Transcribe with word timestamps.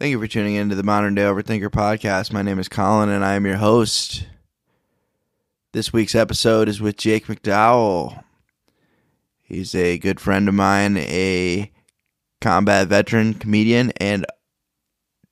Thank 0.00 0.12
you 0.12 0.20
for 0.20 0.28
tuning 0.28 0.54
in 0.54 0.68
to 0.68 0.76
the 0.76 0.84
Modern 0.84 1.16
Day 1.16 1.22
Overthinker 1.22 1.70
podcast. 1.70 2.32
My 2.32 2.42
name 2.42 2.60
is 2.60 2.68
Colin 2.68 3.08
and 3.08 3.24
I 3.24 3.34
am 3.34 3.44
your 3.44 3.56
host. 3.56 4.28
This 5.72 5.92
week's 5.92 6.14
episode 6.14 6.68
is 6.68 6.80
with 6.80 6.96
Jake 6.96 7.26
McDowell. 7.26 8.22
He's 9.42 9.74
a 9.74 9.98
good 9.98 10.20
friend 10.20 10.48
of 10.48 10.54
mine, 10.54 10.98
a 10.98 11.72
combat 12.40 12.86
veteran, 12.86 13.34
comedian, 13.34 13.90
and 13.96 14.24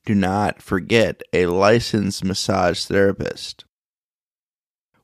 do 0.05 0.17
not 0.17 0.61
forget, 0.61 1.23
a 1.33 1.47
licensed 1.47 2.25
massage 2.25 2.87
therapist. 2.87 3.65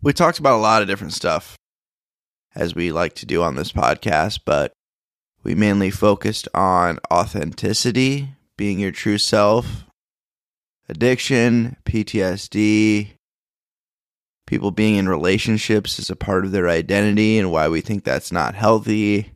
We 0.01 0.13
talked 0.13 0.41
about 0.41 0.57
a 0.57 0.61
lot 0.61 0.83
of 0.83 0.89
different 0.89 1.13
stuff, 1.13 1.57
as 2.57 2.75
we 2.75 2.91
like 2.91 3.15
to 3.15 3.27
do 3.27 3.45
on 3.45 3.55
this 3.55 3.71
podcast, 3.71 4.41
but 4.45 4.73
we 5.45 5.55
mainly 5.55 5.93
focused 5.93 6.49
on 6.53 6.99
authenticity, 7.13 8.31
being 8.63 8.79
your 8.79 8.93
true 8.93 9.19
self, 9.19 9.87
addiction, 10.89 11.77
PTSD, 11.85 13.11
people 14.47 14.71
being 14.71 14.95
in 14.95 15.09
relationships 15.09 15.99
as 15.99 16.09
a 16.09 16.15
part 16.15 16.45
of 16.45 16.53
their 16.53 16.69
identity 16.69 17.41
and 17.41 17.51
why 17.51 17.67
we 17.67 17.81
think 17.81 18.05
that's 18.05 18.31
not 18.31 18.55
healthy, 18.55 19.33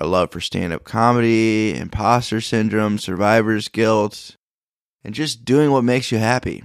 our 0.00 0.06
love 0.06 0.30
for 0.30 0.40
stand 0.40 0.72
up 0.72 0.84
comedy, 0.84 1.76
imposter 1.76 2.40
syndrome, 2.40 2.98
survivor's 2.98 3.66
guilt, 3.66 4.36
and 5.02 5.12
just 5.12 5.44
doing 5.44 5.72
what 5.72 5.82
makes 5.82 6.12
you 6.12 6.18
happy. 6.18 6.62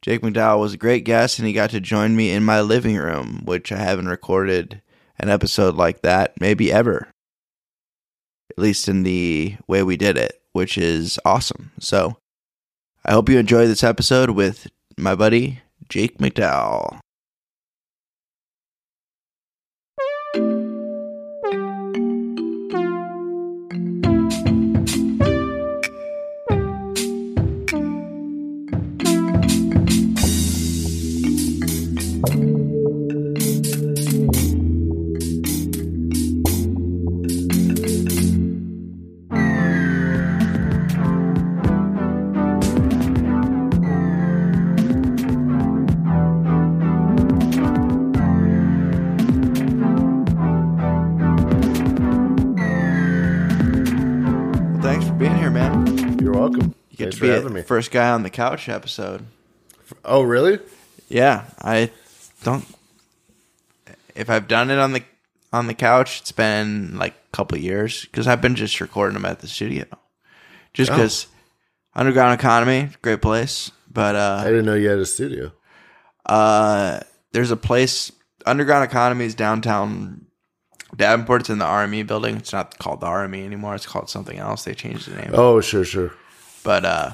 Jake 0.00 0.22
McDowell 0.22 0.60
was 0.60 0.72
a 0.72 0.78
great 0.78 1.04
guest 1.04 1.38
and 1.38 1.46
he 1.46 1.52
got 1.52 1.68
to 1.68 1.80
join 1.80 2.16
me 2.16 2.30
in 2.30 2.44
my 2.44 2.62
living 2.62 2.96
room, 2.96 3.42
which 3.44 3.70
I 3.70 3.76
haven't 3.76 4.08
recorded 4.08 4.80
an 5.18 5.28
episode 5.28 5.74
like 5.74 6.00
that 6.00 6.32
maybe 6.40 6.72
ever. 6.72 7.10
At 8.56 8.62
least 8.62 8.88
in 8.88 9.02
the 9.02 9.56
way 9.66 9.82
we 9.82 9.96
did 9.96 10.16
it, 10.16 10.40
which 10.52 10.78
is 10.78 11.18
awesome. 11.24 11.72
So 11.80 12.16
I 13.04 13.12
hope 13.12 13.28
you 13.28 13.38
enjoy 13.38 13.66
this 13.66 13.82
episode 13.82 14.30
with 14.30 14.68
my 14.96 15.14
buddy 15.14 15.60
Jake 15.88 16.18
McDowell. 16.18 17.00
You 56.94 56.98
get 56.98 57.04
Thanks 57.14 57.42
to 57.44 57.48
be 57.48 57.54
me. 57.54 57.62
first 57.62 57.90
guy 57.90 58.10
on 58.10 58.22
the 58.22 58.30
couch 58.30 58.68
episode. 58.68 59.26
Oh, 60.04 60.22
really? 60.22 60.60
Yeah, 61.08 61.46
I 61.60 61.90
don't. 62.44 62.64
If 64.14 64.30
I've 64.30 64.46
done 64.46 64.70
it 64.70 64.78
on 64.78 64.92
the 64.92 65.02
on 65.52 65.66
the 65.66 65.74
couch, 65.74 66.20
it's 66.20 66.30
been 66.30 66.96
like 66.96 67.14
a 67.14 67.36
couple 67.36 67.58
years 67.58 68.02
because 68.04 68.28
I've 68.28 68.40
been 68.40 68.54
just 68.54 68.80
recording 68.80 69.14
them 69.14 69.24
at 69.24 69.40
the 69.40 69.48
studio. 69.48 69.86
Just 70.72 70.92
Oh. 70.92 70.94
because 70.94 71.26
Underground 71.96 72.38
Economy, 72.38 72.90
great 73.02 73.20
place, 73.20 73.72
but 73.92 74.14
uh, 74.14 74.42
I 74.42 74.50
didn't 74.50 74.66
know 74.66 74.74
you 74.74 74.88
had 74.88 75.00
a 75.00 75.06
studio. 75.06 75.50
uh, 76.26 77.00
there's 77.32 77.50
a 77.50 77.56
place 77.56 78.12
Underground 78.46 78.84
Economy 78.84 79.24
is 79.24 79.34
downtown 79.34 80.26
Davenport. 80.94 81.40
It's 81.42 81.50
in 81.50 81.58
the 81.58 81.64
RME 81.64 82.06
building. 82.06 82.36
It's 82.36 82.52
not 82.52 82.78
called 82.78 83.00
the 83.00 83.08
RME 83.08 83.44
anymore. 83.44 83.74
It's 83.74 83.86
called 83.86 84.08
something 84.08 84.38
else. 84.38 84.62
They 84.62 84.74
changed 84.74 85.08
the 85.10 85.16
name. 85.20 85.30
Oh, 85.34 85.60
sure, 85.60 85.84
sure. 85.84 86.12
But 86.64 86.84
uh 86.84 87.12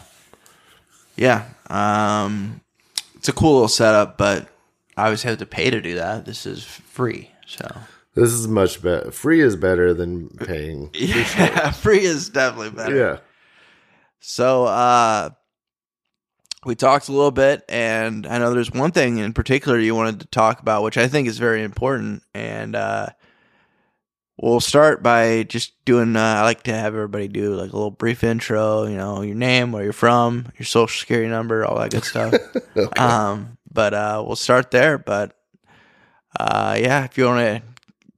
yeah, 1.16 1.44
um 1.68 2.62
it's 3.16 3.28
a 3.28 3.32
cool 3.34 3.52
little 3.52 3.68
setup, 3.68 4.16
but 4.16 4.48
I 4.96 5.04
always 5.04 5.22
have 5.24 5.36
to 5.38 5.46
pay 5.46 5.68
to 5.68 5.80
do 5.82 5.96
that. 5.96 6.24
This 6.24 6.46
is 6.46 6.64
free. 6.64 7.30
So 7.46 7.66
This 8.14 8.30
is 8.30 8.48
much 8.48 8.80
better. 8.82 9.10
Free 9.10 9.42
is 9.42 9.56
better 9.56 9.92
than 9.92 10.30
paying. 10.30 10.88
yeah, 10.94 11.70
free 11.72 12.00
is 12.04 12.30
definitely 12.30 12.70
better. 12.70 12.96
Yeah. 12.96 13.18
So 14.20 14.64
uh 14.64 15.30
we 16.64 16.74
talked 16.74 17.08
a 17.08 17.12
little 17.12 17.30
bit 17.30 17.64
and 17.68 18.26
I 18.26 18.38
know 18.38 18.52
there's 18.52 18.70
one 18.70 18.92
thing 18.92 19.18
in 19.18 19.32
particular 19.32 19.78
you 19.78 19.94
wanted 19.94 20.20
to 20.20 20.26
talk 20.26 20.60
about 20.60 20.82
which 20.82 20.98
I 20.98 21.08
think 21.08 21.26
is 21.26 21.38
very 21.38 21.62
important 21.62 22.22
and 22.34 22.76
uh 22.76 23.08
We'll 24.42 24.60
start 24.60 25.02
by 25.02 25.42
just 25.42 25.84
doing. 25.84 26.16
Uh, 26.16 26.20
I 26.20 26.42
like 26.44 26.62
to 26.62 26.72
have 26.72 26.94
everybody 26.94 27.28
do 27.28 27.54
like 27.54 27.72
a 27.72 27.76
little 27.76 27.90
brief 27.90 28.24
intro. 28.24 28.86
You 28.86 28.96
know, 28.96 29.20
your 29.20 29.34
name, 29.34 29.70
where 29.70 29.84
you're 29.84 29.92
from, 29.92 30.46
your 30.58 30.64
social 30.64 30.98
security 30.98 31.28
number, 31.28 31.62
all 31.64 31.78
that 31.78 31.90
good 31.90 32.04
stuff. 32.04 32.34
Okay. 32.76 33.02
Um, 33.02 33.58
but 33.70 33.92
uh, 33.92 34.22
we'll 34.26 34.36
start 34.36 34.70
there. 34.70 34.96
But 34.96 35.36
uh, 36.38 36.78
yeah, 36.80 37.04
if 37.04 37.18
you 37.18 37.26
want 37.26 37.40
to, 37.40 37.62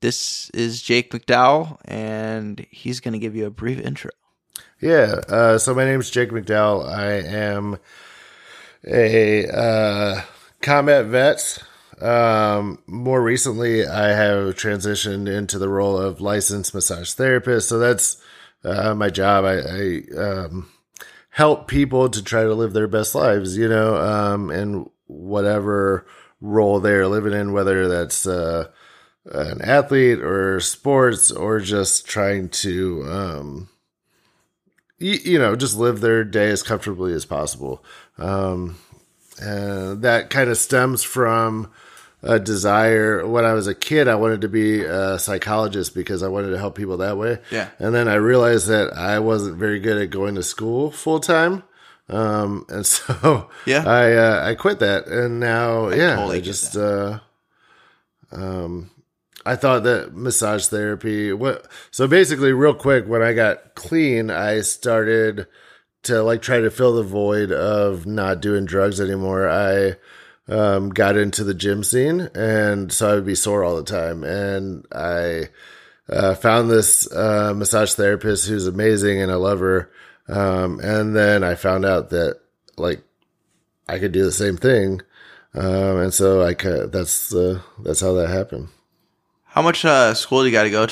this 0.01 0.51
is 0.51 0.81
Jake 0.83 1.11
McDowell, 1.11 1.79
and 1.87 2.65
he's 2.71 3.01
going 3.01 3.13
to 3.15 3.19
give 3.19 3.35
you 3.35 3.47
a 3.47 3.51
brief 3.51 3.81
intro. 3.81 4.11
yeah. 4.81 5.21
Uh, 5.29 5.59
so 5.59 5.75
my 5.75 5.85
name's 5.85 6.11
Jake 6.11 6.31
McDowell. 6.31 6.89
I 6.89 7.13
am 7.15 7.79
a 8.87 9.47
uh, 9.49 10.21
combat 10.61 11.07
vet. 11.07 11.59
Um, 12.01 12.79
more 12.87 13.23
recently, 13.23 13.87
I 13.87 14.09
have 14.09 14.55
transitioned 14.55 15.29
into 15.29 15.59
the 15.59 15.69
role 15.69 15.99
of 15.99 16.21
licensed 16.21 16.75
massage 16.75 17.13
therapist. 17.13 17.69
So 17.69 17.79
that's 17.79 18.23
uh, 18.65 18.95
my 18.95 19.11
job. 19.11 19.45
I, 19.45 19.59
I 19.59 20.03
um, 20.19 20.71
help 21.31 21.69
people 21.69 22.09
to 22.09 22.23
try 22.23 22.43
to 22.43 22.55
live 22.55 22.73
their 22.73 22.89
best 22.89 23.15
lives, 23.15 23.57
you 23.57 23.69
know, 23.69 23.97
um, 23.97 24.51
in 24.51 24.89
whatever 25.07 26.07
role 26.41 26.81
they're 26.81 27.09
living 27.09 27.33
in, 27.33 27.53
whether 27.53 27.89
that's 27.89 28.27
uh, 28.27 28.69
an 29.27 29.61
athlete 29.63 30.21
or 30.21 30.61
sports 30.61 31.31
or 31.31 31.61
just 31.61 32.07
trying 32.07 32.49
to, 32.49 33.03
um, 33.05 33.69
you, 34.99 35.19
you 35.25 35.39
know, 35.39 35.55
just 35.55 35.77
live 35.77 36.01
their 36.01 36.25
day 36.25 36.51
as 36.51 36.63
comfortably 36.63 37.13
as 37.13 37.25
possible. 37.25 37.85
Um, 38.19 38.79
and 39.41 40.03
that 40.03 40.31
kind 40.31 40.51
of 40.51 40.59
stems 40.59 41.03
from 41.03 41.71
a 42.23 42.39
desire. 42.39 43.27
When 43.27 43.45
I 43.45 43.53
was 43.53 43.67
a 43.67 43.75
kid, 43.75 44.09
I 44.09 44.15
wanted 44.15 44.43
to 44.43 44.49
be 44.49 44.83
a 44.83 45.19
psychologist 45.19 45.95
because 45.95 46.23
I 46.23 46.29
wanted 46.29 46.51
to 46.51 46.59
help 46.59 46.77
people 46.77 46.99
that 46.99 47.17
way. 47.17 47.39
Yeah. 47.51 47.69
And 47.79 47.95
then 47.95 48.09
I 48.09 48.15
realized 48.15 48.69
that 48.69 48.97
I 48.97 49.19
wasn't 49.19 49.57
very 49.57 49.81
good 49.81 50.01
at 50.01 50.11
going 50.11 50.37
to 50.37 50.43
school 50.43 50.91
full 50.91 51.21
time. 51.21 51.65
Um, 52.09 52.65
and 52.69 52.87
so 52.97 53.51
Yeah. 53.67 53.85
I, 53.87 54.13
uh, 54.13 54.51
I 54.51 54.55
quit 54.55 54.79
that. 54.81 55.07
And 55.07 55.41
now, 55.41 55.89
yeah, 55.89 56.17
totally 56.17 56.39
I 56.39 56.41
just, 56.41 56.77
uh, 56.77 57.21
um, 58.31 58.91
I 59.45 59.57
thought 59.57 59.83
that 59.83 60.15
massage 60.15 60.67
therapy, 60.69 61.33
what, 61.33 61.67
so 61.91 62.07
basically 62.07 62.53
real 62.53 62.75
quick, 62.75 63.09
when 63.09 63.23
I 63.23 63.33
got 63.33 63.75
clean, 63.75 64.31
I 64.31 64.61
started 64.61 65.49
to 66.05 66.23
like 66.23 66.43
try 66.43 66.61
to 66.61 66.71
fill 66.71 66.95
the 66.95 67.03
void 67.03 67.51
of 67.51 68.07
not 68.07 68.41
doing 68.41 68.65
drugs 68.65 69.01
anymore. 69.01 69.49
I, 69.49 69.97
um, 70.49 70.91
got 70.91 71.17
into 71.17 71.45
the 71.45 71.55
gym 71.55 71.85
scene 71.85 72.29
and 72.35 72.93
so 72.93 73.11
I 73.11 73.15
would 73.15 73.27
be 73.27 73.35
sore 73.35 73.65
all 73.65 73.77
the 73.77 73.85
time. 73.85 74.25
And 74.25 74.87
I, 74.93 75.49
uh, 76.09 76.35
found 76.35 76.71
this, 76.71 77.11
uh, 77.13 77.55
massage 77.55 77.95
therapist 77.95 78.49
who's 78.49 78.67
amazing 78.67 79.21
and 79.21 79.31
I 79.31 79.37
love 79.37 79.61
her. 79.61 79.91
Um, 80.29 80.81
and 80.81 81.15
then 81.15 81.45
I 81.45 81.55
found 81.55 81.85
out 81.85 82.11
that 82.11 82.41
like 82.77 83.03
I 83.89 83.99
could 83.99 84.13
do 84.13 84.25
the 84.25 84.33
same 84.33 84.57
thing. 84.57 85.01
Um, 85.55 85.99
and 85.99 86.15
so 86.15 86.43
I 86.43 86.55
could, 86.55 86.93
that's, 86.93 87.35
uh, 87.35 87.61
that's 87.81 88.01
how 88.01 88.15
that 88.15 88.29
happened. 88.29 88.69
How 89.45 89.63
much 89.63 89.85
uh, 89.85 90.15
school 90.15 90.41
do 90.41 90.47
you 90.47 90.53
got 90.53 90.63
to 90.63 90.71
go 90.71 90.87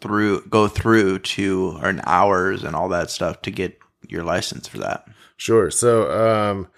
through, 0.00 0.46
go 0.48 0.68
through 0.68 1.18
to 1.18 1.78
earn 1.82 2.00
hours 2.04 2.64
and 2.64 2.74
all 2.74 2.88
that 2.88 3.10
stuff 3.10 3.42
to 3.42 3.50
get 3.50 3.78
your 4.08 4.24
license 4.24 4.66
for 4.66 4.78
that? 4.78 5.06
Sure. 5.36 5.70
So, 5.70 6.10
um, 6.10 6.68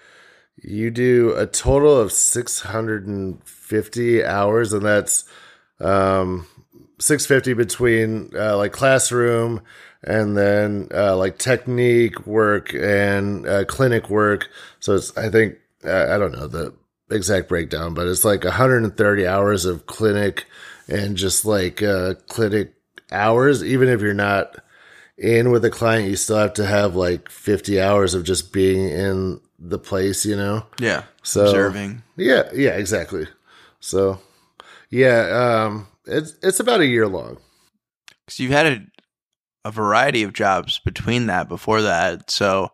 you 0.61 0.91
do 0.91 1.33
a 1.35 1.45
total 1.45 1.99
of 1.99 2.11
650 2.11 4.25
hours, 4.25 4.73
and 4.73 4.85
that's 4.85 5.25
um, 5.79 6.47
650 6.99 7.53
between 7.53 8.31
uh, 8.35 8.57
like 8.57 8.71
classroom 8.71 9.61
and 10.03 10.37
then 10.37 10.89
uh, 10.93 11.15
like 11.17 11.37
technique 11.37 12.25
work 12.27 12.73
and 12.73 13.47
uh, 13.47 13.65
clinic 13.65 14.09
work. 14.09 14.49
So 14.79 14.95
it's, 14.95 15.15
I 15.17 15.29
think, 15.29 15.55
I 15.83 16.17
don't 16.17 16.33
know 16.33 16.47
the 16.47 16.73
exact 17.11 17.49
breakdown, 17.49 17.93
but 17.93 18.07
it's 18.07 18.25
like 18.25 18.43
130 18.43 19.27
hours 19.27 19.65
of 19.65 19.85
clinic 19.85 20.45
and 20.87 21.15
just 21.15 21.45
like 21.45 21.81
uh, 21.81 22.15
clinic 22.27 22.73
hours, 23.11 23.63
even 23.63 23.89
if 23.89 24.01
you're 24.01 24.13
not 24.13 24.57
in 25.17 25.51
with 25.51 25.63
a 25.63 25.69
client, 25.69 26.09
you 26.09 26.15
still 26.15 26.37
have 26.37 26.53
to 26.53 26.65
have 26.65 26.95
like 26.95 27.29
50 27.29 27.79
hours 27.79 28.13
of 28.13 28.23
just 28.23 28.51
being 28.51 28.89
in 28.89 29.39
the 29.65 29.79
place, 29.79 30.25
you 30.25 30.35
know? 30.35 30.65
Yeah. 30.79 31.03
So- 31.23 31.45
Observing. 31.45 32.03
Yeah, 32.17 32.49
yeah, 32.53 32.71
exactly. 32.71 33.27
So, 33.79 34.19
yeah, 34.89 35.65
um, 35.65 35.87
it's 36.05 36.35
it's 36.43 36.59
about 36.59 36.81
a 36.81 36.85
year 36.85 37.07
long. 37.07 37.37
Because 38.25 38.39
you've 38.39 38.51
had 38.51 38.67
a, 38.67 38.85
a 39.65 39.71
variety 39.71 40.23
of 40.23 40.33
jobs 40.33 40.79
between 40.79 41.25
that 41.27 41.49
before 41.49 41.81
that. 41.81 42.29
So 42.29 42.71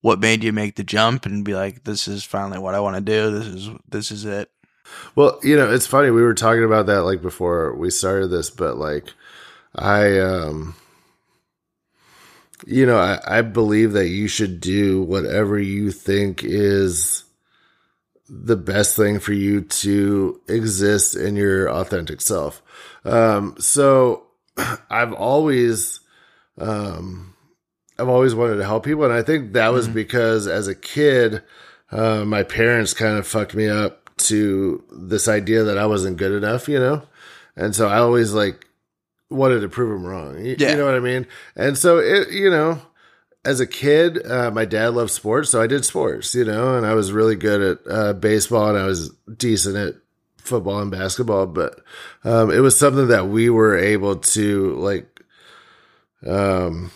what 0.00 0.20
made 0.20 0.42
you 0.44 0.52
make 0.52 0.76
the 0.76 0.84
jump 0.84 1.24
and 1.26 1.44
be 1.44 1.54
like, 1.54 1.84
this 1.84 2.08
is 2.08 2.24
finally 2.24 2.58
what 2.58 2.74
I 2.74 2.80
want 2.80 2.96
to 2.96 3.00
do? 3.02 3.30
This 3.30 3.46
is 3.46 3.70
this 3.88 4.10
is 4.10 4.24
it. 4.24 4.50
Well, 5.14 5.38
you 5.42 5.56
know, 5.56 5.72
it's 5.72 5.86
funny. 5.86 6.10
We 6.10 6.22
were 6.22 6.34
talking 6.34 6.64
about 6.64 6.86
that 6.86 7.02
like 7.04 7.22
before 7.22 7.74
we 7.74 7.88
started 7.90 8.28
this, 8.28 8.50
but 8.50 8.76
like, 8.76 9.06
I, 9.74 10.18
um, 10.18 10.74
you 12.66 12.86
know, 12.86 12.98
I, 12.98 13.38
I 13.38 13.42
believe 13.42 13.92
that 13.92 14.08
you 14.08 14.28
should 14.28 14.60
do 14.60 15.02
whatever 15.02 15.58
you 15.58 15.90
think 15.90 16.42
is 16.42 17.24
the 18.28 18.56
best 18.56 18.96
thing 18.96 19.18
for 19.18 19.32
you 19.32 19.60
to 19.60 20.40
exist 20.48 21.14
in 21.14 21.36
your 21.36 21.68
authentic 21.70 22.20
self. 22.20 22.62
Um, 23.04 23.54
so 23.58 24.24
I've 24.90 25.12
always, 25.12 26.00
um, 26.58 27.34
I've 27.98 28.08
always 28.08 28.34
wanted 28.34 28.56
to 28.56 28.64
help 28.64 28.84
people. 28.84 29.04
And 29.04 29.12
I 29.12 29.22
think 29.22 29.52
that 29.52 29.68
was 29.68 29.88
because 29.88 30.46
as 30.46 30.68
a 30.68 30.74
kid, 30.74 31.42
uh, 31.90 32.24
my 32.24 32.42
parents 32.42 32.94
kind 32.94 33.18
of 33.18 33.26
fucked 33.26 33.54
me 33.54 33.68
up 33.68 34.10
to 34.16 34.82
this 34.90 35.28
idea 35.28 35.64
that 35.64 35.78
I 35.78 35.86
wasn't 35.86 36.16
good 36.16 36.32
enough, 36.32 36.68
you 36.68 36.78
know? 36.78 37.02
And 37.56 37.74
so 37.74 37.88
I 37.88 37.98
always 37.98 38.32
like 38.32 38.66
wanted 39.30 39.60
to 39.60 39.68
prove 39.68 39.90
him 39.98 40.04
wrong. 40.06 40.44
You, 40.44 40.56
Yeah. 40.58 40.72
you 40.72 40.76
know 40.76 40.84
what 40.84 40.94
I 40.94 41.00
mean? 41.00 41.26
And 41.56 41.76
so 41.78 41.98
it, 41.98 42.30
you 42.30 42.50
know, 42.50 42.80
as 43.44 43.60
a 43.60 43.66
kid, 43.66 44.24
uh, 44.26 44.50
my 44.50 44.64
dad 44.64 44.94
loved 44.94 45.10
sports, 45.10 45.50
so 45.50 45.60
I 45.60 45.66
did 45.66 45.84
sports, 45.84 46.34
you 46.34 46.44
know, 46.44 46.76
and 46.76 46.86
I 46.86 46.94
was 46.94 47.12
really 47.12 47.36
good 47.36 47.60
at 47.86 47.92
uh, 47.92 48.12
baseball 48.14 48.68
and 48.70 48.78
I 48.78 48.86
was 48.86 49.10
decent 49.36 49.76
at 49.76 49.94
football 50.38 50.80
and 50.80 50.90
basketball, 50.90 51.46
but 51.46 51.80
um, 52.24 52.50
it 52.50 52.60
was 52.60 52.78
something 52.78 53.08
that 53.08 53.28
we 53.28 53.50
were 53.50 53.76
able 53.76 54.16
to 54.16 54.74
like 54.76 55.08
um 56.26 56.90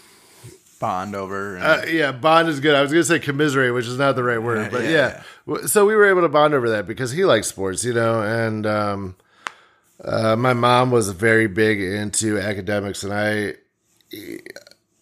Bond 0.80 1.16
over. 1.16 1.56
And, 1.56 1.64
uh, 1.64 1.86
yeah, 1.88 2.12
bond 2.12 2.48
is 2.48 2.60
good. 2.60 2.76
I 2.76 2.82
was 2.82 2.92
going 2.92 3.02
to 3.02 3.08
say 3.08 3.18
commiserate, 3.18 3.74
which 3.74 3.86
is 3.86 3.98
not 3.98 4.14
the 4.14 4.22
right 4.22 4.40
word, 4.40 4.70
but 4.70 4.84
yeah, 4.84 5.22
yeah. 5.48 5.66
So 5.66 5.84
we 5.84 5.96
were 5.96 6.08
able 6.08 6.20
to 6.22 6.28
bond 6.28 6.54
over 6.54 6.70
that 6.70 6.86
because 6.86 7.10
he 7.10 7.24
likes 7.24 7.48
sports, 7.48 7.84
you 7.84 7.92
know, 7.92 8.22
and 8.22 8.64
um, 8.64 9.16
uh, 10.04 10.36
my 10.36 10.52
mom 10.52 10.90
was 10.90 11.10
very 11.10 11.46
big 11.48 11.80
into 11.80 12.38
academics, 12.38 13.02
and 13.02 13.12
I, 13.12 13.54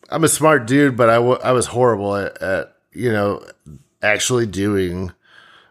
I'm 0.09 0.25
a 0.25 0.29
smart 0.29 0.67
dude, 0.67 0.97
but 0.97 1.11
I 1.11 1.17
I 1.17 1.53
was 1.53 1.67
horrible 1.67 2.17
at, 2.17 2.41
at 2.41 2.77
you 2.93 3.13
know 3.13 3.45
actually 4.03 4.47
doing 4.47 5.13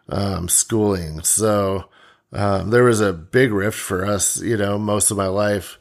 um, 0.10 0.48
schooling. 0.48 1.22
So 1.24 1.86
um, 2.31 2.69
there 2.69 2.83
was 2.83 3.01
a 3.01 3.13
big 3.13 3.51
rift 3.51 3.80
for 3.80 4.06
us, 4.06 4.42
you 4.42 4.57
know, 4.57 4.77
most 4.77 5.12
of 5.12 5.18
my 5.18 5.27
life. 5.27 5.80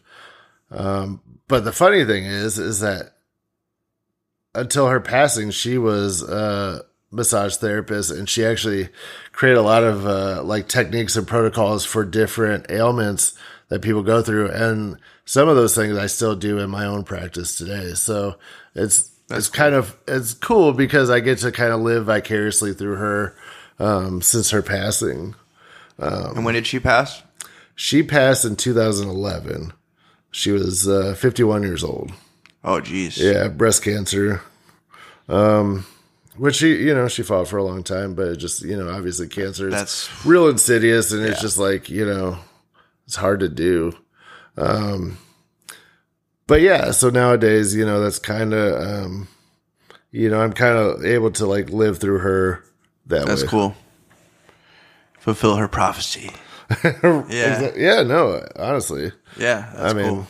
Um, 0.70 1.20
but 1.48 1.64
the 1.64 1.72
funny 1.72 2.04
thing 2.04 2.24
is, 2.24 2.58
is 2.58 2.80
that 2.80 3.16
until 4.54 4.88
her 4.88 5.00
passing, 5.00 5.50
she 5.50 5.78
was 5.78 6.22
a 6.22 6.84
massage 7.14 7.56
therapist, 7.56 8.10
and 8.10 8.28
she 8.28 8.44
actually 8.44 8.88
created 9.32 9.58
a 9.58 9.62
lot 9.62 9.84
of 9.84 10.06
uh, 10.06 10.42
like 10.42 10.68
techniques 10.68 11.16
and 11.16 11.26
protocols 11.26 11.84
for 11.84 12.04
different 12.04 12.70
ailments 12.70 13.34
that 13.68 13.82
people 13.82 14.02
go 14.02 14.22
through, 14.22 14.50
and 14.50 14.98
some 15.24 15.48
of 15.48 15.56
those 15.56 15.74
things 15.74 15.96
I 15.96 16.06
still 16.06 16.36
do 16.36 16.58
in 16.58 16.70
my 16.70 16.84
own 16.84 17.04
practice 17.04 17.56
today. 17.56 17.94
So 17.94 18.36
it's 18.74 19.10
it's 19.30 19.48
kind 19.48 19.74
of 19.74 19.96
it's 20.06 20.34
cool 20.34 20.72
because 20.72 21.10
I 21.10 21.20
get 21.20 21.38
to 21.38 21.52
kind 21.52 21.72
of 21.72 21.80
live 21.80 22.06
vicariously 22.06 22.74
through 22.74 22.96
her 22.96 23.36
um, 23.78 24.22
since 24.22 24.50
her 24.50 24.62
passing. 24.62 25.34
and 25.98 26.44
when 26.44 26.54
did 26.54 26.66
she 26.66 26.80
pass? 26.80 27.22
She 27.74 28.02
passed 28.02 28.44
in 28.44 28.56
2011. 28.56 29.72
She 30.30 30.50
was 30.50 30.88
uh, 30.88 31.14
51 31.14 31.62
years 31.62 31.84
old. 31.84 32.12
Oh, 32.62 32.80
geez. 32.80 33.18
Yeah, 33.18 33.48
breast 33.48 33.82
cancer. 33.84 34.42
Um, 35.28 35.86
which 36.36 36.56
she, 36.56 36.74
you 36.76 36.94
know, 36.94 37.08
she 37.08 37.22
fought 37.22 37.48
for 37.48 37.56
a 37.58 37.64
long 37.64 37.82
time, 37.82 38.14
but 38.14 38.28
it 38.28 38.36
just, 38.36 38.62
you 38.62 38.76
know, 38.76 38.90
obviously 38.90 39.28
cancer 39.28 39.68
is 39.68 39.74
That's 39.74 40.26
real 40.26 40.48
insidious, 40.48 41.12
and 41.12 41.24
it's 41.24 41.40
just 41.40 41.58
like, 41.58 41.88
you 41.90 42.04
know, 42.06 42.38
it's 43.06 43.16
hard 43.16 43.40
to 43.40 43.48
do. 43.48 43.92
Um, 44.56 45.18
but 46.46 46.60
yeah, 46.60 46.90
so 46.90 47.10
nowadays, 47.10 47.74
you 47.74 47.84
know, 47.86 48.00
that's 48.00 48.18
kind 48.18 48.52
of, 48.54 48.80
um, 48.82 49.28
you 50.10 50.28
know, 50.30 50.40
I'm 50.40 50.52
kind 50.52 50.76
of 50.76 51.04
able 51.04 51.30
to 51.32 51.46
like 51.46 51.70
live 51.70 51.98
through 51.98 52.18
her 52.18 52.64
that 53.06 53.26
that's 53.26 53.42
way. 53.42 53.48
cool. 53.48 53.76
Fulfill 55.18 55.56
her 55.56 55.68
prophecy. 55.68 56.30
Yeah. 56.82 57.70
Yeah, 57.76 58.02
no, 58.02 58.42
honestly, 58.56 59.12
Yeah, 59.36 59.70
that's 59.74 59.92
I 59.92 59.96
mean- 59.96 60.08
cool. 60.08 60.26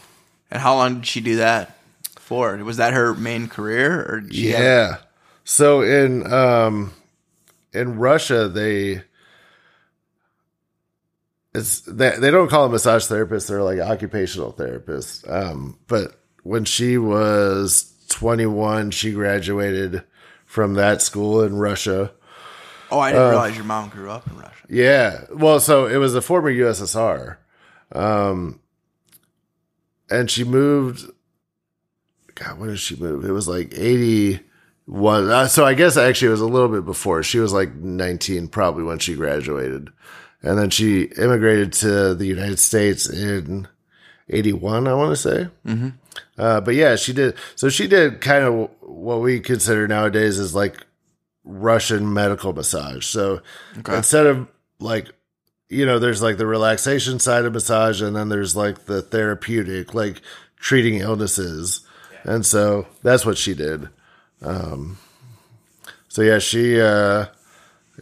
And 0.51 0.61
how 0.63 0.75
long 0.77 0.97
did 0.97 1.07
she 1.07 1.21
do 1.21 1.37
that 1.37 1.77
for? 2.17 2.57
Was 2.59 2.77
that 2.77 2.93
her 2.93 3.13
main 3.15 3.49
career, 3.49 4.07
or 4.09 4.21
did 4.21 4.35
she 4.35 4.51
have- 4.51 4.61
Yeah. 4.63 4.97
So 5.45 5.83
in 5.83 6.33
um 6.33 6.93
in 7.73 7.97
Russia 7.99 8.49
they 8.49 9.03
it's 11.55 11.81
they, 11.83 12.17
they 12.17 12.31
don't 12.31 12.49
call 12.49 12.65
them 12.65 12.73
massage 12.73 13.05
therapists, 13.07 13.49
they're 13.49 13.63
like 13.63 13.79
occupational 13.79 14.53
therapists. 14.53 15.29
Um 15.31 15.79
but 15.87 16.19
when 16.43 16.65
she 16.65 16.99
was 16.99 17.93
21, 18.11 18.91
she 18.91 19.13
graduated 19.13 20.03
from 20.47 20.75
that 20.75 21.01
school 21.03 21.43
in 21.43 21.57
Russia. 21.57 22.13
Oh, 22.91 22.99
I 22.99 23.11
Uh, 23.11 23.13
didn't 23.13 23.29
realize 23.31 23.57
your 23.57 23.65
mom 23.65 23.89
grew 23.89 24.11
up 24.11 24.27
in 24.31 24.37
Russia. 24.37 24.67
Yeah. 24.69 25.25
Well, 25.33 25.59
so 25.59 25.87
it 25.87 25.97
was 25.97 26.13
the 26.13 26.21
former 26.23 26.53
USSR. 26.53 27.39
Um, 27.93 28.61
and 30.11 30.31
she 30.31 30.45
moved. 30.45 31.11
God, 32.35 32.59
when 32.59 32.69
did 32.69 32.79
she 32.79 32.97
move? 32.97 33.25
It 33.25 33.33
was 33.33 33.49
like 33.49 33.73
81. 34.89 35.31
Uh, 35.31 35.47
so 35.47 35.65
I 35.65 35.75
guess 35.75 35.97
actually 35.97 36.29
it 36.29 36.33
was 36.33 36.41
a 36.41 36.47
little 36.47 36.69
bit 36.69 36.85
before. 36.85 37.23
She 37.23 37.39
was 37.39 37.53
like 37.53 37.75
19 37.75 38.49
probably 38.49 38.85
when 38.85 38.99
she 38.99 39.15
graduated. 39.15 39.91
And 40.43 40.59
then 40.59 40.71
she 40.71 41.05
immigrated 41.19 41.73
to 41.75 42.15
the 42.15 42.27
United 42.27 42.59
States 42.59 43.09
in 43.09 43.67
81, 44.29 44.87
I 44.87 44.95
want 44.95 45.11
to 45.13 45.17
say. 45.17 45.49
Mm-hmm. 45.67 45.89
Uh, 46.37 46.61
but 46.61 46.75
yeah, 46.75 46.97
she 46.97 47.13
did. 47.13 47.37
So 47.57 47.69
she 47.69 47.87
did 47.89 48.21
kind 48.21 48.45
of 48.45 48.71
what 48.83 49.21
we 49.21 49.41
consider 49.41 49.89
nowadays 49.89 50.39
is 50.39 50.55
like 50.55 50.77
Russian 51.45 52.13
medical 52.13 52.53
massage. 52.53 53.07
So 53.07 53.41
Okay. 53.79 53.97
instead 53.97 54.27
of 54.27 54.49
like 54.81 55.09
you 55.71 55.87
know 55.87 55.99
there's 55.99 56.23
like 56.23 56.37
the 56.37 56.47
relaxation 56.47 57.19
side 57.19 57.45
of 57.47 57.53
massage 57.55 58.03
and 58.03 58.15
then 58.15 58.29
there's 58.29 58.55
like 58.55 58.85
the 58.85 59.01
therapeutic 59.01 59.95
like 59.95 60.21
treating 60.59 60.97
illnesses 61.01 61.81
and 62.23 62.45
so 62.45 62.87
that's 63.03 63.25
what 63.25 63.39
she 63.39 63.55
did 63.55 63.89
um 64.45 64.99
so 66.09 66.23
yeah 66.23 66.39
she 66.39 66.81
uh 66.81 67.27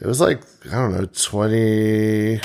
it 0.00 0.06
was 0.06 0.20
like 0.20 0.42
i 0.66 0.74
don't 0.74 0.92
know 0.92 1.06
20 1.06 2.40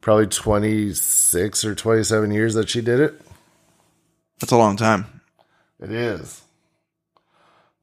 probably 0.00 0.26
26 0.26 1.64
or 1.64 1.74
27 1.74 2.30
years 2.30 2.54
that 2.54 2.68
she 2.68 2.80
did 2.80 3.00
it 3.00 3.20
That's 4.40 4.52
a 4.52 4.56
long 4.56 4.76
time. 4.76 5.20
It 5.78 5.92
is. 5.92 6.42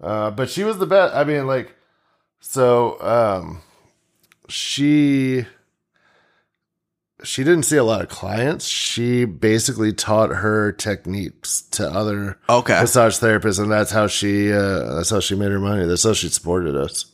Uh, 0.01 0.31
but 0.31 0.49
she 0.49 0.63
was 0.63 0.77
the 0.79 0.85
best. 0.87 1.15
I 1.15 1.23
mean, 1.23 1.45
like, 1.47 1.75
so 2.39 2.99
um, 3.01 3.61
she 4.47 5.45
she 7.23 7.43
didn't 7.43 7.63
see 7.63 7.77
a 7.77 7.83
lot 7.83 8.01
of 8.01 8.09
clients. 8.09 8.65
She 8.67 9.25
basically 9.25 9.91
taught 9.93 10.29
her 10.29 10.71
techniques 10.71 11.61
to 11.71 11.87
other 11.89 12.37
Okay. 12.49 12.79
massage 12.79 13.17
therapists, 13.19 13.59
and 13.59 13.71
that's 13.71 13.91
how 13.91 14.07
she 14.07 14.51
uh, 14.53 14.95
that's 14.95 15.09
how 15.09 15.19
she 15.19 15.35
made 15.35 15.51
her 15.51 15.59
money. 15.59 15.85
That's 15.85 16.03
how 16.03 16.13
she 16.13 16.29
supported 16.29 16.75
us. 16.75 17.05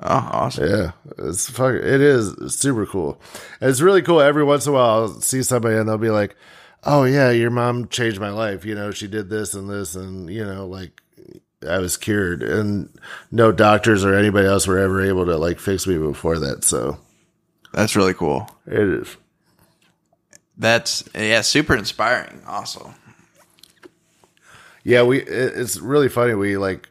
Oh, 0.00 0.28
awesome. 0.32 0.68
Yeah, 0.68 0.90
it's 1.18 1.48
fuck. 1.48 1.74
It 1.74 2.00
is 2.00 2.34
super 2.56 2.86
cool. 2.86 3.20
And 3.60 3.70
it's 3.70 3.80
really 3.80 4.02
cool. 4.02 4.20
Every 4.20 4.42
once 4.42 4.66
in 4.66 4.72
a 4.72 4.74
while, 4.74 4.90
I'll 5.02 5.08
see 5.20 5.42
somebody 5.44 5.76
and 5.76 5.88
they'll 5.88 5.96
be 5.98 6.10
like, 6.10 6.34
"Oh 6.82 7.04
yeah, 7.04 7.30
your 7.30 7.50
mom 7.50 7.86
changed 7.86 8.18
my 8.20 8.30
life. 8.30 8.64
You 8.64 8.74
know, 8.74 8.90
she 8.90 9.06
did 9.06 9.30
this 9.30 9.54
and 9.54 9.70
this, 9.70 9.94
and 9.94 10.28
you 10.28 10.44
know, 10.44 10.66
like 10.66 11.00
I 11.68 11.78
was 11.78 11.96
cured." 11.96 12.42
And 12.42 12.88
no 13.30 13.52
doctors 13.52 14.04
or 14.04 14.12
anybody 14.14 14.48
else 14.48 14.66
were 14.66 14.78
ever 14.78 15.00
able 15.04 15.24
to 15.26 15.36
like 15.36 15.60
fix 15.60 15.86
me 15.86 15.96
before 15.98 16.40
that. 16.40 16.64
So 16.64 16.98
That's 17.72 17.94
really 17.94 18.14
cool. 18.14 18.50
it 18.66 18.80
is. 18.80 19.16
That's 20.62 21.04
yeah, 21.14 21.40
super 21.42 21.76
inspiring. 21.76 22.40
Also, 22.46 22.94
Yeah, 24.84 25.02
we. 25.02 25.20
It's 25.22 25.78
really 25.78 26.08
funny. 26.08 26.34
We 26.34 26.56
like 26.56 26.88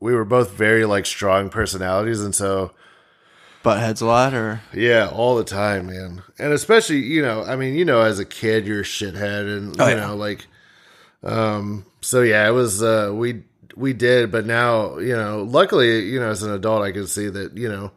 we 0.00 0.14
were 0.14 0.24
both 0.24 0.52
very 0.52 0.84
like 0.84 1.06
strong 1.06 1.48
personalities, 1.50 2.20
and 2.20 2.34
so 2.34 2.72
butt 3.62 3.80
heads 3.80 4.00
a 4.00 4.06
lot, 4.06 4.34
or 4.34 4.60
Yeah, 4.72 5.08
all 5.12 5.36
the 5.36 5.44
time, 5.44 5.86
man. 5.86 6.22
And 6.38 6.52
especially, 6.52 6.98
you 6.98 7.22
know, 7.22 7.42
I 7.44 7.56
mean, 7.56 7.74
you 7.74 7.84
know, 7.84 8.00
as 8.02 8.18
a 8.18 8.24
kid, 8.24 8.66
you're 8.66 8.80
a 8.80 8.84
shithead, 8.84 9.56
and 9.56 9.76
Oh, 9.80 9.88
you 9.88 9.94
yeah. 9.94 10.06
know, 10.06 10.16
like, 10.16 10.46
Um, 11.22 11.84
so 12.00 12.22
yeah, 12.22 12.46
it 12.48 12.52
was 12.52 12.82
uh, 12.82 13.10
we 13.14 13.42
we 13.76 13.92
did, 13.92 14.30
but 14.32 14.46
now 14.46 14.98
you 14.98 15.16
know, 15.16 15.42
luckily, 15.42 16.06
you 16.06 16.20
know, 16.20 16.30
as 16.30 16.42
an 16.42 16.52
adult, 16.52 16.82
I 16.82 16.92
can 16.92 17.06
see 17.06 17.28
that 17.28 17.56
you 17.56 17.68
know, 17.68 17.92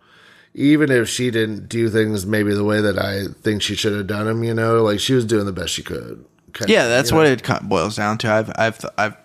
even 0.53 0.91
if 0.91 1.07
she 1.09 1.31
didn't 1.31 1.69
do 1.69 1.89
things 1.89 2.25
maybe 2.25 2.53
the 2.53 2.63
way 2.63 2.81
that 2.81 2.97
I 2.99 3.25
think 3.41 3.61
she 3.61 3.75
should 3.75 3.93
have 3.95 4.07
done 4.07 4.25
them, 4.25 4.43
you 4.43 4.53
know, 4.53 4.83
like 4.83 4.99
she 4.99 5.13
was 5.13 5.25
doing 5.25 5.45
the 5.45 5.51
best 5.53 5.73
she 5.73 5.83
could. 5.83 6.25
kind 6.53 6.69
Yeah, 6.69 6.83
of, 6.83 6.89
that's 6.89 7.11
what 7.11 7.23
know? 7.23 7.31
it 7.31 7.69
boils 7.69 7.95
down 7.95 8.17
to. 8.19 8.31
I've, 8.31 8.51
I've, 8.55 8.85
I've, 8.97 9.17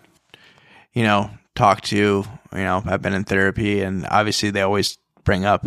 you 0.92 1.02
know, 1.02 1.30
talked 1.54 1.84
to, 1.86 1.96
you 1.96 2.24
know, 2.52 2.82
I've 2.86 3.02
been 3.02 3.12
in 3.14 3.24
therapy, 3.24 3.82
and 3.82 4.06
obviously 4.10 4.50
they 4.50 4.62
always 4.62 4.98
bring 5.24 5.44
up 5.44 5.66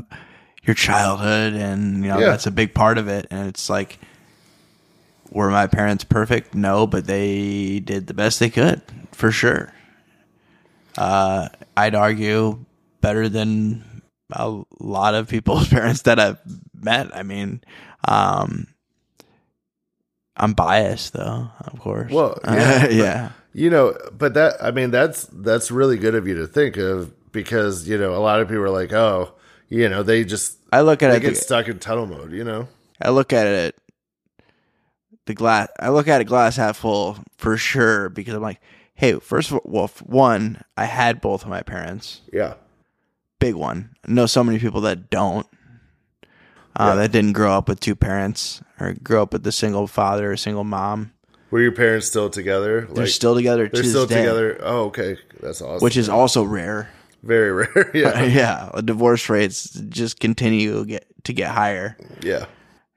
your 0.64 0.74
childhood, 0.76 1.54
and 1.54 1.98
you 2.04 2.10
know 2.10 2.20
Yeah. 2.20 2.28
that's 2.30 2.46
a 2.48 2.52
big 2.52 2.74
part 2.74 2.98
of 2.98 3.08
it. 3.08 3.28
And 3.32 3.48
it's 3.48 3.70
like, 3.70 4.00
were 5.32 5.50
my 5.50 5.68
parents 5.68 6.04
perfect? 6.04 6.56
No, 6.56 6.88
but 6.88 7.06
they 7.06 7.80
did 7.80 8.08
the 8.08 8.14
best 8.14 8.40
they 8.40 8.50
could 8.50 8.82
for 9.12 9.32
sure. 9.32 9.74
Uh, 10.98 11.50
I'd 11.78 11.96
argue 11.96 12.66
better 13.02 13.30
than 13.30 13.84
a 14.32 14.62
lot 14.80 15.16
of 15.16 15.28
people's 15.28 15.68
parents 15.70 16.04
that 16.04 16.20
I've 16.20 16.38
met. 16.74 17.16
I 17.16 17.24
mean, 17.24 17.62
um, 18.08 18.68
I'm 20.38 20.54
biased 20.54 21.14
though, 21.14 21.50
of 21.60 21.80
course. 21.80 22.12
Well, 22.12 22.38
Uh, 22.44 22.54
yeah, 22.56 22.82
but- 22.88 22.94
yeah. 22.94 23.32
You 23.52 23.72
know, 23.72 23.98
but 24.16 24.36
that 24.36 24.64
I 24.64 24.70
mean 24.70 24.92
that's 24.92 25.26
that's 25.34 25.72
really 25.72 25.98
good 25.98 26.14
of 26.14 26.28
you 26.28 26.36
to 26.36 26.46
think 26.48 26.78
of 26.78 27.12
because 27.32 27.90
you 27.90 27.98
know 27.98 28.14
a 28.16 28.22
lot 28.22 28.40
of 28.42 28.48
people 28.48 28.64
are 28.64 28.70
like, 28.70 28.94
oh, 28.94 29.34
you 29.70 29.90
know, 29.90 30.04
they 30.04 30.24
just 30.24 30.58
I 30.72 30.82
look 30.82 31.02
at 31.02 31.10
they 31.10 31.18
it. 31.18 31.22
get 31.22 31.30
the- 31.32 31.36
stuck 31.42 31.68
in 31.68 31.80
tunnel 31.80 32.06
mode. 32.06 32.32
You 32.32 32.44
know, 32.44 32.68
I 33.02 33.10
look 33.10 33.34
at 33.34 33.48
it. 33.48 33.76
The 35.26 35.34
glass. 35.34 35.70
I 35.80 35.90
look 35.90 36.08
at 36.08 36.22
it 36.22 36.26
glass 36.26 36.58
half 36.58 36.78
full 36.78 37.18
for 37.40 37.58
sure 37.58 38.10
because 38.10 38.36
I'm 38.36 38.42
like, 38.44 38.62
hey, 38.94 39.14
first 39.20 39.50
of 39.50 39.58
all, 39.58 39.62
well, 39.66 39.92
one, 40.06 40.62
I 40.78 40.86
had 40.86 41.20
both 41.20 41.42
of 41.42 41.50
my 41.50 41.64
parents. 41.64 42.22
yeah, 42.32 42.54
Big 43.40 43.56
one. 43.56 43.90
I 44.08 44.12
know 44.12 44.26
so 44.26 44.44
many 44.44 44.60
people 44.60 44.82
that 44.82 45.10
don't. 45.10 45.48
Uh, 46.76 46.90
Yeah. 46.90 46.96
That 46.96 47.12
didn't 47.12 47.34
grow 47.34 47.54
up 47.54 47.68
with 47.68 47.80
two 47.80 47.96
parents 47.96 48.62
or 48.80 48.94
grow 49.04 49.24
up 49.24 49.34
with 49.34 49.46
a 49.48 49.52
single 49.52 49.88
father 49.88 50.32
or 50.32 50.38
single 50.38 50.64
mom. 50.64 51.12
were 51.52 51.62
your 51.62 51.72
parents 51.72 52.08
still 52.08 52.30
together? 52.30 52.88
They're 52.92 53.08
still 53.08 53.36
together. 53.36 53.68
they're 53.72 53.82
to 53.84 53.90
still 53.90 54.06
this 54.06 54.16
day, 54.16 54.22
together. 54.22 54.58
Oh, 54.62 54.86
okay, 54.86 55.18
that's 55.42 55.62
awesome. 55.62 55.84
which 55.84 55.98
is 55.98 56.08
also 56.10 56.44
rare. 56.44 56.90
very 57.24 57.52
rare. 57.52 57.92
yeah, 57.94 58.24
yeah, 58.76 58.82
divorce 58.84 59.30
rates 59.30 59.72
just 59.90 60.20
continue 60.20 60.74
to 60.80 60.86
get 60.86 61.06
to 61.26 61.34
get 61.34 61.52
higher. 61.52 61.98
yeah, 62.22 62.46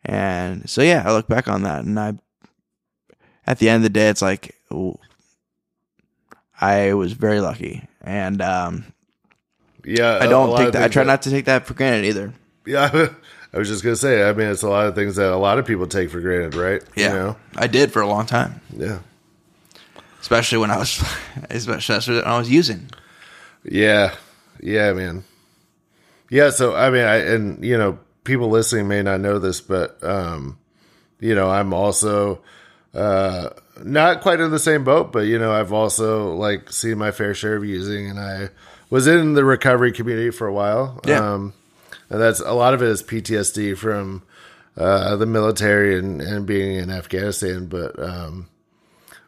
And 0.05 0.69
so 0.69 0.83
yeah, 0.83 1.03
I 1.07 1.13
look 1.13 1.27
back 1.29 1.49
on 1.49 1.63
that 1.63 1.85
and 1.85 1.99
I 1.99 2.15
at 3.47 3.59
the 3.59 3.69
end 3.69 3.79
of 3.79 3.83
the 3.85 3.91
day 3.99 4.09
it's 4.11 4.23
like 4.23 4.55
ooh, 4.73 4.99
I 6.61 6.93
was 6.95 7.13
very 7.15 7.41
lucky. 7.41 7.89
And 8.01 8.41
um 8.43 8.92
yeah. 9.85 10.19
I 10.21 10.27
don't 10.27 10.57
take 10.57 10.73
that 10.73 10.83
I 10.83 10.89
try 10.89 11.05
not 11.05 11.23
to 11.23 11.31
take 11.31 11.47
that 11.47 11.67
for 11.67 11.75
granted 11.75 12.07
either. 12.07 12.33
Yeah, 12.67 13.09
I 13.55 13.59
was 13.59 13.69
just 13.69 13.83
gonna 13.83 13.97
say. 13.97 14.29
I 14.29 14.33
mean, 14.33 14.49
it's 14.49 14.62
a 14.62 14.69
lot 14.69 14.87
of 14.87 14.95
things 14.95 15.17
that 15.17 15.33
a 15.33 15.37
lot 15.37 15.59
of 15.59 15.67
people 15.67 15.87
take 15.87 16.11
for 16.11 16.21
granted, 16.21 16.55
right? 16.55 16.83
Yeah. 16.97 17.09
You 17.09 17.19
know? 17.19 17.37
I 17.57 17.67
did 17.67 17.93
for 17.93 18.01
a 18.03 18.07
long 18.07 18.27
time. 18.27 18.61
Yeah. 18.77 19.01
Especially 20.21 20.59
when 20.59 20.71
I 20.71 20.79
was 20.79 21.03
especially 21.51 22.17
when 22.17 22.25
I 22.25 22.39
was 22.39 22.51
using. 22.51 22.91
Yeah, 23.65 24.15
yeah, 24.61 24.93
man. 24.93 25.25
Yeah, 26.31 26.51
so 26.51 26.75
I 26.75 26.91
mean, 26.91 27.05
I 27.05 27.17
and 27.17 27.65
you 27.65 27.77
know, 27.77 27.99
people 28.25 28.49
listening 28.49 28.89
may 28.89 29.03
not 29.03 29.21
know 29.21 29.39
this, 29.39 29.61
but 29.61 30.03
um, 30.03 30.59
you 31.21 31.35
know, 31.35 31.51
I'm 31.51 31.75
also 31.75 32.41
uh 32.95 33.51
not 33.83 34.21
quite 34.21 34.41
in 34.41 34.51
the 34.51 34.59
same 34.59 34.85
boat, 34.85 35.12
but 35.12 35.21
you 35.21 35.39
know, 35.39 35.53
I've 35.53 35.73
also 35.73 36.35
like 36.35 36.73
seen 36.73 36.99
my 36.99 37.11
fair 37.11 37.35
share 37.35 37.57
of 37.57 37.65
using, 37.65 38.09
and 38.09 38.19
I 38.19 38.49
was 38.93 39.07
in 39.07 39.33
the 39.33 39.43
recovery 39.43 39.91
community 39.91 40.29
for 40.29 40.47
a 40.47 40.53
while. 40.53 41.01
Yeah. 41.07 41.33
Um, 41.33 41.55
and 42.11 42.21
that's 42.21 42.41
a 42.41 42.53
lot 42.53 42.75
of 42.75 42.83
it 42.83 42.89
is 42.91 43.03
PTSD 43.03 43.75
from 43.79 44.23
uh, 44.77 45.17
the 45.17 45.25
military 45.25 45.99
and, 45.99 46.21
and 46.21 46.45
being 46.45 46.77
in 46.77 46.91
Afghanistan, 46.91 47.69
but 47.69 47.99
um, 47.99 48.51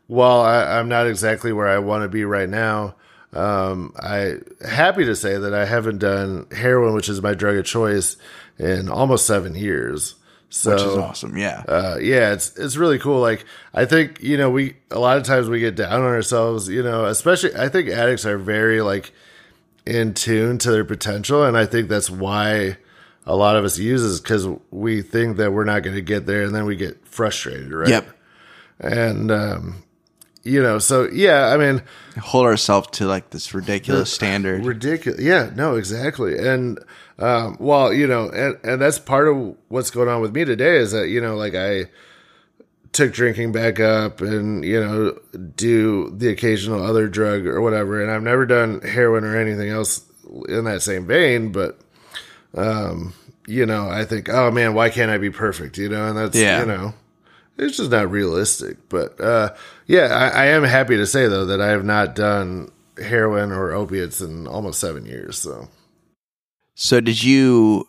while 0.07 0.43
I, 0.43 0.79
I'm 0.79 0.91
not 0.91 1.07
exactly 1.07 1.51
where 1.51 1.67
I 1.67 1.79
want 1.79 2.03
to 2.03 2.11
be 2.11 2.27
right 2.27 2.49
now, 2.49 2.97
um, 3.33 3.95
I 3.99 4.35
happy 4.69 5.07
to 5.07 5.17
say 5.17 5.39
that 5.39 5.55
I 5.55 5.65
haven't 5.65 5.97
done 5.97 6.47
heroin, 6.55 6.95
which 6.95 7.09
is 7.09 7.23
my 7.23 7.33
drug 7.33 7.57
of 7.57 7.65
choice, 7.65 8.19
in 8.59 8.91
almost 8.91 9.25
seven 9.27 9.55
years. 9.55 10.15
So 10.51 10.73
Which 10.73 10.83
is 10.83 10.97
awesome. 10.99 11.39
Yeah. 11.39 11.65
uh, 11.67 11.99
yeah, 12.03 12.35
it's 12.35 12.55
it's 12.59 12.77
really 12.77 12.99
cool. 12.99 13.21
Like 13.21 13.47
I 13.73 13.87
think 13.87 14.23
you 14.23 14.37
know 14.37 14.51
we 14.51 14.77
a 14.91 14.99
lot 14.99 15.17
of 15.17 15.23
times 15.25 15.49
we 15.49 15.59
get 15.59 15.75
down 15.75 16.03
on 16.03 16.03
ourselves. 16.03 16.69
You 16.69 16.83
know, 16.83 17.07
especially 17.07 17.57
I 17.57 17.71
think 17.71 17.89
addicts 17.89 18.27
are 18.27 18.37
very 18.37 18.83
like 18.83 19.13
in 19.87 20.15
tune 20.15 20.59
to 20.59 20.71
their 20.71 20.85
potential, 20.85 21.45
and 21.45 21.57
I 21.57 21.67
think 21.67 21.89
that's 21.89 22.11
why 22.11 22.79
a 23.27 23.37
lot 23.37 23.57
of 23.57 23.65
us 23.65 23.79
use 23.79 24.03
uses 24.03 24.21
because 24.21 24.47
we 24.71 25.03
think 25.03 25.37
that 25.39 25.53
we're 25.53 25.65
not 25.65 25.83
going 25.83 25.97
to 25.97 26.03
get 26.03 26.27
there, 26.27 26.43
and 26.43 26.55
then 26.55 26.65
we 26.65 26.77
get 26.77 27.07
frustrated, 27.07 27.73
right? 27.73 27.89
Yep. 27.89 28.09
And 28.81 29.31
um, 29.31 29.83
you 30.43 30.63
know, 30.63 30.79
so 30.79 31.09
yeah, 31.11 31.47
I 31.47 31.57
mean, 31.57 31.83
Hold 32.19 32.47
ourselves 32.47 32.89
to 32.93 33.07
like 33.07 33.31
this 33.31 33.55
ridiculous 33.55 34.13
standard. 34.13 34.65
ridiculous. 34.65 35.21
Yeah, 35.21 35.51
no, 35.55 35.77
exactly. 35.77 36.39
And 36.39 36.79
um, 37.19 37.57
well, 37.59 37.93
you 37.93 38.07
know, 38.07 38.29
and 38.29 38.59
and 38.63 38.81
that's 38.81 38.99
part 38.99 39.29
of 39.29 39.57
what's 39.69 39.91
going 39.91 40.09
on 40.09 40.21
with 40.21 40.35
me 40.35 40.45
today 40.45 40.77
is 40.77 40.93
that 40.93 41.09
you 41.09 41.21
know, 41.21 41.37
like 41.37 41.55
I 41.55 41.87
took 42.95 43.13
drinking 43.13 43.53
back 43.53 43.79
up 43.81 44.21
and 44.23 44.65
you 44.65 44.81
know 44.81 45.19
do 45.57 46.11
the 46.17 46.29
occasional 46.29 46.83
other 46.83 47.09
drug 47.09 47.47
or 47.47 47.61
whatever, 47.61 48.01
and 48.03 48.11
I've 48.11 48.23
never 48.23 48.47
done 48.47 48.81
heroin 48.81 49.25
or 49.25 49.37
anything 49.37 49.69
else 49.69 50.01
in 50.49 50.65
that 50.65 50.83
same 50.83 51.07
vein, 51.07 51.53
but 51.53 51.79
um, 52.55 53.13
you 53.47 53.67
know, 53.67 53.89
I 53.91 54.05
think, 54.05 54.29
oh 54.29 54.51
man, 54.51 54.75
why 54.75 54.89
can't 54.91 55.11
I 55.11 55.19
be 55.19 55.31
perfect? 55.31 55.77
You 55.77 55.89
know, 55.91 56.09
and 56.09 56.17
that's 56.17 56.37
Yeah. 56.37 56.61
you 56.61 56.67
know. 56.67 56.95
It's 57.57 57.77
just 57.77 57.91
not 57.93 58.11
realistic, 58.11 58.89
but 58.89 59.21
uh, 59.21 59.55
yeah, 59.87 60.07
I, 60.07 60.43
I 60.43 60.45
am 60.47 60.65
happy 60.65 60.97
to 60.97 61.07
say 61.07 61.29
though 61.29 61.45
that 61.47 61.61
I 61.61 61.69
have 61.69 61.85
not 61.85 62.17
done 62.17 62.71
heroin 62.99 63.53
or 63.53 63.73
opiates 63.73 64.21
in 64.21 64.49
almost 64.49 64.81
seven 64.81 65.05
years. 65.07 65.39
So 65.39 65.69
So 66.75 67.01
did 67.01 67.23
you? 67.23 67.87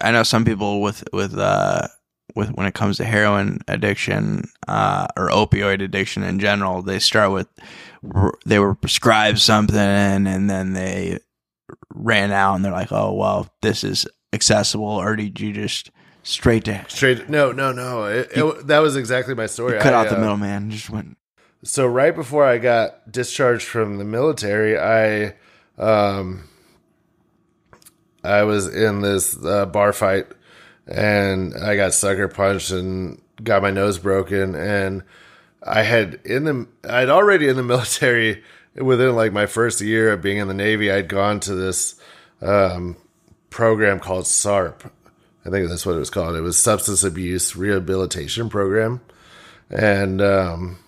I 0.00 0.10
know 0.10 0.22
some 0.22 0.44
people 0.46 0.80
with 0.80 1.04
with 1.12 1.36
uh 1.36 1.88
with 2.34 2.50
when 2.52 2.66
it 2.66 2.74
comes 2.74 2.96
to 2.96 3.04
heroin 3.04 3.60
addiction 3.68 4.44
uh, 4.68 5.06
or 5.16 5.28
opioid 5.28 5.82
addiction 5.82 6.22
in 6.22 6.38
general, 6.38 6.82
they 6.82 6.98
start 6.98 7.32
with 7.32 7.48
they 8.44 8.58
were 8.58 8.74
prescribed 8.74 9.38
something 9.38 9.76
and 9.76 10.50
then 10.50 10.72
they 10.72 11.18
ran 11.90 12.32
out 12.32 12.54
and 12.54 12.64
they're 12.64 12.72
like, 12.72 12.92
oh 12.92 13.12
well, 13.12 13.48
this 13.62 13.84
is 13.84 14.06
accessible, 14.32 14.84
or 14.84 15.16
did 15.16 15.40
you 15.40 15.52
just 15.52 15.90
straight 16.22 16.64
to 16.64 16.84
straight, 16.88 17.28
no, 17.28 17.52
no, 17.52 17.72
no. 17.72 18.04
It, 18.04 18.30
it, 18.32 18.66
that 18.66 18.78
was 18.78 18.96
exactly 18.96 19.34
my 19.34 19.46
story. 19.46 19.78
cut 19.78 19.94
I, 19.94 19.96
out 19.96 20.08
the 20.08 20.16
uh, 20.16 20.20
middleman? 20.20 20.70
Just 20.70 20.90
went. 20.90 21.16
So 21.64 21.86
right 21.86 22.14
before 22.14 22.44
I 22.44 22.58
got 22.58 23.10
discharged 23.10 23.66
from 23.66 23.98
the 23.98 24.04
military, 24.04 24.78
I 24.78 25.34
um 25.78 26.48
I 28.24 28.42
was 28.44 28.72
in 28.72 29.00
this 29.00 29.36
uh, 29.44 29.66
bar 29.66 29.92
fight 29.92 30.26
and 30.86 31.54
I 31.54 31.76
got 31.76 31.94
sucker 31.94 32.28
punched 32.28 32.70
and 32.70 33.20
got 33.42 33.62
my 33.62 33.70
nose 33.70 33.98
broken 33.98 34.54
and 34.54 35.02
I 35.62 35.82
had 35.82 36.20
in 36.24 36.44
the 36.44 36.66
I'd 36.88 37.08
already 37.08 37.48
in 37.48 37.56
the 37.56 37.62
military 37.62 38.42
within 38.74 39.14
like 39.14 39.32
my 39.32 39.46
first 39.46 39.80
year 39.80 40.12
of 40.12 40.22
being 40.22 40.38
in 40.38 40.48
the 40.48 40.54
Navy, 40.54 40.90
I'd 40.90 41.08
gone 41.08 41.40
to 41.40 41.54
this 41.54 42.00
um, 42.40 42.96
program 43.50 44.00
called 44.00 44.24
SARP. 44.24 44.90
I 45.44 45.50
think 45.50 45.68
that's 45.68 45.84
what 45.84 45.96
it 45.96 45.98
was 45.98 46.10
called. 46.10 46.36
It 46.36 46.40
was 46.40 46.56
Substance 46.56 47.02
Abuse 47.02 47.56
Rehabilitation 47.56 48.48
Program. 48.48 49.00
And 49.70 50.22
um, 50.22 50.78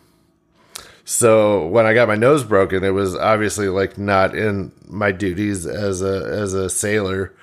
so 1.05 1.67
when 1.67 1.87
I 1.87 1.95
got 1.95 2.09
my 2.09 2.15
nose 2.15 2.45
broken, 2.45 2.85
it 2.85 2.91
was 2.91 3.15
obviously 3.15 3.69
like 3.69 3.99
not 3.99 4.37
in 4.37 4.73
my 4.87 5.13
duties 5.13 5.67
as 5.67 6.03
a 6.03 6.25
as 6.31 6.55
a 6.55 6.71
sailor, 6.71 7.35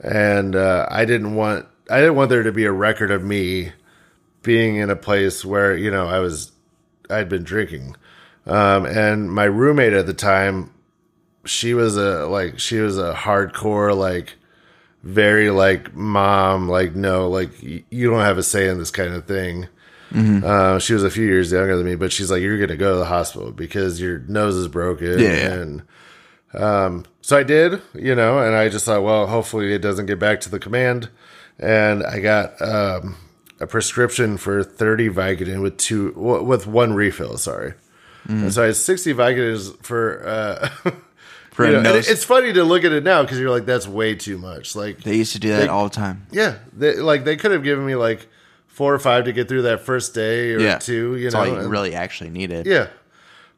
and 0.00 0.54
uh, 0.54 0.86
I 0.90 1.04
didn't 1.04 1.34
want 1.34 1.66
I 1.90 2.00
didn't 2.00 2.16
want 2.16 2.30
there 2.30 2.42
to 2.42 2.52
be 2.52 2.64
a 2.64 2.72
record 2.72 3.10
of 3.10 3.22
me 3.24 3.72
being 4.42 4.76
in 4.76 4.90
a 4.90 4.96
place 4.96 5.44
where 5.44 5.76
you 5.76 5.90
know 5.90 6.06
I 6.06 6.18
was 6.20 6.52
I'd 7.10 7.28
been 7.28 7.44
drinking, 7.44 7.96
um, 8.46 8.84
and 8.86 9.32
my 9.32 9.44
roommate 9.44 9.92
at 9.92 10.06
the 10.06 10.14
time, 10.14 10.70
she 11.44 11.74
was 11.74 11.96
a 11.96 12.26
like 12.26 12.58
she 12.58 12.78
was 12.78 12.98
a 12.98 13.14
hardcore 13.14 13.96
like 13.96 14.34
very 15.02 15.50
like 15.50 15.94
mom 15.94 16.68
like 16.68 16.94
no 16.94 17.28
like 17.30 17.50
y- 17.62 17.84
you 17.90 18.10
don't 18.10 18.20
have 18.20 18.36
a 18.38 18.42
say 18.42 18.68
in 18.68 18.78
this 18.78 18.90
kind 18.90 19.14
of 19.14 19.24
thing. 19.26 19.68
Uh, 20.42 20.78
she 20.78 20.94
was 20.94 21.04
a 21.04 21.10
few 21.10 21.26
years 21.26 21.52
younger 21.52 21.76
than 21.76 21.84
me, 21.84 21.94
but 21.94 22.12
she's 22.12 22.30
like, 22.30 22.40
"You're 22.40 22.58
gonna 22.58 22.76
go 22.78 22.92
to 22.94 22.98
the 22.98 23.04
hospital 23.04 23.52
because 23.52 24.00
your 24.00 24.20
nose 24.20 24.56
is 24.56 24.66
broken." 24.66 25.18
Yeah. 25.18 25.52
And 25.52 25.82
um, 26.54 27.04
so 27.20 27.36
I 27.36 27.42
did, 27.42 27.82
you 27.94 28.14
know, 28.14 28.38
and 28.38 28.54
I 28.56 28.70
just 28.70 28.86
thought, 28.86 29.02
well, 29.02 29.26
hopefully 29.26 29.74
it 29.74 29.80
doesn't 29.82 30.06
get 30.06 30.18
back 30.18 30.40
to 30.40 30.50
the 30.50 30.58
command. 30.58 31.10
And 31.58 32.04
I 32.04 32.20
got 32.20 32.60
um, 32.62 33.16
a 33.60 33.66
prescription 33.66 34.36
for 34.36 34.62
30 34.62 35.08
Vicodin 35.10 35.60
with 35.62 35.76
two 35.76 36.12
with 36.12 36.66
one 36.66 36.92
refill. 36.94 37.36
Sorry. 37.38 37.74
and 38.28 38.52
so 38.52 38.62
I 38.62 38.66
had 38.66 38.76
sixty 38.76 39.12
Vicodins 39.14 39.76
for. 39.82 40.26
Uh, 40.26 40.68
For 41.52 41.66
you 41.68 41.78
a 41.78 41.82
know, 41.82 41.92
it's 41.96 42.22
funny 42.22 42.52
to 42.52 42.62
look 42.62 42.84
at 42.84 42.92
it 42.92 43.02
now 43.02 43.22
because 43.22 43.40
you're 43.40 43.50
like, 43.50 43.66
that's 43.66 43.88
way 43.88 44.14
too 44.14 44.38
much. 44.38 44.76
Like, 44.76 45.02
They 45.02 45.16
used 45.16 45.32
to 45.32 45.40
do 45.40 45.48
that 45.48 45.62
They- 45.62 45.66
all 45.66 45.82
the 45.88 45.90
time. 45.94 46.24
yeah, 46.30 46.58
they, 46.72 46.94
like 47.00 47.24
they 47.24 47.34
could 47.34 47.50
have 47.50 47.64
given 47.64 47.84
me 47.84 47.96
like 47.96 48.28
four 48.68 48.94
or 48.94 48.98
five 49.00 49.24
to 49.24 49.32
get 49.32 49.48
through 49.48 49.62
that 49.62 49.80
first 49.80 50.14
day 50.14 50.52
or 50.54 50.60
Yeah. 50.60 50.78
two. 50.78 51.16
You 51.16 51.24
That's 51.24 51.34
know, 51.34 51.40
all 51.40 51.46
you 51.48 51.56
and- 51.56 51.68
really 51.68 51.96
actually 51.96 52.30
needed. 52.30 52.66
yeah. 52.66 52.86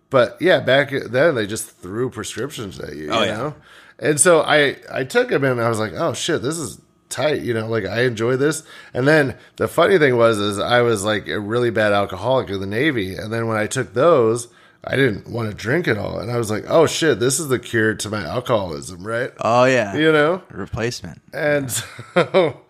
But 0.09 0.38
yeah, 0.40 0.61
back 0.61 0.92
then 1.11 1.35
they 1.35 1.47
just 1.47 1.76
threw 1.76 2.09
prescriptions 2.09 2.80
at 2.80 2.97
you, 2.97 3.11
Oh, 3.12 3.21
you 3.21 3.26
yeah. 3.26 3.37
know? 3.37 3.54
And 3.99 4.19
so 4.19 4.40
I 4.40 4.76
I 4.90 5.04
took 5.04 5.28
them 5.28 5.45
and 5.45 5.61
I 5.61 5.69
was 5.69 5.78
like, 5.78 5.92
"Oh 5.92 6.14
shit, 6.14 6.40
this 6.40 6.57
is 6.57 6.80
tight." 7.10 7.42
You 7.42 7.54
know, 7.54 7.68
like 7.68 7.84
I 7.84 8.02
enjoy 8.02 8.36
this. 8.36 8.62
And 8.94 9.06
then 9.06 9.36
the 9.56 9.68
funny 9.68 9.98
thing 9.98 10.16
was 10.16 10.38
is 10.38 10.58
I 10.58 10.80
was 10.82 11.04
like 11.04 11.28
a 11.28 11.40
really 11.40 11.70
bad 11.70 11.92
alcoholic 11.92 12.48
in 12.50 12.60
the 12.60 12.66
Navy, 12.66 13.14
and 13.16 13.32
then 13.32 13.46
when 13.46 13.56
I 13.56 13.66
took 13.66 13.94
those, 13.94 14.48
I 14.82 14.96
didn't 14.96 15.28
want 15.28 15.50
to 15.50 15.54
drink 15.54 15.86
at 15.88 15.98
all. 15.98 16.18
And 16.18 16.30
I 16.30 16.38
was 16.38 16.50
like, 16.50 16.64
"Oh 16.68 16.86
shit, 16.86 17.20
this 17.20 17.38
is 17.38 17.48
the 17.48 17.58
cure 17.58 17.94
to 17.94 18.08
my 18.08 18.24
alcoholism, 18.24 19.06
right?" 19.06 19.32
Oh 19.40 19.64
yeah. 19.64 19.94
You 19.94 20.12
know? 20.12 20.42
Replacement. 20.50 21.20
And 21.32 21.70
so, 22.14 22.60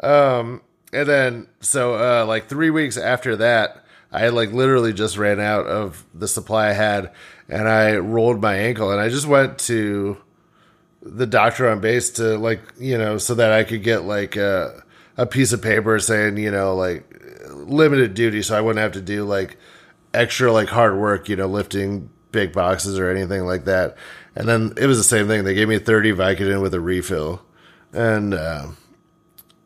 um, 0.00 0.62
and 0.92 1.08
then 1.08 1.48
so 1.60 1.94
uh, 1.94 2.24
like 2.26 2.48
three 2.48 2.70
weeks 2.70 2.96
after 2.96 3.36
that, 3.36 3.84
I 4.10 4.28
like 4.28 4.52
literally 4.52 4.92
just 4.92 5.18
ran 5.18 5.40
out 5.40 5.66
of 5.66 6.06
the 6.14 6.28
supply 6.28 6.70
I 6.70 6.72
had, 6.72 7.12
and 7.48 7.68
I 7.68 7.96
rolled 7.96 8.40
my 8.40 8.56
ankle, 8.56 8.90
and 8.90 9.00
I 9.00 9.10
just 9.10 9.26
went 9.26 9.58
to 9.60 10.16
the 11.02 11.26
doctor 11.26 11.68
on 11.68 11.80
base 11.80 12.10
to 12.10 12.36
like 12.38 12.60
you 12.78 12.98
know 12.98 13.18
so 13.18 13.34
that 13.34 13.52
I 13.52 13.64
could 13.64 13.82
get 13.82 14.04
like 14.04 14.36
a 14.36 14.82
a 15.16 15.26
piece 15.26 15.52
of 15.52 15.62
paper 15.62 15.98
saying 15.98 16.36
you 16.36 16.50
know 16.50 16.74
like 16.74 17.04
limited 17.50 18.14
duty, 18.14 18.42
so 18.42 18.56
I 18.56 18.60
wouldn't 18.60 18.82
have 18.82 18.92
to 18.92 19.00
do 19.00 19.24
like 19.24 19.58
extra 20.14 20.52
like 20.52 20.68
hard 20.68 20.96
work, 20.96 21.28
you 21.28 21.36
know, 21.36 21.46
lifting 21.46 22.10
big 22.32 22.52
boxes 22.52 22.98
or 22.98 23.10
anything 23.10 23.44
like 23.44 23.64
that. 23.64 23.96
And 24.34 24.48
then 24.48 24.72
it 24.76 24.86
was 24.86 24.98
the 24.98 25.04
same 25.04 25.26
thing. 25.26 25.44
They 25.44 25.54
gave 25.54 25.68
me 25.68 25.78
30 25.78 26.12
Vicodin 26.12 26.62
with 26.62 26.74
a 26.74 26.80
refill. 26.80 27.42
And 27.92 28.34
uh, 28.34 28.68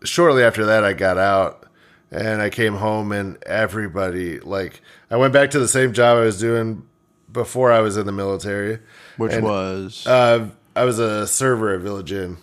shortly 0.05 0.43
after 0.43 0.65
that, 0.67 0.85
I 0.85 0.93
got 0.93 1.19
out 1.19 1.67
and 2.11 2.41
I 2.43 2.51
came 2.51 2.75
home, 2.75 3.11
and 3.11 3.43
everybody, 3.45 4.39
like, 4.41 4.83
I 5.11 5.17
went 5.17 5.33
back 5.33 5.51
to 5.53 5.59
the 5.59 5.67
same 5.67 5.95
job 5.95 6.19
I 6.19 6.21
was 6.21 6.39
doing 6.39 6.87
before 7.33 7.73
I 7.73 7.81
was 7.81 7.97
in 7.97 8.05
the 8.05 8.13
military. 8.13 8.81
Which 9.17 9.33
And, 9.33 9.45
was 9.45 10.07
Uh, 10.07 10.49
I 10.75 10.85
was 10.85 10.99
a 10.99 11.27
server 11.27 11.75
at 11.75 11.81
Village 11.81 12.13
Inn. 12.13 12.39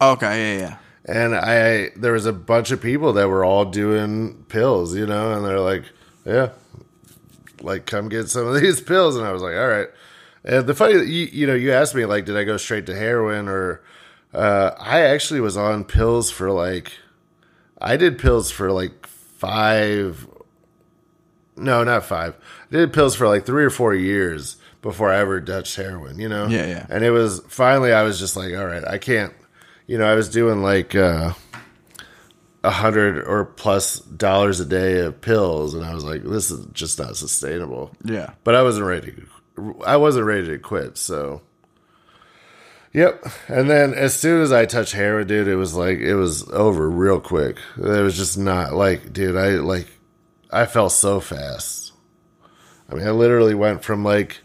okay. 0.00 0.58
Yeah, 0.58 0.60
yeah. 0.60 0.76
And 1.06 1.34
I, 1.34 1.90
there 1.96 2.12
was 2.12 2.24
a 2.24 2.32
bunch 2.32 2.70
of 2.70 2.80
people 2.80 3.12
that 3.14 3.28
were 3.28 3.44
all 3.44 3.66
doing 3.66 4.44
pills, 4.48 4.96
you 4.96 5.06
know, 5.06 5.32
and 5.32 5.44
they're 5.44 5.60
like, 5.60 5.84
yeah, 6.24 6.50
like 7.60 7.84
come 7.84 8.08
get 8.08 8.30
some 8.30 8.46
of 8.46 8.54
these 8.60 8.80
pills. 8.80 9.16
And 9.16 9.26
I 9.26 9.32
was 9.32 9.42
like, 9.42 9.54
all 9.54 9.68
right. 9.68 9.88
And 10.44 10.66
the 10.66 10.74
funny, 10.74 10.94
you, 11.04 11.28
you 11.30 11.46
know, 11.46 11.54
you 11.54 11.72
asked 11.72 11.94
me 11.94 12.06
like, 12.06 12.24
did 12.24 12.36
I 12.36 12.44
go 12.44 12.56
straight 12.56 12.86
to 12.86 12.94
heroin 12.94 13.48
or, 13.48 13.82
uh, 14.32 14.70
I 14.78 15.02
actually 15.02 15.40
was 15.40 15.56
on 15.56 15.84
pills 15.84 16.30
for 16.30 16.50
like, 16.50 16.92
I 17.80 17.96
did 17.96 18.18
pills 18.18 18.50
for 18.50 18.72
like 18.72 19.06
five, 19.06 20.26
no, 21.56 21.84
not 21.84 22.04
five. 22.04 22.34
I 22.70 22.76
did 22.76 22.92
pills 22.94 23.14
for 23.14 23.28
like 23.28 23.44
three 23.44 23.64
or 23.64 23.70
four 23.70 23.94
years 23.94 24.56
before 24.84 25.10
I 25.10 25.16
ever 25.16 25.40
touched 25.40 25.76
heroin, 25.76 26.20
you 26.20 26.28
know? 26.28 26.46
Yeah, 26.46 26.66
yeah. 26.66 26.86
And 26.90 27.02
it 27.02 27.10
was 27.10 27.40
finally, 27.48 27.90
I 27.90 28.02
was 28.02 28.18
just 28.18 28.36
like, 28.36 28.54
all 28.54 28.66
right, 28.66 28.86
I 28.86 28.98
can't, 28.98 29.32
you 29.86 29.96
know, 29.96 30.04
I 30.04 30.14
was 30.14 30.28
doing 30.28 30.62
like, 30.62 30.94
uh, 30.94 31.32
a 32.62 32.70
hundred 32.70 33.26
or 33.26 33.46
plus 33.46 34.00
dollars 34.00 34.60
a 34.60 34.64
day 34.66 35.00
of 35.00 35.20
pills, 35.22 35.74
and 35.74 35.84
I 35.84 35.94
was 35.94 36.02
like, 36.02 36.22
"This 36.24 36.50
is 36.50 36.64
just 36.72 36.98
not 36.98 37.14
sustainable." 37.14 37.94
Yeah. 38.02 38.30
But 38.42 38.54
I 38.54 38.62
wasn't 38.62 38.86
ready. 38.86 39.12
To, 39.12 39.82
I 39.84 39.98
wasn't 39.98 40.24
ready 40.24 40.46
to 40.46 40.58
quit. 40.58 40.96
So, 40.96 41.42
yep. 42.94 43.22
And 43.48 43.68
then 43.68 43.92
as 43.92 44.14
soon 44.14 44.40
as 44.40 44.50
I 44.50 44.64
touched 44.64 44.94
heroin, 44.94 45.26
dude, 45.26 45.46
it 45.46 45.56
was 45.56 45.74
like 45.74 45.98
it 45.98 46.14
was 46.14 46.48
over 46.50 46.88
real 46.88 47.20
quick. 47.20 47.58
It 47.76 48.02
was 48.02 48.16
just 48.16 48.38
not 48.38 48.72
like, 48.72 49.12
dude, 49.12 49.36
I 49.36 49.56
like, 49.56 49.88
I 50.50 50.64
fell 50.64 50.88
so 50.88 51.20
fast. 51.20 51.92
I 52.88 52.94
mean, 52.94 53.06
I 53.06 53.10
literally 53.10 53.54
went 53.54 53.84
from 53.84 54.04
like 54.04 54.40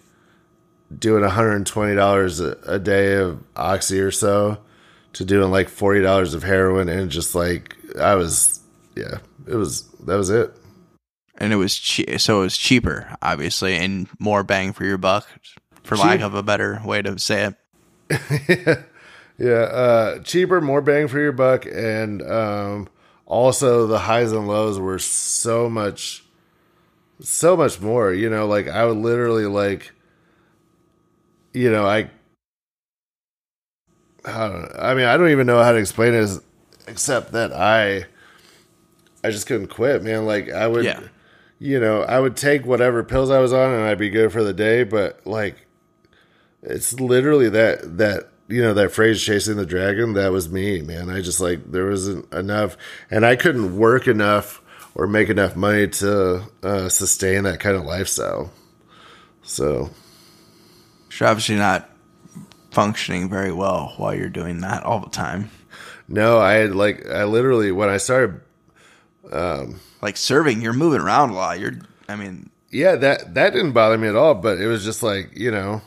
doing 0.98 1.22
one 1.22 1.32
hundred 1.32 1.56
and 1.56 1.68
twenty 1.68 1.96
dollars 1.96 2.40
a 2.40 2.80
day 2.80 3.16
of 3.16 3.44
oxy 3.56 4.00
or 4.00 4.12
so 4.12 4.58
to 5.14 5.26
doing 5.26 5.52
like 5.52 5.70
forty 5.70 6.02
dollars 6.02 6.34
of 6.34 6.44
heroin, 6.44 6.90
and 6.90 7.12
just 7.12 7.36
like 7.36 7.76
I 8.00 8.16
was, 8.16 8.60
yeah, 8.96 9.20
it 9.48 9.56
was 9.56 9.84
that 10.06 10.16
was 10.16 10.30
it. 10.30 10.52
And 11.38 11.54
it 11.54 11.58
was 11.58 11.76
che- 11.76 12.18
so 12.18 12.40
it 12.40 12.44
was 12.44 12.58
cheaper, 12.58 13.16
obviously, 13.22 13.76
and 13.76 14.10
more 14.20 14.44
bang 14.44 14.74
for 14.74 14.84
your 14.84 14.98
buck, 14.98 15.28
for 15.84 15.96
lack 15.96 16.20
of 16.22 16.34
a 16.34 16.44
better 16.44 16.82
way 16.84 17.02
to 17.02 17.18
say 17.18 17.54
it. 18.10 18.80
Yeah, 19.40 19.54
uh, 19.54 20.20
cheaper, 20.20 20.60
more 20.60 20.82
bang 20.82 21.08
for 21.08 21.18
your 21.18 21.32
buck, 21.32 21.66
and 21.66 22.22
um, 22.30 22.90
also 23.26 23.88
the 23.88 24.00
highs 24.00 24.34
and 24.34 24.50
lows 24.50 24.78
were 24.78 25.00
so 25.00 25.70
much, 25.70 26.26
so 27.22 27.56
much 27.56 27.80
more. 27.80 28.12
You 28.12 28.30
know, 28.30 28.48
like 28.48 28.68
I 28.68 28.86
would 28.86 28.98
literally 28.98 29.46
like, 29.46 29.94
you 31.54 31.72
know, 31.72 31.86
I, 31.86 32.10
I 34.26 34.48
don't. 34.48 34.72
I 34.78 34.94
mean, 34.94 35.06
I 35.06 35.18
don't 35.18 35.30
even 35.30 35.48
know 35.48 35.62
how 35.64 35.72
to 35.72 35.78
explain 35.78 36.14
it, 36.14 36.18
as- 36.18 36.42
except 36.88 37.32
that 37.34 37.54
I, 37.54 38.06
I 39.24 39.32
just 39.32 39.48
couldn't 39.48 39.68
quit, 39.68 40.04
man. 40.04 40.26
Like 40.26 40.50
I 40.52 40.68
would, 40.68 40.86
Yeah. 40.86 41.00
you 41.60 41.80
know, 41.80 42.02
I 42.04 42.20
would 42.20 42.36
take 42.36 42.66
whatever 42.66 43.04
pills 43.04 43.30
I 43.30 43.40
was 43.40 43.54
on, 43.54 43.74
and 43.74 43.84
I'd 43.84 43.98
be 43.98 44.10
good 44.10 44.32
for 44.32 44.44
the 44.44 44.54
day. 44.54 44.84
But 44.84 45.26
like, 45.26 45.56
it's 46.64 47.00
literally 47.00 47.50
that 47.50 47.98
that 47.98 48.30
you 48.50 48.62
know 48.62 48.74
that 48.74 48.92
phrase 48.92 49.22
chasing 49.24 49.56
the 49.58 49.66
dragon 49.66 50.14
that 50.14 50.32
was 50.32 50.50
me 50.50 50.82
man 50.82 51.08
i 51.08 51.22
just 51.22 51.40
like 51.40 51.72
there 51.72 51.86
wasn't 51.86 52.34
enough 52.34 52.76
and 53.12 53.24
i 53.24 53.36
couldn't 53.36 53.78
work 53.78 54.08
enough 54.08 54.60
or 54.96 55.06
make 55.06 55.30
enough 55.30 55.56
money 55.56 55.88
to 55.88 56.42
uh, 56.64 56.90
sustain 56.90 57.44
that 57.44 57.60
kind 57.60 57.76
of 57.78 57.84
lifestyle 57.86 58.52
so 59.44 59.92
You're 61.18 61.30
obviously 61.30 61.56
not 61.56 61.90
functioning 62.72 63.30
very 63.30 63.52
well 63.52 63.94
while 63.98 64.14
you're 64.14 64.30
doing 64.30 64.62
that 64.62 64.84
all 64.84 65.00
the 65.00 65.10
time. 65.10 65.50
no 66.08 66.40
i 66.40 66.54
had 66.54 66.76
like 66.76 67.06
i 67.10 67.24
literally 67.24 67.72
when 67.72 67.90
i 67.90 67.98
started 67.98 68.40
Like 70.02 70.18
serving, 70.18 70.62
you're 70.62 70.74
moving 70.74 71.02
around 71.02 71.32
a 71.32 71.34
lot. 71.34 71.60
You're, 71.60 71.74
I 72.08 72.16
mean, 72.16 72.50
yeah 72.72 72.96
that 72.96 73.34
that 73.34 73.54
didn't 73.54 73.74
bother 73.74 73.98
me 73.98 74.08
at 74.08 74.16
all 74.16 74.36
but 74.36 74.60
it 74.60 74.68
was 74.68 74.84
just 74.86 75.02
like 75.04 75.32
you 75.36 75.50
know 75.52 75.82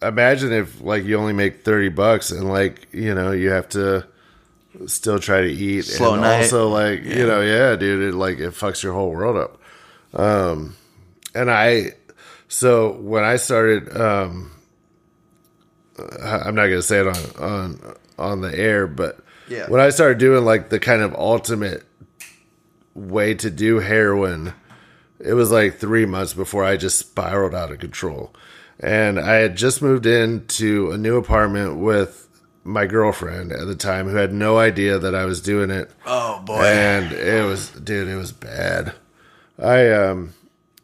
imagine 0.00 0.52
if 0.52 0.80
like 0.80 1.04
you 1.04 1.16
only 1.18 1.32
make 1.34 1.64
30 1.64 1.90
bucks 1.90 2.30
and 2.30 2.48
like 2.48 2.88
you 2.92 3.14
know 3.14 3.30
you 3.32 3.50
have 3.50 3.68
to 3.70 4.06
still 4.86 5.18
try 5.18 5.42
to 5.42 5.48
eat 5.50 5.82
Slow 5.84 6.14
and 6.14 6.22
night. 6.22 6.42
also 6.44 6.68
like 6.68 7.04
Yeah. 7.04 7.16
you 7.18 7.26
know 7.26 7.40
yeah 7.42 7.76
dude 7.76 8.02
it 8.08 8.14
like 8.16 8.38
it 8.38 8.50
fucks 8.52 8.82
your 8.82 8.94
whole 8.94 9.10
world 9.10 9.36
up 9.36 9.60
um 10.18 10.74
and 11.34 11.50
i 11.50 11.92
so 12.52 12.92
when 13.00 13.24
i 13.24 13.36
started 13.36 13.94
um 13.98 14.50
i'm 16.22 16.54
not 16.54 16.66
gonna 16.66 16.82
say 16.82 17.00
it 17.00 17.06
on 17.06 17.16
on 17.38 17.94
on 18.18 18.40
the 18.40 18.54
air 18.56 18.86
but 18.86 19.18
Yeah. 19.48 19.68
when 19.68 19.80
i 19.80 19.90
started 19.90 20.18
doing 20.18 20.44
like 20.44 20.68
the 20.68 20.78
kind 20.78 21.02
of 21.02 21.14
ultimate 21.14 21.84
way 22.94 23.34
to 23.34 23.50
do 23.50 23.78
heroin 23.80 24.52
it 25.18 25.34
was 25.34 25.50
like 25.52 25.78
three 25.78 26.04
months 26.04 26.34
before 26.34 26.64
I 26.64 26.76
just 26.76 26.98
spiraled 26.98 27.54
out 27.54 27.70
of 27.70 27.78
control. 27.78 28.34
And 28.80 29.20
I 29.20 29.34
had 29.34 29.54
just 29.56 29.80
moved 29.80 30.04
into 30.04 30.90
a 30.90 30.98
new 30.98 31.16
apartment 31.16 31.76
with 31.76 32.26
my 32.64 32.86
girlfriend 32.86 33.52
at 33.52 33.68
the 33.68 33.76
time 33.76 34.08
who 34.08 34.16
had 34.16 34.32
no 34.34 34.58
idea 34.58 34.98
that 34.98 35.14
I 35.14 35.24
was 35.24 35.40
doing 35.40 35.70
it. 35.70 35.92
oh 36.06 36.40
boy. 36.44 36.60
And 36.64 37.12
it 37.12 37.46
was, 37.46 37.70
dude, 37.70 38.08
it 38.08 38.16
was 38.16 38.32
bad. 38.32 38.94
I, 39.60 39.92
um, 39.92 40.34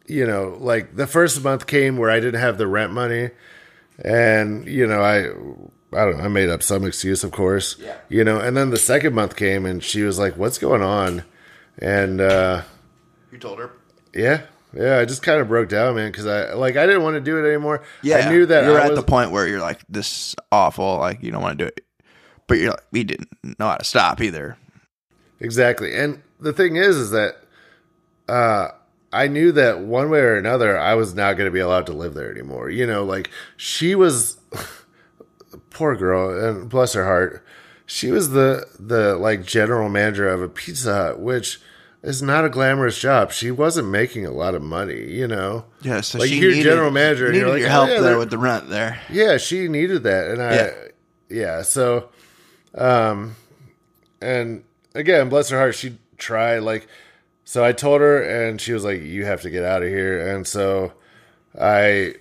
you 0.09 0.25
know, 0.25 0.57
like 0.59 0.95
the 0.95 1.07
first 1.07 1.43
month 1.43 1.67
came 1.67 1.97
where 1.97 2.09
I 2.09 2.19
didn't 2.19 2.39
have 2.41 2.57
the 2.57 2.67
rent 2.67 2.91
money. 2.91 3.29
And, 4.03 4.67
you 4.67 4.87
know, 4.87 5.01
I, 5.01 5.17
I 5.97 6.05
don't 6.05 6.17
know, 6.17 6.23
I 6.23 6.27
made 6.29 6.49
up 6.49 6.63
some 6.63 6.85
excuse, 6.85 7.23
of 7.23 7.31
course. 7.31 7.75
Yeah. 7.79 7.97
You 8.07 8.23
know, 8.23 8.39
and 8.39 8.55
then 8.55 8.69
the 8.69 8.77
second 8.77 9.13
month 9.13 9.35
came 9.35 9.65
and 9.65 9.83
she 9.83 10.03
was 10.03 10.17
like, 10.17 10.37
what's 10.37 10.57
going 10.57 10.81
on? 10.81 11.23
And, 11.79 12.21
uh, 12.21 12.61
you 13.31 13.37
told 13.37 13.59
her. 13.59 13.71
yeah, 14.13 14.41
yeah. 14.73 14.99
I 14.99 15.05
just 15.05 15.21
kind 15.21 15.39
of 15.39 15.47
broke 15.47 15.69
down, 15.69 15.95
man, 15.95 16.11
because 16.11 16.25
I 16.25 16.53
like 16.53 16.77
I 16.77 16.85
didn't 16.85 17.03
want 17.03 17.15
to 17.15 17.21
do 17.21 17.37
it 17.43 17.47
anymore. 17.47 17.83
Yeah, 18.01 18.17
I 18.27 18.31
knew 18.31 18.45
that 18.47 18.63
you're 18.65 18.79
I 18.79 18.85
at 18.85 18.91
was, 18.91 18.99
the 18.99 19.05
point 19.05 19.31
where 19.31 19.47
you're 19.47 19.61
like, 19.61 19.79
this 19.87 20.29
is 20.29 20.35
awful. 20.51 20.97
Like 20.97 21.21
you 21.21 21.31
don't 21.31 21.41
want 21.41 21.59
to 21.59 21.63
do 21.65 21.67
it, 21.67 21.81
but 22.47 22.57
you're 22.57 22.71
like, 22.71 22.85
we 22.91 23.03
didn't 23.03 23.29
know 23.59 23.67
how 23.67 23.77
to 23.77 23.85
stop 23.85 24.19
either. 24.21 24.57
exactly. 25.39 25.93
And 25.95 26.21
the 26.39 26.53
thing 26.53 26.75
is, 26.75 26.95
is 26.97 27.11
that 27.11 27.35
uh, 28.27 28.69
I 29.11 29.27
knew 29.27 29.51
that 29.53 29.79
one 29.79 30.09
way 30.09 30.19
or 30.19 30.35
another, 30.37 30.77
I 30.77 30.93
was 30.93 31.15
not 31.15 31.33
going 31.33 31.47
to 31.47 31.51
be 31.53 31.59
allowed 31.59 31.85
to 31.87 31.93
live 31.93 32.13
there 32.13 32.31
anymore. 32.31 32.69
You 32.69 32.85
know, 32.85 33.03
like 33.03 33.29
she 33.57 33.95
was, 33.95 34.37
poor 35.71 35.95
girl, 35.95 36.29
and 36.45 36.69
bless 36.69 36.93
her 36.93 37.05
heart, 37.05 37.43
she 37.85 38.11
was 38.11 38.29
the 38.31 38.65
the 38.79 39.15
like 39.15 39.43
general 39.45 39.89
manager 39.89 40.27
of 40.29 40.41
a 40.41 40.47
Pizza 40.49 40.93
Hut, 40.93 41.19
which 41.19 41.59
is 42.03 42.21
not 42.21 42.45
a 42.45 42.49
glamorous 42.49 42.99
job. 42.99 43.31
She 43.31 43.49
wasn't 43.51 43.87
making 43.89 44.25
a 44.25 44.31
lot 44.31 44.53
of 44.55 44.61
money, 44.61 45.11
you 45.11 45.27
know. 45.27 45.65
Yeah, 45.81 46.01
so 46.01 46.19
Like, 46.19 46.29
she 46.29 46.37
you're 46.37 46.51
needed, 46.51 46.63
general 46.69 46.91
manager 46.91 47.25
and 47.25 47.33
needed 47.33 47.45
you're 47.45 47.53
like, 47.55 47.59
your 47.61 47.69
oh, 47.69 47.71
help 47.71 47.89
yeah, 47.89 48.01
there 48.01 48.17
with 48.17 48.29
the 48.29 48.37
rent 48.37 48.69
there. 48.69 49.01
Yeah, 49.09 49.37
she 49.37 49.67
needed 49.67 50.03
that, 50.03 50.27
and 50.29 50.41
I, 50.41 50.53
Yeah. 50.55 50.73
yeah. 51.29 51.61
So, 51.63 52.09
um, 52.75 53.35
and 54.21 54.63
again, 54.93 55.27
bless 55.29 55.49
her 55.49 55.57
heart, 55.57 55.75
she 55.75 55.97
tried. 56.17 56.59
Like, 56.59 56.87
so 57.49 57.65
I 57.65 57.71
told 57.71 58.01
her, 58.01 58.21
and 58.21 58.61
she 58.61 58.73
was 58.73 58.83
like, 58.83 59.01
"You 59.01 59.25
have 59.25 59.41
to 59.41 59.49
get 59.49 59.63
out 59.65 59.81
of 59.81 59.89
here." 59.89 60.35
And 60.35 60.45
so, 60.45 60.93
I 61.59 62.13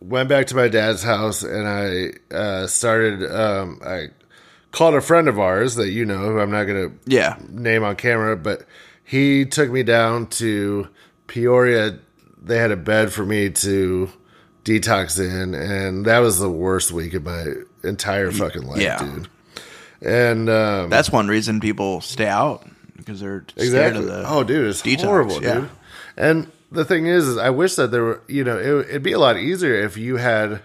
went 0.00 0.28
back 0.28 0.48
to 0.48 0.56
my 0.56 0.66
dad's 0.66 1.04
house, 1.04 1.44
and 1.44 1.68
I 1.68 2.34
uh, 2.34 2.66
started. 2.66 3.22
Um, 3.32 3.80
I 3.86 4.08
called 4.72 4.96
a 4.96 5.00
friend 5.00 5.28
of 5.28 5.38
ours 5.38 5.76
that 5.76 5.90
you 5.90 6.04
know, 6.04 6.18
who 6.18 6.40
I'm 6.40 6.50
not 6.50 6.64
going 6.64 6.90
to 6.90 6.96
Yeah, 7.06 7.36
name 7.48 7.84
on 7.84 7.94
camera, 7.94 8.36
but 8.36 8.66
he 9.04 9.44
took 9.44 9.70
me 9.70 9.84
down 9.84 10.26
to 10.30 10.88
Peoria. 11.28 11.96
They 12.42 12.58
had 12.58 12.72
a 12.72 12.76
bed 12.76 13.12
for 13.12 13.24
me 13.24 13.50
to 13.50 14.10
detox 14.64 15.20
in, 15.20 15.54
and 15.54 16.06
that 16.06 16.18
was 16.18 16.40
the 16.40 16.50
worst 16.50 16.90
week 16.90 17.14
of 17.14 17.22
my 17.22 17.44
entire 17.84 18.32
fucking 18.32 18.62
life, 18.66 18.80
Yeah. 18.80 18.98
dude. 18.98 19.28
And 20.04 20.50
um, 20.50 20.90
that's 20.90 21.12
one 21.12 21.28
reason 21.28 21.60
people 21.60 22.00
stay 22.00 22.26
out 22.26 22.66
because 23.04 23.20
they're 23.20 23.44
scared 23.48 23.66
exactly. 23.66 24.00
of 24.00 24.06
the. 24.06 24.24
oh, 24.26 24.44
dude, 24.44 24.66
it's 24.68 24.82
detox, 24.82 25.04
horrible, 25.04 25.42
yeah. 25.42 25.54
dude. 25.54 25.70
And 26.16 26.52
the 26.70 26.84
thing 26.84 27.06
is, 27.06 27.28
is 27.28 27.38
I 27.38 27.50
wish 27.50 27.74
that 27.76 27.90
there 27.90 28.02
were, 28.02 28.22
you 28.28 28.44
know, 28.44 28.58
it, 28.58 28.88
it'd 28.88 29.02
be 29.02 29.12
a 29.12 29.18
lot 29.18 29.36
easier 29.36 29.74
if 29.74 29.96
you 29.96 30.16
had. 30.16 30.62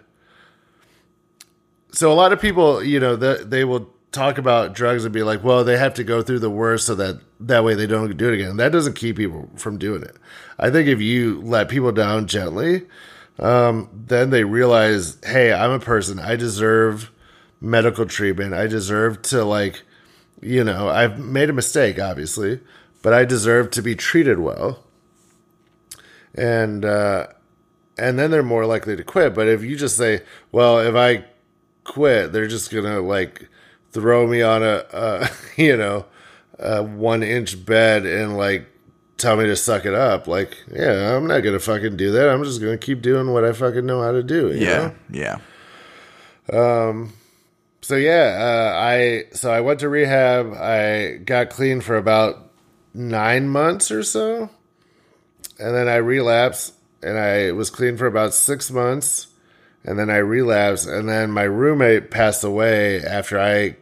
So 1.92 2.12
a 2.12 2.14
lot 2.14 2.34
of 2.34 2.42
people, 2.42 2.84
you 2.84 3.00
know, 3.00 3.16
the, 3.16 3.46
they 3.46 3.64
will 3.64 3.90
talk 4.12 4.38
about 4.38 4.74
drugs 4.74 5.04
and 5.06 5.14
be 5.14 5.24
like, 5.24 5.44
well, 5.44 5.64
they 5.64 5.78
have 5.78 5.94
to 5.96 6.04
go 6.04 6.22
through 6.22 6.40
the 6.40 6.50
worst 6.50 6.86
so 6.86 6.96
that 6.96 7.20
that 7.40 7.64
way 7.64 7.76
they 7.76 7.88
don't 7.88 8.16
do 8.18 8.30
it 8.30 8.34
again. 8.34 8.58
That 8.58 8.72
doesn't 8.72 8.94
keep 8.94 9.18
people 9.18 9.50
from 9.56 9.78
doing 9.78 10.04
it. 10.04 10.16
I 10.58 10.70
think 10.70 10.88
if 10.88 11.02
you 11.02 11.42
let 11.42 11.70
people 11.70 11.92
down 11.92 12.28
gently, 12.28 12.86
um, 13.40 13.90
then 13.94 14.30
they 14.30 14.44
realize, 14.44 15.18
hey, 15.24 15.54
I'm 15.54 15.72
a 15.72 15.80
person. 15.80 16.20
I 16.20 16.36
deserve 16.36 17.12
medical 17.62 18.06
treatment. 18.06 18.54
I 18.54 18.68
deserve 18.68 19.22
to 19.24 19.44
like, 19.44 19.84
you 20.42 20.64
know, 20.64 20.90
I've 20.90 21.20
made 21.20 21.50
a 21.50 21.54
mistake, 21.54 22.00
obviously, 22.00 22.60
but 23.02 23.14
I 23.14 23.26
deserve 23.26 23.72
to 23.72 23.82
be 23.82 23.96
treated 23.96 24.40
well. 24.40 24.84
And 26.36 26.86
uh, 26.86 27.28
and 27.98 28.20
then 28.20 28.32
they're 28.32 28.44
more 28.44 28.66
likely 28.66 28.96
to 28.96 29.04
quit. 29.04 29.34
But 29.34 29.48
if 29.48 29.64
you 29.64 29.76
just 29.76 29.98
say, 29.98 30.22
well, 30.52 30.80
if 30.80 30.96
I 30.96 31.26
quit, 31.84 32.32
they're 32.32 32.48
just 32.48 32.72
gonna 32.72 33.02
like 33.02 33.50
throw 33.92 34.28
me 34.28 34.42
on 34.42 34.62
a, 34.62 34.86
a 34.92 35.30
you 35.62 35.76
know 35.76 36.06
a 36.60 36.84
one 36.84 37.24
inch 37.24 37.66
bed 37.66 38.06
and 38.06 38.38
like 38.38 38.68
tell 39.18 39.36
me 39.36 39.46
to 39.46 39.56
suck 39.56 39.86
it 39.86 39.94
up. 39.94 40.28
Like, 40.28 40.58
yeah, 40.72 41.16
I'm 41.16 41.28
not 41.28 41.42
gonna 41.42 41.60
fucking 41.60 41.98
do 41.98 42.12
that. 42.12 42.30
I'm 42.30 42.44
just 42.44 42.62
gonna 42.62 42.78
keep 42.78 43.02
doing 43.02 43.34
what 43.34 43.44
I 43.44 43.54
fucking 43.54 43.86
know 43.86 44.02
how 44.02 44.12
to 44.12 44.24
do. 44.24 44.50
you 44.54 44.66
yeah, 44.66 44.92
know? 45.10 45.40
yeah. 46.52 47.08
So 47.88 47.96
yeah, 47.96 48.36
uh, 48.76 48.78
I 48.78 49.24
so 49.32 49.50
I 49.50 49.62
went 49.62 49.80
to 49.80 49.88
rehab. 49.88 50.52
I 50.52 51.22
got 51.24 51.50
clean 51.50 51.80
for 51.80 51.96
about 51.96 52.52
nine 52.94 53.48
months 53.48 53.92
or 53.92 54.04
so, 54.04 54.50
and 55.58 55.74
then 55.74 55.88
I 55.88 55.96
relapsed, 55.96 56.74
and 57.02 57.18
I 57.18 57.54
was 57.54 57.70
clean 57.70 57.96
for 57.96 58.06
about 58.06 58.34
six 58.34 58.70
months, 58.70 59.28
and 59.86 59.98
then 59.98 60.10
I 60.10 60.18
relapsed, 60.18 60.86
and 60.86 61.08
then 61.08 61.32
my 61.32 61.44
roommate 61.44 62.12
passed 62.12 62.44
away 62.44 63.02
after 63.02 63.40
I 63.40 63.78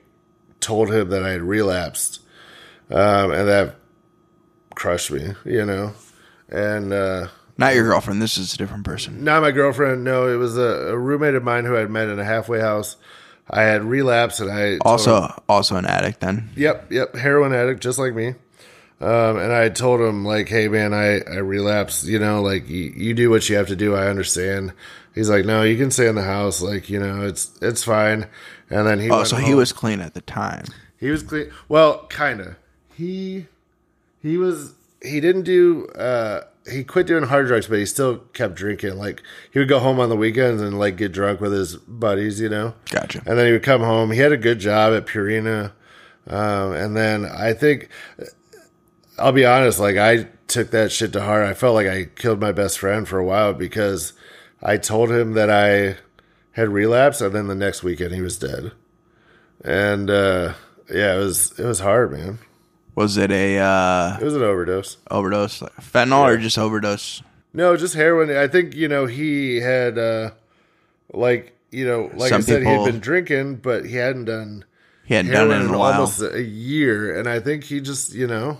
told 0.60 0.94
him 0.94 1.10
that 1.10 1.24
I 1.24 1.32
had 1.32 1.42
relapsed, 1.42 2.22
um, 2.92 3.32
and 3.32 3.48
that 3.48 3.76
crushed 4.76 5.10
me, 5.10 5.34
you 5.46 5.66
know, 5.66 5.94
and. 6.48 6.94
uh 6.94 7.30
Not 7.58 7.74
your 7.74 7.86
girlfriend. 7.86 8.22
This 8.22 8.38
is 8.38 8.54
a 8.54 8.58
different 8.58 8.84
person. 8.84 9.24
not 9.24 9.42
my 9.42 9.50
girlfriend. 9.50 10.04
No, 10.04 10.28
it 10.28 10.36
was 10.38 10.60
a, 10.60 10.94
a 10.94 10.96
roommate 10.96 11.34
of 11.34 11.42
mine 11.42 11.66
who 11.66 11.76
I'd 11.76 11.90
met 11.90 12.08
in 12.08 12.20
a 12.20 12.24
halfway 12.24 12.60
house. 12.60 12.98
I 13.50 13.62
had 13.64 13.84
relapsed, 13.84 14.40
and 14.42 14.52
I 14.52 14.78
Also, 14.82 15.22
him- 15.24 15.32
also 15.48 15.76
an 15.76 15.86
addict. 15.86 16.20
Then. 16.20 16.50
Yep, 16.56 16.92
yep, 16.92 17.16
heroin 17.16 17.54
addict, 17.54 17.82
just 17.82 18.00
like 18.00 18.14
me. 18.16 18.36
Um, 19.02 19.38
and 19.38 19.52
I 19.52 19.70
told 19.70 20.00
him 20.02 20.24
like, 20.26 20.48
"Hey, 20.50 20.68
man, 20.68 20.94
I 20.94 21.20
I 21.22 21.38
relapsed. 21.38 22.06
You 22.06 22.18
know, 22.18 22.42
like 22.42 22.68
you, 22.70 22.94
you 22.96 23.14
do 23.14 23.30
what 23.30 23.48
you 23.50 23.56
have 23.58 23.68
to 23.68 23.76
do. 23.76 23.94
I 23.96 24.08
understand." 24.08 24.74
He's 25.14 25.30
like, 25.30 25.46
"No, 25.46 25.64
you 25.64 25.78
can 25.78 25.92
stay 25.92 26.08
in 26.08 26.16
the 26.16 26.24
house. 26.24 26.62
Like, 26.62 26.90
you 26.90 27.00
know, 27.00 27.22
it's 27.26 27.52
it's 27.62 27.84
fine." 27.84 28.28
And 28.70 28.88
then 28.88 29.00
he 29.00 29.10
Oh, 29.12 29.24
so 29.26 29.36
he 29.36 29.54
was 29.54 29.72
clean 29.74 30.00
at 30.02 30.14
the 30.16 30.22
time. 30.22 30.66
he 30.98 31.10
was 31.12 31.22
clean. 31.24 31.52
Well, 31.68 32.06
kind 32.08 32.40
of. 32.42 32.56
He 32.96 33.48
he 34.22 34.38
was 34.38 34.74
he 35.04 35.20
didn't 35.20 35.44
do. 35.44 35.88
uh 35.90 36.42
he 36.70 36.84
quit 36.84 37.08
doing 37.08 37.24
hard 37.24 37.48
drugs, 37.48 37.68
but 37.68 37.80
he 37.80 37.86
still 37.86 38.18
kept 38.34 38.56
drinking. 38.56 38.98
Like 38.98 39.22
he 39.52 39.60
would 39.60 39.70
go 39.70 39.80
home 39.80 40.00
on 40.00 40.10
the 40.10 40.16
weekends 40.16 40.62
and 40.62 40.80
like 40.80 40.98
get 40.98 41.12
drunk 41.12 41.40
with 41.42 41.54
his 41.54 41.76
buddies, 41.76 42.40
you 42.40 42.50
know. 42.50 42.74
Gotcha. 42.90 43.22
And 43.26 43.38
then 43.38 43.46
he 43.46 43.52
would 43.52 43.64
come 43.64 43.82
home. 43.82 44.12
He 44.12 44.20
had 44.20 44.32
a 44.32 44.38
good 44.38 44.60
job 44.60 44.94
at 44.94 45.06
Purina. 45.06 45.72
Um, 46.28 46.74
and 46.74 46.98
then 46.98 47.26
I 47.26 47.54
think, 47.54 47.90
I'll 49.18 49.32
be 49.32 49.46
honest, 49.46 49.80
like 49.80 49.98
I 49.98 50.28
took 50.48 50.72
that 50.72 50.92
shit 50.92 51.14
to 51.14 51.22
heart. 51.22 51.46
I 51.46 51.54
felt 51.54 51.76
like 51.76 51.88
I 51.88 52.06
killed 52.06 52.40
my 52.40 52.52
best 52.52 52.80
friend 52.80 53.08
for 53.08 53.20
a 53.20 53.26
while 53.26 53.54
because 53.54 54.14
I 54.62 54.78
told 54.78 55.12
him 55.12 55.34
that 55.34 55.50
I 55.50 55.98
had 56.54 56.70
relapsed, 56.70 57.22
and 57.22 57.34
then 57.34 57.48
the 57.48 57.56
next 57.56 57.84
weekend 57.84 58.14
he 58.14 58.22
was 58.22 58.40
dead. 58.40 58.72
And 59.64 60.10
uh, 60.10 60.54
yeah, 60.90 61.16
it 61.16 61.20
was 61.20 61.60
it 61.60 61.66
was 61.66 61.80
hard, 61.80 62.12
man. 62.12 62.40
Was 62.96 63.18
it 63.18 63.30
a 63.32 63.58
uh, 63.60 64.18
It 64.20 64.24
was 64.24 64.36
an 64.36 64.42
overdose. 64.44 64.98
overdose, 65.12 65.62
like 65.62 65.76
fentanyl, 65.78 66.26
or 66.34 66.38
just 66.38 66.58
overdose? 66.58 67.22
No, 67.54 67.76
just 67.78 67.94
heroin. 67.94 68.36
I 68.36 68.48
think 68.48 68.74
you 68.76 68.88
know 68.88 69.06
he 69.06 69.58
had 69.62 69.98
uh, 69.98 70.32
like 71.14 71.58
you 71.72 71.86
know 71.86 72.10
like 72.16 72.30
Some 72.30 72.40
I 72.40 72.44
said 72.46 72.62
he 72.64 72.68
people- 72.70 72.86
had 72.86 72.92
been 72.94 73.02
drinking, 73.02 73.56
but 73.58 73.86
he 73.86 73.96
hadn't 73.98 74.26
done. 74.26 74.64
He 75.06 75.14
hadn't 75.14 75.32
done 75.32 75.50
heroin 75.50 75.58
it 75.58 75.64
in 75.66 75.70
in 75.70 75.76
a 75.76 75.78
while. 75.78 75.94
almost 75.94 76.22
a 76.22 76.42
year, 76.42 77.18
and 77.20 77.28
I 77.30 77.40
think 77.40 77.66
he 77.66 77.80
just 77.82 78.14
you 78.14 78.28
know 78.28 78.58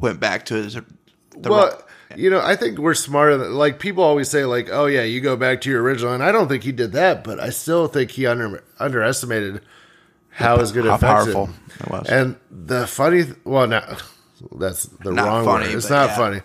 Went 0.00 0.18
back 0.20 0.44
to 0.46 0.54
his. 0.54 0.74
The 0.74 1.50
well, 1.50 1.66
ro- 1.70 1.82
you 2.16 2.30
know, 2.30 2.40
I 2.40 2.56
think 2.56 2.78
we're 2.78 2.94
smarter 2.94 3.36
than 3.36 3.54
like 3.54 3.78
people 3.80 4.02
always 4.02 4.28
say, 4.30 4.44
like, 4.44 4.68
oh 4.72 4.86
yeah, 4.86 5.02
you 5.02 5.20
go 5.20 5.36
back 5.36 5.60
to 5.62 5.70
your 5.70 5.82
original, 5.82 6.12
and 6.14 6.22
I 6.22 6.32
don't 6.32 6.48
think 6.48 6.62
he 6.64 6.72
did 6.72 6.92
that, 6.92 7.22
but 7.24 7.38
I 7.38 7.50
still 7.50 7.86
think 7.86 8.12
he 8.12 8.26
under 8.26 8.62
underestimated 8.78 9.60
how 10.30 10.54
it 10.56 10.60
was 10.60 10.72
going 10.72 10.84
to 10.86 10.90
how 10.90 10.96
affect 10.96 11.12
powerful 11.34 11.50
it 11.80 11.90
was. 11.90 12.08
And 12.08 12.36
the 12.50 12.86
funny, 12.86 13.24
th- 13.24 13.36
well, 13.44 13.66
not 13.66 14.02
that's 14.56 14.84
the 14.84 15.12
Not 15.12 15.26
wrong 15.26 15.44
funny, 15.44 15.66
word. 15.68 15.74
It's 15.76 15.90
not 15.90 16.10
yeah. 16.10 16.16
funny. 16.16 16.40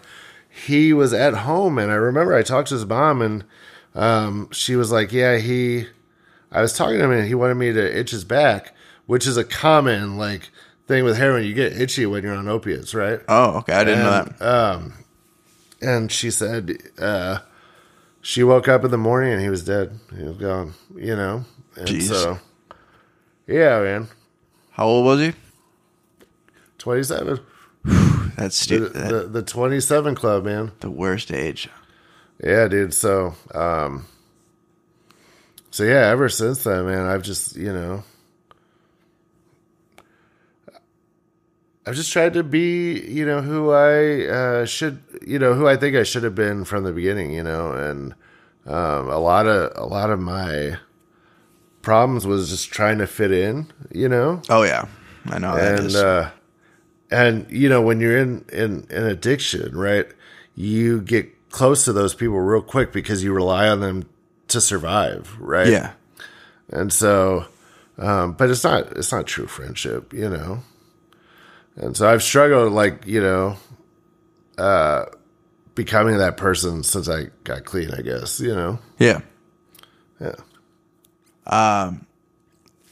He 0.49 0.93
was 0.93 1.13
at 1.13 1.33
home, 1.33 1.77
and 1.79 1.91
I 1.91 1.95
remember 1.95 2.35
I 2.35 2.43
talked 2.43 2.69
to 2.69 2.75
his 2.75 2.85
mom, 2.85 3.21
and 3.21 3.43
um, 3.95 4.49
she 4.51 4.75
was 4.75 4.91
like, 4.91 5.11
"Yeah, 5.11 5.37
he." 5.37 5.87
I 6.51 6.61
was 6.61 6.73
talking 6.73 6.97
to 6.99 7.03
him, 7.05 7.11
and 7.11 7.27
he 7.27 7.33
wanted 7.33 7.55
me 7.55 7.73
to 7.73 7.99
itch 7.99 8.11
his 8.11 8.23
back, 8.23 8.75
which 9.07 9.25
is 9.25 9.37
a 9.37 9.43
common 9.43 10.17
like 10.17 10.49
thing 10.87 11.03
with 11.03 11.17
heroin. 11.17 11.43
You 11.45 11.53
get 11.55 11.73
itchy 11.79 12.05
when 12.05 12.23
you're 12.23 12.35
on 12.35 12.47
opiates, 12.47 12.93
right? 12.93 13.19
oh, 13.27 13.57
okay. 13.57 13.73
I 13.73 13.83
didn't 13.83 14.03
know 14.03 14.19
And, 14.21 14.91
that. 14.91 14.91
and 15.81 16.11
she 16.11 16.29
said 16.29 16.77
uh, 16.99 17.39
she 18.21 18.43
woke 18.43 18.67
up 18.67 18.83
in 18.85 18.91
the 18.91 18.97
morning 18.97 19.33
and 19.33 19.41
he 19.41 19.49
was 19.49 19.63
dead. 19.65 19.99
He 20.15 20.23
was 20.23 20.37
gone. 20.37 20.73
You 20.95 21.15
know, 21.15 21.45
and 21.75 21.87
Jeez. 21.87 22.03
so 22.09 22.37
yeah, 23.53 23.79
man, 23.81 24.07
How 24.71 24.85
old 24.85 25.05
was 25.05 25.19
he? 25.19 25.33
twenty 26.77 27.03
seven. 27.03 27.39
That's 27.83 28.65
The, 28.65 28.89
stupid. 28.89 28.93
the 28.93 29.27
the 29.27 29.41
twenty 29.43 29.79
seven 29.79 30.15
club, 30.15 30.45
man. 30.45 30.71
the 30.79 30.89
worst 30.89 31.31
age. 31.31 31.69
Yeah, 32.43 32.67
dude. 32.67 32.93
So, 32.93 33.35
um, 33.53 34.05
so 35.71 35.83
yeah, 35.83 36.07
ever 36.09 36.29
since 36.29 36.63
then, 36.63 36.85
man, 36.85 37.05
I've 37.05 37.21
just 37.23 37.55
you 37.55 37.71
know. 37.71 38.03
I've 41.85 41.95
just 41.95 42.13
tried 42.13 42.33
to 42.35 42.43
be, 42.43 42.97
you 43.01 43.25
know, 43.25 43.41
who 43.41 43.71
I 43.71 44.25
uh, 44.27 44.65
should, 44.65 45.03
you 45.27 45.37
know, 45.37 45.53
who 45.53 45.67
I 45.67 45.75
think 45.75 45.97
I 45.97 46.03
should 46.03 46.23
have 46.23 46.33
been 46.35 46.63
from 46.63 46.85
the 46.85 46.93
beginning, 46.93 47.31
you 47.33 47.43
know, 47.43 47.73
and 47.73 48.13
um, 48.65 49.09
a 49.09 49.17
lot 49.19 49.47
of 49.47 49.73
a 49.75 49.85
lot 49.85 50.09
of 50.09 50.17
my 50.19 50.77
problems 51.83 52.25
was 52.25 52.49
just 52.49 52.71
trying 52.71 52.97
to 52.97 53.05
fit 53.05 53.31
in, 53.31 53.71
you 53.91 54.09
know, 54.09 54.41
Oh 54.49 54.63
yeah, 54.63 54.87
I 55.29 55.37
know 55.37 55.55
and 55.55 55.85
is. 55.85 55.95
uh, 55.95 56.31
and 57.11 57.45
you 57.51 57.69
know 57.69 57.81
when 57.81 57.99
you're 57.99 58.17
in 58.17 58.43
in 58.51 58.87
an 58.89 59.05
addiction, 59.05 59.77
right? 59.77 60.07
You 60.55 61.01
get 61.01 61.49
close 61.51 61.85
to 61.85 61.93
those 61.93 62.15
people 62.15 62.39
real 62.39 62.63
quick 62.63 62.91
because 62.91 63.23
you 63.23 63.33
rely 63.33 63.67
on 63.69 63.79
them 63.81 64.09
to 64.47 64.59
survive, 64.59 65.35
right? 65.39 65.67
yeah, 65.67 65.93
and 66.69 66.91
so, 66.91 67.45
um, 67.99 68.33
but 68.33 68.49
it's 68.49 68.63
not 68.63 68.97
it's 68.97 69.11
not 69.11 69.27
true 69.27 69.45
friendship, 69.47 70.11
you 70.13 70.29
know. 70.29 70.63
And 71.75 71.95
so 71.97 72.07
I've 72.07 72.23
struggled, 72.23 72.71
like 72.73 73.05
you 73.05 73.21
know, 73.21 73.57
uh, 74.57 75.05
becoming 75.75 76.17
that 76.17 76.37
person 76.37 76.83
since 76.83 77.09
I 77.09 77.27
got 77.43 77.65
clean. 77.65 77.91
I 77.91 78.01
guess 78.01 78.39
you 78.39 78.55
know. 78.55 78.79
yeah. 78.99 79.21
Yeah. 80.21 80.35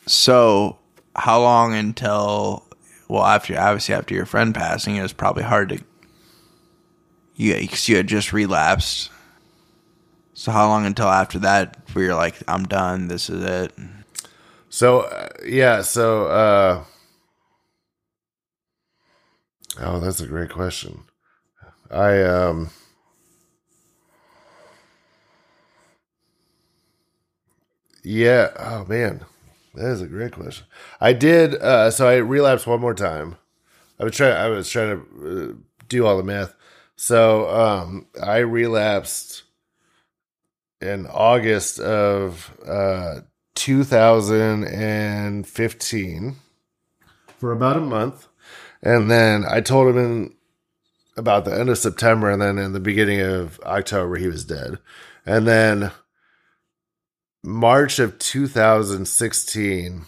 So, 0.08 0.78
how 1.16 1.42
long 1.42 1.74
until 1.74 2.64
well 3.08 3.26
after 3.26 3.60
obviously 3.60 3.96
after 3.96 4.14
your 4.14 4.26
friend 4.26 4.54
passing, 4.54 4.96
it 4.96 5.02
was 5.02 5.14
probably 5.14 5.44
hard 5.44 5.70
to 5.70 5.80
you 7.36 7.56
because 7.56 7.88
you 7.90 7.98
had 7.98 8.08
just 8.08 8.34
relapsed. 8.34 9.10
So 10.34 10.52
how 10.52 10.68
long 10.68 10.86
until 10.86 11.08
after 11.08 11.40
that 11.40 11.78
where 11.94 12.06
you're 12.06 12.16
like, 12.16 12.36
I'm 12.48 12.64
done, 12.66 13.08
this 13.10 13.30
is 13.30 13.44
it? 13.44 13.74
So 14.70 15.02
uh, 15.02 15.30
yeah, 15.46 15.82
so 15.82 16.26
uh 16.28 16.84
Oh, 19.80 20.00
that's 20.00 20.20
a 20.20 20.28
great 20.28 20.50
question. 20.50 21.04
I 21.90 22.22
um 22.24 22.70
Yeah, 28.04 28.50
oh 28.58 28.86
man. 28.86 29.26
That 29.76 29.92
is 29.92 30.02
a 30.02 30.08
great 30.08 30.32
question. 30.34 30.66
I 31.00 31.14
did 31.14 31.56
uh 31.56 31.90
so 31.92 32.08
I 32.10 32.16
relapsed 32.18 32.68
one 32.68 32.82
more 32.82 32.94
time. 32.96 33.38
I 34.00 34.04
was 34.06 34.16
trying 34.16 34.36
I 34.36 34.48
was 34.50 34.70
trying 34.70 35.02
to 35.02 35.52
uh, 35.52 35.54
do 35.88 36.06
all 36.06 36.18
the 36.18 36.24
math. 36.24 36.54
So 36.96 37.50
um 37.50 38.08
I 38.22 38.38
relapsed 38.40 39.44
in 40.82 41.06
August 41.08 41.80
of 41.80 42.52
uh 42.68 43.22
2015 43.56 46.36
for 47.38 47.52
about 47.52 47.78
a 47.78 47.82
month. 47.82 48.28
And 48.84 49.12
then 49.12 49.46
I 49.48 49.62
told 49.62 49.90
him 49.90 49.98
in 50.00 50.34
about 51.18 51.46
the 51.46 51.54
end 51.58 51.70
of 51.70 51.78
September 51.78 52.30
and 52.32 52.42
then 52.42 52.58
in 52.58 52.74
the 52.74 52.80
beginning 52.80 53.22
of 53.22 53.60
October 53.62 54.16
he 54.18 54.28
was 54.28 54.44
dead. 54.46 54.80
And 55.26 55.48
then 55.48 55.92
March 57.43 57.99
of 57.99 58.19
2016 58.19 60.06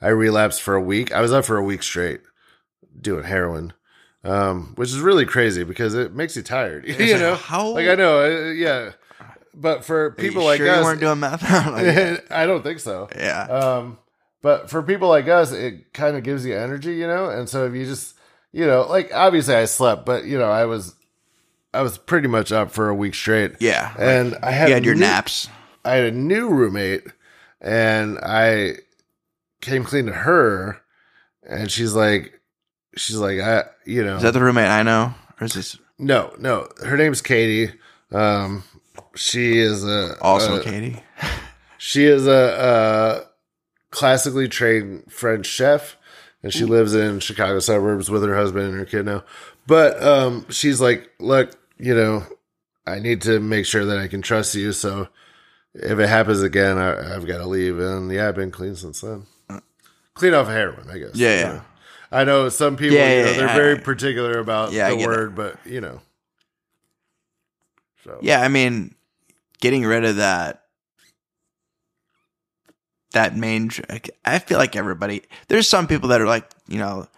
I 0.00 0.08
relapsed 0.08 0.60
for 0.60 0.74
a 0.74 0.80
week. 0.82 1.12
I 1.12 1.20
was 1.22 1.32
up 1.32 1.44
for 1.46 1.56
a 1.56 1.64
week 1.64 1.82
straight 1.82 2.20
doing 3.00 3.24
heroin. 3.24 3.72
Um, 4.22 4.72
which 4.76 4.88
is 4.90 5.00
really 5.00 5.26
crazy 5.26 5.64
because 5.64 5.94
it 5.94 6.14
makes 6.14 6.34
you 6.36 6.42
tired. 6.42 6.84
you 6.88 6.94
like, 6.94 7.20
know, 7.20 7.34
how- 7.36 7.68
like 7.70 7.88
I 7.88 7.94
know, 7.94 8.20
uh, 8.20 8.50
yeah. 8.52 8.92
But 9.54 9.84
for 9.84 10.10
people 10.12 10.42
like 10.44 10.56
sure 10.58 10.68
us, 10.68 10.78
you 10.78 10.84
weren't 10.84 11.00
doing 11.00 11.20
math. 11.20 11.42
Like, 11.72 12.26
I 12.32 12.44
don't 12.46 12.62
think 12.62 12.80
so. 12.80 13.08
yeah. 13.16 13.42
Um, 13.44 13.98
but 14.42 14.68
for 14.68 14.82
people 14.82 15.08
like 15.08 15.28
us, 15.28 15.52
it 15.52 15.92
kind 15.92 16.16
of 16.16 16.22
gives 16.22 16.44
you 16.44 16.56
energy, 16.56 16.96
you 16.96 17.06
know. 17.06 17.30
And 17.30 17.48
so 17.48 17.66
if 17.66 17.74
you 17.74 17.84
just, 17.84 18.16
you 18.52 18.66
know, 18.66 18.82
like 18.88 19.10
obviously 19.14 19.54
I 19.54 19.66
slept, 19.66 20.04
but 20.06 20.24
you 20.24 20.38
know, 20.38 20.50
I 20.50 20.64
was, 20.64 20.94
I 21.72 21.82
was 21.82 21.98
pretty 21.98 22.28
much 22.28 22.50
up 22.52 22.72
for 22.72 22.88
a 22.88 22.94
week 22.94 23.14
straight. 23.14 23.52
yeah. 23.60 23.94
And 23.98 24.36
I 24.42 24.50
had 24.50 24.68
you 24.68 24.74
had 24.74 24.84
your 24.84 24.96
naps. 24.96 25.48
I 25.84 25.94
had 25.96 26.04
a 26.12 26.16
new 26.16 26.48
roommate, 26.48 27.04
and 27.60 28.18
I 28.18 28.76
came 29.60 29.84
clean 29.84 30.06
to 30.06 30.12
her, 30.12 30.80
and 31.46 31.70
she's 31.70 31.94
like, 31.94 32.40
she's 32.96 33.16
like, 33.18 33.40
I, 33.40 33.64
you 33.84 34.04
know, 34.04 34.16
Is 34.16 34.22
that 34.22 34.32
the 34.32 34.40
roommate 34.42 34.68
I 34.68 34.82
know? 34.82 35.14
Or 35.40 35.44
is 35.44 35.54
this 35.54 35.78
no, 35.98 36.32
no, 36.38 36.68
her 36.84 36.96
name's 36.96 37.22
Katie. 37.22 37.72
Um, 38.10 38.64
she 39.14 39.58
is 39.58 39.84
a 39.84 40.16
also 40.20 40.60
a- 40.60 40.62
Katie? 40.62 41.02
She 41.76 42.04
is 42.06 42.26
a, 42.26 43.26
a 43.26 43.90
classically 43.90 44.48
trained 44.48 45.12
French 45.12 45.44
chef, 45.44 45.98
and 46.42 46.50
she 46.50 46.64
lives 46.64 46.94
in 46.94 47.20
Chicago 47.20 47.58
suburbs 47.58 48.08
with 48.08 48.22
her 48.22 48.34
husband 48.34 48.68
and 48.68 48.78
her 48.78 48.86
kid 48.86 49.04
now. 49.04 49.22
But 49.66 50.02
um, 50.02 50.46
she's 50.48 50.80
like, 50.80 51.10
look, 51.20 51.50
you 51.78 51.94
know, 51.94 52.24
I 52.86 53.00
need 53.00 53.20
to 53.22 53.38
make 53.38 53.66
sure 53.66 53.84
that 53.84 53.98
I 53.98 54.08
can 54.08 54.22
trust 54.22 54.54
you. 54.54 54.72
So 54.72 55.08
if 55.74 55.98
it 55.98 56.08
happens 56.08 56.42
again, 56.42 56.78
I, 56.78 57.14
I've 57.14 57.26
got 57.26 57.38
to 57.38 57.46
leave. 57.46 57.78
And 57.78 58.10
yeah, 58.12 58.28
I've 58.28 58.34
been 58.36 58.50
clean 58.50 58.76
since 58.76 59.00
then. 59.00 59.26
Clean 60.14 60.32
off 60.32 60.46
heroin, 60.46 60.88
I 60.88 60.98
guess. 60.98 61.14
Yeah, 61.14 61.40
yeah. 61.40 61.60
I 62.12 62.22
know 62.22 62.48
some 62.48 62.76
people, 62.76 62.96
Yeah, 62.96 63.16
you 63.16 63.22
know, 63.24 63.30
yeah, 63.30 63.36
they're 63.38 63.56
very 63.56 63.78
particular 63.80 64.38
about 64.38 64.72
the 64.90 65.04
word, 65.06 65.34
but 65.34 65.58
you 65.66 65.80
know. 65.80 66.00
So 68.04 68.18
Yeah, 68.22 68.40
I 68.40 68.48
mean, 68.48 68.94
getting 69.60 69.84
rid 69.84 70.04
of 70.04 70.16
that 70.16 70.62
that 73.12 73.36
main. 73.36 73.70
I 74.24 74.38
feel 74.38 74.58
like 74.58 74.76
everybody. 74.76 75.22
There's 75.48 75.68
some 75.68 75.86
people 75.88 76.10
that 76.10 76.20
are 76.20 76.26
like 76.26 76.48
you 76.68 76.78
know 76.78 77.08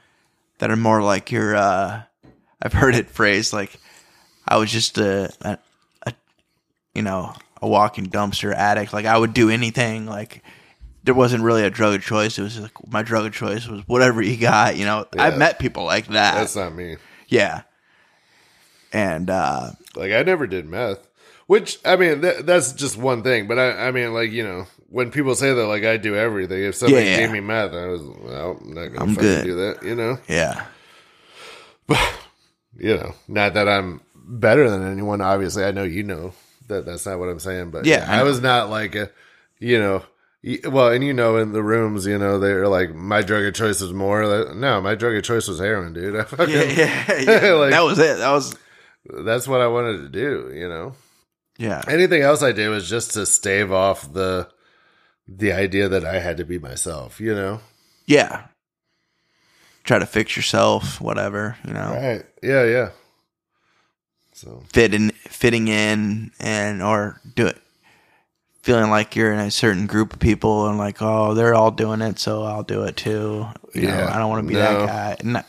that 0.58 0.70
are 0.70 0.76
more 0.76 1.02
like 1.02 1.30
your. 1.30 1.54
uh 1.56 2.02
I've 2.62 2.72
heard 2.72 2.94
it 2.94 3.10
phrased 3.10 3.52
like 3.52 3.78
I 4.48 4.56
was 4.56 4.72
just 4.72 4.96
a, 4.96 5.30
a, 5.42 5.58
a 6.06 6.14
you 6.94 7.02
know 7.02 7.34
a 7.62 7.68
walking 7.68 8.06
dumpster 8.06 8.54
addict. 8.54 8.92
Like 8.92 9.06
I 9.06 9.16
would 9.18 9.32
do 9.34 9.50
anything. 9.50 10.06
Like 10.06 10.42
there 11.04 11.14
wasn't 11.14 11.42
really 11.42 11.62
a 11.64 11.70
drug 11.70 11.94
of 11.94 12.02
choice. 12.02 12.38
It 12.38 12.42
was 12.42 12.58
like 12.60 12.72
my 12.88 13.02
drug 13.02 13.26
of 13.26 13.32
choice 13.32 13.66
was 13.68 13.82
whatever 13.86 14.20
you 14.22 14.36
got. 14.36 14.76
You 14.76 14.84
know, 14.84 15.06
I've 15.18 15.38
met 15.38 15.58
people 15.58 15.84
like 15.84 16.06
that. 16.08 16.34
that's 16.34 16.56
not 16.56 16.74
me. 16.74 16.96
yeah, 17.28 17.62
and 18.92 19.30
uh 19.30 19.70
Like 19.94 20.12
I 20.12 20.22
never 20.22 20.46
did 20.46 20.66
meth, 20.66 21.06
which 21.46 21.78
I 21.84 21.96
mean 21.96 22.22
th- 22.22 22.44
that's 22.44 22.72
just 22.72 22.96
one 22.96 23.22
thing. 23.22 23.46
But 23.48 23.58
I, 23.58 23.88
I 23.88 23.90
mean, 23.90 24.12
like 24.14 24.30
you 24.32 24.42
know, 24.44 24.66
when 24.88 25.10
people 25.10 25.34
say 25.34 25.52
that, 25.52 25.66
like 25.66 25.84
I 25.84 25.96
do 25.96 26.14
everything. 26.16 26.62
If 26.62 26.74
somebody 26.76 27.04
Yeah, 27.04 27.10
yeah. 27.12 27.20
gave 27.20 27.32
me 27.32 27.40
meth, 27.40 27.72
I 27.72 27.86
was, 27.86 28.02
well, 28.02 28.58
I'm 28.60 28.74
not 28.74 28.86
gonna 28.88 29.02
I'm 29.02 29.14
fucking 29.14 29.22
good. 29.30 29.44
do 29.44 29.54
that. 29.56 29.82
You 29.82 29.94
know, 29.94 30.18
yeah. 30.28 30.66
But 31.86 32.00
you 32.78 32.96
know, 32.96 33.14
not 33.28 33.54
that 33.54 33.68
I'm 33.68 34.00
better 34.14 34.68
than 34.70 34.90
anyone. 34.90 35.20
Obviously, 35.20 35.64
I 35.64 35.70
know 35.70 35.84
you 35.84 36.02
know 36.02 36.32
that 36.68 36.86
that's 36.86 37.06
not 37.06 37.18
what 37.18 37.28
I'm 37.28 37.40
saying. 37.40 37.70
But 37.70 37.84
Yeah, 37.86 38.04
I 38.08 38.20
I, 38.20 38.22
was 38.22 38.40
not 38.40 38.70
like 38.70 38.94
a, 38.94 39.10
you 39.58 39.78
know. 39.78 40.04
Well, 40.70 40.92
and 40.92 41.02
you 41.02 41.12
know, 41.12 41.38
in 41.38 41.52
the 41.52 41.62
rooms, 41.62 42.06
you 42.06 42.18
know, 42.18 42.38
they're 42.38 42.68
like, 42.68 42.94
my 42.94 43.20
drug 43.22 43.44
of 43.44 43.54
choice 43.54 43.80
was 43.80 43.92
more. 43.92 44.28
That- 44.28 44.56
No, 44.56 44.80
my 44.80 44.94
drug 44.94 45.16
of 45.16 45.24
choice 45.24 45.48
was 45.48 45.58
heroin, 45.58 45.92
dude. 45.92 46.14
I 46.20 46.22
fucking, 46.24 46.54
Yeah, 46.54 46.62
yeah, 46.62 47.20
yeah. 47.20 47.52
Like- 47.54 47.70
that 47.72 47.82
was 47.84 47.98
it. 47.98 48.18
That 48.18 48.30
was 48.30 48.54
that's 49.24 49.48
what 49.48 49.60
I 49.60 49.66
wanted 49.68 49.98
to 49.98 50.08
do, 50.08 50.52
you 50.54 50.68
know. 50.68 50.94
yeah. 51.58 51.82
anything 51.88 52.22
else 52.22 52.42
I 52.42 52.52
did 52.52 52.68
was 52.68 52.88
just 52.88 53.12
to 53.12 53.24
stave 53.26 53.72
off 53.72 54.12
the 54.12 54.48
the 55.28 55.52
idea 55.52 55.88
that 55.88 56.04
I 56.04 56.20
had 56.20 56.36
to 56.36 56.44
be 56.44 56.58
myself, 56.58 57.20
you 57.20 57.34
know? 57.34 57.60
Yeah. 58.06 58.46
Try 59.84 59.98
to 59.98 60.06
fix 60.06 60.36
yourself, 60.36 61.00
whatever, 61.00 61.56
you 61.66 61.72
know. 61.72 61.90
Right. 61.92 62.26
Yeah, 62.42 62.64
yeah. 62.64 62.90
So 64.36 64.62
Fit 64.72 64.92
in 64.92 65.10
fitting 65.28 65.68
in 65.68 66.30
and 66.38 66.82
or 66.82 67.20
do 67.34 67.46
it 67.46 67.56
feeling 68.62 68.90
like 68.90 69.16
you're 69.16 69.32
in 69.32 69.38
a 69.38 69.50
certain 69.50 69.86
group 69.86 70.12
of 70.12 70.18
people 70.18 70.66
and 70.68 70.76
like, 70.76 71.00
oh, 71.00 71.32
they're 71.34 71.54
all 71.54 71.70
doing 71.70 72.00
it, 72.02 72.18
so 72.18 72.42
I'll 72.42 72.64
do 72.64 72.82
it 72.82 72.96
too. 72.96 73.46
You 73.74 73.82
know, 73.82 73.88
Yeah. 73.96 74.14
I 74.14 74.18
don't 74.18 74.28
want 74.28 74.42
to 74.44 74.48
be 74.48 74.54
No. 74.54 74.60
that 74.86 74.86
guy. 75.22 75.32
That- 75.32 75.46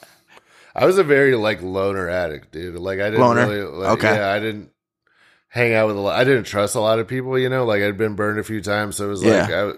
I 0.76 0.86
was 0.86 0.98
a 1.00 1.04
very 1.04 1.36
like 1.36 1.62
loner 1.64 2.08
addict, 2.08 2.52
dude. 2.52 2.76
Like 2.76 3.00
I 3.00 3.10
didn't 3.10 3.20
Loner? 3.22 3.48
really 3.48 3.62
like 3.64 3.98
Okay. 3.98 4.16
yeah, 4.16 4.30
I 4.32 4.40
didn't 4.40 4.70
hang 5.50 5.74
out 5.74 5.88
with 5.88 5.98
a 5.98 6.00
lot 6.00 6.20
I 6.20 6.24
didn't 6.24 6.44
trust 6.44 6.76
a 6.76 6.80
lot 6.80 7.00
of 7.00 7.08
people, 7.08 7.38
you 7.40 7.50
know, 7.50 7.66
like 7.66 7.82
I'd 7.82 7.98
been 7.98 8.16
burned 8.16 8.40
a 8.40 8.44
few 8.44 8.62
times, 8.62 8.96
so 8.98 9.06
it 9.06 9.10
was 9.10 9.24
like 9.24 9.50
Yeah. 9.50 9.72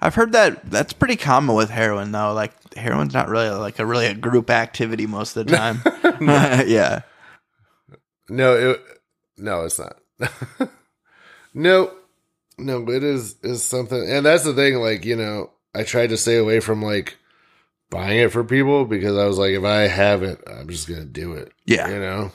I, 0.00 0.06
I've 0.06 0.14
heard 0.14 0.32
that 0.32 0.70
that's 0.70 0.92
pretty 0.92 1.16
common 1.16 1.56
with 1.56 1.70
heroin 1.70 2.12
though. 2.12 2.32
Like 2.32 2.52
heroin's 2.76 3.12
not 3.14 3.28
really 3.28 3.50
like 3.50 3.78
a 3.80 3.84
really 3.86 4.06
a 4.06 4.14
group 4.14 4.48
activity 4.48 5.06
most 5.06 5.36
of 5.36 5.46
the 5.48 5.56
time. 5.56 5.82
yeah. 6.68 7.00
No, 8.28 8.70
it, 8.70 8.82
no, 9.36 9.64
it's 9.64 9.78
not. 9.78 9.98
no, 11.54 11.92
no, 12.58 12.88
it 12.88 13.02
is 13.02 13.36
is 13.42 13.62
something, 13.62 14.10
and 14.10 14.24
that's 14.24 14.44
the 14.44 14.54
thing. 14.54 14.76
Like 14.76 15.04
you 15.04 15.16
know, 15.16 15.50
I 15.74 15.82
tried 15.82 16.10
to 16.10 16.16
stay 16.16 16.36
away 16.36 16.60
from 16.60 16.82
like 16.82 17.16
buying 17.90 18.18
it 18.20 18.32
for 18.32 18.44
people 18.44 18.84
because 18.84 19.16
I 19.16 19.26
was 19.26 19.38
like, 19.38 19.52
if 19.52 19.64
I 19.64 19.82
have 19.88 20.22
it, 20.22 20.40
I'm 20.46 20.68
just 20.68 20.88
gonna 20.88 21.04
do 21.04 21.32
it. 21.34 21.52
Yeah. 21.64 21.88
you 21.88 21.98
know. 21.98 22.32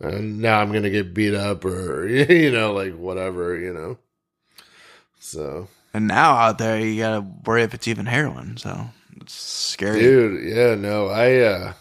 And 0.00 0.40
now 0.40 0.60
I'm 0.60 0.72
gonna 0.72 0.90
get 0.90 1.12
beat 1.12 1.34
up 1.34 1.64
or 1.64 2.08
you 2.08 2.50
know, 2.50 2.72
like 2.72 2.96
whatever, 2.96 3.56
you 3.58 3.72
know. 3.72 3.98
So, 5.18 5.68
And 5.92 6.08
now 6.08 6.32
out 6.32 6.58
there 6.58 6.80
you 6.80 7.00
gotta 7.00 7.26
worry 7.44 7.62
if 7.62 7.74
it's 7.74 7.86
even 7.88 8.06
heroin, 8.06 8.56
so 8.56 8.86
it's 9.20 9.34
scary. 9.34 10.00
dude, 10.00 10.42
yeah, 10.56 10.74
no, 10.74 11.08
I 11.08 11.36
uh 11.40 11.72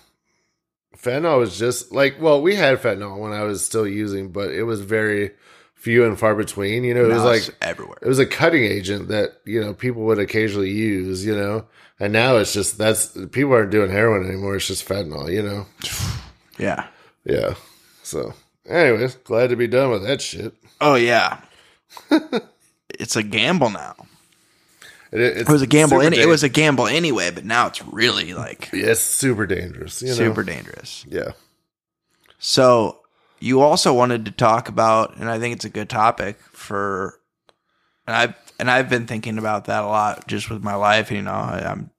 fentanyl 1.01 1.39
was 1.39 1.57
just 1.57 1.91
like, 1.91 2.21
well, 2.21 2.41
we 2.41 2.55
had 2.55 2.79
fentanyl 2.79 3.17
when 3.19 3.31
I 3.31 3.43
was 3.43 3.63
still 3.63 3.88
using, 3.88 4.31
but 4.31 4.51
it 4.51 4.63
was 4.63 4.81
very 4.81 5.31
few 5.75 6.05
and 6.05 6.19
far 6.19 6.35
between. 6.35 6.83
You 6.83 6.93
know, 6.93 7.05
it 7.05 7.13
was 7.13 7.23
like 7.23 7.55
everywhere. 7.62 7.97
it 8.01 8.07
was 8.07 8.19
a 8.19 8.25
cutting 8.25 8.63
agent 8.63 9.07
that 9.09 9.41
you 9.45 9.62
know 9.62 9.73
people 9.73 10.03
would 10.03 10.19
occasionally 10.19 10.71
use. 10.71 11.25
You 11.25 11.35
know, 11.35 11.65
and 11.99 12.13
now 12.13 12.38
it's 12.38 12.53
just 12.53 12.77
that's 12.77 13.17
people 13.31 13.53
aren't 13.53 13.71
doing 13.71 13.89
heroin 13.91 14.27
anymore. 14.27 14.55
It's 14.55 14.67
just 14.67 14.88
fentanyl. 14.88 15.31
You 15.31 15.43
know, 15.43 15.65
Yeah. 16.59 16.88
yeah. 17.23 17.53
So, 18.03 18.33
anyways, 18.67 19.15
glad 19.15 19.49
to 19.51 19.55
be 19.55 19.67
done 19.67 19.91
with 19.91 20.03
that 20.03 20.21
shit. 20.21 20.53
Oh 20.81 20.95
yeah. 20.95 21.41
it's 22.89 23.15
a 23.15 23.23
gamble 23.23 23.69
now. 23.69 23.95
It, 25.11 25.21
It 25.21 25.49
was 25.49 25.61
a 25.61 25.67
gamble. 25.67 26.01
Any, 26.01 26.19
it 26.19 26.27
was 26.27 26.43
a 26.43 26.49
gamble 26.49 26.87
anyway, 26.87 27.31
but 27.31 27.45
now 27.45 27.67
it's 27.67 27.83
really 27.85 28.33
like 28.33 28.69
it's 28.71 29.01
super 29.01 29.47
dangerous. 29.47 30.01
You 30.01 30.09
know? 30.09 30.13
super 30.13 30.43
dangerous. 30.43 31.05
Yeah. 31.07 31.31
So 32.37 32.99
you 33.39 33.61
also 33.61 33.93
wanted 33.93 34.25
to 34.25 34.31
talk 34.31 34.69
about, 34.69 35.17
and 35.17 35.29
I 35.29 35.39
think 35.39 35.55
it's 35.55 35.65
a 35.65 35.69
good 35.69 35.89
topic 35.89 36.37
for, 36.51 37.19
and 38.05 38.15
I've 38.15 38.35
and 38.59 38.69
I've 38.69 38.89
been 38.89 39.07
thinking 39.07 39.37
about 39.37 39.65
that 39.65 39.83
a 39.83 39.87
lot 39.87 40.27
just 40.27 40.49
with 40.49 40.61
my 40.61 40.75
life. 40.75 41.11
You 41.11 41.21
know, 41.21 41.31
I, 41.31 41.71
I'm 41.71 41.91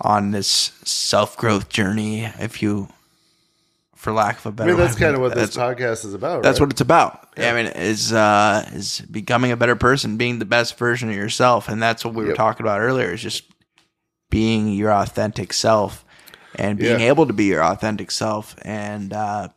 on 0.00 0.30
this 0.30 0.72
self 0.84 1.36
growth 1.36 1.68
journey. 1.68 2.24
If 2.24 2.62
you, 2.62 2.88
for 4.00 4.12
lack 4.12 4.38
of 4.38 4.46
a 4.46 4.52
better, 4.52 4.70
I 4.70 4.72
mean, 4.74 4.82
that's 4.82 4.98
kind 4.98 5.14
of 5.14 5.20
what 5.20 5.34
that's, 5.34 5.54
this 5.54 5.62
podcast 5.62 6.06
is 6.06 6.14
about. 6.14 6.42
that's 6.42 6.58
right? 6.58 6.64
what 6.66 6.72
it's 6.72 6.80
about. 6.80 7.28
Yeah. 7.36 7.52
I 7.52 7.62
mean, 7.62 7.66
is 7.72 8.12
uh, 8.14 8.66
is 8.72 9.00
becoming 9.02 9.52
a 9.52 9.56
better 9.58 9.76
person, 9.76 10.16
being 10.16 10.38
the 10.38 10.46
best 10.46 10.78
version 10.78 11.10
of 11.10 11.14
yourself, 11.14 11.68
and 11.68 11.82
that's 11.82 12.02
what 12.04 12.14
we 12.14 12.24
were 12.24 12.32
talking 12.34 12.64
about 12.64 12.80
earlier. 12.80 13.12
Is 13.12 13.20
just 13.20 13.44
being 14.30 14.68
your 14.68 14.90
authentic 14.92 15.52
self 15.52 16.04
and 16.54 16.78
being 16.78 17.00
Yeah. 17.00 17.10
able 17.10 17.26
to 17.26 17.32
be 17.34 17.44
your 17.44 17.62
authentic 17.62 18.10
self, 18.10 18.56
and 18.62 19.12
uh, 19.12 19.48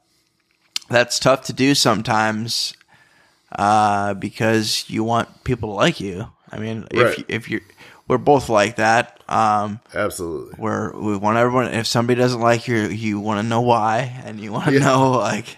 that's 0.90 1.20
tough 1.20 1.44
to 1.46 1.54
do 1.54 1.74
sometimes 1.74 2.74
uh, 3.54 4.14
because 4.16 4.90
you 4.90 5.04
want 5.06 5.44
people 5.46 5.70
to 5.70 5.76
like 5.76 6.00
you. 6.02 6.28
I 6.52 6.60
mean, 6.60 6.86
if 6.92 7.18
Right. 7.18 7.26
if 7.30 7.50
you're 7.50 7.62
we're 8.08 8.18
both 8.18 8.50
like 8.50 8.76
that. 8.78 9.20
Um, 9.30 9.80
Absolutely. 9.94 10.56
where 10.58 10.92
we 10.96 11.18
want 11.18 11.38
everyone. 11.38 11.68
If 11.74 11.88
somebody 11.88 12.20
doesn't 12.20 12.42
like 12.42 12.68
you, 12.68 12.78
you 12.88 13.20
want 13.20 13.40
to 13.42 13.48
know 13.48 13.62
why, 13.62 14.22
and 14.26 14.40
you 14.40 14.52
want 14.52 14.66
to 14.70 14.80
know 14.80 15.12
like 15.12 15.58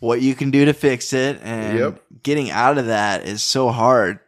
what 0.00 0.20
you 0.22 0.34
can 0.34 0.50
do 0.50 0.64
to 0.66 0.72
fix 0.72 1.12
it. 1.12 1.40
And 1.42 1.78
Yep. 1.78 2.02
getting 2.22 2.50
out 2.50 2.78
of 2.78 2.86
that 2.86 3.26
is 3.26 3.42
so 3.42 3.70
hard. 3.70 4.20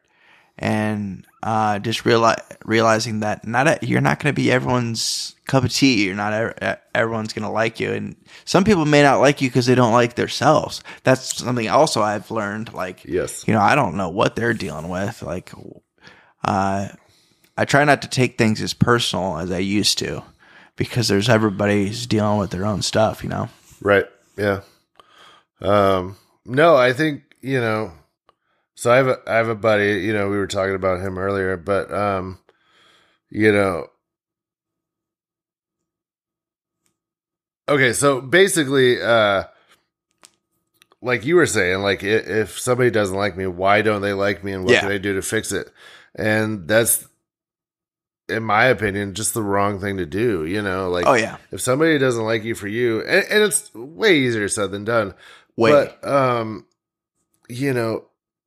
And 0.62 1.26
uh, 1.42 1.78
just 1.78 2.04
realize 2.04 2.42
realizing 2.66 3.20
that 3.20 3.46
not 3.46 3.66
a, 3.66 3.78
you're 3.80 4.02
not 4.02 4.20
going 4.22 4.34
to 4.34 4.36
be 4.38 4.52
everyone's 4.52 5.34
cup 5.46 5.64
of 5.64 5.72
tea. 5.72 6.04
You're 6.04 6.14
not 6.14 6.34
ev- 6.34 6.78
everyone's 6.94 7.32
going 7.32 7.46
to 7.46 7.50
like 7.50 7.80
you, 7.80 7.92
and 7.92 8.14
some 8.44 8.62
people 8.64 8.84
may 8.84 9.02
not 9.02 9.20
like 9.20 9.40
you 9.40 9.48
because 9.48 9.64
they 9.64 9.74
don't 9.74 9.94
like 9.94 10.16
themselves. 10.16 10.82
That's 11.02 11.38
something 11.38 11.66
also 11.70 12.02
I've 12.02 12.30
learned. 12.30 12.74
Like, 12.74 13.06
Yes. 13.06 13.42
you 13.48 13.54
know, 13.54 13.60
I 13.60 13.74
don't 13.74 13.96
know 13.96 14.10
what 14.10 14.36
they're 14.36 14.52
dealing 14.52 14.90
with. 14.90 15.22
Like, 15.22 15.50
uh, 16.44 16.88
I 17.56 17.64
try 17.64 17.84
not 17.84 18.02
to 18.02 18.08
take 18.08 18.38
things 18.38 18.60
as 18.62 18.74
personal 18.74 19.38
as 19.38 19.50
I 19.50 19.58
used 19.58 19.98
to 19.98 20.22
because 20.76 21.08
there's 21.08 21.28
everybody's 21.28 22.06
dealing 22.06 22.38
with 22.38 22.50
their 22.50 22.64
own 22.64 22.82
stuff, 22.82 23.22
you 23.22 23.28
know? 23.28 23.48
Right. 23.82 24.06
Yeah. 24.36 24.60
Um, 25.60 26.16
no, 26.46 26.76
I 26.76 26.92
think, 26.92 27.22
you 27.42 27.60
know, 27.60 27.92
so 28.74 28.90
I 28.90 28.96
have 28.96 29.08
a, 29.08 29.18
I 29.26 29.36
have 29.36 29.48
a 29.48 29.54
buddy, 29.54 30.00
you 30.00 30.12
know, 30.14 30.30
we 30.30 30.38
were 30.38 30.46
talking 30.46 30.74
about 30.74 31.00
him 31.00 31.18
earlier, 31.18 31.56
but, 31.58 31.92
um, 31.92 32.38
you 33.28 33.52
know, 33.52 33.88
okay. 37.68 37.92
So 37.92 38.20
basically, 38.22 39.00
uh, 39.02 39.44
like 41.02 41.24
you 41.24 41.36
were 41.36 41.46
saying, 41.46 41.80
like 41.82 42.02
if 42.02 42.58
somebody 42.58 42.90
doesn't 42.90 43.16
like 43.16 43.36
me, 43.36 43.46
why 43.46 43.82
don't 43.82 44.02
they 44.02 44.12
like 44.14 44.42
me 44.42 44.52
and 44.52 44.64
what 44.64 44.72
Yeah. 44.72 44.80
can 44.80 44.90
I 44.90 44.98
do 44.98 45.14
to 45.14 45.22
fix 45.22 45.52
it? 45.52 45.70
And 46.14 46.66
that's, 46.66 47.06
in 48.30 48.42
my 48.42 48.64
opinion, 48.66 49.14
just 49.14 49.34
the 49.34 49.42
wrong 49.42 49.80
thing 49.80 49.96
to 49.98 50.06
do, 50.06 50.44
you 50.46 50.62
know, 50.62 50.88
like, 50.88 51.06
Oh, 51.06 51.14
yeah. 51.14 51.36
if 51.50 51.60
somebody 51.60 51.98
doesn't 51.98 52.24
like 52.24 52.44
you 52.44 52.54
for 52.54 52.68
you 52.68 53.00
and, 53.00 53.26
and 53.30 53.42
it's 53.42 53.74
way 53.74 54.16
easier 54.16 54.48
said 54.48 54.70
than 54.70 54.84
done 54.84 55.14
Way. 55.56 55.70
but 55.72 56.08
um 56.08 56.64
you 57.48 57.72
know 57.74 58.04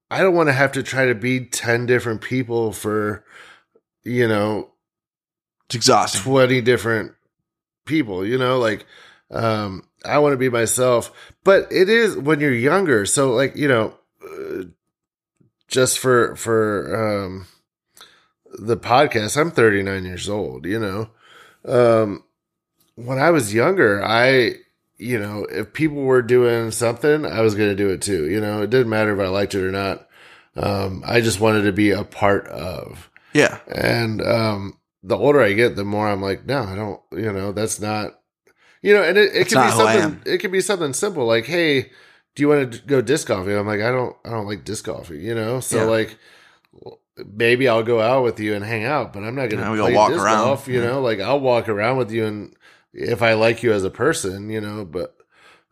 i 0.10 0.22
don't 0.22 0.34
want 0.34 0.48
to 0.50 0.54
have 0.54 0.72
to 0.72 0.82
try 0.84 1.06
to 1.06 1.13
be 1.15 1.46
10 1.46 1.86
different 1.86 2.22
people 2.22 2.72
for 2.72 3.24
you 4.04 4.28
know 4.28 4.69
it's 5.65 5.76
exhausting. 5.76 6.22
20 6.22 6.62
different 6.62 7.12
people 7.86 8.26
you 8.26 8.38
know 8.38 8.58
like 8.60 8.86
um 9.32 9.84
i 10.06 10.17
want 10.17 10.34
to 10.34 10.38
be 10.38 10.50
myself 10.50 11.12
but 11.43 11.67
it 11.72 11.89
is 11.89 12.15
when 12.17 12.39
you're 12.39 12.54
younger 12.54 13.06
so 13.06 13.32
like 13.34 13.56
you 13.58 13.67
know 13.67 13.93
uh, 14.26 14.63
just 15.67 16.00
for 16.00 16.36
for 16.38 17.22
um 17.22 17.46
the 18.60 18.78
podcast 18.78 19.39
i'm 19.39 19.52
39 19.52 20.06
years 20.06 20.30
old 20.30 20.66
you 20.66 20.80
know 20.80 21.10
um 21.66 22.24
when 22.96 23.18
i 23.20 23.30
was 23.32 23.54
younger 23.54 24.04
i 24.04 24.54
you 24.98 25.20
know 25.20 25.46
if 25.50 25.74
people 25.74 25.98
were 26.04 26.22
doing 26.22 26.72
something 26.72 27.26
i 27.26 27.42
was 27.42 27.56
going 27.56 27.70
to 27.70 27.76
do 27.76 27.89
it 27.89 28.02
too 28.02 28.30
you 28.30 28.39
know 28.39 28.62
it 28.62 28.70
didn't 28.70 28.89
matter 28.89 29.13
if 29.13 29.26
i 29.26 29.30
liked 29.30 29.56
it 29.56 29.63
or 29.63 29.72
not 29.72 30.08
um 30.56 31.02
i 31.06 31.20
just 31.22 31.39
wanted 31.39 31.63
to 31.63 31.72
be 31.72 31.89
a 31.92 32.04
part 32.04 32.48
of 32.48 33.10
Yeah. 33.34 33.58
and 33.68 34.22
um, 34.22 34.78
the 35.06 35.18
older 35.18 35.42
I 35.42 35.52
get, 35.52 35.76
the 35.76 35.84
more 35.84 36.08
I'm 36.08 36.22
like, 36.22 36.46
no, 36.46 36.63
I 36.63 36.76
don't. 36.76 37.02
You 37.12 37.34
know, 37.34 37.52
that's 37.52 37.82
not. 37.82 38.22
You 38.82 38.94
know, 38.94 39.04
and 39.04 39.18
it, 39.18 39.36
it 39.36 39.48
can 39.50 39.58
be 39.58 39.68
not 39.68 39.74
who 39.74 39.82
I 39.82 40.00
something. 40.00 40.34
It 40.34 40.38
can 40.38 40.50
be 40.52 40.62
something 40.62 40.94
simple 40.94 41.26
like, 41.26 41.46
hey, 41.46 41.92
do 42.36 42.42
you 42.44 42.48
want 42.48 42.72
to 42.72 42.80
go 42.84 43.02
disc 43.02 43.28
golfing? 43.28 43.54
I'm 43.58 43.68
like, 43.68 43.82
I 43.82 43.92
don't. 43.92 44.16
I 44.24 44.30
don't 44.30 44.46
like 44.48 44.63
disc 44.63 44.86
golfing. 44.86 45.20
You 45.20 45.36
know, 45.36 45.60
so 45.60 45.80
Yeah. 45.80 45.84
like. 45.86 46.18
Maybe 47.17 47.67
I'll 47.67 47.84
go 47.84 48.02
out 48.02 48.23
with 48.23 48.39
you 48.39 48.56
and 48.56 48.65
hang 48.65 48.86
out, 48.86 49.13
but 49.13 49.23
I'm 49.23 49.36
not 49.36 49.49
gonna, 49.49 49.71
we 49.71 49.78
play 49.80 49.91
go 49.91 49.97
walk 49.97 50.12
around. 50.12 50.38
golf. 50.45 50.67
You 50.67 50.82
Yeah. 50.82 50.88
know, 50.88 51.02
like 51.02 51.19
I'll 51.19 51.39
walk 51.39 51.69
around 51.69 51.97
with 51.97 52.12
you, 52.12 52.26
and 52.26 52.56
if 52.93 53.21
I 53.21 53.34
like 53.34 53.62
you 53.63 53.71
as 53.71 53.84
a 53.84 53.89
person, 53.91 54.49
you 54.49 54.60
know, 54.62 54.84
but 54.86 55.15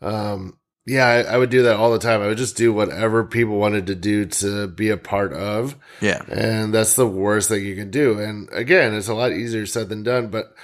um, 0.01 0.57
yeah, 0.85 1.05
I, 1.07 1.33
I 1.33 1.37
would 1.37 1.49
do 1.51 1.63
that 1.63 1.75
all 1.75 1.91
the 1.91 1.99
time. 1.99 2.21
I 2.21 2.27
would 2.27 2.37
just 2.37 2.57
do 2.57 2.73
whatever 2.73 3.23
people 3.23 3.57
wanted 3.57 3.87
to 3.87 3.95
do 3.95 4.25
to 4.25 4.67
be 4.67 4.89
a 4.89 4.97
part 4.97 5.31
of. 5.33 5.75
Yeah. 6.01 6.21
And 6.27 6.73
that's 6.73 6.95
the 6.95 7.05
worst 7.07 7.49
thing 7.49 7.63
you 7.65 7.75
can 7.75 7.91
do. 7.91 8.19
And 8.19 8.49
again, 8.51 8.93
it's 8.95 9.07
a 9.07 9.13
lot 9.13 9.31
easier 9.31 9.65
said 9.67 9.89
than 9.89 10.01
done. 10.01 10.29
But, 10.29 10.55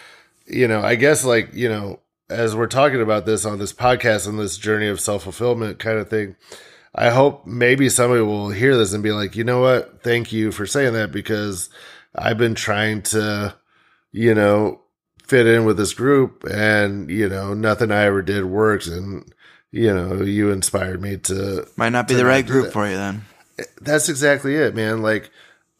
you 0.47 0.67
know, 0.67 0.81
I 0.81 0.95
guess 0.95 1.23
like, 1.23 1.53
you 1.53 1.69
know, 1.69 1.99
as 2.31 2.55
we're 2.55 2.65
talking 2.67 2.99
about 3.01 3.27
this 3.27 3.45
on 3.45 3.59
this 3.59 3.73
podcast 3.73 4.27
and 4.27 4.39
this 4.39 4.57
journey 4.57 4.87
of 4.87 4.99
self 4.99 5.23
fulfillment 5.23 5.77
kind 5.77 5.99
of 5.99 6.09
thing, 6.09 6.35
I 6.97 7.11
hope 7.11 7.45
maybe 7.45 7.89
somebody 7.89 8.21
will 8.21 8.49
hear 8.49 8.75
this 8.75 8.91
and 8.91 9.03
be 9.03 9.11
like, 9.11 9.35
you 9.35 9.43
know 9.43 9.61
what? 9.61 10.01
Thank 10.01 10.33
you 10.33 10.51
for 10.51 10.65
saying 10.65 10.93
that 10.93 11.11
because 11.11 11.69
I've 12.15 12.39
been 12.39 12.55
trying 12.55 13.03
to, 13.03 13.55
you 14.11 14.33
know, 14.33 14.81
fit 15.27 15.45
in 15.45 15.63
with 15.65 15.77
this 15.77 15.93
group 15.93 16.43
and, 16.43 17.09
you 17.11 17.29
know, 17.29 17.53
nothing 17.53 17.91
I 17.91 18.05
ever 18.05 18.23
did 18.23 18.45
works. 18.45 18.87
And, 18.87 19.31
you 19.71 19.93
know, 19.93 20.23
you 20.23 20.49
inspired 20.49 20.99
me 20.99 21.17
to 21.17 21.67
Might 21.75 21.89
not 21.89 22.07
be 22.07 22.15
the 22.15 22.25
right 22.25 22.45
group 22.45 22.65
that. 22.65 22.73
for 22.73 22.87
you 22.87 22.95
then. 22.95 23.25
that's 23.79 24.09
exactly 24.09 24.55
it, 24.55 24.73
man. 24.73 25.03
Like, 25.03 25.29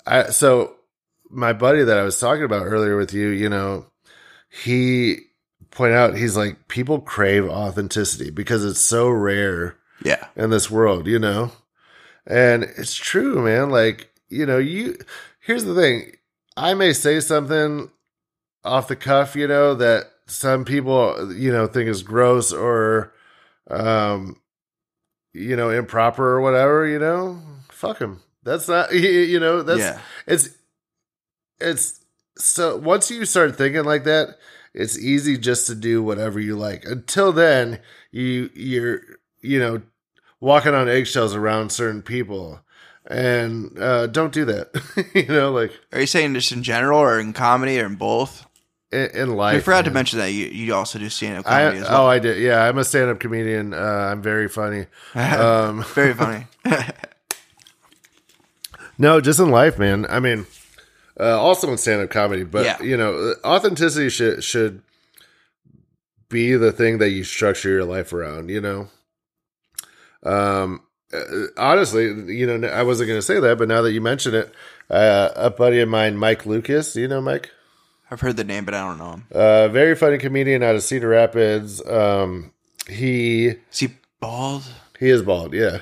I 0.06 0.30
so 0.30 0.76
my 1.32 1.52
buddy 1.54 1.84
that 1.84 1.98
I 1.98 2.04
was 2.04 2.20
talking 2.20 2.44
about 2.44 2.66
earlier 2.66 2.96
with 2.96 3.14
you, 3.14 3.30
you 3.30 3.50
know, 3.50 3.88
he 4.50 5.18
pointed 5.72 5.96
out 5.96 6.16
he's 6.16 6.38
like 6.38 6.68
people 6.68 7.00
crave 7.00 7.46
authenticity 7.46 8.30
because 8.30 8.64
it's 8.64 8.80
so 8.80 9.10
rare 9.10 9.78
Yeah. 10.04 10.26
in 10.36 10.50
this 10.50 10.70
world, 10.70 11.08
you 11.08 11.20
know, 11.20 11.52
and 12.26 12.64
it's 12.64 12.96
true, 12.96 13.44
man. 13.44 13.70
Like, 13.70 14.10
you 14.30 14.46
know, 14.46 14.58
you 14.58 14.98
here's 15.40 15.64
the 15.64 15.76
thing: 15.76 16.12
I 16.56 16.74
may 16.74 16.94
say 16.94 17.20
something 17.20 17.90
off 18.64 18.88
the 18.88 18.96
cuff, 18.96 19.36
you 19.36 19.48
know, 19.48 19.74
that 19.76 20.12
some 20.28 20.66
people, 20.66 21.34
you 21.34 21.52
know, 21.52 21.68
think 21.68 21.90
is 21.90 22.04
gross 22.04 22.54
or, 22.54 23.14
um, 23.70 24.40
you 25.34 25.56
know, 25.56 25.70
improper 25.70 26.24
or 26.24 26.42
whatever, 26.42 26.86
you 26.86 27.00
know, 27.00 27.42
fuck 27.70 28.00
him. 28.00 28.22
That's 28.44 28.68
not, 28.68 28.94
you 28.94 29.40
know, 29.40 29.64
that's, 29.64 29.80
yeah. 29.80 30.00
it's, 30.28 30.50
it's, 31.60 32.00
so 32.38 32.78
once 32.78 33.10
you 33.10 33.26
start 33.26 33.56
thinking 33.56 33.84
like 33.84 34.04
that, 34.04 34.38
it's 34.74 35.00
easy 35.00 35.38
just 35.38 35.66
to 35.68 35.76
do 35.76 36.04
whatever 36.04 36.40
you 36.40 36.56
like. 36.56 36.84
Until 36.86 37.32
then, 37.32 37.80
you, 38.12 38.50
you're, 38.54 39.02
you 39.48 39.60
know, 39.60 39.82
walking 40.40 40.74
on 40.74 40.88
eggshells 40.90 41.34
around 41.36 41.72
certain 41.72 42.02
people. 42.02 42.62
And 43.10 43.80
uh, 43.80 44.08
don't 44.08 44.34
do 44.34 44.44
that. 44.46 44.70
you 45.16 45.28
know, 45.28 45.52
like 45.52 45.72
Are 45.94 46.02
you 46.02 46.08
saying 46.08 46.34
just 46.34 46.52
in 46.52 46.62
general 46.62 47.00
or 47.00 47.20
in 47.20 47.32
comedy 47.32 47.80
or 47.80 47.86
in 47.86 47.96
both? 47.96 48.46
in, 48.92 49.10
in 49.14 49.36
life. 49.36 49.56
I 49.58 49.60
forgot 49.60 49.86
to 49.86 49.92
mention 49.92 50.20
that 50.20 50.32
you, 50.32 50.46
you 50.48 50.74
also 50.74 51.00
do 51.00 51.10
stand 51.10 51.40
up 51.40 51.48
I, 51.48 51.64
comedy 51.64 51.78
as 51.80 51.90
well. 51.90 52.04
Oh, 52.04 52.08
I 52.08 52.20
did. 52.20 52.38
Yeah, 52.42 52.64
I'm 52.64 52.78
a 52.78 52.84
stand 52.84 53.10
up 53.10 53.20
comedian. 53.20 53.74
Uh, 53.74 53.78
I'm 54.12 54.22
very 54.22 54.48
funny. 54.48 54.88
Um, 55.16 55.84
Very 55.94 56.14
funny. 56.14 56.48
No, 58.98 59.22
just 59.22 59.40
in 59.40 59.52
life, 59.52 59.78
man. 59.78 60.06
I 60.10 60.20
mean, 60.20 60.48
uh, 61.20 61.40
also 61.40 61.72
in 61.72 61.78
stand 61.78 62.02
up 62.02 62.10
comedy, 62.10 62.44
but 62.44 62.66
Yeah. 62.66 62.82
you 62.82 62.98
know, 62.98 63.36
authenticity 63.44 64.10
should 64.10 64.44
should 64.44 64.82
be 66.30 66.56
the 66.56 66.72
thing 66.72 66.98
that 66.98 67.10
you 67.10 67.24
structure 67.24 67.70
your 67.70 67.86
life 67.86 68.12
around. 68.12 68.50
You 68.50 68.62
know, 68.62 68.88
um, 70.24 70.82
uh, 71.14 71.20
honestly, 71.58 72.06
you 72.36 72.46
know, 72.58 72.68
I 72.68 72.84
wasn't 72.84 73.08
going 73.08 73.18
to 73.20 73.26
say 73.26 73.40
that, 73.40 73.58
but 73.58 73.68
now 73.68 73.82
that 73.84 73.94
you 73.94 74.02
mention 74.02 74.36
it, 74.36 74.52
uh, 74.90 75.30
a 75.36 75.50
buddy 75.50 75.80
of 75.80 75.90
mine, 75.90 76.18
Mike 76.18 76.46
Lucas, 76.46 76.96
you 76.96 77.08
know 77.08 77.22
Mike? 77.22 77.52
I've 78.10 78.22
heard 78.22 78.38
the 78.38 78.44
name, 78.44 78.66
but 78.66 78.74
I 78.74 78.88
don't 78.88 78.98
know 78.98 79.12
him. 79.12 79.24
Uh, 79.32 79.68
very 79.70 79.96
funny 79.96 80.18
comedian 80.18 80.64
out 80.64 80.76
of 80.76 80.84
Cedar 80.84 81.10
Rapids. 81.10 81.86
Um, 81.86 82.52
he 82.90 83.48
Is 83.48 83.80
he 83.80 83.90
bald? 84.20 84.64
he 85.00 85.10
is 85.10 85.22
bald. 85.22 85.54
Yeah, 85.54 85.80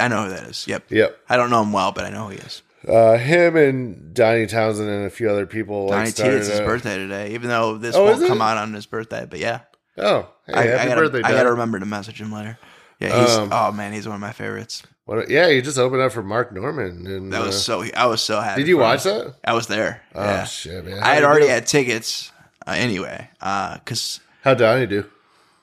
I 0.00 0.08
know 0.08 0.24
who 0.24 0.30
that 0.30 0.44
is. 0.44 0.66
Yep. 0.66 0.90
yep. 0.90 1.18
I 1.28 1.36
don't 1.36 1.50
know 1.50 1.62
him 1.62 1.72
well, 1.72 1.92
but 1.92 2.04
I 2.04 2.10
know 2.10 2.24
who 2.24 2.30
he 2.30 2.38
is. 2.38 2.62
Uh, 2.86 3.18
him 3.18 3.56
and 3.56 4.14
Donnie 4.14 4.46
Townsend 4.46 4.88
and 4.88 5.04
a 5.04 5.10
few 5.10 5.28
other 5.28 5.44
people. 5.46 5.88
Donnie 5.88 6.06
like, 6.06 6.14
T, 6.14 6.22
it's 6.22 6.46
his 6.48 6.60
birthday 6.60 6.96
today, 6.96 7.34
even 7.34 7.48
though 7.48 7.76
this 7.76 7.94
Oh, 7.94 8.04
won't 8.04 8.26
come 8.26 8.40
it? 8.40 8.44
out 8.44 8.56
on 8.56 8.72
his 8.72 8.86
birthday. 8.86 9.26
But 9.28 9.40
yeah, 9.40 9.60
Oh, 9.98 10.28
hey, 10.46 10.52
I, 10.54 10.62
happy 10.62 10.78
I 10.80 10.86
gotta, 10.88 11.00
birthday! 11.02 11.18
I 11.18 11.22
Don. 11.28 11.32
gotta 11.32 11.50
remember 11.50 11.80
to 11.80 11.86
message 11.86 12.20
him 12.20 12.32
later. 12.32 12.58
Yeah, 13.00 13.20
he's 13.20 13.36
Um, 13.36 13.50
oh 13.52 13.72
man, 13.72 13.92
he's 13.92 14.06
one 14.06 14.16
of 14.16 14.20
my 14.20 14.32
favorites. 14.32 14.82
What, 15.04 15.30
yeah, 15.30 15.46
you 15.46 15.62
just 15.62 15.78
opened 15.78 16.02
up 16.02 16.12
for 16.12 16.22
Mark 16.22 16.52
Normand, 16.52 17.06
and 17.06 17.32
That 17.32 17.40
was 17.46 17.56
uh, 17.56 17.82
so 17.82 17.84
I 17.96 18.06
was 18.06 18.20
so 18.20 18.40
happy. 18.40 18.62
Did 18.62 18.68
you 18.68 18.76
for 18.76 18.82
him. 18.82 18.88
watch 18.88 19.04
that? 19.04 19.34
I 19.44 19.54
was 19.54 19.66
there. 19.66 20.02
Oh 20.14 20.22
yeah. 20.22 20.44
shit, 20.44 20.84
man! 20.84 21.02
I 21.02 21.14
had 21.14 21.24
already 21.24 21.46
do? 21.46 21.52
had 21.52 21.66
tickets. 21.66 22.30
Uh, 22.66 22.72
anyway, 22.76 23.30
because 23.38 24.20
How 24.42 24.54
Donnie 24.54 24.86
do? 24.86 25.06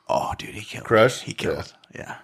oh, 0.10 0.34
dude, 0.38 0.56
he 0.56 0.62
killed. 0.62 0.86
Crush? 0.86 1.22
He 1.22 1.34
killed. 1.34 1.74
Yeah. 1.94 2.18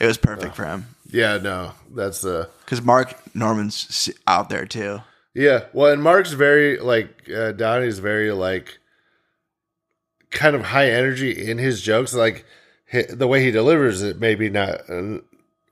It 0.00 0.06
was 0.06 0.18
perfect 0.18 0.56
for 0.56 0.64
him 0.66 0.86
Yeah, 1.08 1.38
no, 1.38 1.72
that's 1.94 2.24
uh, 2.24 2.48
because 2.64 2.82
Mark 2.82 3.14
Normand's 3.34 4.10
out 4.26 4.48
there 4.48 4.66
too. 4.66 5.00
yeah. 5.34 5.64
Well, 5.72 5.92
and 5.92 6.02
Mark's 6.02 6.32
very 6.32 6.78
like 6.78 7.30
uh, 7.34 7.52
Donnie's 7.52 8.00
very 8.00 8.32
like 8.32 8.78
kind 10.30 10.54
of 10.56 10.62
high 10.62 10.90
energy 10.90 11.30
in 11.48 11.58
his 11.58 11.80
jokes. 11.80 12.12
Like 12.12 12.44
the 13.02 13.26
way 13.26 13.42
he 13.42 13.50
delivers 13.50 14.02
it, 14.02 14.18
maybe 14.20 14.48
not 14.50 14.80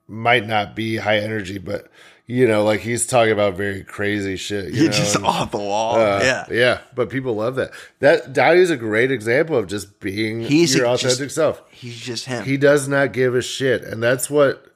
might 0.08 0.46
not 0.46 0.74
be 0.76 0.96
high 0.96 1.18
energy, 1.18 1.58
but 1.58 1.88
you 2.26 2.46
know, 2.46 2.64
like 2.64 2.80
he's 2.80 3.06
talking 3.06 3.32
about 3.32 3.56
very 3.56 3.82
crazy 3.84 4.36
shit. 4.36 4.72
You 4.72 4.86
know, 4.86 4.92
just 4.92 5.16
and- 5.16 5.24
off 5.26 5.50
the 5.50 5.58
wall. 5.58 5.96
Uh, 5.96 6.20
yeah. 6.22 6.46
yeah, 6.50 6.78
but 6.94 7.10
people 7.10 7.34
love 7.34 7.56
that. 7.56 7.72
That 8.00 8.32
Donnie's 8.32 8.70
a 8.70 8.76
great 8.76 9.10
example 9.10 9.56
of 9.56 9.66
just 9.66 10.00
being 10.00 10.40
He's 10.42 10.74
your 10.74 10.86
a- 10.86 10.90
authentic 10.92 11.18
just- 11.26 11.34
self. 11.34 11.62
He's 11.70 11.96
just 11.98 12.26
him. 12.26 12.44
He 12.44 12.56
does 12.56 12.88
not 12.88 13.12
give 13.12 13.34
a 13.34 13.42
shit, 13.42 13.82
and 13.82 14.02
that's 14.02 14.28
what 14.30 14.66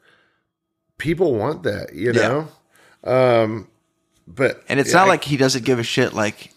people 0.99 1.35
want. 1.35 1.63
That 1.65 1.95
you 1.95 2.13
Yeah. 2.13 2.45
know, 3.05 3.11
um, 3.13 3.69
but 4.27 4.63
and 4.69 4.81
it's 4.81 4.91
yeah, 4.91 4.97
not 5.01 5.07
I- 5.07 5.11
like 5.11 5.25
he 5.25 5.37
doesn't 5.37 5.65
give 5.65 5.79
a 5.79 5.85
shit. 5.85 6.13
Like 6.13 6.51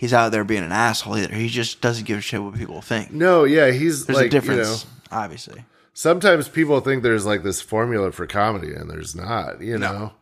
he's 0.00 0.14
out 0.14 0.32
there 0.32 0.44
being 0.44 0.62
an 0.64 0.72
asshole 0.72 1.18
either. 1.18 1.34
He 1.34 1.48
just 1.48 1.82
doesn't 1.82 2.06
give 2.06 2.16
a 2.16 2.20
shit 2.22 2.42
what 2.42 2.54
people 2.54 2.80
think. 2.80 3.12
no, 3.12 3.44
yeah, 3.44 3.70
he's 3.70 4.06
There's 4.06 4.16
like 4.16 4.26
a 4.28 4.30
difference, 4.30 4.84
you 4.84 4.90
know. 5.12 5.18
obviously. 5.22 5.64
Sometimes 5.92 6.48
people 6.48 6.80
think 6.80 7.02
there's 7.02 7.26
like 7.26 7.42
this 7.42 7.60
formula 7.60 8.10
for 8.10 8.26
comedy, 8.26 8.72
and 8.72 8.90
there's 8.90 9.14
not. 9.14 9.60
You 9.60 9.76
know, 9.76 10.12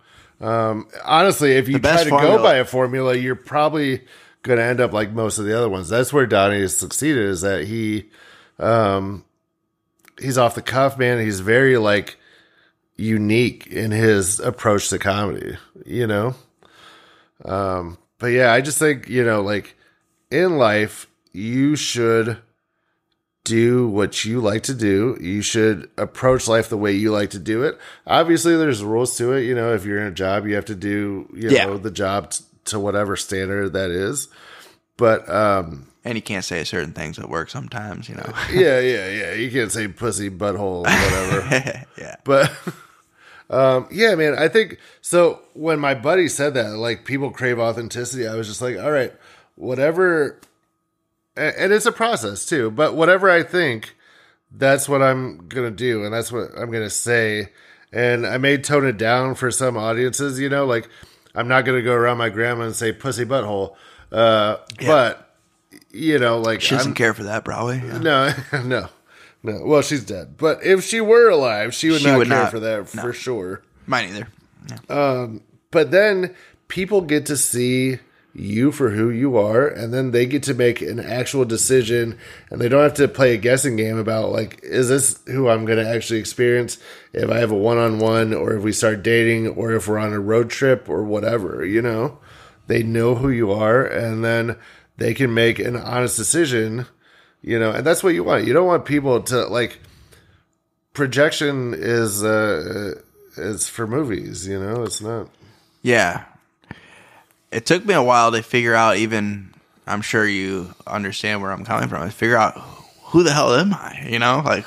um, 0.41 0.89
honestly, 1.05 1.53
if 1.53 1.69
you 1.69 1.79
try 1.79 2.03
to 2.03 2.11
formula- 2.11 2.39
go 2.39 2.43
by 2.43 2.57
a 2.57 2.65
formula, 2.65 3.15
you're 3.15 3.37
probably 3.37 4.03
going 4.43 4.59
to 4.59 4.65
end 4.65 4.81
up 4.81 4.93
like 4.93 5.13
most 5.13 5.39
of 5.39 5.45
the 5.45 5.57
other 5.57 5.69
ones. 5.69 5.89
That's 5.89 6.13
where 6.13 6.27
Donnie 6.27 6.61
has 6.61 6.77
succeeded. 6.77 7.29
Is 7.29 7.43
that 7.43 7.67
he, 7.67 8.07
um, 8.59 9.25
he's 10.21 10.39
off 10.39 10.57
the 10.57 10.63
cuff, 10.63 10.99
man. 10.99 11.21
He's 11.21 11.39
very 11.39 11.79
like 11.79 12.17
unique 12.97 13.69
in 13.69 13.93
his 13.93 14.41
approach 14.41 14.89
to 14.89 14.99
comedy. 14.99 15.57
You 15.87 16.09
know, 16.09 16.35
um, 17.45 17.99
but 18.19 18.29
yeah, 18.29 18.53
I 18.53 18.61
just 18.61 18.79
think 18.79 19.09
you 19.09 19.25
know, 19.25 19.43
like 19.43 19.77
in 20.31 20.59
life, 20.59 21.07
you 21.33 21.77
should 21.77 22.39
do 23.45 23.89
what 23.89 24.25
you 24.25 24.41
like 24.41 24.63
to 24.65 24.75
do. 24.75 25.17
You 25.21 25.41
should 25.41 25.89
approach 25.97 26.49
life 26.49 26.69
the 26.69 26.77
way 26.77 26.93
you 26.93 27.11
like 27.11 27.31
to 27.31 27.39
do 27.39 27.63
it. 27.63 27.79
Obviously, 28.07 28.57
there's 28.57 28.85
rules 28.85 29.17
to 29.19 29.33
it. 29.33 29.45
You 29.45 29.55
know, 29.55 29.73
if 29.73 29.85
you're 29.85 30.01
in 30.01 30.07
a 30.07 30.11
job, 30.13 30.47
you 30.47 30.55
have 30.55 30.67
to 30.67 30.75
do 30.75 31.29
you 31.35 31.51
Yeah. 31.51 31.67
know 31.67 31.79
the 31.79 31.91
job 31.91 32.31
t- 32.31 32.45
to 32.67 32.79
whatever 32.79 33.17
standard 33.17 33.73
that 33.73 33.91
is. 33.91 34.29
But 34.99 35.29
um, 35.31 35.87
And 36.05 36.17
you 36.17 36.23
can't 36.23 36.45
say 36.45 36.63
certain 36.65 36.93
things 36.93 37.19
at 37.19 37.29
work 37.31 37.49
sometimes, 37.51 38.09
you 38.09 38.17
know. 38.17 38.33
yeah, 38.53 38.81
yeah, 38.81 39.09
yeah. 39.09 39.33
You 39.35 39.51
can't 39.51 39.73
say 39.73 39.89
pussy, 39.89 40.29
butthole, 40.29 40.83
whatever. 40.83 41.85
yeah. 41.99 42.17
but 42.25 42.53
um, 43.51 43.89
yeah, 43.91 44.15
man, 44.15 44.35
I 44.39 44.49
think 44.49 44.79
so. 45.01 45.41
When 45.55 45.81
my 45.81 45.95
buddy 45.95 46.29
said 46.29 46.55
that, 46.55 46.77
like 46.77 47.05
people 47.05 47.31
crave 47.31 47.59
authenticity, 47.59 48.27
I 48.27 48.35
was 48.35 48.47
just 48.47 48.61
like, 48.61 48.79
all 48.79 48.91
right, 48.91 49.13
whatever. 49.57 50.41
And 51.37 51.73
it's 51.73 51.87
a 51.87 51.93
process 51.93 52.45
too, 52.47 52.71
but 52.71 52.95
whatever 52.97 53.31
I 53.31 53.45
think, 53.45 53.95
that's 54.51 54.89
what 54.89 55.03
I'm 55.03 55.47
gonna 55.49 55.71
do, 55.71 56.05
and 56.05 56.13
that's 56.13 56.33
what 56.33 56.51
I'm 56.57 56.71
gonna 56.71 56.91
say. 56.91 57.51
And 57.93 58.27
I 58.27 58.39
may 58.39 58.59
tone 58.59 58.87
it 58.87 58.97
down 58.99 59.35
for 59.35 59.51
some 59.51 59.77
audiences, 59.77 60.41
you 60.41 60.49
know, 60.49 60.67
like 60.67 60.89
I'm 61.35 61.49
not 61.49 61.65
gonna 61.65 61.83
go 61.83 61.95
around 61.95 62.19
my 62.19 62.29
grandma 62.29 62.65
and 62.65 62.75
say 62.75 62.93
pussy 62.93 63.25
butthole, 63.25 63.77
uh, 64.11 64.57
but 64.85 65.37
you 65.91 66.19
know, 66.19 66.41
like 66.41 66.61
She 66.61 66.75
doesn't 66.75 66.93
I'm, 66.93 66.95
care 66.97 67.15
for 67.15 67.25
that, 67.25 67.45
probably. 67.45 67.79
Yeah. 67.79 67.99
no, 67.99 68.35
no, 68.65 68.89
no. 69.43 69.63
Well, 69.65 69.83
she's 69.83 70.05
dead. 70.05 70.37
But 70.37 70.65
if 70.65 70.85
she 70.85 71.01
were 71.01 71.29
alive, 71.29 71.75
she 71.75 71.91
would 71.91 72.01
She 72.01 72.07
not 72.07 72.19
would 72.19 72.29
care 72.29 72.39
not- 72.45 72.51
for 72.51 72.61
that 72.61 72.89
for 72.89 73.13
sure. 73.13 73.63
Mine 73.87 74.11
either. 74.11 74.29
Yeah. 74.69 74.79
Um, 74.95 75.41
but 75.71 75.91
then 75.91 76.35
people 76.69 77.01
get 77.03 77.27
to 77.27 77.37
see 77.37 77.99
you 78.35 78.71
for 78.71 78.91
who 78.91 79.11
you 79.11 79.37
are, 79.37 79.67
and 79.67 79.93
then 79.93 80.11
they 80.13 80.25
get 80.27 80.43
to 80.45 80.55
make 80.55 80.81
an 80.81 81.01
actual 81.01 81.45
decision, 81.45 82.17
and 82.51 82.61
they 82.61 82.69
don't 82.69 82.83
have 82.83 82.95
to 82.95 83.09
play 83.09 83.35
a 83.35 83.39
guessing 83.39 83.75
game 83.77 83.97
about 83.99 84.31
like, 84.31 84.61
is 84.63 84.89
this 84.89 85.19
who 85.27 85.49
I'm 85.49 85.65
going 85.65 85.79
to 85.83 85.89
actually 85.89 86.21
experience 86.21 86.79
if 87.13 87.31
I 87.31 87.39
have 87.39 87.51
a 87.51 87.57
one 87.57 87.79
on 87.79 87.99
one, 87.99 88.35
or 88.35 88.53
if 88.55 88.63
we 88.63 88.73
start 88.73 89.03
dating, 89.03 89.49
or 89.49 89.73
if 89.73 89.89
we're 89.89 89.99
on 89.99 90.13
a 90.13 90.21
road 90.21 90.51
trip, 90.51 90.89
or 90.89 91.03
whatever. 91.03 91.65
You 91.65 91.83
know, 91.83 92.19
they 92.67 92.83
know 92.83 93.15
who 93.17 93.31
you 93.31 93.51
are, 93.51 93.83
and 93.85 94.23
then 94.25 94.57
they 94.99 95.15
can 95.15 95.33
make 95.33 95.59
an 95.59 95.75
honest 95.77 96.17
decision. 96.17 96.87
You 97.43 97.59
know, 97.59 97.71
and 97.71 97.87
that's 97.87 98.03
what 98.03 98.15
you 98.15 98.25
want. 98.25 98.47
You 98.47 98.53
don't 98.53 98.67
want 98.67 98.85
people 98.85 99.23
to 99.23 99.47
like 99.47 99.81
projection 100.93 101.75
is 101.77 102.25
uh 102.25 102.95
is 103.37 103.69
for 103.69 103.87
movies, 103.87 104.47
you 104.47 104.59
know, 104.59 104.83
it's 104.83 105.01
not 105.01 105.29
Yeah. 105.83 106.25
It 107.51 107.65
took 107.65 107.87
me 107.87 107.95
a 107.95 108.03
while 108.03 108.33
to 108.33 108.43
figure 108.43 108.75
out 108.75 108.97
even 108.97 109.55
I'm 109.87 110.03
sure 110.03 110.27
you 110.27 110.75
understand 110.87 111.41
where 111.41 111.53
I'm 111.53 111.65
coming 111.65 111.89
from. 111.89 112.11
Figure 112.11 112.37
out 112.37 112.59
who 113.05 113.23
the 113.23 113.33
hell 113.33 113.55
am 113.55 113.73
I? 113.73 114.07
You 114.09 114.19
know, 114.19 114.43
like 114.45 114.67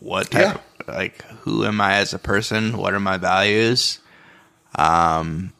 what 0.00 0.30
type 0.30 0.56
of 0.86 0.88
like 0.94 1.22
who 1.40 1.64
am 1.64 1.80
I 1.80 1.94
as 1.96 2.12
a 2.12 2.18
person? 2.18 2.76
What 2.76 2.92
are 2.94 3.00
my 3.00 3.16
values? 3.16 3.98
Um 4.76 5.52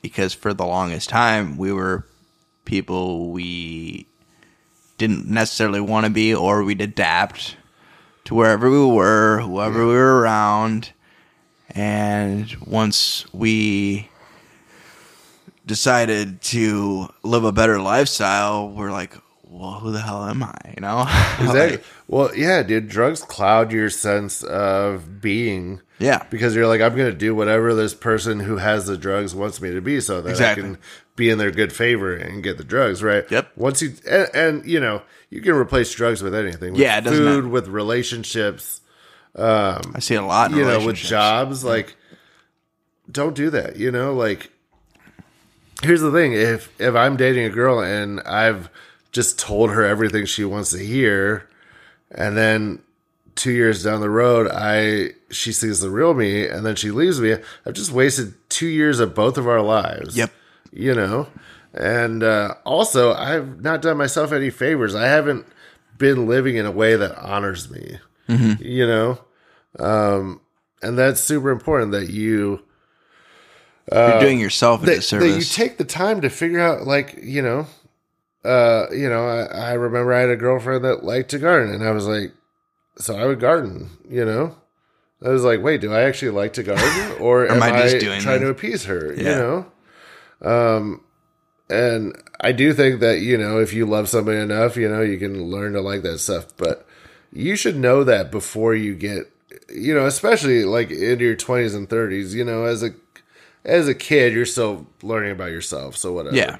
because 0.00 0.32
for 0.32 0.54
the 0.54 0.66
longest 0.66 1.08
time 1.10 1.56
we 1.58 1.72
were 1.72 2.06
people 2.64 3.30
we 3.30 4.06
didn't 4.98 5.26
necessarily 5.26 5.80
want 5.80 6.06
to 6.06 6.10
be 6.10 6.34
or 6.34 6.62
we'd 6.62 6.80
adapt 6.80 7.56
to 8.24 8.34
wherever 8.34 8.70
we 8.70 8.86
were, 8.86 9.40
whoever 9.40 9.86
we 9.86 9.92
were 9.92 10.20
around. 10.20 10.92
And 11.70 12.50
once 12.66 13.26
we 13.32 14.08
decided 15.66 16.40
to 16.42 17.08
live 17.22 17.44
a 17.44 17.52
better 17.52 17.80
lifestyle, 17.80 18.68
we're 18.70 18.92
like, 18.92 19.14
well, 19.42 19.74
who 19.74 19.92
the 19.92 20.00
hell 20.00 20.24
am 20.24 20.42
I? 20.42 20.54
You 20.74 20.80
know? 20.80 21.04
Exactly. 21.38 21.76
Like, 21.76 21.84
well, 22.06 22.36
yeah, 22.36 22.62
dude, 22.62 22.88
drugs 22.88 23.22
cloud 23.22 23.72
your 23.72 23.88
sense 23.90 24.42
of 24.42 25.20
being 25.20 25.80
yeah. 25.98 26.24
because 26.30 26.54
you're 26.54 26.66
like, 26.66 26.80
I'm 26.80 26.94
going 26.96 27.10
to 27.10 27.16
do 27.16 27.34
whatever 27.34 27.74
this 27.74 27.94
person 27.94 28.40
who 28.40 28.56
has 28.58 28.86
the 28.86 28.96
drugs 28.96 29.34
wants 29.34 29.60
me 29.60 29.72
to 29.72 29.80
be, 29.80 30.00
so 30.00 30.20
that 30.20 30.30
Exactly. 30.30 30.62
I 30.62 30.66
can 30.66 30.78
be 31.16 31.30
in 31.30 31.38
their 31.38 31.50
good 31.50 31.72
favor 31.72 32.14
and 32.14 32.42
get 32.42 32.58
the 32.58 32.64
drugs, 32.64 33.02
right? 33.02 33.24
Yep. 33.30 33.52
Once 33.56 33.82
you 33.82 33.94
and, 34.08 34.28
and 34.34 34.66
you 34.66 34.80
know, 34.80 35.02
you 35.30 35.40
can 35.40 35.54
replace 35.54 35.92
drugs 35.94 36.22
with 36.22 36.34
anything. 36.34 36.72
With 36.72 36.80
Yeah, 36.80 36.98
it 36.98 37.04
food, 37.04 37.24
matter. 37.44 37.48
with 37.48 37.68
relationships, 37.68 38.80
Um, 39.36 39.92
I 39.94 40.00
see 40.00 40.14
a 40.14 40.22
lot 40.22 40.50
in 40.52 40.58
you 40.58 40.64
know, 40.64 40.84
with 40.84 40.96
jobs. 40.96 41.64
Like, 41.64 41.96
don't 43.10 43.34
do 43.34 43.50
that. 43.50 43.76
You 43.76 43.90
know, 43.90 44.14
like, 44.14 44.50
here's 45.82 46.00
the 46.00 46.10
thing: 46.12 46.32
if 46.32 46.68
if 46.80 46.94
I'm 46.94 47.16
dating 47.16 47.44
a 47.44 47.50
girl 47.50 47.80
and 47.80 48.20
I've 48.20 48.68
just 49.12 49.38
told 49.38 49.70
her 49.70 49.84
everything 49.84 50.26
she 50.26 50.44
wants 50.44 50.70
to 50.70 50.78
hear, 50.78 51.48
and 52.10 52.36
then 52.36 52.80
two 53.36 53.52
years 53.52 53.82
down 53.84 54.00
the 54.00 54.10
road, 54.10 54.48
I 54.52 55.10
she 55.30 55.52
sees 55.52 55.80
the 55.80 55.90
real 55.90 56.14
me, 56.14 56.46
and 56.46 56.64
then 56.64 56.76
she 56.76 56.90
leaves 56.90 57.20
me, 57.20 57.34
I've 57.66 57.74
just 57.74 57.90
wasted 57.92 58.34
two 58.48 58.66
years 58.68 59.00
of 59.00 59.14
both 59.14 59.36
of 59.38 59.46
our 59.48 59.62
lives. 59.62 60.16
Yep. 60.16 60.32
You 60.76 60.94
know, 60.94 61.28
and 61.72 62.22
uh, 62.24 62.54
also 62.64 63.14
I've 63.14 63.60
not 63.60 63.80
done 63.80 63.96
myself 63.96 64.32
any 64.32 64.50
favors. 64.50 64.94
I 64.94 65.06
haven't 65.06 65.46
been 65.98 66.26
living 66.26 66.56
in 66.56 66.66
a 66.66 66.72
way 66.72 66.96
that 66.96 67.16
honors 67.16 67.70
me. 67.70 67.98
You 68.60 68.86
know, 68.86 69.18
um, 69.78 70.40
and 70.82 70.98
that's 70.98 71.20
super 71.20 71.50
important 71.50 71.92
that 71.92 72.10
you 72.10 72.62
You're 73.92 74.20
doing 74.20 74.40
yourself 74.40 74.82
a 74.82 74.86
that, 74.86 74.90
that 74.92 74.96
disservice. 74.96 75.36
you 75.36 75.64
take 75.64 75.78
the 75.78 75.84
time 75.84 76.20
to 76.22 76.30
figure 76.30 76.60
out 76.60 76.86
like 76.86 77.18
you 77.22 77.42
know 77.42 77.66
uh 78.44 78.86
you 78.90 79.08
know 79.08 79.26
I, 79.26 79.70
I 79.70 79.72
remember 79.74 80.12
i 80.12 80.20
had 80.20 80.30
a 80.30 80.36
girlfriend 80.36 80.84
that 80.84 81.04
liked 81.04 81.30
to 81.30 81.38
garden 81.38 81.74
and 81.74 81.82
i 81.84 81.90
was 81.90 82.06
like 82.06 82.32
so 82.98 83.16
i 83.16 83.24
would 83.26 83.40
garden 83.40 83.88
you 84.08 84.24
know 84.24 84.56
i 85.24 85.28
was 85.30 85.44
like 85.44 85.62
wait 85.62 85.80
do 85.80 85.92
i 85.92 86.02
actually 86.02 86.30
like 86.32 86.52
to 86.54 86.62
garden 86.62 87.16
or, 87.20 87.46
am, 87.50 87.62
I 87.62 87.70
i, 87.70 87.82
just 87.82 88.00
doing 88.00 88.20
trying 88.20 88.40
this? 88.40 88.46
to 88.48 88.50
appease 88.50 88.84
her 88.84 89.14
you 89.14 89.24
know 89.24 89.66
um 90.42 91.00
and 91.70 92.14
i 92.40 92.52
do 92.52 92.72
think 92.74 93.00
that 93.00 93.20
you 93.20 93.36
know 93.38 93.58
if 93.58 93.72
you 93.72 93.86
love 93.86 94.08
somebody 94.08 94.38
enough 94.38 94.76
you 94.76 94.88
know 94.88 95.00
you 95.00 95.18
can 95.18 95.44
learn 95.50 95.72
to 95.72 95.80
like 95.80 96.02
that 96.02 96.18
stuff 96.18 96.46
but 96.56 96.86
you 97.32 97.56
should 97.56 97.76
know 97.76 98.04
that 98.04 98.30
before 98.30 98.74
you 98.74 98.94
get 98.94 99.30
you 99.68 99.94
know 99.94 100.06
especially 100.06 100.64
like 100.64 100.90
into 100.90 101.24
your 101.24 101.36
20s 101.36 101.74
and 101.74 101.88
30s 101.88 102.32
you 102.34 102.44
know 102.44 102.64
as 102.64 102.82
a 102.82 102.90
as 103.64 103.88
a 103.88 103.94
kid 103.94 104.32
you're 104.34 104.44
still 104.44 104.86
learning 105.02 105.32
about 105.32 105.50
yourself 105.50 105.96
so 105.96 106.12
whatever 106.12 106.36
yeah. 106.36 106.58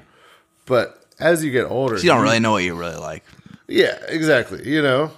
but 0.65 1.05
as 1.19 1.43
you 1.45 1.51
get 1.51 1.65
older 1.65 1.95
You 1.97 2.09
don't 2.09 2.23
really 2.23 2.39
know 2.39 2.53
what 2.53 2.63
you 2.63 2.75
really 2.75 2.97
like. 2.97 3.23
yeah 3.67 3.97
exactly 4.07 4.67
you 4.67 4.81
know 4.81 5.11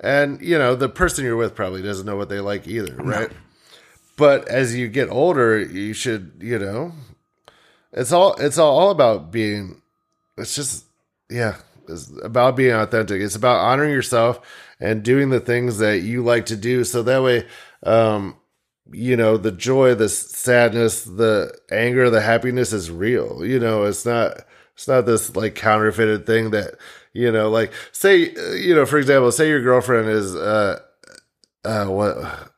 and 0.00 0.40
you 0.40 0.56
know 0.58 0.74
the 0.74 0.88
person 0.88 1.24
you're 1.24 1.36
with 1.36 1.54
probably 1.54 1.82
doesn't 1.82 2.06
know 2.06 2.16
what 2.16 2.28
they 2.30 2.40
like 2.40 2.66
either 2.66 2.94
right 2.96 3.30
but 4.16 4.48
as 4.48 4.74
you 4.74 4.88
get 4.88 5.10
older 5.10 5.58
you 5.60 5.92
should 5.92 6.32
you 6.40 6.58
know 6.58 6.92
it's 7.96 8.12
all 8.12 8.34
it's 8.34 8.58
all, 8.58 8.90
about 8.90 9.32
being 9.32 9.80
it's 10.36 10.54
just 10.54 10.84
yeah, 11.30 11.56
it's 11.88 12.12
about 12.22 12.56
being 12.56 12.74
authentic. 12.74 13.20
It's 13.20 13.34
about 13.34 13.60
honoring 13.60 13.90
yourself 13.90 14.40
and 14.78 15.02
doing 15.02 15.30
the 15.30 15.40
things 15.40 15.78
that 15.78 16.00
you 16.00 16.22
like 16.22 16.46
to 16.46 16.56
do. 16.56 16.84
So 16.84 17.02
that 17.02 17.22
way, 17.22 17.46
um, 17.82 18.36
you 18.92 19.16
know, 19.16 19.36
the 19.36 19.50
joy, 19.50 19.94
the 19.94 20.08
sadness, 20.08 21.04
the 21.04 21.56
anger, 21.70 22.10
the 22.10 22.20
happiness 22.20 22.72
is 22.72 22.90
real. 22.90 23.44
You 23.44 23.58
know, 23.58 23.84
it's 23.84 24.06
not, 24.06 24.42
it's 24.74 24.86
not 24.86 25.06
this 25.06 25.34
like 25.34 25.54
counterfeited 25.54 26.26
thing 26.26 26.50
that, 26.50 26.74
you 27.12 27.32
know, 27.32 27.50
like 27.50 27.72
say, 27.92 28.30
you 28.56 28.74
know, 28.74 28.86
for 28.86 28.98
example, 28.98 29.32
say 29.32 29.48
your 29.48 29.62
girlfriend 29.62 30.08
is, 30.08 30.36
uh, 30.36 30.80
uh, 31.64 31.86
what, 31.86 32.52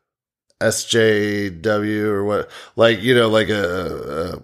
SJW 0.61 2.03
or 2.03 2.25
what, 2.25 2.51
like, 2.75 3.01
you 3.01 3.15
know, 3.15 3.29
like 3.29 3.49
a, 3.49 4.35
a 4.35 4.43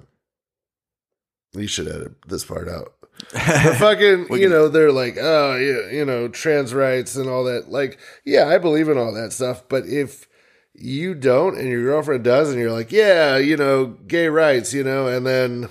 you 1.55 1.68
should 1.68 1.88
edit 1.88 2.12
this 2.26 2.44
part 2.44 2.68
out. 2.68 2.94
But 3.32 3.76
fucking, 3.76 4.26
you 4.30 4.48
know, 4.48 4.68
they're 4.68 4.92
like, 4.92 5.16
oh, 5.20 5.57
yeah, 5.57 5.96
you 5.96 6.05
know, 6.05 6.28
trans 6.28 6.74
rights 6.74 7.16
and 7.16 7.28
all 7.28 7.44
that. 7.44 7.70
Like, 7.70 7.98
yeah, 8.24 8.48
I 8.48 8.59
believe 8.59 8.88
in 8.88 8.98
all 8.98 9.12
that 9.14 9.32
stuff. 9.32 9.62
But 9.68 9.86
if 9.86 10.26
you 10.74 11.14
don't 11.14 11.57
and 11.57 11.68
your 11.68 11.82
girlfriend 11.82 12.24
does, 12.24 12.50
and 12.50 12.59
you're 12.59 12.72
like, 12.72 12.90
yeah, 12.90 13.36
you 13.36 13.57
know, 13.57 13.86
gay 13.86 14.28
rights, 14.28 14.74
you 14.74 14.82
know, 14.82 15.07
and 15.07 15.24
then 15.24 15.68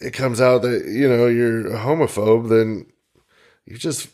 it 0.00 0.12
comes 0.12 0.40
out 0.40 0.62
that, 0.62 0.84
you 0.86 1.08
know, 1.08 1.26
you're 1.26 1.68
a 1.68 1.78
homophobe, 1.78 2.50
then 2.50 2.86
you 3.64 3.78
just 3.78 4.08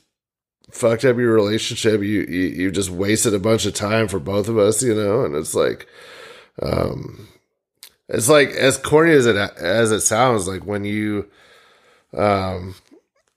fucked 0.70 1.04
up 1.04 1.16
your 1.16 1.34
relationship. 1.34 2.00
You, 2.00 2.22
you, 2.28 2.46
you 2.46 2.70
just 2.70 2.90
wasted 2.90 3.34
a 3.34 3.40
bunch 3.40 3.66
of 3.66 3.74
time 3.74 4.06
for 4.06 4.20
both 4.20 4.48
of 4.48 4.56
us, 4.56 4.82
you 4.82 4.94
know, 4.94 5.24
and 5.24 5.34
it's 5.34 5.54
like, 5.54 5.88
um, 6.62 7.28
it's 8.10 8.28
like 8.28 8.50
as 8.50 8.76
corny 8.76 9.12
as 9.12 9.26
it 9.26 9.36
as 9.36 9.92
it 9.92 10.00
sounds, 10.00 10.46
like 10.48 10.66
when 10.66 10.84
you, 10.84 11.28
um, 12.16 12.74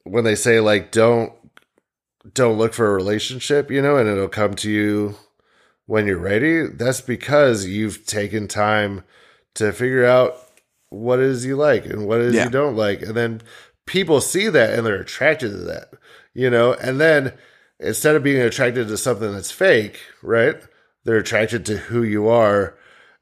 when 0.04 0.24
they 0.24 0.36
say 0.36 0.60
like 0.60 0.92
don't 0.92 1.32
don't 2.34 2.58
look 2.58 2.74
for 2.74 2.88
a 2.88 2.94
relationship, 2.94 3.70
you 3.70 3.82
know, 3.82 3.98
and 3.98 4.10
it'll 4.10 4.28
come 4.28 4.56
to 4.56 4.70
you 4.72 5.16
when 5.86 6.08
you're 6.08 6.18
ready. 6.18 6.68
That's 6.68 7.02
because 7.02 7.66
you've 7.66 8.06
taken 8.06 8.48
time 8.48 9.04
to 9.56 9.72
figure 9.72 10.06
out 10.06 10.36
what 10.90 11.20
it 11.20 11.26
is 11.26 11.46
you 11.46 11.56
like 11.56 11.86
and 11.86 12.08
what 12.08 12.22
it 12.22 12.28
is 12.28 12.36
Yeah. 12.36 12.46
you 12.46 12.50
don't 12.50 12.76
like, 12.76 13.02
and 13.02 13.16
then 13.16 13.42
people 13.86 14.22
see 14.22 14.48
that 14.50 14.74
and 14.78 14.86
they're 14.86 15.02
attracted 15.02 15.50
to 15.52 15.58
that, 15.58 15.90
you 16.34 16.50
know, 16.50 16.74
and 16.74 17.00
then 17.00 17.34
instead 17.80 18.16
of 18.16 18.24
being 18.24 18.42
attracted 18.42 18.88
to 18.88 18.98
something 18.98 19.34
that's 19.34 19.52
fake, 19.52 20.00
right? 20.22 20.56
They're 21.04 21.18
attracted 21.18 21.66
to 21.66 21.78
who 21.78 22.02
you 22.04 22.28
are 22.30 22.76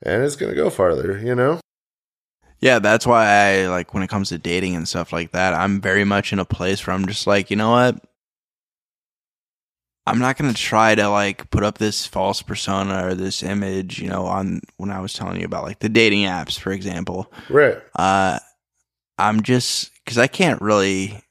and 0.03 0.23
it's 0.23 0.35
going 0.35 0.51
to 0.51 0.55
go 0.55 0.69
farther, 0.69 1.17
you 1.19 1.35
know? 1.35 1.59
Yeah, 2.59 2.79
that's 2.79 3.07
why 3.07 3.25
I 3.25 3.67
like 3.67 3.93
when 3.93 4.03
it 4.03 4.09
comes 4.09 4.29
to 4.29 4.37
dating 4.37 4.75
and 4.75 4.87
stuff 4.87 5.11
like 5.11 5.31
that, 5.31 5.53
I'm 5.53 5.81
very 5.81 6.03
much 6.03 6.31
in 6.31 6.39
a 6.39 6.45
place 6.45 6.85
where 6.85 6.95
I'm 6.95 7.07
just 7.07 7.25
like, 7.25 7.49
you 7.49 7.57
know 7.57 7.71
what? 7.71 8.03
I'm 10.05 10.19
not 10.19 10.37
going 10.37 10.51
to 10.53 10.59
try 10.59 10.93
to 10.95 11.09
like 11.09 11.49
put 11.51 11.63
up 11.63 11.77
this 11.77 12.05
false 12.05 12.41
persona 12.41 13.07
or 13.07 13.15
this 13.15 13.43
image, 13.43 13.99
you 13.99 14.09
know, 14.09 14.25
on 14.25 14.61
when 14.77 14.91
I 14.91 14.99
was 14.99 15.13
telling 15.13 15.39
you 15.39 15.45
about 15.45 15.63
like 15.63 15.79
the 15.79 15.89
dating 15.89 16.25
apps, 16.25 16.59
for 16.59 16.71
example. 16.71 17.31
Right. 17.49 17.79
Uh 17.95 18.39
I'm 19.17 19.43
just 19.43 19.91
cuz 20.05 20.17
I 20.17 20.27
can't 20.27 20.61
really 20.61 21.21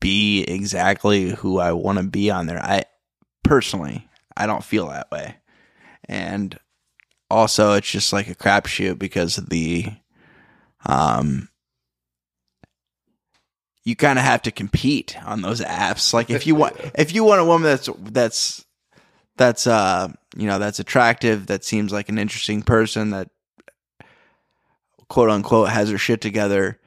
be 0.00 0.42
exactly 0.42 1.30
who 1.30 1.58
I 1.58 1.72
want 1.72 1.98
to 1.98 2.04
be 2.04 2.30
on 2.30 2.46
there. 2.46 2.62
I 2.62 2.84
personally, 3.42 4.06
I 4.36 4.46
don't 4.46 4.64
feel 4.64 4.88
that 4.88 5.10
way. 5.10 5.36
And 6.08 6.58
also 7.30 7.74
it's 7.74 7.90
just 7.90 8.12
like 8.12 8.28
a 8.28 8.34
crapshoot 8.34 8.98
because 8.98 9.38
of 9.38 9.48
the 9.48 9.86
um 10.86 11.48
you 13.84 13.96
kind 13.96 14.18
of 14.18 14.24
have 14.24 14.42
to 14.42 14.50
compete 14.50 15.16
on 15.24 15.42
those 15.42 15.60
apps 15.60 16.12
like 16.12 16.30
if 16.30 16.46
you 16.46 16.54
want 16.54 16.76
if 16.94 17.14
you 17.14 17.24
want 17.24 17.40
a 17.40 17.44
woman 17.44 17.64
that's 17.68 17.88
that's 18.00 18.64
that's 19.36 19.66
uh 19.66 20.08
you 20.36 20.46
know 20.46 20.58
that's 20.58 20.78
attractive 20.78 21.46
that 21.46 21.64
seems 21.64 21.92
like 21.92 22.08
an 22.08 22.18
interesting 22.18 22.62
person 22.62 23.10
that 23.10 23.28
quote 25.08 25.30
unquote 25.30 25.68
has 25.70 25.90
her 25.90 25.98
shit 25.98 26.20
together 26.20 26.78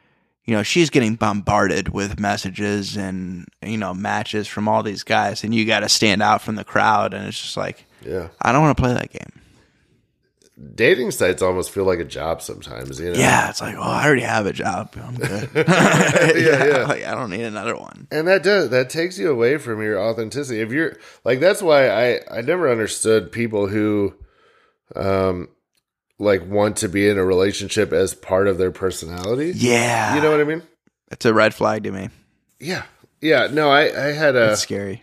you 0.46 0.56
know 0.56 0.64
she's 0.64 0.90
getting 0.90 1.16
bombarded 1.16 1.90
with 1.90 2.20
messages 2.20 2.96
and 2.96 3.48
you 3.62 3.78
know 3.78 3.94
matches 3.94 4.48
from 4.48 4.68
all 4.68 4.84
these 4.84 5.04
guys 5.04 5.44
and 5.44 5.54
you 5.54 5.66
got 5.66 5.82
to 5.82 5.90
stand 5.90 6.22
out 6.22 6.42
from 6.42 6.56
the 6.56 6.64
crowd 6.64 7.14
and 7.14 7.28
it's 7.28 7.42
just 7.42 7.58
like 7.58 7.86
Yeah. 8.06 8.30
i 8.42 8.52
don't 8.52 8.62
want 8.62 8.78
to 8.78 8.82
play 8.82 8.94
that 8.94 9.12
game 9.12 9.42
Dating 10.76 11.10
sites 11.10 11.42
almost 11.42 11.72
feel 11.72 11.84
like 11.84 11.98
a 11.98 12.06
job 12.06 12.42
sometimes, 12.42 13.00
you 13.00 13.12
know? 13.12 13.20
Yeah, 13.20 13.50
it's 13.50 13.60
like, 13.60 13.76
oh, 13.76 13.82
I 13.82 14.06
already 14.06 14.22
have 14.22 14.46
a 14.46 14.54
job. 14.54 14.94
I'm 15.02 15.16
good. 15.16 15.50
Yeah, 15.56 16.66
yeah. 16.66 16.86
Like, 16.88 17.04
I 17.04 17.16
don't 17.16 17.32
need 17.32 17.42
another 17.44 17.76
one. 17.76 18.08
And 18.12 18.28
that 18.28 18.44
does 18.44 18.70
that 18.70 18.90
takes 18.92 19.18
you 19.18 19.32
away 19.32 19.58
from 19.58 19.82
your 19.82 20.00
authenticity. 20.00 20.60
If 20.62 20.72
you're 20.72 20.96
like 21.26 21.40
that's 21.40 21.62
why 21.62 21.90
I 21.90 22.20
I 22.32 22.42
never 22.42 22.72
understood 22.72 23.32
people 23.32 23.68
who 23.68 24.14
um 24.96 25.50
like 26.20 26.48
want 26.48 26.78
to 26.78 26.88
be 26.90 27.08
in 27.10 27.18
a 27.18 27.26
relationship 27.26 27.92
as 27.92 28.14
part 28.14 28.48
of 28.48 28.58
their 28.60 28.72
personality. 28.72 29.54
Yeah. 29.56 30.16
You 30.16 30.22
know 30.22 30.30
what 30.32 30.40
I 30.40 30.44
mean? 30.44 30.62
it's 31.12 31.26
a 31.26 31.34
red 31.34 31.54
flag 31.54 31.84
to 31.84 31.92
me. 31.92 32.10
Yeah. 32.60 32.84
Yeah, 33.22 33.48
no, 33.52 33.70
I 33.72 33.84
I 33.86 34.12
had 34.12 34.36
a 34.36 34.52
It's 34.52 34.62
scary. 34.62 35.03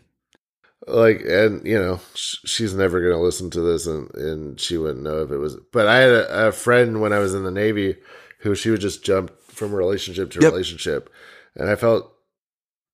Like 0.87 1.21
and 1.27 1.67
you 1.67 1.79
know 1.79 2.01
sh- 2.15 2.37
she's 2.45 2.75
never 2.75 3.01
going 3.01 3.13
to 3.13 3.19
listen 3.19 3.51
to 3.51 3.61
this 3.61 3.87
and 3.87 4.13
and 4.15 4.59
she 4.61 4.77
wouldn't 4.77 5.03
know 5.05 5.23
if 5.23 5.31
it 5.31 5.37
was 5.39 5.57
but 5.73 5.87
i 5.87 5.99
had 5.99 6.11
a, 6.11 6.49
a 6.49 6.53
friend 6.53 7.01
when 7.01 7.13
i 7.13 7.19
was 7.19 7.35
in 7.35 7.45
the 7.45 7.51
navy 7.51 7.97
who 8.41 8.55
she 8.55 8.71
would 8.71 8.81
just 8.81 9.05
jump 9.05 9.31
from 9.43 9.75
relationship 9.75 10.31
to 10.31 10.41
Yep. 10.41 10.53
relationship 10.53 11.11
and 11.55 11.69
i 11.69 11.77
felt 11.77 12.11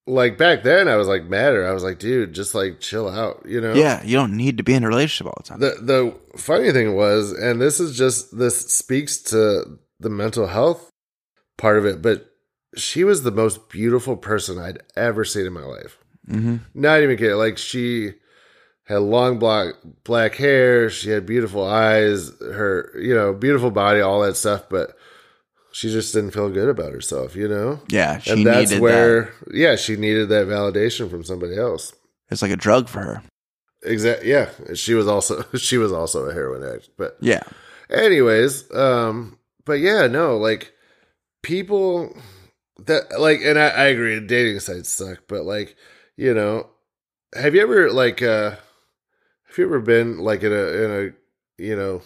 like 0.08 0.36
back 0.38 0.62
then 0.62 0.88
i 0.88 0.96
was 0.96 1.06
like 1.08 1.24
mad 1.24 1.48
at 1.50 1.54
her 1.54 1.66
i 1.68 1.72
was 1.72 1.82
like 1.84 1.98
dude 1.98 2.32
just 2.32 2.54
like 2.54 2.80
chill 2.80 3.08
out 3.08 3.44
you 3.46 3.60
know 3.60 3.74
Yeah, 3.74 4.02
you 4.04 4.16
don't 4.16 4.36
need 4.36 4.56
to 4.58 4.62
be 4.64 4.74
in 4.74 4.84
a 4.84 4.88
relationship 4.88 5.26
all 5.28 5.34
the 5.38 5.48
time. 5.48 5.60
the 5.60 5.76
the 5.80 6.38
funny 6.38 6.72
thing 6.72 6.94
was 6.96 7.32
and 7.32 7.60
this 7.60 7.78
is 7.80 7.96
just 7.96 8.36
this 8.36 8.58
speaks 8.72 9.18
to 9.18 9.78
the 10.00 10.10
mental 10.10 10.46
health 10.48 10.90
part 11.56 11.78
of 11.78 11.86
it 11.86 12.02
but 12.02 12.26
she 12.76 13.02
was 13.04 13.22
the 13.22 13.30
most 13.30 13.68
beautiful 13.70 14.16
person 14.16 14.58
i'd 14.58 14.82
ever 14.96 15.24
seen 15.24 15.46
in 15.46 15.52
my 15.52 15.62
life 15.64 15.98
hmm 16.28 16.56
not 16.74 17.00
even 17.02 17.16
kidding. 17.16 17.36
Like 17.36 17.58
she 17.58 18.14
had 18.84 18.98
long 18.98 19.38
black 19.38 19.74
black 20.04 20.34
hair. 20.34 20.90
She 20.90 21.10
had 21.10 21.26
beautiful 21.26 21.64
eyes. 21.64 22.30
Her, 22.40 22.92
you 22.98 23.14
know, 23.14 23.32
beautiful 23.32 23.70
body, 23.70 24.00
all 24.00 24.20
that 24.22 24.36
stuff. 24.36 24.68
But 24.68 24.96
she 25.72 25.90
just 25.90 26.14
didn't 26.14 26.30
feel 26.30 26.48
good 26.50 26.68
about 26.68 26.92
herself, 26.92 27.36
you 27.36 27.48
know. 27.48 27.80
Yeah, 27.88 28.18
she 28.18 28.32
and 28.32 28.46
that's 28.46 28.70
needed 28.70 28.80
where, 28.82 29.24
that. 29.46 29.54
yeah, 29.54 29.76
she 29.76 29.96
needed 29.96 30.28
that 30.30 30.46
validation 30.46 31.10
from 31.10 31.22
somebody 31.24 31.56
else. 31.56 31.92
It's 32.30 32.42
like 32.42 32.50
a 32.50 32.56
drug 32.56 32.88
for 32.88 33.00
her. 33.02 33.22
Exactly. 33.82 34.30
Yeah, 34.30 34.50
she 34.74 34.94
was 34.94 35.06
also 35.06 35.44
she 35.56 35.76
was 35.78 35.92
also 35.92 36.24
a 36.26 36.32
heroin 36.32 36.62
addict. 36.62 36.90
But 36.96 37.16
Yeah. 37.20 37.42
anyways, 37.90 38.72
um, 38.74 39.38
but 39.64 39.80
yeah, 39.80 40.06
no, 40.06 40.36
like 40.38 40.72
people 41.42 42.16
that 42.86 43.18
like, 43.20 43.40
and 43.42 43.58
I, 43.58 43.68
I 43.68 43.84
agree, 43.86 44.18
dating 44.20 44.60
sites 44.60 44.88
suck, 44.90 45.22
but 45.28 45.44
like, 45.44 45.76
you 46.16 46.34
know, 46.34 46.68
have 47.34 47.54
you 47.54 47.62
ever 47.62 47.90
like, 47.90 48.22
uh, 48.22 48.50
have 48.50 49.58
you 49.58 49.64
ever 49.64 49.80
been 49.80 50.18
like 50.18 50.42
in 50.42 50.52
a 50.52 50.56
in 50.56 50.90
a 50.90 51.62
you 51.62 51.76
know 51.76 52.02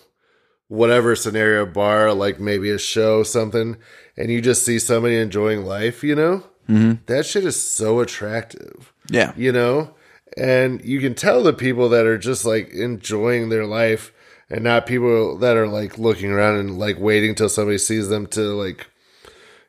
whatever 0.69 1.17
scenario 1.17 1.67
bar, 1.67 2.13
like 2.13 2.39
maybe 2.39 2.71
a 2.71 2.79
show 2.79 3.23
something, 3.23 3.77
and 4.17 4.31
you 4.31 4.41
just 4.41 4.65
see 4.65 4.79
somebody 4.79 5.17
enjoying 5.17 5.65
life, 5.65 6.05
you 6.05 6.15
know, 6.15 6.45
hmm 6.71 6.93
that 7.07 7.27
shit 7.27 7.45
is 7.45 7.61
so 7.61 7.99
attractive 8.01 8.93
Yeah. 9.11 9.33
you 9.37 9.51
know 9.51 9.95
and 10.37 10.81
you 10.85 11.01
can 11.01 11.15
tell 11.15 11.43
the 11.43 11.53
people 11.53 11.89
that 11.89 12.07
are 12.07 12.19
just 12.19 12.45
like 12.45 12.71
enjoying 12.71 13.49
their 13.49 13.67
life 13.67 14.13
and 14.49 14.63
not 14.63 14.87
people 14.87 15.37
that 15.39 15.57
are 15.57 15.67
like 15.67 15.99
looking 15.99 16.31
around 16.31 16.59
and 16.61 16.79
like 16.79 17.01
waiting 17.01 17.35
till 17.35 17.49
somebody 17.49 17.79
sees 17.79 18.09
them 18.09 18.27
to 18.29 18.41
like 18.55 18.87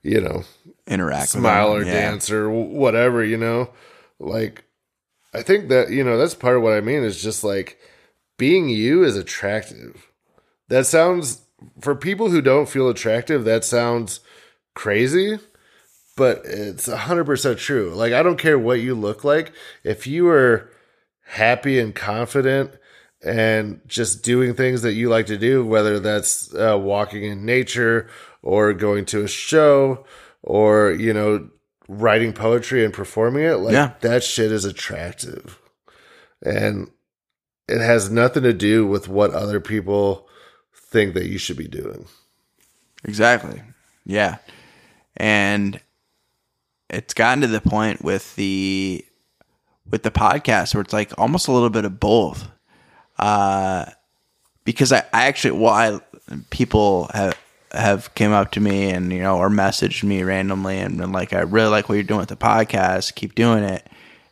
you 0.04 0.22
know 0.22 0.44
Interact. 0.86 1.22
with 1.22 1.42
smile 1.42 1.74
or 1.74 1.84
yeah. 1.84 1.92
dance 1.92 2.30
or 2.30 2.52
whatever 2.52 3.24
you 3.24 3.38
know 3.38 3.70
like 4.22 4.64
i 5.34 5.42
think 5.42 5.70
that 5.70 5.90
you 5.90 6.04
know 6.04 6.18
that's 6.18 6.36
part 6.36 6.58
of 6.58 6.64
what 6.64 6.74
i 6.74 6.82
mean 6.82 7.04
is 7.04 7.22
just 7.22 7.44
like 7.44 7.78
being 8.42 8.70
you 8.70 9.04
is 9.04 9.16
attractive. 9.16 10.08
That 10.68 10.88
sounds 10.88 11.44
for 11.80 11.94
people 11.94 12.32
who 12.32 12.42
don't 12.42 12.68
feel 12.68 12.90
attractive 12.90 13.46
that 13.46 13.64
sounds 13.64 14.20
crazy 14.74 15.38
but 16.18 16.42
it's 16.44 16.90
100% 16.90 17.58
true. 17.60 17.94
Like 17.94 18.14
i 18.14 18.24
don't 18.24 18.40
care 18.40 18.58
what 18.58 18.80
you 18.80 18.96
look 18.96 19.24
like. 19.24 19.54
If 19.84 20.08
you 20.08 20.28
are 20.30 20.72
happy 21.22 21.78
and 21.78 21.94
confident 21.94 22.72
and 23.24 23.82
just 23.86 24.24
doing 24.24 24.56
things 24.56 24.82
that 24.82 24.94
you 24.94 25.08
like 25.08 25.28
to 25.28 25.38
do 25.38 25.64
whether 25.64 26.00
that's 26.00 26.52
uh, 26.56 26.80
walking 26.80 27.24
in 27.24 27.46
nature 27.46 28.10
or 28.42 28.74
going 28.74 29.06
to 29.06 29.24
a 29.24 29.28
show 29.28 30.04
or 30.42 30.92
you 30.94 31.14
know 31.14 31.48
writing 31.94 32.32
poetry 32.34 32.86
and 32.86 32.94
performing 32.94 33.44
it 33.44 33.56
like 33.56 33.74
Yeah. 33.74 33.94
that 34.02 34.24
shit 34.24 34.52
is 34.52 34.64
attractive 34.66 35.60
and 36.42 36.90
it 37.68 37.80
has 37.82 38.10
nothing 38.10 38.44
to 38.44 38.54
do 38.54 38.88
with 38.88 39.08
what 39.10 39.32
other 39.32 39.60
people 39.60 40.28
think 40.74 41.14
that 41.16 41.26
you 41.28 41.38
should 41.38 41.58
be 41.58 41.68
doing 41.68 42.06
Exactly. 43.04 43.62
Yeah. 44.06 44.38
And 45.18 45.80
it's 46.90 47.14
gotten 47.16 47.42
to 47.42 47.48
the 47.48 47.62
point 47.62 48.04
with 48.04 48.36
the 48.36 49.04
with 49.90 50.04
the 50.04 50.12
podcast 50.12 50.74
where 50.76 50.82
it's 50.82 50.94
like 50.94 51.12
almost 51.18 51.48
a 51.48 51.52
little 51.52 51.72
bit 51.72 51.84
of 51.86 52.00
both. 52.00 52.48
Uh, 53.18 53.86
because 54.66 54.92
I, 54.92 55.00
I 55.14 55.26
actually, 55.26 55.60
well, 55.60 55.74
I 55.74 56.00
people 56.52 57.10
have 57.14 57.36
have 57.74 58.14
came 58.16 58.32
up 58.32 58.52
to 58.52 58.60
me 58.60 58.90
and 58.90 59.12
you 59.14 59.22
know 59.22 59.38
or 59.38 59.50
messaged 59.50 60.04
me 60.04 60.24
randomly 60.24 60.78
and 60.80 60.98
been 60.98 61.12
like, 61.12 61.34
I 61.34 61.42
really 61.42 61.70
like 61.70 61.88
what 61.90 61.96
you're 61.96 62.04
doing 62.04 62.20
with 62.20 62.30
the 62.30 62.36
podcast. 62.36 63.16
Keep 63.16 63.36
doing 63.36 63.64
it. 63.64 63.88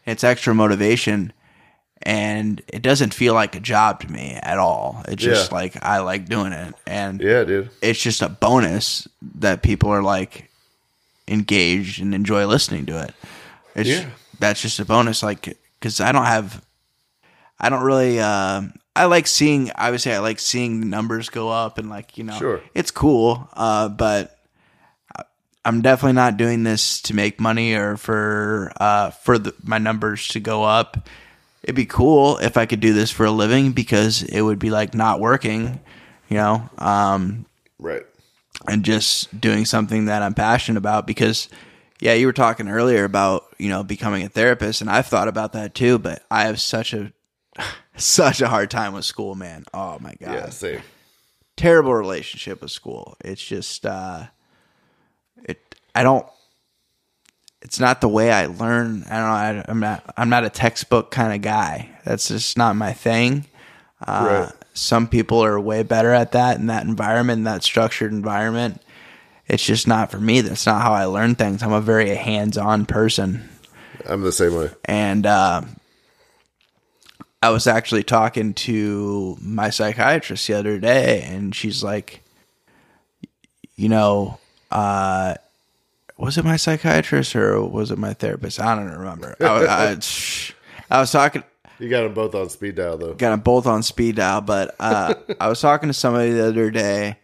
it's 0.05 0.23
extra 0.23 0.55
motivation, 0.55 1.31
and 2.01 2.61
it 2.67 2.81
doesn't 2.81 3.13
feel 3.13 3.33
like 3.35 3.55
a 3.55 3.59
job 3.59 3.99
to 4.01 4.11
me 4.11 4.39
at 4.41 4.57
all. 4.57 5.03
It's 5.07 5.21
just 5.23 5.51
Yeah. 5.51 5.55
like 5.57 5.77
I 5.83 5.99
like 5.99 6.25
doing 6.27 6.51
it, 6.51 6.73
and 6.87 7.21
Yeah, 7.21 7.43
dude. 7.43 7.69
it's 7.81 8.01
just 8.01 8.21
a 8.21 8.29
bonus 8.29 9.07
that 9.35 9.61
people 9.61 9.89
are 9.91 10.01
like 10.03 10.49
engaged 11.27 12.01
and 12.01 12.13
enjoy 12.15 12.45
listening 12.47 12.85
to 12.87 13.03
it. 13.03 13.13
It's 13.75 13.89
Yeah. 13.89 14.05
that's 14.39 14.61
just 14.61 14.79
a 14.79 14.85
bonus, 14.85 15.21
like 15.21 15.57
because 15.79 16.01
I 16.01 16.11
don't 16.11 16.25
have, 16.25 16.61
I 17.59 17.69
don't 17.69 17.83
really. 17.83 18.19
Uh, 18.19 18.63
I 18.95 19.05
like 19.05 19.27
seeing. 19.27 19.71
Obviously, 19.75 20.11
I 20.13 20.19
like 20.19 20.39
seeing 20.39 20.79
the 20.81 20.85
numbers 20.87 21.29
go 21.29 21.49
up 21.49 21.77
and 21.77 21.89
like 21.89 22.17
you 22.17 22.23
know, 22.23 22.37
Sure. 22.37 22.61
it's 22.73 22.91
cool. 22.91 23.47
Uh, 23.53 23.87
but 23.89 24.37
I'm 25.65 25.81
definitely 25.81 26.13
not 26.13 26.37
doing 26.37 26.63
this 26.63 27.01
to 27.03 27.13
make 27.13 27.39
money 27.39 27.73
or 27.73 27.97
for 27.97 28.71
uh 28.79 29.11
for 29.11 29.37
the, 29.37 29.53
my 29.63 29.77
numbers 29.77 30.27
to 30.29 30.39
go 30.39 30.63
up. 30.63 31.07
It'd 31.63 31.75
be 31.75 31.85
cool 31.85 32.37
if 32.37 32.57
I 32.57 32.65
could 32.65 32.79
do 32.79 32.93
this 32.93 33.11
for 33.11 33.25
a 33.25 33.31
living 33.31 33.73
because 33.73 34.23
it 34.23 34.41
would 34.41 34.59
be 34.59 34.69
like 34.69 34.93
not 34.93 35.19
working, 35.19 35.79
you 36.29 36.37
know. 36.37 36.69
Um, 36.77 37.45
Right. 37.77 38.05
and 38.67 38.83
just 38.83 39.39
doing 39.39 39.65
something 39.65 40.05
that 40.05 40.21
I'm 40.23 40.33
passionate 40.33 40.77
about 40.77 41.05
because 41.07 41.47
yeah, 42.01 42.13
you 42.13 42.25
were 42.27 42.33
talking 42.33 42.69
earlier 42.69 43.03
about, 43.03 43.45
you 43.57 43.67
know, 43.69 43.83
becoming 43.83 44.23
a 44.23 44.29
therapist 44.29 44.79
and 44.81 44.89
I've 44.89 45.07
thought 45.07 45.27
about 45.27 45.53
that 45.53 45.75
too, 45.75 45.99
but 45.99 46.23
I 46.31 46.43
have 46.45 46.59
such 46.61 46.93
a 46.93 47.11
such 48.03 48.41
a 48.41 48.47
hard 48.47 48.69
time 48.71 48.93
with 48.93 49.05
school, 49.05 49.35
man. 49.35 49.65
Oh 49.73 49.97
my 49.99 50.15
god. 50.21 50.33
Yeah, 50.33 50.49
same. 50.49 50.81
Terrible 51.57 51.93
relationship 51.93 52.61
with 52.61 52.71
school. 52.71 53.15
It's 53.23 53.43
just 53.43 53.85
uh 53.85 54.25
it 55.43 55.75
I 55.95 56.03
don't 56.03 56.25
it's 57.61 57.79
not 57.79 57.99
the 58.01 58.07
way 58.07 58.31
I 58.31 58.45
learn. 58.45 59.03
I 59.09 59.15
don't 59.17 59.25
know. 59.55 59.61
I, 59.61 59.65
I'm 59.67 59.79
not. 59.81 60.13
I'm 60.15 60.29
not 60.29 60.45
a 60.45 60.49
textbook 60.49 61.11
kind 61.11 61.33
of 61.33 61.41
guy. 61.41 61.89
That's 62.05 62.29
just 62.29 62.57
not 62.57 62.77
my 62.77 62.93
thing. 62.93 63.47
Uh, 64.01 64.45
Right. 64.45 64.53
Some 64.73 65.09
people 65.09 65.43
are 65.43 65.59
way 65.59 65.83
better 65.83 66.13
at 66.13 66.31
that 66.31 66.57
in 66.57 66.67
that 66.67 66.85
environment, 66.85 67.39
in 67.39 67.43
that 67.43 67.63
structured 67.63 68.13
environment. 68.13 68.81
It's 69.45 69.65
just 69.65 69.89
not 69.89 70.09
for 70.09 70.19
me. 70.21 70.39
That's 70.39 70.65
not 70.65 70.81
how 70.81 70.93
I 70.93 71.03
learn 71.05 71.35
things. 71.35 71.61
I'm 71.61 71.73
a 71.73 71.81
very 71.81 72.15
hands-on 72.15 72.85
person, 72.85 73.49
I'm 74.07 74.21
the 74.21 74.31
same 74.31 74.55
way. 74.55 74.69
and 74.85 75.25
uh, 75.25 75.63
I 77.41 77.49
was 77.51 77.67
actually 77.67 78.03
talking 78.03 78.53
to 78.53 79.37
my 79.41 79.69
psychiatrist 79.69 80.47
the 80.47 80.55
other 80.55 80.77
day, 80.79 81.21
and 81.23 81.55
she's 81.55 81.83
like, 81.83 82.21
you 83.75 83.87
know, 83.87 84.39
uh, 84.71 85.35
was 86.17 86.37
it 86.37 86.43
my 86.43 86.57
psychiatrist 86.57 87.33
or 87.35 87.63
was 87.63 87.91
it 87.91 87.97
my 87.97 88.13
therapist? 88.13 88.59
I 88.59 88.75
don't 88.75 88.91
remember. 88.91 89.37
I, 89.39 89.45
I, 89.45 89.97
I 90.91 90.99
was 90.99 91.11
talking 91.13 91.43
You 91.79 91.87
got 91.89 92.03
them 92.03 92.13
both 92.13 92.35
on 92.35 92.49
speed 92.49 92.75
dial 92.75 92.97
though. 92.97 93.13
got 93.13 93.29
them 93.29 93.39
both 93.39 93.65
on 93.65 93.83
speed 93.83 94.17
dial, 94.17 94.41
but 94.41 94.75
uh, 94.79 95.13
I 95.39 95.47
was 95.47 95.61
talking 95.61 95.87
to 95.87 95.93
somebody 95.93 96.31
the 96.31 96.47
other 96.47 96.69
day. 96.71 97.17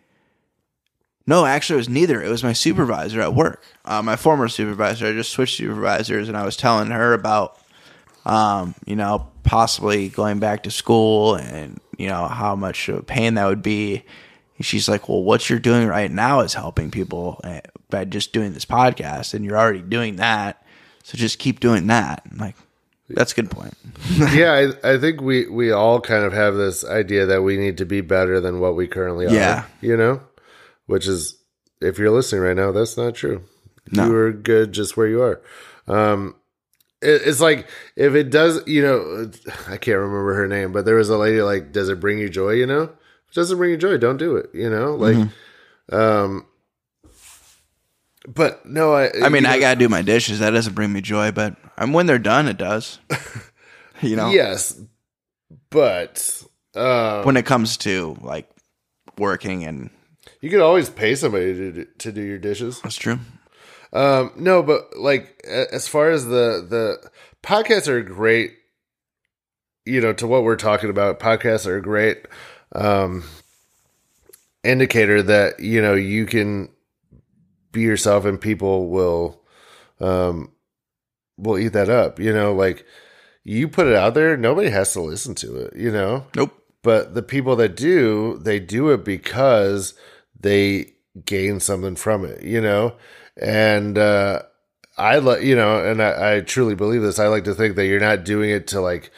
No, 1.28 1.45
actually, 1.45 1.76
it 1.76 1.78
was 1.78 1.89
neither. 1.89 2.22
It 2.22 2.30
was 2.30 2.43
my 2.43 2.53
supervisor 2.53 3.20
at 3.20 3.34
work, 3.34 3.63
uh, 3.84 4.01
my 4.01 4.16
former 4.16 4.47
supervisor. 4.47 5.07
I 5.07 5.11
just 5.11 5.32
switched 5.32 5.57
supervisors, 5.57 6.30
and 6.30 6.38
I 6.38 6.45
was 6.45 6.55
telling 6.55 6.91
her 6.91 7.13
about, 7.13 7.57
um, 8.26 8.76
you 8.86 8.95
know, 8.95 9.28
possibly 9.45 10.09
going 10.09 10.39
back 10.39 10.63
to 10.63 10.71
school 10.71 11.35
and 11.35 11.79
you 11.97 12.07
know 12.07 12.27
how 12.27 12.55
much 12.55 12.89
of 12.89 12.97
a 12.97 13.03
pain 13.03 13.35
that 13.35 13.45
would 13.45 13.61
be. 13.61 14.03
And 14.57 14.65
she's 14.65 14.89
like, 14.89 15.07
"Well, 15.07 15.23
what 15.23 15.49
you're 15.49 15.59
doing 15.59 15.87
right 15.87 16.11
now 16.11 16.41
is 16.41 16.53
helping 16.53 16.91
people 16.91 17.39
uh, 17.43 17.61
by 17.89 18.05
just 18.05 18.33
doing 18.33 18.53
this 18.53 18.65
podcast, 18.65 19.33
and 19.33 19.45
you're 19.45 19.57
already 19.57 19.81
doing 19.81 20.17
that. 20.17 20.65
So 21.03 21.17
just 21.17 21.39
keep 21.39 21.59
doing 21.59 21.87
that." 21.87 22.23
I'm 22.29 22.37
like, 22.37 22.55
that's 23.09 23.33
a 23.33 23.35
good 23.35 23.51
point. 23.51 23.73
yeah, 24.33 24.71
I, 24.83 24.93
I 24.93 24.97
think 24.97 25.21
we 25.21 25.47
we 25.47 25.71
all 25.71 26.01
kind 26.01 26.23
of 26.23 26.33
have 26.33 26.55
this 26.55 26.83
idea 26.83 27.25
that 27.27 27.43
we 27.43 27.57
need 27.57 27.77
to 27.77 27.85
be 27.85 28.01
better 28.01 28.39
than 28.39 28.59
what 28.59 28.75
we 28.75 28.87
currently 28.87 29.27
are. 29.27 29.33
Yeah. 29.33 29.65
You 29.81 29.95
know? 29.95 30.21
Which 30.87 31.07
is 31.07 31.37
if 31.81 31.99
you're 31.99 32.11
listening 32.11 32.41
right 32.41 32.55
now, 32.55 32.71
that's 32.71 32.97
not 32.97 33.15
true. 33.15 33.43
No. 33.91 34.07
You 34.07 34.15
are 34.15 34.31
good 34.31 34.71
just 34.71 34.97
where 34.97 35.07
you 35.07 35.21
are. 35.21 35.41
Um 35.87 36.35
it's 37.01 37.39
like 37.41 37.67
if 37.95 38.15
it 38.15 38.29
does, 38.29 38.65
you 38.67 38.81
know, 38.81 39.31
I 39.67 39.77
can't 39.77 39.97
remember 39.99 40.33
her 40.35 40.47
name, 40.47 40.71
but 40.71 40.85
there 40.85 40.95
was 40.95 41.09
a 41.09 41.17
lady 41.17 41.41
like, 41.41 41.71
"Does 41.71 41.89
it 41.89 41.99
bring 41.99 42.17
you 42.19 42.29
joy?" 42.29 42.51
You 42.51 42.65
know, 42.65 42.83
if 42.83 42.89
it 43.31 43.35
doesn't 43.35 43.57
bring 43.57 43.71
you 43.71 43.77
joy, 43.77 43.97
don't 43.97 44.17
do 44.17 44.35
it. 44.37 44.49
You 44.53 44.69
know, 44.69 44.95
like, 44.95 45.15
Mm-hmm. 45.17 45.95
um, 45.95 46.45
but 48.27 48.65
no, 48.65 48.93
I. 48.93 49.11
I 49.23 49.29
mean, 49.29 49.43
you 49.43 49.49
I 49.49 49.59
gotta 49.59 49.77
do 49.79 49.89
my 49.89 50.01
dishes. 50.01 50.39
That 50.39 50.51
doesn't 50.51 50.73
bring 50.73 50.91
me 50.91 51.01
joy, 51.01 51.31
but 51.31 51.55
um, 51.77 51.93
when 51.93 52.05
they're 52.07 52.17
done, 52.19 52.47
it 52.47 52.57
does. 52.57 52.97
you 54.01 54.15
know, 54.15 54.29
yes, 54.31 54.79
but 55.69 56.43
um, 56.75 57.23
when 57.25 57.37
it 57.37 57.45
comes 57.45 57.77
to 57.77 58.17
like 58.21 58.49
working, 59.19 59.63
and 59.63 59.91
You 60.41 60.49
could 60.49 60.61
always 60.61 60.89
pay 60.89 61.13
somebody 61.15 61.53
to 61.53 61.71
do, 61.71 61.85
to 61.99 62.11
do 62.11 62.21
your 62.21 62.39
dishes. 62.39 62.81
that's 62.81 62.95
true. 62.95 63.19
Um, 63.95 64.33
no, 64.35 64.61
but 64.61 64.97
like 64.97 65.41
as 65.47 65.87
far 65.87 66.09
as 66.11 66.25
the 66.25 66.65
the 66.69 67.09
podcasts 67.41 67.87
are 67.87 68.03
great, 68.03 68.51
you 69.85 70.01
know, 70.01 70.11
to 70.13 70.27
what 70.27 70.43
we're 70.43 70.57
talking 70.57 70.89
about, 70.89 71.19
podcasts 71.19 71.65
are 71.65 71.77
a 71.77 71.81
great 71.81 72.25
um, 72.73 73.23
indicator 74.65 75.23
that 75.23 75.61
you 75.61 75.81
know 75.81 75.93
you 75.93 76.25
can 76.25 76.69
be 77.71 77.81
yourself 77.81 78.25
and 78.25 78.39
people 78.41 78.89
will 78.89 79.41
um 80.01 80.51
will 81.37 81.57
eat 81.57 81.69
that 81.69 81.89
up. 81.89 82.19
You 82.19 82.33
know, 82.33 82.53
like 82.53 82.85
you 83.45 83.69
put 83.69 83.87
it 83.87 83.95
out 83.95 84.13
there, 84.13 84.35
nobody 84.35 84.69
has 84.71 84.91
to 84.93 85.01
listen 85.01 85.35
to 85.35 85.55
it. 85.55 85.75
You 85.75 85.91
know, 85.91 86.25
Nope. 86.35 86.51
but 86.83 87.13
the 87.13 87.23
people 87.23 87.55
that 87.57 87.77
do, 87.77 88.39
they 88.41 88.59
do 88.59 88.89
it 88.89 89.05
because 89.05 89.93
they 90.37 90.95
gain 91.25 91.61
something 91.61 91.95
from 91.95 92.25
it, 92.25 92.43
you 92.43 92.59
know? 92.59 92.93
And 93.41 93.97
uh 93.97 94.43
I 94.97 95.17
like 95.17 95.43
you 95.43 95.55
know, 95.55 95.86
and 95.86 96.01
I, 96.01 96.38
I 96.38 96.39
truly 96.41 96.75
believe 96.75 97.01
this. 97.01 97.19
I 97.19 97.27
like 97.27 97.43
to 97.45 97.53
think 97.53 97.75
that 97.75 97.86
you're 97.86 97.99
not 97.99 98.23
doing 98.23 98.49
it 98.49 98.67
to 98.67 98.81
like 98.81 99.11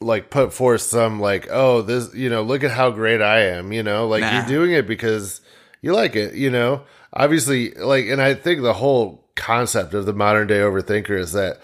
like 0.00 0.30
put 0.30 0.52
forth 0.52 0.80
some 0.80 1.20
like, 1.20 1.48
oh, 1.50 1.82
this 1.82 2.14
you 2.14 2.30
know, 2.30 2.42
look 2.42 2.64
at 2.64 2.70
how 2.70 2.90
great 2.90 3.20
I 3.20 3.40
am, 3.46 3.72
you 3.72 3.82
know? 3.82 4.06
Like 4.08 4.20
Nah. 4.22 4.38
you're 4.38 4.46
doing 4.46 4.72
it 4.72 4.86
because 4.86 5.40
you 5.80 5.92
like 5.92 6.16
it, 6.16 6.34
you 6.34 6.50
know? 6.50 6.82
Obviously, 7.12 7.72
like 7.72 8.06
and 8.06 8.20
I 8.20 8.34
think 8.34 8.62
the 8.62 8.74
whole 8.74 9.24
concept 9.34 9.94
of 9.94 10.06
the 10.06 10.12
modern 10.12 10.46
day 10.46 10.58
overthinker 10.58 11.18
is 11.18 11.32
that 11.32 11.60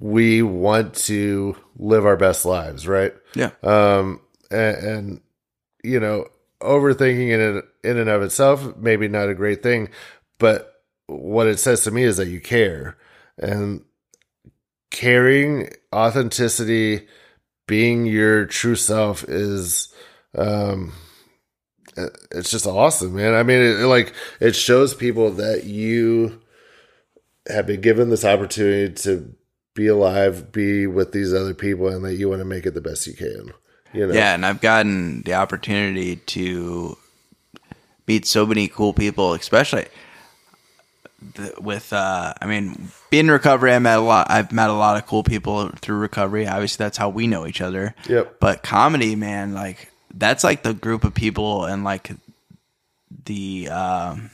we 0.00 0.42
want 0.42 0.94
to 0.94 1.56
live 1.76 2.06
our 2.06 2.16
best 2.16 2.44
lives, 2.44 2.86
right? 2.86 3.12
Yeah. 3.34 3.50
Um, 3.62 4.20
and, 4.50 4.76
and 4.76 5.20
you 5.82 5.98
know, 6.00 6.28
overthinking 6.60 7.30
in 7.30 7.40
and, 7.40 7.62
in 7.84 7.98
and 7.98 8.10
of 8.10 8.22
itself, 8.22 8.76
maybe 8.76 9.08
not 9.08 9.28
a 9.28 9.34
great 9.34 9.62
thing, 9.62 9.88
but 10.38 10.82
what 11.06 11.46
it 11.46 11.58
says 11.58 11.82
to 11.82 11.90
me 11.90 12.02
is 12.02 12.16
that 12.18 12.28
you 12.28 12.40
care 12.40 12.96
and 13.38 13.84
caring, 14.90 15.70
authenticity, 15.94 17.06
being 17.66 18.06
your 18.06 18.46
true 18.46 18.76
self 18.76 19.24
is, 19.24 19.92
um, 20.36 20.92
it's 22.30 22.50
just 22.50 22.66
awesome, 22.66 23.14
man. 23.14 23.34
I 23.34 23.42
mean, 23.42 23.60
it, 23.60 23.86
like 23.86 24.12
it 24.40 24.54
shows 24.54 24.94
people 24.94 25.32
that 25.32 25.64
you 25.64 26.40
have 27.48 27.66
been 27.66 27.80
given 27.80 28.10
this 28.10 28.24
opportunity 28.24 28.94
to 29.02 29.34
be 29.74 29.86
alive, 29.86 30.52
be 30.52 30.86
with 30.86 31.12
these 31.12 31.32
other 31.32 31.54
people, 31.54 31.88
and 31.88 32.04
that 32.04 32.14
you 32.14 32.28
want 32.28 32.40
to 32.40 32.44
make 32.44 32.66
it 32.66 32.74
the 32.74 32.80
best 32.80 33.06
you 33.06 33.14
can. 33.14 33.52
You 33.92 34.06
know, 34.06 34.14
Yeah, 34.14 34.34
and 34.34 34.44
I've 34.44 34.60
gotten 34.60 35.22
the 35.22 35.34
opportunity 35.34 36.16
to 36.16 36.96
meet 38.06 38.26
so 38.26 38.46
many 38.46 38.68
cool 38.68 38.92
people, 38.92 39.34
especially 39.34 39.86
the, 41.34 41.54
with. 41.60 41.92
Uh, 41.92 42.34
I 42.40 42.46
mean, 42.46 42.88
being 43.10 43.26
in 43.26 43.30
recovery, 43.30 43.72
I 43.72 43.78
met 43.78 43.98
a 43.98 44.02
lot. 44.02 44.30
I've 44.30 44.52
met 44.52 44.70
a 44.70 44.74
lot 44.74 44.96
of 44.96 45.06
cool 45.06 45.22
people 45.22 45.68
through 45.70 45.98
recovery. 45.98 46.46
Obviously, 46.46 46.84
that's 46.84 46.98
how 46.98 47.08
we 47.08 47.26
know 47.26 47.46
each 47.46 47.60
other. 47.60 47.94
Yep. 48.08 48.40
But 48.40 48.62
comedy, 48.62 49.16
man, 49.16 49.54
like 49.54 49.90
that's 50.14 50.44
like 50.44 50.62
the 50.62 50.74
group 50.74 51.04
of 51.04 51.14
people 51.14 51.64
and 51.64 51.84
like 51.84 52.10
the. 53.24 53.68
Um, 53.68 54.30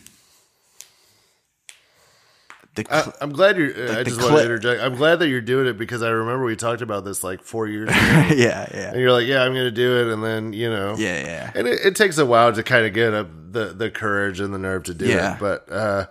the 2.75 2.85
I, 2.91 3.03
cl- 3.03 3.15
I'm 3.21 3.33
glad 3.33 3.57
you're. 3.57 3.71
I 3.93 4.03
the 4.03 4.05
just 4.05 4.17
want 4.19 4.31
clip- 4.31 4.39
to 4.41 4.45
interject. 4.45 4.83
I'm 4.83 4.97
glad 4.97 5.21
that 5.21 5.29
you're 5.29 5.41
doing 5.41 5.67
it 5.67 5.79
because 5.79 6.03
I 6.03 6.09
remember 6.11 6.45
we 6.45 6.57
talked 6.57 6.83
about 6.83 7.05
this 7.05 7.23
like 7.23 7.43
four 7.43 7.67
years 7.69 7.89
ago, 7.91 7.97
yeah, 7.99 8.67
yeah, 8.73 8.91
and 8.91 9.01
you're 9.01 9.13
like, 9.13 9.27
"Yeah, 9.27 9.43
I'm 9.43 9.53
going 9.53 9.65
to 9.67 9.71
do 9.71 10.01
it," 10.01 10.13
and 10.13 10.23
then 10.25 10.53
you 10.53 10.69
know, 10.71 10.95
yeah, 10.99 11.25
yeah. 11.25 11.53
and 11.55 11.69
it, 11.69 11.81
it 11.85 11.97
takes 11.97 12.19
a 12.19 12.27
while 12.27 12.53
to 12.53 12.63
kind 12.63 12.85
of 12.87 12.93
get 12.93 13.15
up 13.15 13.29
the 13.53 13.67
the 13.67 13.91
courage 13.91 14.41
and 14.41 14.53
the 14.53 14.59
nerve 14.59 14.85
to 14.85 14.95
do 14.95 15.07
Yeah. 15.07 15.35
it. 15.35 15.41
But 15.41 15.71
uh, 15.71 16.07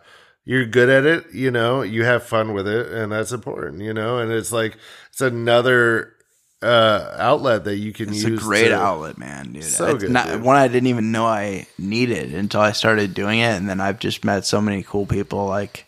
you're 0.45 0.65
good 0.65 0.89
at 0.89 1.05
it, 1.05 1.33
you 1.33 1.51
know, 1.51 1.81
you 1.81 2.03
have 2.05 2.23
fun 2.23 2.53
with 2.53 2.67
it, 2.67 2.87
and 2.91 3.11
that's 3.11 3.31
important, 3.31 3.81
you 3.81 3.93
know. 3.93 4.19
And 4.19 4.31
it's 4.31 4.51
like 4.51 4.77
it's 5.09 5.21
another 5.21 6.13
uh, 6.61 7.13
outlet 7.17 7.65
that 7.65 7.75
you 7.75 7.91
can 7.91 8.09
It's 8.09 8.23
use. 8.23 8.39
a 8.39 8.43
great 8.43 8.69
to- 8.69 8.75
outlet, 8.75 9.17
man, 9.17 9.51
dude. 9.51 9.63
So 9.65 9.87
it's 9.87 10.03
good, 10.03 10.11
not, 10.13 10.27
dude. 10.27 10.41
one 10.43 10.55
I 10.55 10.67
didn't 10.69 10.87
even 10.87 11.11
know 11.11 11.25
I 11.25 11.67
needed 11.77 12.33
until 12.33 12.61
I 12.61 12.71
started 12.71 13.13
doing 13.13 13.39
it, 13.39 13.51
and 13.57 13.67
then 13.69 13.81
I've 13.81 13.99
just 13.99 14.23
met 14.23 14.45
so 14.45 14.61
many 14.61 14.81
cool 14.83 15.05
people 15.05 15.45
like 15.45 15.85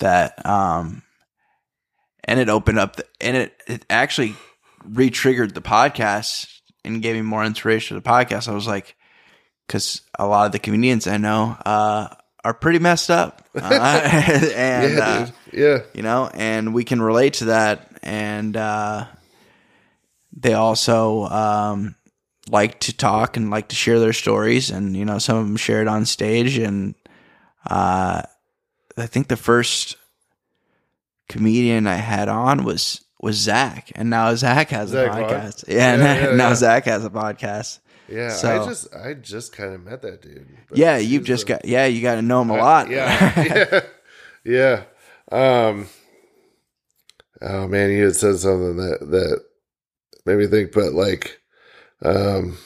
that. 0.00 0.44
Um, 0.46 1.02
and 2.24 2.40
it 2.40 2.48
opened 2.48 2.78
up, 2.78 2.96
the, 2.96 3.06
and 3.20 3.36
it 3.36 3.62
it 3.66 3.86
actually 3.88 4.34
re-triggered 4.84 5.54
the 5.54 5.60
podcast 5.60 6.48
and 6.84 7.02
gave 7.02 7.14
me 7.16 7.22
more 7.22 7.44
inspiration 7.44 7.96
to 7.96 8.02
the 8.02 8.08
podcast. 8.08 8.48
I 8.48 8.52
was 8.54 8.66
like, 8.66 8.96
because 9.66 10.02
a 10.18 10.26
lot 10.26 10.46
of 10.46 10.52
the 10.52 10.58
comedians 10.58 11.06
I 11.06 11.16
know 11.18 11.56
uh, 11.64 12.08
are 12.44 12.54
pretty 12.54 12.78
messed 12.78 13.10
up, 13.10 13.46
uh, 13.54 13.60
and 14.54 14.96
Yeah, 14.96 15.04
uh. 15.04 15.30
Yeah. 15.52 15.78
you 15.94 16.02
know, 16.02 16.30
and 16.34 16.74
we 16.74 16.84
can 16.84 17.00
relate 17.00 17.34
to 17.34 17.46
that. 17.46 17.88
And 18.02 18.56
uh, 18.56 19.06
they 20.36 20.54
also 20.54 21.24
um, 21.26 21.94
like 22.48 22.78
to 22.80 22.96
talk 22.96 23.36
and 23.36 23.50
like 23.50 23.68
to 23.68 23.76
share 23.76 23.98
their 23.98 24.12
stories, 24.12 24.70
and 24.70 24.96
you 24.96 25.04
know, 25.04 25.18
some 25.18 25.36
of 25.38 25.46
them 25.46 25.56
share 25.56 25.80
it 25.82 25.88
on 25.88 26.04
stage. 26.06 26.58
And 26.58 26.94
uh, 27.68 28.22
I 28.96 29.06
think 29.06 29.28
the 29.28 29.36
first 29.36 29.96
comedian 31.28 31.86
I 31.86 31.96
had 31.96 32.28
on 32.28 32.64
was 32.64 33.04
was 33.20 33.36
Zach, 33.36 33.90
and 33.94 34.10
now 34.10 34.34
Zach 34.34 34.68
has 34.70 34.90
Zach 34.90 35.10
a 35.10 35.14
podcast. 35.14 35.64
Yeah, 35.68 35.96
Yeah, 35.96 36.30
yeah, 36.30 36.36
now 36.36 36.48
yeah. 36.48 36.54
Zach 36.54 36.84
has 36.84 37.04
a 37.04 37.10
podcast. 37.10 37.78
Yeah, 38.08 38.30
So- 38.30 38.62
I 38.62 38.66
just 38.66 38.94
I 38.94 39.14
just 39.14 39.52
kind 39.52 39.74
of 39.74 39.82
met 39.82 40.02
that 40.02 40.22
dude. 40.22 40.46
Yeah, 40.72 40.96
you've 40.98 41.24
just 41.24 41.44
a- 41.44 41.46
got 41.46 41.64
yeah, 41.64 41.86
you 41.86 42.02
got 42.02 42.16
to 42.16 42.22
know 42.22 42.42
him 42.42 42.50
a 42.50 42.56
lot. 42.56 42.88
Yeah, 42.88 43.82
yeah, 44.44 44.82
yeah. 45.32 45.66
Um, 45.68 45.88
oh 47.42 47.66
man, 47.66 47.90
he 47.90 47.98
had 47.98 48.14
said 48.14 48.36
something 48.36 48.76
that 48.76 48.98
that 49.10 49.44
made 50.24 50.38
me 50.38 50.46
think. 50.46 50.72
But 50.72 50.92
like, 50.92 51.40
um, 52.02 52.56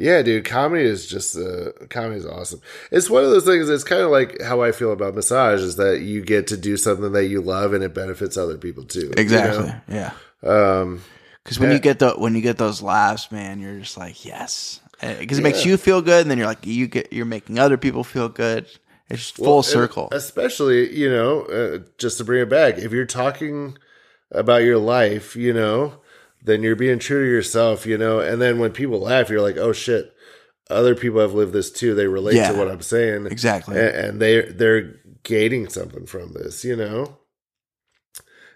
yeah, 0.00 0.22
dude, 0.22 0.44
comedy 0.44 0.84
is 0.84 1.06
just 1.06 1.36
uh, 1.36 1.72
comedy 1.90 2.16
is 2.20 2.26
awesome. 2.26 2.60
It's 2.90 3.10
one 3.10 3.22
of 3.22 3.30
those 3.30 3.44
things. 3.44 3.68
It's 3.68 3.84
kind 3.84 4.02
of 4.02 4.10
like 4.10 4.40
how 4.42 4.62
I 4.62 4.72
feel 4.72 4.92
about 4.92 5.14
massage 5.14 5.60
is 5.60 5.76
that 5.76 6.00
you 6.00 6.22
get 6.22 6.46
to 6.48 6.56
do 6.56 6.76
something 6.76 7.12
that 7.12 7.26
you 7.26 7.40
love 7.42 7.72
and 7.74 7.84
it 7.84 7.94
benefits 7.94 8.36
other 8.36 8.56
people 8.58 8.84
too. 8.84 9.00
you 9.06 9.12
exactly. 9.16 9.72
Yeah. 9.88 10.12
know? 10.42 10.82
Um, 10.82 11.02
Because 11.44 11.58
when 11.60 11.68
Yeah. 11.70 11.74
you 11.76 11.80
get 11.80 11.98
the 11.98 12.10
when 12.12 12.34
you 12.34 12.40
get 12.40 12.58
those 12.58 12.80
laughs, 12.82 13.30
man, 13.30 13.60
you're 13.60 13.78
just 13.80 13.96
like 13.98 14.24
yes, 14.24 14.80
because 15.18 15.38
it 15.38 15.42
makes 15.42 15.64
you 15.64 15.76
feel 15.76 16.02
good, 16.02 16.22
and 16.22 16.30
then 16.30 16.38
you're 16.38 16.46
like 16.46 16.66
you 16.66 16.86
get 16.86 17.12
you're 17.12 17.26
making 17.26 17.58
other 17.58 17.76
people 17.76 18.02
feel 18.04 18.28
good. 18.28 18.66
It's 19.08 19.22
just 19.22 19.36
full 19.36 19.46
Well, 19.46 19.56
and 19.58 19.64
circle. 19.66 20.08
Especially, 20.12 20.94
you 20.96 21.10
know, 21.10 21.42
uh, 21.42 21.78
just 21.98 22.18
to 22.18 22.24
bring 22.24 22.42
it 22.42 22.48
back, 22.48 22.78
if 22.78 22.92
you're 22.92 23.06
talking 23.06 23.76
about 24.30 24.62
your 24.62 24.78
life, 24.78 25.34
you 25.34 25.52
know, 25.52 25.94
then 26.42 26.62
you're 26.62 26.76
being 26.76 26.98
true 26.98 27.24
to 27.24 27.30
yourself, 27.30 27.86
you 27.86 27.98
know, 27.98 28.20
and 28.20 28.40
then 28.40 28.58
when 28.58 28.72
people 28.72 29.00
laugh, 29.00 29.28
you're 29.30 29.40
like, 29.42 29.56
oh 29.56 29.72
shit, 29.72 30.12
other 30.68 30.94
people 30.94 31.20
have 31.20 31.34
lived 31.34 31.52
this 31.52 31.70
too. 31.70 31.94
They 31.94 32.06
relate 32.06 32.36
Yeah. 32.36 32.52
to 32.52 32.58
what 32.58 32.70
I'm 32.70 32.80
saying, 32.82 33.26
Exactly. 33.26 33.78
and, 33.78 33.88
and 33.96 34.20
they 34.22 34.42
they're 34.42 34.94
gaining 35.22 35.68
something 35.68 36.06
from 36.06 36.32
this, 36.32 36.64
you 36.64 36.76
know. 36.76 37.18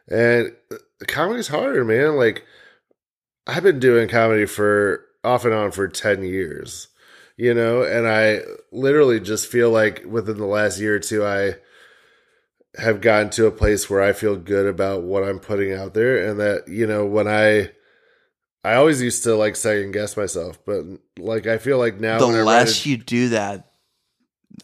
And 0.08 0.52
uh, 0.70 0.76
comedy's 1.06 1.48
harder, 1.48 1.84
man. 1.84 2.16
Like 2.16 2.44
I've 3.46 3.62
been 3.62 3.78
doing 3.80 4.08
comedy 4.08 4.46
for 4.46 5.04
off 5.22 5.44
and 5.44 5.54
on 5.54 5.70
for 5.70 5.88
10 5.88 6.22
years, 6.22 6.88
you 7.36 7.54
know, 7.54 7.82
and 7.82 8.06
I 8.06 8.40
literally 8.72 9.20
just 9.20 9.46
feel 9.46 9.70
like 9.70 10.04
within 10.06 10.36
the 10.38 10.46
last 10.46 10.78
year 10.80 10.94
or 10.96 11.00
two, 11.00 11.24
I 11.24 11.56
have 12.76 13.00
gotten 13.00 13.30
to 13.30 13.46
a 13.46 13.50
place 13.52 13.88
where 13.88 14.02
I 14.02 14.12
feel 14.12 14.36
good 14.36 14.66
about 14.66 15.02
what 15.02 15.24
I'm 15.24 15.38
putting 15.38 15.72
out 15.72 15.94
there. 15.94 16.28
And 16.28 16.40
that, 16.40 16.68
you 16.68 16.86
know, 16.86 17.04
when 17.04 17.28
I, 17.28 17.70
I 18.64 18.74
always 18.74 19.02
used 19.02 19.24
to 19.24 19.36
like 19.36 19.56
second 19.56 19.92
guess 19.92 20.16
myself, 20.16 20.58
but 20.64 20.84
like 21.18 21.46
I 21.46 21.58
feel 21.58 21.78
like 21.78 22.00
now 22.00 22.18
the 22.18 22.26
less 22.26 22.86
you 22.86 22.96
do 22.96 23.30
that, 23.30 23.70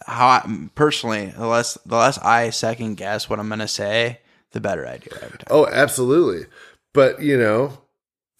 how 0.06 0.26
I, 0.26 0.68
personally, 0.74 1.26
the 1.26 1.46
less 1.46 1.74
the 1.84 1.96
less 1.96 2.18
I 2.18 2.50
second 2.50 2.96
guess 2.96 3.28
what 3.28 3.38
I'm 3.38 3.48
gonna 3.48 3.68
say, 3.68 4.20
the 4.52 4.60
better 4.60 4.86
I 4.86 4.98
do 4.98 5.10
every 5.16 5.38
time. 5.38 5.48
Oh, 5.50 5.66
absolutely. 5.66 6.46
But, 6.92 7.22
you 7.22 7.38
know, 7.38 7.78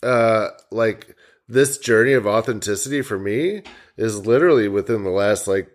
uh 0.02 0.48
like 0.70 1.14
this 1.46 1.76
journey 1.78 2.14
of 2.14 2.26
authenticity 2.26 3.02
for 3.02 3.18
me 3.18 3.62
is 3.96 4.26
literally 4.26 4.66
within 4.66 5.04
the 5.04 5.10
last 5.10 5.46
like 5.46 5.70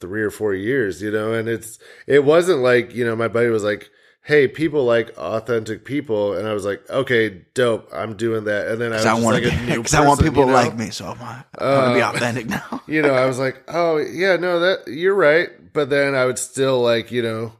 3 0.00 0.22
or 0.22 0.30
4 0.30 0.54
years, 0.54 1.02
you 1.02 1.10
know, 1.10 1.32
and 1.32 1.48
it's 1.48 1.78
it 2.06 2.24
wasn't 2.24 2.60
like, 2.60 2.94
you 2.94 3.04
know, 3.04 3.14
my 3.14 3.28
buddy 3.28 3.48
was 3.48 3.62
like, 3.64 3.90
"Hey, 4.22 4.48
people 4.48 4.84
like 4.84 5.10
authentic 5.18 5.84
people." 5.84 6.34
And 6.34 6.46
I 6.48 6.52
was 6.54 6.64
like, 6.64 6.80
"Okay, 6.90 7.42
dope. 7.54 7.88
I'm 7.92 8.16
doing 8.16 8.44
that." 8.44 8.68
And 8.68 8.80
then 8.80 8.92
I 8.92 8.96
was 8.96 9.06
I 9.06 9.14
want 9.14 9.34
like 9.34 9.42
to 9.44 9.50
a 9.50 9.62
new 9.62 9.76
because 9.78 9.94
I 9.94 10.06
want 10.06 10.20
people 10.20 10.42
you 10.42 10.48
to 10.48 10.52
like 10.52 10.76
me, 10.76 10.90
so 10.90 11.06
I'm, 11.06 11.20
I 11.20 11.74
want 11.74 11.88
to 11.90 11.94
be 11.94 12.02
Uh, 12.02 12.12
authentic 12.12 12.46
now. 12.46 12.82
you 12.86 13.02
know, 13.02 13.14
I 13.14 13.26
was 13.26 13.38
like, 13.38 13.62
oh 13.68 13.98
yeah, 13.98 14.36
no, 14.36 14.60
that 14.60 14.88
you're 14.88 15.14
right. 15.14 15.48
But 15.72 15.90
then 15.90 16.14
I 16.14 16.24
would 16.26 16.38
still 16.38 16.80
like, 16.82 17.12
you 17.12 17.22
know, 17.22 17.52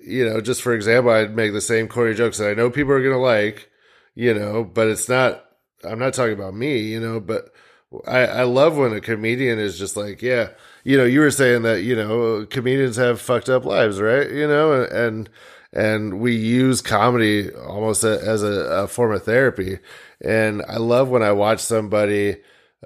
you 0.00 0.28
know, 0.28 0.40
just 0.40 0.62
for 0.62 0.74
example, 0.74 1.12
I'd 1.12 1.36
make 1.36 1.52
the 1.52 1.60
same 1.60 1.88
corny 1.88 2.14
jokes 2.14 2.38
that 2.38 2.50
I 2.50 2.54
know 2.54 2.70
people 2.70 2.92
are 2.92 3.02
gonna 3.02 3.18
like, 3.20 3.68
you 4.14 4.34
know, 4.34 4.64
but 4.64 4.88
it's 4.88 5.08
not. 5.08 5.44
I'm 5.84 6.00
not 6.00 6.12
talking 6.14 6.32
about 6.34 6.54
me, 6.54 6.78
you 6.78 6.98
know, 6.98 7.20
but 7.20 7.52
I 8.06 8.26
I 8.26 8.42
love 8.42 8.76
when 8.76 8.92
a 8.92 9.00
comedian 9.00 9.58
is 9.60 9.78
just 9.78 9.96
like, 9.96 10.20
yeah, 10.22 10.48
you 10.88 10.96
know, 10.96 11.04
you 11.04 11.20
were 11.20 11.30
saying 11.30 11.62
that 11.62 11.82
you 11.82 11.94
know 11.96 12.46
comedians 12.50 12.96
have 12.96 13.20
fucked 13.20 13.48
up 13.48 13.64
lives, 13.64 14.00
right? 14.00 14.30
You 14.30 14.46
know, 14.48 14.82
and 14.84 15.28
and 15.72 16.20
we 16.20 16.34
use 16.34 16.80
comedy 16.80 17.50
almost 17.52 18.02
a, 18.04 18.20
as 18.22 18.42
a, 18.42 18.52
a 18.84 18.88
form 18.88 19.12
of 19.12 19.22
therapy. 19.24 19.78
And 20.20 20.62
I 20.66 20.78
love 20.78 21.08
when 21.10 21.22
I 21.22 21.32
watch 21.32 21.60
somebody 21.60 22.36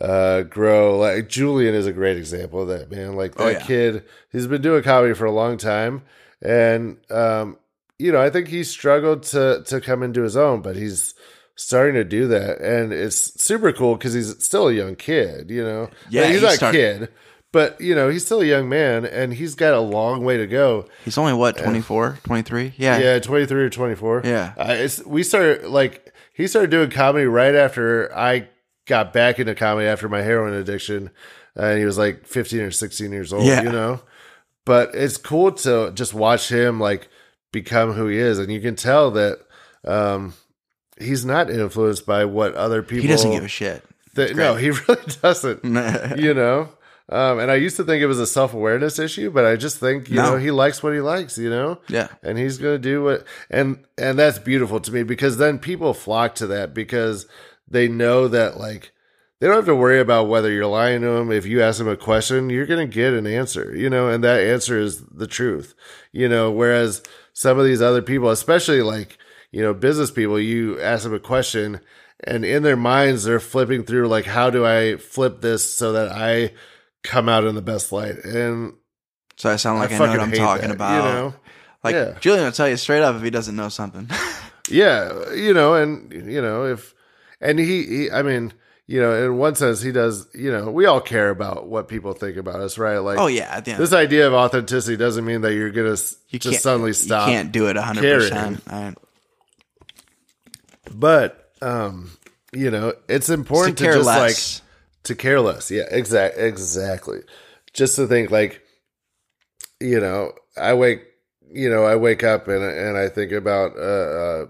uh 0.00 0.42
grow 0.42 0.98
like 0.98 1.28
Julian 1.28 1.74
is 1.74 1.86
a 1.86 1.92
great 1.92 2.16
example 2.16 2.62
of 2.62 2.68
that 2.68 2.90
man 2.90 3.14
like 3.14 3.34
that 3.34 3.42
Oh, 3.44 3.48
yeah. 3.50 3.60
kid 3.66 4.04
he's 4.32 4.46
been 4.46 4.62
doing 4.62 4.82
comedy 4.82 5.12
for 5.14 5.26
a 5.26 5.30
long 5.32 5.58
time 5.58 6.00
and 6.40 6.96
um 7.10 7.58
you 7.98 8.10
know 8.10 8.20
I 8.20 8.30
think 8.30 8.48
he 8.48 8.64
struggled 8.64 9.22
to 9.34 9.62
to 9.66 9.82
come 9.82 10.02
into 10.02 10.22
his 10.22 10.34
own 10.34 10.62
but 10.62 10.76
he's 10.76 11.12
starting 11.56 11.94
to 11.96 12.04
do 12.04 12.26
that 12.28 12.58
and 12.62 12.90
it's 12.90 13.38
super 13.42 13.70
cool 13.70 13.94
because 13.96 14.14
he's 14.14 14.42
still 14.42 14.68
a 14.68 14.72
young 14.72 14.96
kid 14.96 15.50
you 15.50 15.62
know 15.62 15.90
Yeah, 16.08 16.22
Like, 16.22 16.30
he's 16.30 16.40
he 16.40 16.46
not 16.46 16.54
start- 16.54 16.74
a 16.74 16.78
kid 16.78 17.08
but 17.52 17.80
you 17.80 17.94
know 17.94 18.08
he's 18.08 18.24
still 18.24 18.40
a 18.40 18.44
young 18.46 18.68
man 18.68 19.04
and 19.04 19.34
he's 19.34 19.54
got 19.54 19.74
a 19.74 19.80
long 19.80 20.24
way 20.24 20.36
to 20.38 20.46
go 20.46 20.86
He's 21.04 21.16
only 21.18 21.32
what 21.34 21.56
24, 21.56 22.18
23? 22.24 22.74
Yeah. 22.76 22.98
yeah 22.98 23.18
23 23.20 23.62
or 23.64 23.70
24 23.70 24.22
Yeah. 24.24 24.52
uh, 24.58 24.66
it's, 24.78 25.04
we 25.04 25.22
started 25.22 25.66
like 25.68 26.12
he 26.34 26.46
started 26.46 26.70
doing 26.70 26.90
comedy 26.90 27.26
right 27.26 27.54
after 27.54 28.14
I 28.16 28.48
got 28.86 29.12
back 29.12 29.38
into 29.38 29.54
comedy 29.54 29.86
after 29.86 30.08
my 30.08 30.22
heroin 30.22 30.54
addiction, 30.54 31.10
and 31.54 31.78
he 31.78 31.84
was 31.84 31.98
like 31.98 32.26
15 32.26 32.60
or 32.60 32.70
16 32.70 33.12
years 33.12 33.32
old. 33.32 33.44
Yeah. 33.44 33.62
You 33.62 33.70
know, 33.70 34.00
but 34.64 34.94
it's 34.94 35.18
cool 35.18 35.52
to 35.52 35.92
just 35.92 36.14
watch 36.14 36.48
him 36.50 36.80
like 36.80 37.08
become 37.52 37.92
who 37.92 38.06
he 38.06 38.16
is, 38.18 38.38
and 38.38 38.50
you 38.50 38.60
can 38.60 38.74
tell 38.76 39.10
that 39.12 39.38
um, 39.84 40.32
he's 40.98 41.24
not 41.24 41.50
influenced 41.50 42.06
by 42.06 42.24
what 42.24 42.54
other 42.54 42.82
people. 42.82 43.02
He 43.02 43.08
doesn't 43.08 43.30
give 43.30 43.44
a 43.44 43.48
shit. 43.48 43.84
That, 44.14 44.34
no, 44.34 44.56
he 44.56 44.70
really 44.88 45.02
doesn't. 45.20 45.64
you 46.18 46.34
know. 46.34 46.70
Um, 47.12 47.38
and 47.38 47.50
I 47.50 47.56
used 47.56 47.76
to 47.76 47.84
think 47.84 48.02
it 48.02 48.06
was 48.06 48.18
a 48.20 48.26
self 48.26 48.54
awareness 48.54 48.98
issue, 48.98 49.30
but 49.30 49.44
I 49.44 49.56
just 49.56 49.78
think 49.78 50.08
you 50.08 50.16
No. 50.16 50.32
know 50.32 50.36
he 50.38 50.50
likes 50.50 50.82
what 50.82 50.94
he 50.94 51.00
likes. 51.00 51.36
You 51.38 51.50
know, 51.50 51.78
Yeah. 51.88 52.08
and 52.22 52.38
he's 52.38 52.58
gonna 52.58 52.78
do 52.78 53.02
what 53.04 53.24
and 53.50 53.78
and 53.98 54.18
that's 54.18 54.38
beautiful 54.38 54.80
to 54.80 54.90
me 54.92 55.02
because 55.02 55.36
then 55.36 55.58
people 55.58 55.94
flock 55.94 56.34
to 56.36 56.46
that 56.48 56.72
because 56.74 57.26
they 57.68 57.86
know 57.88 58.28
that 58.28 58.58
like 58.58 58.92
they 59.40 59.46
don't 59.48 59.56
have 59.56 59.66
to 59.66 59.74
worry 59.74 59.98
about 60.00 60.28
whether 60.28 60.50
you're 60.52 60.66
lying 60.66 61.00
to 61.02 61.08
them 61.08 61.32
if 61.32 61.44
you 61.46 61.60
ask 61.62 61.78
them 61.78 61.88
a 61.88 61.96
question 61.96 62.48
you're 62.50 62.66
gonna 62.66 62.86
get 62.86 63.12
an 63.12 63.26
answer 63.26 63.74
you 63.76 63.90
know 63.90 64.08
and 64.08 64.22
that 64.22 64.40
answer 64.40 64.78
is 64.78 65.02
the 65.06 65.26
truth 65.26 65.74
you 66.12 66.28
know 66.28 66.50
whereas 66.50 67.02
some 67.32 67.58
of 67.58 67.64
these 67.64 67.82
other 67.82 68.02
people 68.02 68.30
especially 68.30 68.82
like 68.82 69.18
you 69.50 69.60
know 69.62 69.74
business 69.74 70.10
people 70.10 70.38
you 70.38 70.78
ask 70.80 71.02
them 71.04 71.14
a 71.14 71.18
question 71.18 71.80
and 72.24 72.44
in 72.44 72.62
their 72.62 72.76
minds 72.76 73.24
they're 73.24 73.40
flipping 73.40 73.82
through 73.84 74.06
like 74.06 74.26
how 74.26 74.48
do 74.50 74.64
i 74.66 74.96
flip 74.96 75.40
this 75.40 75.72
so 75.74 75.92
that 75.92 76.12
i 76.12 76.52
come 77.02 77.28
out 77.28 77.44
in 77.44 77.54
the 77.54 77.62
best 77.62 77.92
light 77.92 78.24
and 78.24 78.74
So 79.36 79.50
I 79.50 79.56
sound 79.56 79.78
like 79.78 79.90
I, 79.92 79.98
know 79.98 80.08
what 80.08 80.20
I'm 80.20 80.32
talking 80.32 80.68
that, 80.68 80.74
about. 80.74 80.96
you 80.96 81.02
know 81.12 81.34
Like 81.82 81.94
Yeah. 81.94 82.18
Julian 82.20 82.44
will 82.44 82.52
tell 82.52 82.68
you 82.68 82.76
straight 82.76 83.02
up 83.02 83.16
if 83.16 83.22
he 83.22 83.30
doesn't 83.30 83.56
know 83.56 83.68
something. 83.68 84.08
Yeah, 84.70 85.32
you 85.34 85.52
know, 85.52 85.74
and 85.74 86.10
you 86.12 86.40
know, 86.40 86.64
if 86.64 86.94
and 87.40 87.58
he, 87.58 87.84
he 87.84 88.10
I 88.10 88.22
mean, 88.22 88.52
you 88.86 89.00
know, 89.00 89.24
in 89.24 89.36
one 89.36 89.54
sense 89.56 89.82
he 89.82 89.90
does, 89.92 90.28
you 90.34 90.50
know, 90.52 90.70
we 90.70 90.86
all 90.86 91.00
care 91.00 91.30
about 91.30 91.66
what 91.66 91.88
people 91.88 92.12
think 92.14 92.36
about 92.36 92.60
us, 92.60 92.78
right? 92.78 92.98
Like 92.98 93.18
oh 93.18 93.26
yeah, 93.26 93.50
at 93.56 93.64
the 93.64 93.72
end, 93.72 93.80
this 93.80 93.92
idea 93.92 94.26
of 94.28 94.34
authenticity 94.34 94.96
doesn't 94.96 95.24
mean 95.24 95.40
that 95.42 95.52
you're 95.54 95.70
going 95.72 95.94
to 95.94 96.16
you 96.28 96.38
just 96.38 96.62
suddenly 96.62 96.92
stop. 96.92 97.28
You 97.28 97.34
can't 97.34 97.52
do 97.52 97.66
it 97.68 97.76
100. 97.76 98.30
percent 98.30 98.98
But 100.94 101.50
um, 101.60 102.10
you 102.52 102.70
know, 102.70 102.94
it's 103.08 103.28
important 103.28 103.78
to, 103.78 103.84
care 103.84 103.94
just 103.94 104.06
less. 104.06 104.60
like 104.60 104.68
to 105.04 105.14
care 105.14 105.40
less. 105.40 105.70
Yeah, 105.70 105.84
exact 105.90 106.38
exactly. 106.38 107.20
Just 107.72 107.96
to 107.96 108.06
think 108.06 108.30
like 108.30 108.62
you 109.80 110.00
know, 110.00 110.32
I 110.56 110.74
wake, 110.74 111.02
you 111.52 111.68
know, 111.68 111.84
I 111.84 111.96
wake 111.96 112.22
up 112.22 112.48
and 112.48 112.62
and 112.62 112.96
I 112.96 113.08
think 113.08 113.32
about 113.32 113.76
uh, 113.76 113.80
uh, 113.80 114.46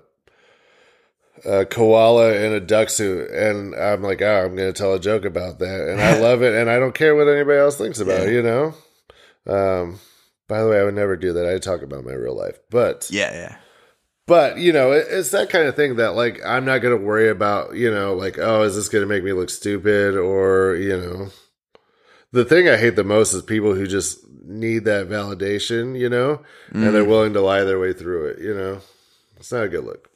a 1.45 1.65
koala 1.67 2.35
in 2.35 2.53
a 2.53 2.61
duck 2.61 2.91
suit, 2.91 3.31
and 3.31 3.75
I'm 3.75 4.03
like, 4.03 4.23
oh, 4.23 4.45
I'm 4.45 4.57
going 4.57 4.73
to 4.73 4.79
tell 4.79 4.95
a 4.95 5.01
joke 5.01 5.25
about 5.25 5.59
that, 5.59 5.89
and 5.89 6.01
I 6.01 6.19
love 6.19 6.43
it, 6.43 6.55
and 6.55 6.71
I 6.71 6.79
don't 6.79 6.95
care 6.95 7.17
what 7.17 7.29
anybody 7.29 7.59
else 7.59 7.77
thinks 7.77 8.01
about 8.01 8.29
it, 8.29 8.33
you 8.33 8.43
know. 8.43 8.75
Um, 9.47 9.99
by 10.49 10.63
the 10.63 10.69
way, 10.69 10.79
I 10.79 10.85
would 10.85 10.95
never 10.95 11.17
do 11.17 11.33
that. 11.33 11.53
I 11.53 11.59
talk 11.59 11.83
about 11.83 12.05
my 12.05 12.13
real 12.13 12.37
life, 12.37 12.59
but 12.71 13.09
Yeah, 13.11 13.33
yeah. 13.33 13.57
But 14.27 14.59
you 14.59 14.73
know, 14.73 14.93
it, 14.93 15.07
it's 15.11 15.31
that 15.31 15.51
kind 15.51 15.67
of 15.67 15.77
thing 15.77 15.97
that 15.97 16.15
like 16.15 16.41
I'm 16.45 16.65
not 16.65 16.79
going 16.79 16.97
to 16.99 17.05
worry 17.05 17.29
about. 17.29 17.75
You 17.75 17.91
know, 17.93 18.15
like 18.15 18.39
oh, 18.39 18.63
is 18.63 18.75
this 18.77 18.89
going 18.89 19.03
to 19.03 19.09
make 19.09 19.25
me 19.25 19.33
look 19.33 19.51
stupid 19.51 20.17
or 20.17 20.77
you 20.77 20.97
know. 20.97 21.29
The 22.33 22.45
thing 22.47 22.67
I 22.67 22.79
hate 22.79 22.97
the 22.97 23.05
most 23.05 23.35
is 23.35 23.43
people 23.43 23.75
who 23.75 23.87
just 23.87 24.19
need 24.45 24.85
that 24.87 25.07
validation, 25.09 25.99
you 25.99 26.09
know, 26.09 26.41
and 26.71 26.95
they're 26.95 27.05
willing 27.05 27.35
to 27.35 27.43
lie 27.43 27.63
their 27.65 27.79
way 27.79 27.93
through 27.93 28.29
it, 28.29 28.39
you 28.41 28.55
know. 28.55 28.81
It's 29.37 29.53
not 29.53 29.65
a 29.65 29.69
good 29.69 29.85
look. 29.85 30.09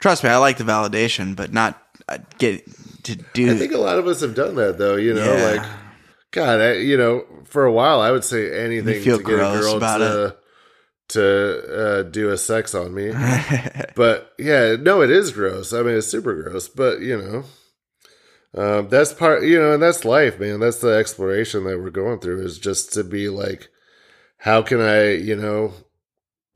Trust 0.00 0.24
me, 0.24 0.30
I 0.30 0.38
like 0.38 0.56
the 0.56 0.64
validation, 0.64 1.36
but 1.36 1.52
not 1.52 1.80
uh, 2.08 2.18
get 2.38 2.64
to 3.04 3.16
do. 3.16 3.52
I 3.52 3.58
think 3.58 3.72
a 3.72 3.78
lot 3.78 3.98
of 3.98 4.06
us 4.06 4.22
have 4.22 4.34
done 4.34 4.54
that 4.56 4.78
though, 4.78 4.96
you 4.96 5.12
know, 5.12 5.36
Yeah. 5.36 5.50
like 5.50 5.70
God, 6.30 6.60
I, 6.60 6.72
you 6.76 6.96
know, 6.96 7.26
for 7.44 7.64
a 7.64 7.72
while 7.72 8.00
I 8.00 8.10
would 8.10 8.24
say 8.24 8.58
anything 8.64 9.02
to 9.02 9.18
get 9.18 9.20
a 9.20 9.22
girl 9.22 9.76
about 9.76 9.98
to 9.98 10.36
to 11.12 12.00
uh, 12.00 12.02
do 12.02 12.30
a 12.30 12.38
sex 12.38 12.74
on 12.74 12.94
me. 12.94 13.10
but 13.96 14.32
yeah, 14.38 14.76
no, 14.78 15.02
it 15.02 15.10
is 15.10 15.32
gross. 15.32 15.72
I 15.72 15.82
mean, 15.82 15.96
it's 15.96 16.06
super 16.06 16.42
gross, 16.42 16.68
but 16.68 17.00
you 17.00 17.20
know, 17.20 17.44
um, 18.54 18.88
that's 18.88 19.12
part, 19.12 19.44
you 19.44 19.58
know, 19.58 19.72
and 19.72 19.82
that's 19.82 20.04
life, 20.04 20.38
man. 20.38 20.60
That's 20.60 20.80
the 20.80 20.96
exploration 20.96 21.64
that 21.64 21.78
we're 21.78 21.90
going 21.90 22.20
through 22.20 22.44
is 22.44 22.58
just 22.58 22.92
to 22.94 23.04
be 23.04 23.28
like, 23.28 23.68
how 24.38 24.62
can 24.62 24.80
I, 24.80 25.14
you 25.14 25.36
know, 25.36 25.72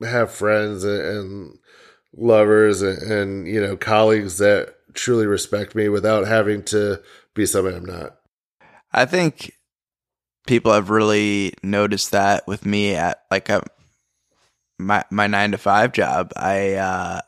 have 0.01 0.31
friends 0.31 0.83
and, 0.83 1.01
and 1.01 1.59
lovers 2.15 2.81
and, 2.81 3.01
and, 3.01 3.47
you 3.47 3.59
know, 3.59 3.75
colleagues 3.75 4.37
that 4.37 4.75
truly 4.93 5.25
respect 5.25 5.73
me 5.73 5.89
without 5.89 6.27
having 6.27 6.63
to 6.63 7.01
be 7.33 7.45
something 7.45 7.75
I'm 7.75 7.85
not. 7.85 8.17
I 8.91 9.05
think 9.05 9.53
people 10.45 10.73
have 10.73 10.89
really 10.89 11.53
noticed 11.63 12.11
that 12.11 12.45
with 12.47 12.65
me 12.65 12.93
at 12.93 13.23
like 13.31 13.49
a, 13.49 13.63
my 14.79 15.03
my 15.09 15.27
nine 15.27 15.51
to 15.51 15.57
five 15.57 15.91
job. 15.91 16.31
I 16.35 16.73
uh, 16.73 17.21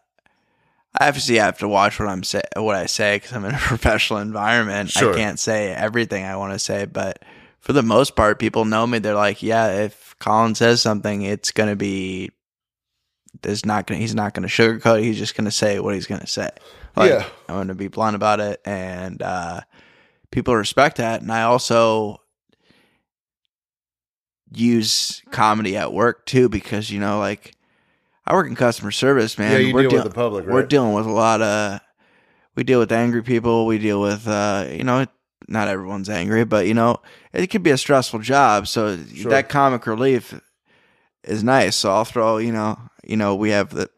I 0.99 1.07
obviously 1.07 1.35
have 1.37 1.59
to 1.59 1.67
watch 1.67 1.99
what 1.99 2.09
I'm 2.09 2.23
say 2.23 2.41
what 2.55 2.75
I 2.75 2.85
say 2.85 3.17
because 3.17 3.33
I'm 3.33 3.45
in 3.45 3.55
a 3.55 3.57
professional 3.59 4.19
environment. 4.19 4.89
Sure. 4.89 5.13
I 5.13 5.17
can't 5.17 5.39
say 5.39 5.71
everything 5.73 6.25
I 6.25 6.35
want 6.35 6.53
to 6.53 6.59
say, 6.59 6.85
but 6.85 7.23
for 7.59 7.73
the 7.73 7.83
most 7.83 8.15
part, 8.15 8.39
people 8.39 8.65
know 8.65 8.87
me. 8.87 8.99
They're 8.99 9.13
like, 9.15 9.43
yeah, 9.43 9.81
if 9.83 10.15
Colin 10.19 10.55
says 10.55 10.81
something, 10.81 11.21
it's 11.23 11.51
gonna 11.51 11.75
be. 11.75 12.31
There's 13.41 13.65
not 13.65 13.85
gonna. 13.87 13.99
He's 13.99 14.15
not 14.15 14.33
gonna 14.33 14.47
sugarcoat. 14.47 14.99
it. 14.99 15.03
He's 15.03 15.17
just 15.17 15.35
gonna 15.35 15.51
say 15.51 15.79
what 15.79 15.93
he's 15.93 16.07
gonna 16.07 16.27
say. 16.27 16.49
Like, 16.95 17.11
Yeah. 17.11 17.25
I'm 17.47 17.55
gonna 17.55 17.75
be 17.75 17.87
blunt 17.87 18.15
about 18.15 18.39
it, 18.39 18.59
and 18.65 19.21
uh, 19.21 19.61
people 20.31 20.55
respect 20.55 20.97
that. 20.97 21.21
And 21.21 21.31
I 21.31 21.43
also 21.43 22.21
use 24.51 25.21
comedy 25.31 25.77
at 25.77 25.93
work 25.93 26.25
too 26.25 26.49
because 26.49 26.89
you 26.89 26.99
know, 26.99 27.19
like 27.19 27.53
I 28.25 28.33
work 28.33 28.47
in 28.47 28.55
customer 28.55 28.91
service, 28.91 29.37
man. 29.37 29.51
yeah, 29.53 29.57
you 29.67 29.73
we're 29.73 29.81
deal 29.83 29.89
deal- 29.91 30.03
with 30.03 30.11
the 30.11 30.15
public, 30.15 30.45
right? 30.45 30.53
we're 30.53 30.63
dealing 30.63 30.93
with 30.93 31.05
a 31.05 31.11
lot 31.11 31.41
of 31.41 31.79
we 32.55 32.63
deal 32.63 32.79
with 32.79 32.91
angry 32.91 33.23
people 33.23 33.65
we 33.65 33.77
deal 33.77 34.01
with 34.01 34.27
uh 34.27 34.65
you 34.69 34.83
know 34.83 35.05
not 35.47 35.67
everyone's 35.69 36.09
angry 36.09 36.43
but 36.43 36.67
you 36.67 36.73
know 36.73 36.97
it 37.31 37.47
could 37.47 37.63
be 37.63 37.69
a 37.71 37.77
stressful 37.77 38.19
job 38.19 38.67
so 38.67 38.97
Sure. 39.15 39.31
that 39.31 39.47
comic 39.47 39.87
relief 39.87 40.37
is 41.23 41.41
nice 41.43 41.75
so 41.77 41.89
i'll 41.91 42.03
throw 42.05 42.37
you 42.37 42.51
know 42.51 42.77
you 43.05 43.15
know 43.15 43.33
we 43.33 43.51
have 43.51 43.69
the 43.69 43.89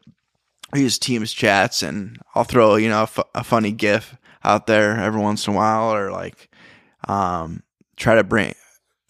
we 0.72 0.80
use 0.82 0.96
teams 0.98 1.32
chats 1.32 1.82
and 1.82 2.18
i'll 2.36 2.44
throw 2.44 2.76
you 2.76 2.88
know 2.88 3.08
a, 3.18 3.24
a 3.40 3.44
funny 3.44 3.72
gif 3.72 4.16
out 4.44 4.66
there 4.68 4.96
every 4.96 5.20
once 5.20 5.46
in 5.48 5.54
a 5.54 5.56
while 5.56 5.92
or 5.92 6.12
like 6.12 6.48
um 7.08 7.62
try 7.96 8.14
to 8.14 8.22
bring 8.24 8.54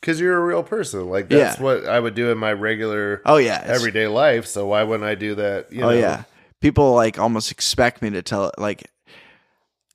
Because 0.02 0.20
you're 0.20 0.36
a 0.36 0.44
real 0.44 0.62
person. 0.64 1.08
Like 1.08 1.28
that's 1.30 1.56
Yeah. 1.58 1.62
what 1.64 1.86
I 1.86 1.98
would 1.98 2.14
do 2.16 2.30
in 2.30 2.36
my 2.36 2.52
regular 2.52 3.22
oh 3.24 3.36
yeah 3.38 3.62
everyday 3.64 4.08
life. 4.08 4.46
So 4.46 4.66
why 4.66 4.82
wouldn't 4.82 5.08
I 5.08 5.14
do 5.14 5.36
that? 5.36 5.72
You 5.72 5.84
oh 5.84 5.90
know? 5.90 5.96
yeah 5.96 6.24
people 6.60 6.92
like 6.94 7.18
almost 7.18 7.50
expect 7.50 8.02
me 8.02 8.10
to 8.10 8.22
tell 8.22 8.46
it 8.48 8.54
like 8.58 8.90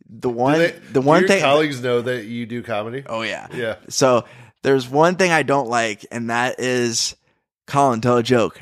the 0.09 0.29
one 0.29 0.59
they- 0.59 0.71
the 0.93 1.01
one 1.01 1.19
your 1.21 1.27
thing 1.27 1.41
colleagues 1.41 1.81
know 1.81 2.01
that 2.01 2.25
you 2.25 2.45
do 2.45 2.63
comedy. 2.63 3.03
oh 3.07 3.21
yeah 3.21 3.47
Yeah. 3.53 3.75
So 3.89 4.23
there's 4.63 4.87
one 4.89 5.15
thing 5.15 5.31
I 5.31 5.43
don't 5.43 5.67
like, 5.69 6.05
and 6.11 6.29
that 6.29 6.59
is 6.59 7.15
Colin 7.67 8.01
tell 8.01 8.17
a 8.17 8.23
joke. 8.23 8.59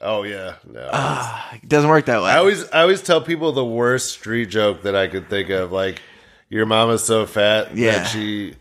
Oh 0.00 0.22
yeah. 0.24 0.56
No. 0.70 0.90
Ah, 0.92 1.54
it 1.54 1.68
doesn't 1.68 1.88
work 1.88 2.06
that 2.06 2.20
way. 2.22 2.30
I 2.30 2.38
always 2.38 2.68
I 2.70 2.82
always 2.82 3.00
tell 3.00 3.20
people 3.20 3.52
the 3.52 3.64
worst 3.64 4.10
street 4.10 4.46
joke 4.50 4.82
that 4.82 4.94
I 4.96 5.06
could 5.06 5.30
think 5.30 5.50
of. 5.50 5.70
Like 5.72 6.02
your 6.48 6.66
mama's 6.66 7.04
so 7.04 7.26
fat 7.26 7.76
Yeah. 7.76 7.98
that 7.98 8.04
she 8.08 8.54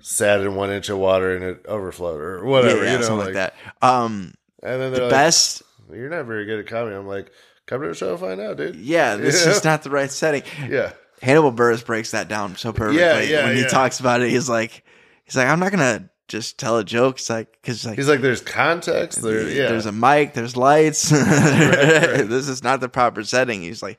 sat 0.00 0.40
in 0.40 0.54
one 0.54 0.70
inch 0.70 0.88
of 0.88 0.98
water 0.98 1.34
and 1.34 1.44
it 1.44 1.66
overflowed 1.66 2.20
or 2.20 2.44
whatever. 2.44 2.84
yeah, 2.84 2.92
you 2.92 2.98
know, 2.98 3.04
something 3.04 3.26
like, 3.26 3.34
like, 3.34 3.52
that. 3.80 3.86
Um, 3.86 4.34
And 4.62 4.80
then 4.80 4.92
the 4.92 5.02
like, 5.02 5.10
best, 5.10 5.62
"You're 5.92 6.10
not 6.10 6.26
very 6.26 6.44
good 6.46 6.60
at 6.60 6.66
comedy." 6.66 6.94
I'm 6.96 7.06
like, 7.06 7.30
"Come 7.66 7.82
to 7.82 7.88
the 7.88 7.94
show, 7.94 8.16
find 8.16 8.40
out, 8.40 8.56
dude." 8.56 8.76
yeah, 8.76 9.16
this 9.16 9.44
Yeah. 9.46 9.52
is 9.52 9.64
not 9.64 9.82
the 9.82 9.90
right 9.90 10.10
setting. 10.10 10.42
Yeah. 10.68 10.92
Hannibal 11.22 11.52
Buress 11.52 11.84
breaks 11.84 12.12
that 12.12 12.28
down 12.28 12.56
so 12.56 12.72
perfectly. 12.72 13.00
yeah, 13.30 13.44
when 13.46 13.56
he 13.56 13.64
talks 13.66 14.00
about 14.00 14.22
it, 14.22 14.30
he's 14.30 14.48
like, 14.48 14.84
he's 15.24 15.36
like, 15.36 15.48
I'm 15.48 15.60
not 15.60 15.70
gonna 15.70 16.08
just 16.28 16.56
tell 16.58 16.78
a 16.78 16.84
joke. 16.84 17.16
It's 17.16 17.28
like 17.28 17.52
because 17.60 17.84
like 17.84 17.96
He's 17.96 18.08
like, 18.08 18.20
"There's 18.22 18.40
context. 18.40 19.20
There, 19.20 19.46
yeah." 19.48 19.68
there's 19.68 19.84
a 19.86 19.92
mic, 19.92 20.32
there's 20.32 20.56
lights. 20.56 21.12
right. 21.12 22.22
This 22.26 22.48
is 22.48 22.62
not 22.62 22.80
the 22.80 22.88
proper 22.88 23.22
setting. 23.24 23.60
He's 23.62 23.82
like, 23.82 23.98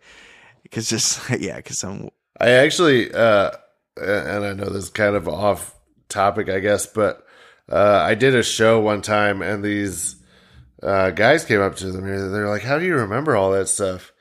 because 0.64 0.90
just 0.90 1.30
yeah, 1.40 1.58
because 1.58 1.84
I'm 1.84 2.10
I 2.40 2.50
actually, 2.52 3.14
uh, 3.14 3.52
and 3.98 4.44
I 4.46 4.54
know 4.54 4.66
this 4.70 4.86
is 4.86 4.90
kind 4.90 5.16
of 5.16 5.28
off 5.28 5.76
topic, 6.12 6.50
I 6.50 6.60
guess, 6.60 6.86
but 6.86 7.26
uh, 7.72 8.04
I 8.06 8.14
did 8.16 8.36
a 8.36 8.44
show 8.44 8.80
one 8.80 9.02
time, 9.02 9.42
and 9.42 9.64
these 9.64 10.18
uh, 10.84 11.10
guys 11.12 11.46
came 11.46 11.62
up 11.62 11.76
to 11.78 11.92
them. 11.92 12.06
and 12.06 12.34
They're 12.34 12.50
like, 12.50 12.64
"How 12.64 12.78
do 12.78 12.86
you 12.86 12.96
remember 12.96 13.36
all 13.36 13.52
that 13.52 13.68
stuff?" 13.68 14.12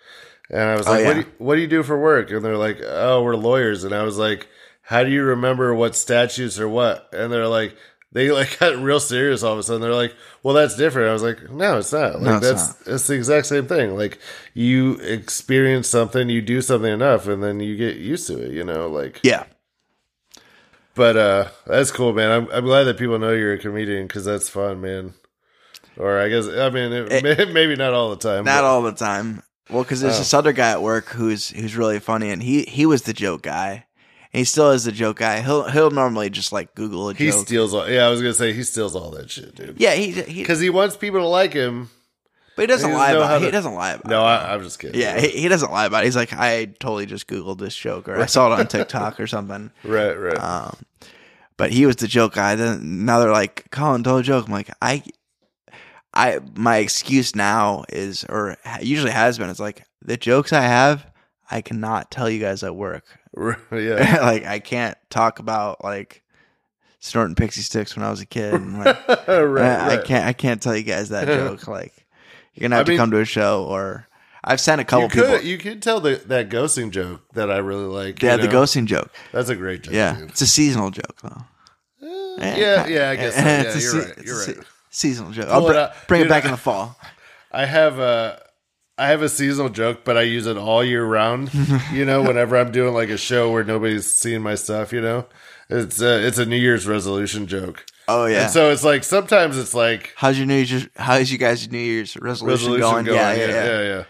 And 0.48 0.60
I 0.62 0.76
was 0.76 0.86
Oh, 0.86 0.92
like, 0.92 1.04
what, 1.04 1.14
do 1.14 1.20
you, 1.20 1.26
"What 1.38 1.54
do 1.56 1.60
you 1.60 1.66
do 1.68 1.82
for 1.82 1.98
work?" 2.00 2.30
And 2.30 2.44
they're 2.44 2.56
like, 2.56 2.80
"Oh, 2.84 3.22
we're 3.22 3.36
lawyers." 3.36 3.84
And 3.84 3.94
I 3.94 4.02
was 4.04 4.18
like, 4.18 4.48
"How 4.82 5.04
do 5.04 5.10
you 5.10 5.22
remember 5.22 5.74
what 5.74 5.94
statutes 5.96 6.58
or 6.60 6.68
what?" 6.68 7.08
And 7.12 7.32
they're 7.32 7.46
like. 7.48 7.76
They 8.12 8.28
like 8.32 8.58
got 8.58 8.74
real 8.76 8.98
serious 8.98 9.44
all 9.44 9.52
of 9.52 9.60
a 9.60 9.62
sudden. 9.62 9.80
They're 9.80 9.94
like, 9.94 10.12
"Well, 10.42 10.52
that's 10.52 10.74
different." 10.74 11.10
I 11.10 11.12
was 11.12 11.22
like, 11.22 11.48
"No, 11.48 11.78
it's 11.78 11.92
not. 11.92 12.14
Like 12.14 12.22
No, 12.22 12.36
it's 12.38 12.48
that's 12.48 12.88
it's 12.88 13.06
the 13.06 13.14
exact 13.14 13.46
same 13.46 13.68
thing. 13.68 13.96
Like 13.96 14.18
you 14.52 14.94
experience 14.96 15.86
something, 15.86 16.28
you 16.28 16.42
do 16.42 16.60
something 16.60 16.92
enough, 16.92 17.28
and 17.28 17.40
then 17.40 17.60
you 17.60 17.76
get 17.76 17.98
used 17.98 18.26
to 18.26 18.36
it. 18.44 18.50
You 18.50 18.64
know, 18.64 18.88
like 18.88 19.20
yeah. 19.22 19.44
But 20.94 21.16
uh 21.16 21.48
that's 21.66 21.90
cool, 21.90 22.12
man. 22.12 22.30
I'm 22.30 22.48
I'm 22.50 22.64
glad 22.64 22.84
that 22.84 22.98
people 22.98 23.18
know 23.18 23.32
you're 23.32 23.54
a 23.54 23.58
comedian 23.58 24.06
because 24.06 24.24
that's 24.24 24.48
fun, 24.48 24.80
man. 24.80 25.14
Or 25.96 26.18
I 26.18 26.28
guess 26.28 26.46
I 26.48 26.70
mean 26.70 26.92
it, 26.92 27.22
may- 27.22 27.44
maybe 27.52 27.76
not 27.76 27.92
all 27.94 28.10
the 28.10 28.16
time. 28.16 28.44
Not 28.44 28.62
but- 28.62 28.64
all 28.64 28.82
the 28.82 28.92
time. 28.92 29.42
Well, 29.68 29.84
because 29.84 30.00
there's 30.00 30.16
Oh. 30.16 30.18
this 30.18 30.34
other 30.34 30.52
guy 30.52 30.70
at 30.72 30.82
work 30.82 31.06
who's 31.10 31.50
who's 31.50 31.76
really 31.76 32.00
funny, 32.00 32.30
and 32.30 32.42
he 32.42 32.62
he 32.62 32.86
was 32.86 33.02
the 33.02 33.12
joke 33.12 33.42
guy, 33.42 33.86
and 34.32 34.38
he 34.38 34.44
still 34.44 34.70
is 34.72 34.82
the 34.82 34.90
joke 34.90 35.18
guy. 35.18 35.42
He'll 35.42 35.62
he'll 35.70 35.92
normally 35.92 36.28
just 36.28 36.50
like 36.50 36.74
Google 36.74 37.08
a 37.10 37.14
He 37.14 37.30
joke. 37.30 37.46
steals 37.46 37.72
all. 37.72 37.88
Yeah, 37.88 38.06
I 38.06 38.10
was 38.10 38.20
gonna 38.20 38.34
say 38.34 38.52
he 38.52 38.64
steals 38.64 38.96
all 38.96 39.12
that 39.12 39.30
shit, 39.30 39.54
dude. 39.54 39.76
yeah, 39.78 39.94
he 39.94 40.10
he, 40.10 40.40
Because 40.42 40.58
he 40.58 40.70
wants 40.70 40.96
people 40.96 41.20
to 41.20 41.26
like 41.26 41.52
him. 41.52 41.88
But 42.60 42.68
he 42.68 42.74
doesn't 42.74 42.90
he 42.90 42.94
lie 42.96 43.12
doesn't 43.12 43.22
about 43.26 43.42
it. 43.42 43.44
He 43.46 43.50
doesn't 43.50 43.74
lie 43.74 43.92
about 43.92 44.06
No, 44.10 44.20
it. 44.20 44.26
I, 44.26 44.52
I'm 44.54 44.62
just 44.62 44.78
kidding. 44.78 45.00
yeah, 45.00 45.18
he, 45.18 45.28
he 45.28 45.48
doesn't 45.48 45.72
lie 45.72 45.86
about 45.86 46.02
it. 46.02 46.06
He's 46.06 46.16
like, 46.16 46.32
I 46.34 46.66
totally 46.78 47.06
just 47.06 47.26
Googled 47.26 47.58
this 47.58 47.74
joke, 47.74 48.08
or 48.08 48.20
I 48.20 48.26
saw 48.26 48.52
it 48.52 48.60
on 48.60 48.66
TikTok 48.66 49.18
or 49.18 49.26
something. 49.26 49.70
right, 49.82 50.12
right. 50.14 50.38
Um, 50.38 50.76
but 51.56 51.70
he 51.72 51.86
was 51.86 51.96
the 51.96 52.06
joke 52.06 52.34
guy. 52.34 52.54
Then 52.56 53.04
now 53.06 53.18
they're 53.20 53.32
like, 53.32 53.70
Colin, 53.70 54.02
tell 54.02 54.18
a 54.18 54.22
joke. 54.22 54.46
I'm 54.46 54.52
like, 54.52 54.70
I, 54.82 55.02
I, 56.12 56.40
my 56.54 56.76
excuse 56.76 57.34
now 57.34 57.84
is, 57.88 58.24
or 58.28 58.56
usually 58.80 59.12
has 59.12 59.38
been, 59.38 59.48
it's 59.50 59.60
like 59.60 59.84
the 60.02 60.16
jokes 60.16 60.52
I 60.52 60.62
have, 60.62 61.06
I 61.50 61.60
cannot 61.62 62.10
tell 62.10 62.28
you 62.30 62.40
guys 62.40 62.62
at 62.62 62.76
work. 62.76 63.04
yeah, 63.72 64.18
like 64.22 64.44
I 64.44 64.58
can't 64.58 64.98
talk 65.08 65.38
about 65.38 65.82
like 65.84 66.22
snorting 66.98 67.34
Pixy 67.36 67.60
Stix 67.60 67.96
when 67.96 68.04
I 68.04 68.10
was 68.10 68.20
a 68.20 68.26
kid. 68.26 68.54
And, 68.54 68.78
like, 68.78 69.08
right, 69.08 69.60
I, 69.80 69.94
I 69.94 69.96
can't, 70.02 70.26
I 70.26 70.32
can't 70.32 70.60
tell 70.62 70.76
you 70.76 70.82
guys 70.82 71.10
that 71.10 71.26
joke. 71.26 71.66
Like 71.68 71.99
you're 72.60 72.68
gonna 72.68 72.76
have 72.76 72.82
I 72.82 72.84
to 72.84 72.90
mean- 72.90 72.98
come 72.98 73.10
to 73.12 73.18
a 73.18 73.24
show, 73.24 73.64
or 73.64 74.06
I've 74.44 74.60
sent 74.60 74.80
a 74.80 74.84
couple 74.84 75.04
You 75.04 75.08
could 75.10 75.24
people. 75.32 75.46
you 75.46 75.58
could 75.58 75.82
tell 75.82 76.00
the, 76.00 76.16
that 76.26 76.48
ghosting 76.48 76.90
joke 76.90 77.22
that 77.34 77.50
I 77.50 77.58
really 77.58 77.84
like. 77.84 78.22
yeah, 78.22 78.36
you 78.36 78.42
the 78.42 78.48
ghosting 78.48 78.86
joke. 78.86 79.10
That's 79.32 79.48
a 79.48 79.56
great 79.56 79.82
joke. 79.82 79.94
Yeah, 79.94 80.16
dude. 80.16 80.30
it's 80.30 80.40
a 80.40 80.46
seasonal 80.46 80.90
joke 80.90 81.20
though. 81.22 81.42
Eh, 82.02 82.06
eh, 82.38 82.56
yeah, 82.56 82.86
yeah. 82.86 83.10
I 83.10 83.16
guess 83.16 83.34
so. 83.34 83.40
Eh, 83.42 83.60
it's 83.66 83.74
yeah, 83.74 83.80
you're 83.82 83.90
se- 84.02 84.08
right. 84.08 84.24
You're 84.26 84.36
a 84.36 84.44
se- 84.44 84.54
right. 84.56 84.66
seasonal 84.90 85.32
joke. 85.32 85.48
I'll 85.48 85.66
br- 85.66 85.94
bring 86.06 86.22
it 86.22 86.28
back 86.28 86.44
I- 86.44 86.48
in 86.48 86.52
the 86.52 86.56
fall. 86.58 86.96
I 87.52 87.66
have 87.66 87.98
a 87.98 88.40
I 88.96 89.08
have 89.08 89.22
a 89.22 89.28
seasonal 89.28 89.70
joke, 89.70 90.04
but 90.04 90.16
I 90.16 90.22
use 90.22 90.46
it 90.46 90.56
all 90.56 90.84
year 90.84 91.04
round. 91.04 91.50
you 91.92 92.04
know, 92.04 92.22
whenever 92.22 92.56
I'm 92.56 92.70
doing 92.70 92.94
like 92.94 93.08
a 93.10 93.16
show 93.16 93.50
where 93.50 93.64
nobody's 93.64 94.10
seeing 94.10 94.42
my 94.42 94.54
stuff, 94.54 94.92
you 94.92 95.00
know, 95.00 95.26
it's 95.68 96.00
a, 96.00 96.26
it's 96.26 96.38
a 96.38 96.44
New 96.46 96.56
Year's 96.56 96.86
resolution 96.86 97.46
joke. 97.46 97.84
Oh 98.12 98.26
yeah. 98.26 98.42
And 98.44 98.50
so 98.50 98.70
it's 98.70 98.84
like 98.84 99.04
sometimes 99.04 99.56
it's 99.58 99.74
like 99.74 100.12
how's 100.16 100.36
your 100.38 100.46
New 100.46 100.56
Year's? 100.56 100.88
How's 100.96 101.30
you 101.30 101.38
guys' 101.38 101.70
New 101.70 101.78
Year's 101.78 102.16
resolution, 102.16 102.72
resolution 102.72 102.80
going? 102.80 103.04
going. 103.06 103.16
Yeah, 103.18 103.32
Yeah, 103.34 103.46
yeah, 103.46 103.64
yeah. 103.82 104.04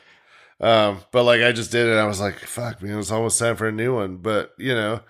yeah. 0.60 0.86
Um, 0.88 0.98
but 1.10 1.24
like 1.24 1.42
I 1.42 1.52
just 1.52 1.70
did 1.72 1.86
it. 1.86 1.90
And 1.92 2.00
I 2.00 2.06
was 2.06 2.20
like, 2.20 2.38
fuck, 2.38 2.82
man, 2.82 2.98
it's 2.98 3.10
almost 3.10 3.38
time 3.38 3.56
for 3.56 3.66
a 3.68 3.72
new 3.72 3.94
one. 3.94 4.16
But 4.18 4.52
you 4.58 4.74
know, 4.74 5.00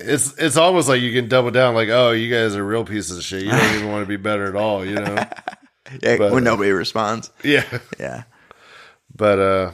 it's 0.00 0.36
it's 0.38 0.56
almost 0.56 0.88
like 0.88 1.00
you 1.02 1.12
can 1.12 1.28
double 1.28 1.50
down. 1.50 1.74
Like, 1.74 1.88
oh, 1.90 2.12
you 2.12 2.32
guys 2.32 2.56
are 2.56 2.64
real 2.64 2.84
pieces 2.84 3.18
of 3.18 3.22
shit. 3.24 3.42
You 3.42 3.50
don't 3.50 3.74
even 3.74 3.90
want 3.90 4.02
to 4.04 4.08
be 4.08 4.16
better 4.16 4.46
at 4.46 4.56
all. 4.56 4.84
You 4.84 4.96
know? 4.96 5.24
Yeah, 6.02 6.18
But- 6.18 6.32
when 6.32 6.44
nobody 6.44 6.70
responds. 6.70 7.30
yeah. 7.42 7.64
Yeah. 7.98 8.22
But 9.14 9.38
uh, 9.40 9.70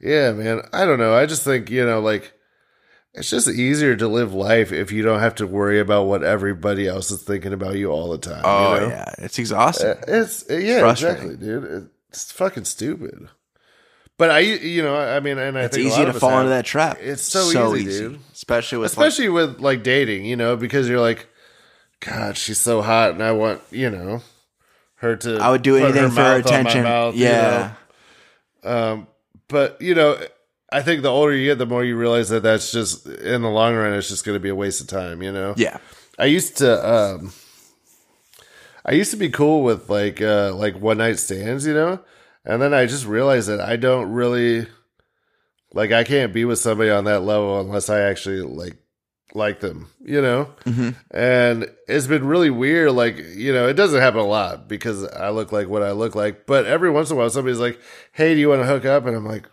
yeah, 0.00 0.32
man. 0.32 0.62
I 0.72 0.84
don't 0.86 0.98
know. 0.98 1.14
I 1.14 1.26
just 1.26 1.44
think 1.44 1.70
you 1.70 1.84
know, 1.86 2.00
like. 2.00 2.32
It's 3.14 3.30
just 3.30 3.48
easier 3.48 3.94
to 3.94 4.08
live 4.08 4.34
life 4.34 4.72
if 4.72 4.90
you 4.90 5.02
don't 5.02 5.20
have 5.20 5.36
to 5.36 5.46
worry 5.46 5.78
about 5.78 6.06
what 6.06 6.24
everybody 6.24 6.88
else 6.88 7.10
is 7.12 7.22
thinking 7.22 7.52
about 7.52 7.76
you 7.76 7.90
all 7.90 8.10
the 8.10 8.18
time. 8.18 8.42
Oh 8.44 8.74
you 8.74 8.80
know? 8.80 8.88
yeah, 8.88 9.14
it's 9.18 9.38
exhausting. 9.38 9.90
Uh, 9.90 10.00
It's 10.08 10.44
yeah, 10.50 10.80
frustrating. 10.80 11.24
exactly, 11.30 11.46
dude. 11.46 11.90
It's 12.08 12.32
fucking 12.32 12.64
stupid. 12.64 13.28
But 14.16 14.30
I, 14.30 14.38
you 14.40 14.82
know, 14.82 14.96
I 14.96 15.20
mean, 15.20 15.38
and 15.38 15.56
I 15.58 15.62
it's 15.64 15.76
think 15.76 15.88
easy 15.88 16.04
to 16.04 16.12
fall 16.12 16.30
have- 16.30 16.40
into 16.40 16.50
that 16.50 16.64
trap. 16.64 16.98
It's 17.00 17.22
so 17.22 17.74
easy, 17.76 18.00
dude. 18.08 18.20
Especially 18.32 18.78
with 18.78 18.96
like, 18.96 19.06
especially 19.08 19.28
with 19.28 19.60
like 19.60 19.82
dating, 19.82 20.24
you 20.24 20.36
know, 20.36 20.56
because 20.56 20.88
you're 20.88 21.00
like, 21.00 21.26
God, 22.00 22.36
she's 22.36 22.58
so 22.60 22.82
hot, 22.82 23.10
and 23.12 23.22
I 23.22 23.32
want, 23.32 23.60
you 23.70 23.90
know, 23.90 24.22
her 24.96 25.16
to. 25.16 25.38
I 25.38 25.50
would 25.50 25.62
do 25.62 25.76
anything 25.76 26.10
for 26.10 26.20
her 26.20 26.26
on 26.26 26.30
my 26.32 26.36
attention. 26.38 26.82
mouth, 26.82 27.14
you 27.14 27.24
yeah. 27.26 27.74
know? 28.64 28.70
Um, 28.92 29.06
but 29.48 29.80
you 29.80 29.94
know, 29.94 30.18
I 30.74 30.82
think 30.82 31.02
the 31.02 31.08
older 31.08 31.34
you 31.34 31.46
get, 31.50 31.58
the 31.58 31.66
more 31.66 31.84
you 31.84 31.96
realize 31.96 32.28
that 32.30 32.42
that's 32.42 32.72
just 32.72 33.06
in 33.06 33.42
the 33.42 33.48
long 33.50 33.74
run, 33.76 33.92
it's 33.92 34.08
just 34.08 34.24
going 34.24 34.34
to 34.34 34.40
be 34.40 34.48
a 34.48 34.54
waste 34.54 34.80
of 34.80 34.88
time. 34.88 35.22
You 35.22 35.30
know. 35.32 35.54
Yeah. 35.56 35.78
I 36.18 36.26
used 36.26 36.56
to 36.58 36.88
um 36.88 37.32
I 38.84 38.92
used 38.92 39.10
to 39.12 39.16
be 39.16 39.30
cool 39.30 39.62
with 39.62 39.88
like 39.88 40.20
uh 40.20 40.54
like 40.54 40.80
one 40.80 40.98
night 40.98 41.18
stands, 41.18 41.66
you 41.66 41.74
know? 41.74 42.00
And 42.44 42.60
then 42.60 42.74
I 42.74 42.86
just 42.86 43.06
realized 43.06 43.48
that 43.48 43.60
I 43.60 43.76
don't 43.76 44.10
really 44.12 44.66
like 45.72 45.92
I 45.92 46.04
can't 46.04 46.32
be 46.32 46.44
with 46.44 46.58
somebody 46.58 46.90
on 46.90 47.04
that 47.04 47.20
level 47.22 47.60
unless 47.60 47.88
I 47.88 48.00
actually 48.00 48.42
like 48.42 48.76
like 49.32 49.60
them, 49.60 49.88
you 50.04 50.20
know? 50.22 50.50
Mhm. 50.64 50.94
And 51.10 51.68
it's 51.88 52.06
been 52.06 52.24
really 52.26 52.50
weird 52.50 52.92
like, 52.92 53.16
you 53.18 53.52
know, 53.52 53.66
it 53.66 53.74
doesn't 53.74 54.00
happen 54.00 54.20
a 54.20 54.26
lot 54.26 54.68
because 54.68 55.04
I 55.04 55.30
look 55.30 55.50
like 55.50 55.68
what 55.68 55.82
I 55.82 55.92
look 55.92 56.14
like, 56.14 56.46
but 56.46 56.66
every 56.66 56.90
once 56.90 57.10
in 57.10 57.16
a 57.16 57.18
while 57.18 57.30
somebody's 57.30 57.58
like, 57.58 57.80
"Hey, 58.12 58.34
do 58.34 58.40
you 58.40 58.48
want 58.50 58.62
to 58.62 58.66
hook 58.66 58.84
up?" 58.84 59.06
and 59.06 59.16
I'm 59.16 59.26
like, 59.26 59.48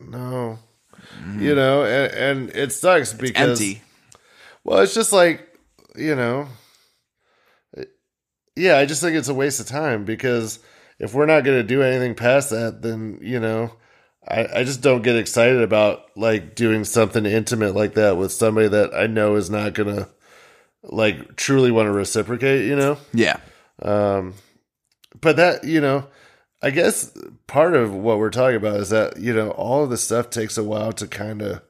"No." 0.00 0.58
You 1.38 1.54
know, 1.54 1.84
and, 1.84 2.12
and 2.14 2.50
it 2.56 2.72
sucks 2.72 3.12
because 3.12 3.60
Empty. 3.60 3.82
well, 4.64 4.80
it's 4.80 4.94
just 4.94 5.12
like, 5.12 5.46
you 5.96 6.14
know, 6.14 6.46
it- 7.72 7.90
yeah, 8.56 8.76
I 8.78 8.86
just 8.86 9.00
think 9.00 9.16
it's 9.16 9.28
a 9.28 9.34
waste 9.34 9.60
of 9.60 9.66
time 9.66 10.04
because 10.04 10.58
if 10.98 11.14
we're 11.14 11.26
not 11.26 11.44
going 11.44 11.56
to 11.58 11.62
do 11.66 11.82
anything 11.82 12.14
past 12.14 12.50
that, 12.50 12.82
then, 12.82 13.18
you 13.22 13.40
know, 13.40 13.72
I, 14.28 14.46
I 14.60 14.64
just 14.64 14.82
don't 14.82 15.02
get 15.02 15.16
excited 15.16 15.62
about 15.62 16.02
like 16.16 16.54
doing 16.54 16.84
something 16.84 17.24
intimate 17.24 17.74
like 17.74 17.94
that 17.94 18.16
with 18.16 18.32
somebody 18.32 18.68
that 18.68 18.94
I 18.94 19.06
know 19.06 19.36
is 19.36 19.48
not 19.50 19.72
going 19.74 19.96
to 19.96 20.08
like 20.82 21.36
truly 21.36 21.70
want 21.70 21.86
to 21.86 21.92
reciprocate, 21.92 22.66
you 22.66 22.76
know? 22.76 22.98
Yeah. 23.14 23.38
Um, 23.82 24.34
but 25.20 25.36
that, 25.36 25.64
you 25.64 25.80
know, 25.80 26.06
I 26.62 26.70
guess 26.70 27.16
part 27.46 27.74
of 27.74 27.94
what 27.94 28.18
we're 28.18 28.30
talking 28.30 28.56
about 28.56 28.76
is 28.76 28.90
that, 28.90 29.18
you 29.18 29.32
know, 29.32 29.50
all 29.50 29.84
of 29.84 29.90
this 29.90 30.02
stuff 30.02 30.28
takes 30.30 30.58
a 30.58 30.64
while 30.64 30.92
to 30.92 31.06
kind 31.06 31.40
of 31.40 31.62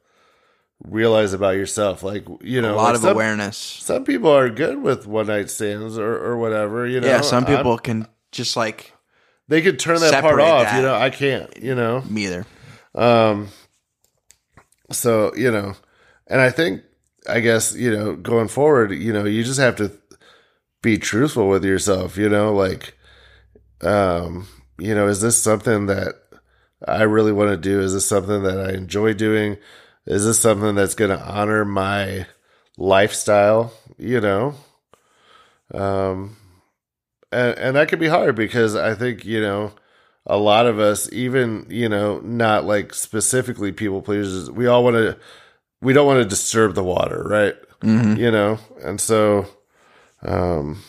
realize 0.82 1.32
about 1.32 1.56
yourself. 1.56 2.02
Like, 2.02 2.26
you 2.42 2.60
know, 2.60 2.74
a 2.74 2.76
lot 2.76 2.84
like 2.84 2.94
of 2.96 3.00
some, 3.02 3.12
awareness. 3.12 3.56
Some 3.56 4.04
people 4.04 4.30
are 4.30 4.50
good 4.50 4.82
with 4.82 5.06
one 5.06 5.28
night 5.28 5.50
stands 5.50 5.96
or, 5.96 6.16
or 6.16 6.36
whatever, 6.38 6.86
you 6.86 7.00
know. 7.00 7.06
yeah. 7.06 7.20
Some 7.20 7.44
I'm- 7.44 7.56
people 7.56 7.78
can 7.78 8.06
just 8.32 8.56
like 8.56 8.92
they 9.48 9.62
could 9.62 9.78
turn 9.80 10.00
that 10.00 10.22
part 10.22 10.40
off, 10.40 10.64
that. 10.64 10.76
you 10.76 10.82
know. 10.82 10.94
I 10.94 11.10
can't, 11.10 11.56
you 11.56 11.74
know. 11.74 12.02
me 12.02 12.26
either. 12.26 12.46
Um, 12.94 13.48
so 14.90 15.34
you 15.34 15.50
know, 15.50 15.74
and 16.26 16.40
I 16.40 16.50
think, 16.50 16.82
I 17.28 17.40
guess 17.40 17.74
you 17.74 17.90
know, 17.90 18.14
going 18.16 18.48
forward, 18.48 18.92
you 18.92 19.12
know, 19.12 19.24
you 19.24 19.42
just 19.44 19.60
have 19.60 19.76
to 19.76 19.92
be 20.82 20.98
truthful 20.98 21.48
with 21.48 21.64
yourself. 21.64 22.16
You 22.16 22.28
know, 22.28 22.54
like, 22.54 22.96
um, 23.82 24.46
you 24.80 24.94
know, 24.94 25.06
is 25.08 25.20
this 25.20 25.40
something 25.40 25.86
that 25.86 26.14
I 26.86 27.02
really 27.02 27.32
want 27.32 27.50
to 27.50 27.56
do? 27.56 27.80
Is 27.80 27.92
this 27.92 28.06
something 28.06 28.42
that 28.42 28.58
I 28.58 28.72
enjoy 28.72 29.12
doing? 29.14 29.58
Is 30.06 30.24
this 30.24 30.40
something 30.40 30.74
that's 30.74 30.94
going 30.94 31.10
to 31.10 31.22
honor 31.22 31.64
my 31.64 32.26
lifestyle? 32.78 33.72
You 33.98 34.20
know, 34.20 34.54
um, 35.72 36.36
and 37.30 37.58
and 37.58 37.76
that 37.76 37.88
could 37.88 38.00
be 38.00 38.08
hard 38.08 38.34
because 38.34 38.74
I 38.74 38.94
think 38.94 39.24
you 39.24 39.40
know 39.40 39.72
a 40.26 40.36
lot 40.36 40.66
of 40.66 40.78
us, 40.78 41.10
even 41.12 41.66
you 41.68 41.88
know, 41.88 42.20
not 42.20 42.64
like 42.64 42.94
specifically 42.94 43.72
people 43.72 44.02
pleasers, 44.02 44.50
we 44.50 44.66
all 44.66 44.84
want 44.84 44.96
to, 44.96 45.18
we 45.80 45.92
don't 45.92 46.06
want 46.06 46.22
to 46.22 46.28
disturb 46.28 46.74
the 46.74 46.84
water, 46.84 47.22
right? 47.24 47.56
Mhm. 47.80 48.18
You 48.18 48.30
know, 48.30 48.58
and 48.82 49.00
so, 49.00 49.46
um, 50.22 50.82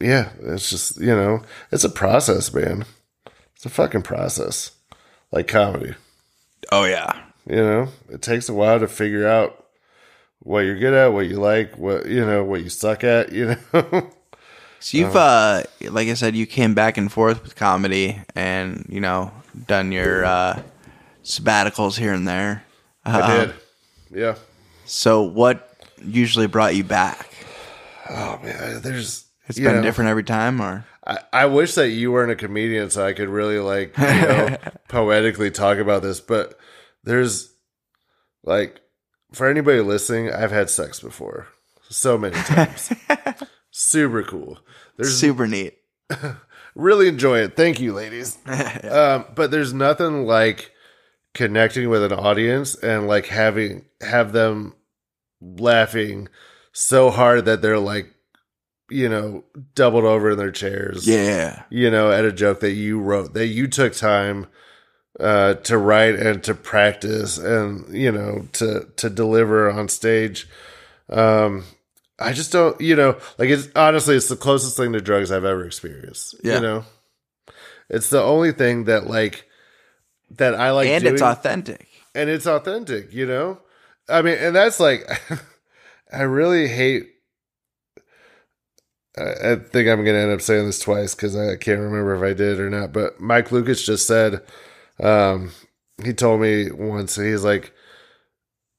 yeah, 0.00 0.30
it's 0.42 0.70
just 0.70 1.00
you 1.00 1.14
know, 1.14 1.42
it's 1.72 1.84
a 1.84 1.88
process, 1.90 2.52
man. 2.52 2.84
It's 3.54 3.66
a 3.66 3.70
fucking 3.70 4.02
process, 4.02 4.72
like 5.32 5.48
comedy. 5.48 5.94
Oh 6.70 6.84
yeah. 6.84 7.22
You 7.46 7.56
know, 7.56 7.88
it 8.10 8.20
takes 8.22 8.48
a 8.48 8.54
while 8.54 8.78
to 8.78 8.86
figure 8.88 9.26
out 9.26 9.64
what 10.40 10.60
you're 10.60 10.78
good 10.78 10.92
at, 10.94 11.12
what 11.12 11.26
you 11.26 11.36
like, 11.40 11.76
what 11.78 12.06
you 12.06 12.24
know, 12.24 12.44
what 12.44 12.62
you 12.62 12.68
suck 12.68 13.02
at. 13.04 13.32
You 13.32 13.56
know, 13.72 14.10
So 14.80 14.98
you've, 14.98 15.16
uh, 15.16 15.62
like 15.90 16.08
I 16.08 16.14
said, 16.14 16.36
you 16.36 16.46
came 16.46 16.74
back 16.74 16.96
and 16.98 17.10
forth 17.10 17.42
with 17.42 17.56
comedy, 17.56 18.20
and 18.36 18.86
you 18.88 19.00
know, 19.00 19.32
done 19.66 19.90
your 19.92 20.24
uh, 20.24 20.62
sabbaticals 21.24 21.98
here 21.98 22.12
and 22.12 22.28
there. 22.28 22.64
I 23.04 23.20
Uh, 23.20 23.44
did. 23.46 23.54
Yeah. 24.10 24.34
So 24.84 25.22
what 25.22 25.74
usually 26.04 26.46
brought 26.46 26.76
you 26.76 26.84
back? 26.84 27.32
Oh 28.10 28.38
man, 28.42 28.80
there's 28.82 29.24
It's 29.48 29.58
been 29.58 29.76
know, 29.76 29.82
different 29.82 30.10
every 30.10 30.24
time, 30.24 30.60
or 30.60 30.84
I, 31.06 31.18
I 31.32 31.46
wish 31.46 31.74
that 31.74 31.90
you 31.90 32.12
weren't 32.12 32.30
a 32.30 32.36
comedian 32.36 32.90
so 32.90 33.04
I 33.04 33.12
could 33.12 33.28
really 33.28 33.58
like 33.58 33.96
you 33.96 34.04
know 34.04 34.56
poetically 34.88 35.50
talk 35.50 35.78
about 35.78 36.02
this, 36.02 36.20
but 36.20 36.58
there's 37.04 37.52
like 38.44 38.80
for 39.32 39.48
anybody 39.48 39.80
listening, 39.80 40.32
I've 40.32 40.52
had 40.52 40.70
sex 40.70 41.00
before. 41.00 41.48
So 41.90 42.18
many 42.18 42.36
times. 42.36 42.92
Super 43.70 44.22
cool. 44.22 44.58
There's 44.96 45.18
super 45.18 45.46
neat. 45.46 45.74
really 46.74 47.08
enjoy 47.08 47.38
it. 47.38 47.54
Thank 47.54 47.80
you, 47.80 47.92
ladies. 47.92 48.36
um, 48.90 49.26
but 49.34 49.50
there's 49.50 49.72
nothing 49.72 50.26
like 50.26 50.72
connecting 51.34 51.88
with 51.88 52.02
an 52.02 52.12
audience 52.12 52.74
and 52.74 53.06
like 53.06 53.26
having 53.26 53.84
have 54.00 54.32
them 54.32 54.74
laughing 55.40 56.28
so 56.72 57.10
hard 57.10 57.44
that 57.44 57.62
they're 57.62 57.78
like, 57.78 58.12
you 58.90 59.08
know, 59.08 59.44
doubled 59.74 60.04
over 60.04 60.30
in 60.30 60.38
their 60.38 60.50
chairs. 60.50 61.06
Yeah. 61.06 61.62
You 61.70 61.90
know, 61.90 62.10
at 62.10 62.24
a 62.24 62.32
joke 62.32 62.60
that 62.60 62.72
you 62.72 62.98
wrote, 63.00 63.34
that 63.34 63.46
you 63.48 63.66
took 63.68 63.94
time 63.94 64.46
uh 65.20 65.54
to 65.54 65.76
write 65.76 66.14
and 66.14 66.44
to 66.44 66.54
practice 66.54 67.38
and 67.38 67.92
you 67.92 68.12
know 68.12 68.46
to 68.52 68.86
to 68.94 69.10
deliver 69.10 69.68
on 69.68 69.88
stage 69.88 70.48
um 71.08 71.64
i 72.20 72.32
just 72.32 72.52
don't 72.52 72.80
you 72.80 72.94
know 72.94 73.16
like 73.36 73.48
it's 73.48 73.68
honestly 73.74 74.14
it's 74.14 74.28
the 74.28 74.36
closest 74.36 74.76
thing 74.76 74.92
to 74.92 75.00
drugs 75.00 75.32
i've 75.32 75.44
ever 75.44 75.64
experienced 75.66 76.36
Yeah. 76.44 76.56
you 76.56 76.60
know 76.60 76.84
it's 77.88 78.10
the 78.10 78.22
only 78.22 78.52
thing 78.52 78.84
that 78.84 79.08
like 79.08 79.48
that 80.36 80.54
i 80.54 80.70
like 80.70 80.86
and 80.88 81.02
doing, 81.02 81.14
it's 81.14 81.22
authentic. 81.22 81.88
and 82.14 82.30
it's 82.30 82.46
authentic 82.46 83.12
you 83.12 83.26
know 83.26 83.58
i 84.08 84.22
mean 84.22 84.38
and 84.38 84.54
that's 84.54 84.78
like 84.78 85.04
i 86.12 86.22
really 86.22 86.68
hate 86.68 87.08
I 89.18 89.56
think 89.56 89.88
I'm 89.88 90.04
going 90.04 90.16
to 90.16 90.20
end 90.20 90.32
up 90.32 90.40
saying 90.40 90.66
this 90.66 90.78
twice 90.80 91.14
because 91.14 91.36
I 91.36 91.56
can't 91.56 91.80
remember 91.80 92.14
if 92.14 92.22
I 92.22 92.34
did 92.36 92.60
or 92.60 92.70
not. 92.70 92.92
But 92.92 93.20
Mike 93.20 93.50
Lucas 93.52 93.84
just 93.84 94.06
said, 94.06 94.42
um, 95.00 95.52
he 96.04 96.12
told 96.12 96.40
me 96.40 96.70
once, 96.70 97.16
he's 97.16 97.44
like, 97.44 97.72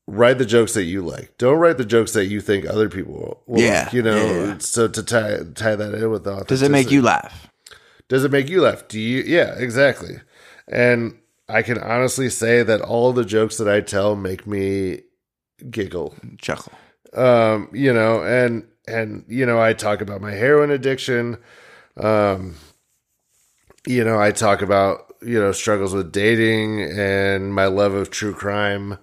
write 0.07 0.37
the 0.37 0.45
jokes 0.45 0.73
that 0.73 0.83
you 0.85 1.01
like. 1.01 1.37
Don't 1.37 1.57
write 1.59 1.77
the 1.77 1.85
jokes 1.85 2.13
that 2.13 2.25
you 2.25 2.41
think 2.41 2.65
other 2.65 2.89
people 2.89 3.43
will 3.45 3.61
Yeah, 3.61 3.83
like, 3.85 3.93
you 3.93 4.01
know? 4.01 4.15
yeah, 4.17 4.45
yeah. 4.45 4.57
So 4.59 4.87
to 4.87 5.03
tie, 5.03 5.37
tie 5.55 5.75
that 5.75 5.93
in 5.93 6.09
with 6.09 6.23
the 6.23 6.43
Does 6.45 6.61
it 6.61 6.71
make 6.71 6.91
you 6.91 7.01
laugh? 7.01 7.47
does 8.07 8.23
it 8.23 8.31
make 8.31 8.49
you 8.49 8.61
laugh? 8.61 8.87
Do 8.87 8.99
you? 8.99 9.21
Yeah, 9.25 9.53
exactly. 9.57 10.15
And 10.67 11.19
I 11.47 11.61
can 11.61 11.77
honestly 11.77 12.29
say 12.29 12.63
that 12.63 12.81
all 12.81 13.13
the 13.13 13.23
jokes 13.25 13.57
that 13.57 13.67
I 13.69 13.81
tell 13.81 14.15
make 14.15 14.47
me 14.47 15.01
giggle. 15.69 16.15
Chuckle. 16.39 16.73
Um, 17.13 17.69
you 17.73 17.91
know, 17.93 18.23
and 18.23 18.67
and 18.89 19.23
you 19.27 19.45
know, 19.45 19.61
I 19.61 19.73
talk 19.73 20.01
about 20.01 20.21
my 20.21 20.31
heroin 20.31 20.71
addiction. 20.71 21.37
Um, 21.97 22.55
you 23.87 24.03
know, 24.03 24.19
I 24.19 24.31
talk 24.31 24.61
about 24.61 25.13
you 25.21 25.39
know 25.39 25.51
struggles 25.51 25.93
with 25.93 26.11
dating 26.11 26.81
and 26.81 27.53
my 27.53 27.65
love 27.65 27.93
of 27.93 28.09
true 28.09 28.33
crime. 28.33 28.97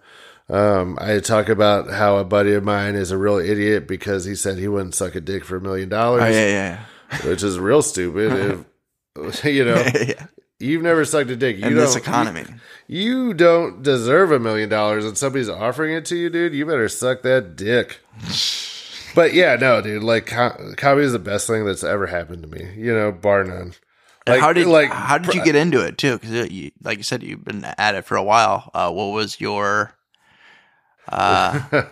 Um, 0.48 0.96
I 1.00 1.18
talk 1.18 1.48
about 1.48 1.90
how 1.90 2.18
a 2.18 2.24
buddy 2.24 2.54
of 2.54 2.62
mine 2.62 2.94
is 2.94 3.10
a 3.10 3.18
real 3.18 3.38
idiot 3.38 3.88
because 3.88 4.24
he 4.24 4.36
said 4.36 4.58
he 4.58 4.68
wouldn't 4.68 4.94
suck 4.94 5.16
a 5.16 5.20
dick 5.20 5.44
for 5.44 5.56
a 5.56 5.60
million 5.60 5.88
dollars, 5.88 6.22
Oh 6.22 6.28
yeah, 6.28 6.46
yeah, 6.46 7.28
which 7.28 7.42
is 7.42 7.58
real 7.58 7.82
stupid. 7.82 8.64
if 9.16 9.44
you 9.44 9.64
know, 9.64 9.74
yeah. 9.94 10.26
you've 10.60 10.82
never 10.82 11.04
sucked 11.04 11.30
a 11.30 11.36
dick, 11.36 11.56
you 11.56 11.66
In 11.66 11.74
this 11.74 11.96
economy, 11.96 12.44
you 12.86 13.34
don't 13.34 13.82
deserve 13.82 14.30
a 14.30 14.38
million 14.38 14.68
dollars, 14.68 15.04
and 15.04 15.18
somebody's 15.18 15.48
offering 15.48 15.94
it 15.94 16.04
to 16.06 16.16
you, 16.16 16.30
dude. 16.30 16.54
You 16.54 16.64
better 16.64 16.88
suck 16.88 17.22
that 17.22 17.56
dick. 17.56 18.00
But 19.16 19.32
yeah, 19.32 19.56
no, 19.56 19.80
dude. 19.80 20.04
Like, 20.04 20.26
co- 20.26 20.74
comedy 20.76 21.06
is 21.06 21.12
the 21.12 21.18
best 21.18 21.46
thing 21.46 21.64
that's 21.64 21.82
ever 21.82 22.06
happened 22.06 22.42
to 22.42 22.48
me. 22.48 22.70
You 22.76 22.94
know, 22.94 23.10
bar 23.10 23.42
none. 23.42 23.72
And 24.26 24.40
how 24.40 24.52
did 24.52 24.66
like 24.66 24.90
how 24.90 25.18
did 25.18 25.34
you 25.34 25.42
get 25.42 25.56
into 25.56 25.84
it 25.84 25.98
too? 25.98 26.18
Because 26.18 26.50
you, 26.50 26.70
like 26.82 26.98
you 26.98 27.04
said, 27.04 27.22
you've 27.22 27.44
been 27.44 27.64
at 27.64 27.94
it 27.94 28.04
for 28.04 28.16
a 28.16 28.22
while. 28.22 28.70
Uh, 28.74 28.92
what 28.92 29.06
was 29.06 29.40
your? 29.40 29.94
Uh, 31.08 31.60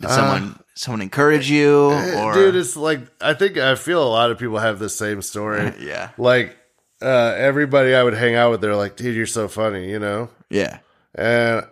did 0.00 0.10
someone 0.10 0.58
someone 0.74 1.02
encourage 1.02 1.50
you 1.50 1.90
or? 1.90 2.32
Uh, 2.32 2.34
dude 2.34 2.56
it's 2.56 2.76
like 2.76 3.00
i 3.20 3.32
think 3.32 3.56
i 3.56 3.74
feel 3.76 4.02
a 4.02 4.10
lot 4.10 4.30
of 4.30 4.38
people 4.38 4.58
have 4.58 4.78
the 4.78 4.88
same 4.88 5.22
story 5.22 5.72
yeah, 5.80 6.10
like 6.18 6.56
uh 7.00 7.32
everybody 7.36 7.94
i 7.94 8.02
would 8.02 8.14
hang 8.14 8.34
out 8.34 8.50
with 8.50 8.60
they're 8.60 8.74
like 8.74 8.96
dude 8.96 9.14
you're 9.14 9.26
so 9.26 9.46
funny 9.46 9.88
you 9.88 9.98
know 9.98 10.28
yeah, 10.50 10.78
and 11.14 11.64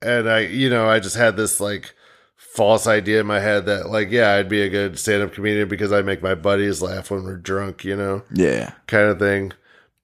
and 0.00 0.28
i 0.30 0.40
you 0.40 0.70
know 0.70 0.88
i 0.88 0.98
just 0.98 1.16
had 1.16 1.36
this 1.36 1.60
like 1.60 1.94
false 2.54 2.86
idea 2.86 3.20
in 3.20 3.26
my 3.26 3.38
head 3.40 3.66
that 3.66 3.88
like 3.90 4.10
yeah 4.10 4.32
i'd 4.34 4.48
be 4.48 4.60
a 4.62 4.68
good 4.68 4.98
stand-up 4.98 5.32
comedian 5.32 5.68
because 5.68 5.92
i 5.92 6.02
make 6.02 6.20
my 6.22 6.34
buddies 6.34 6.82
laugh 6.82 7.10
when 7.10 7.22
we're 7.22 7.36
drunk 7.36 7.84
you 7.84 7.94
know? 7.96 8.22
Yeah. 8.34 8.72
kind 8.88 9.04
of 9.08 9.18
thing. 9.20 9.52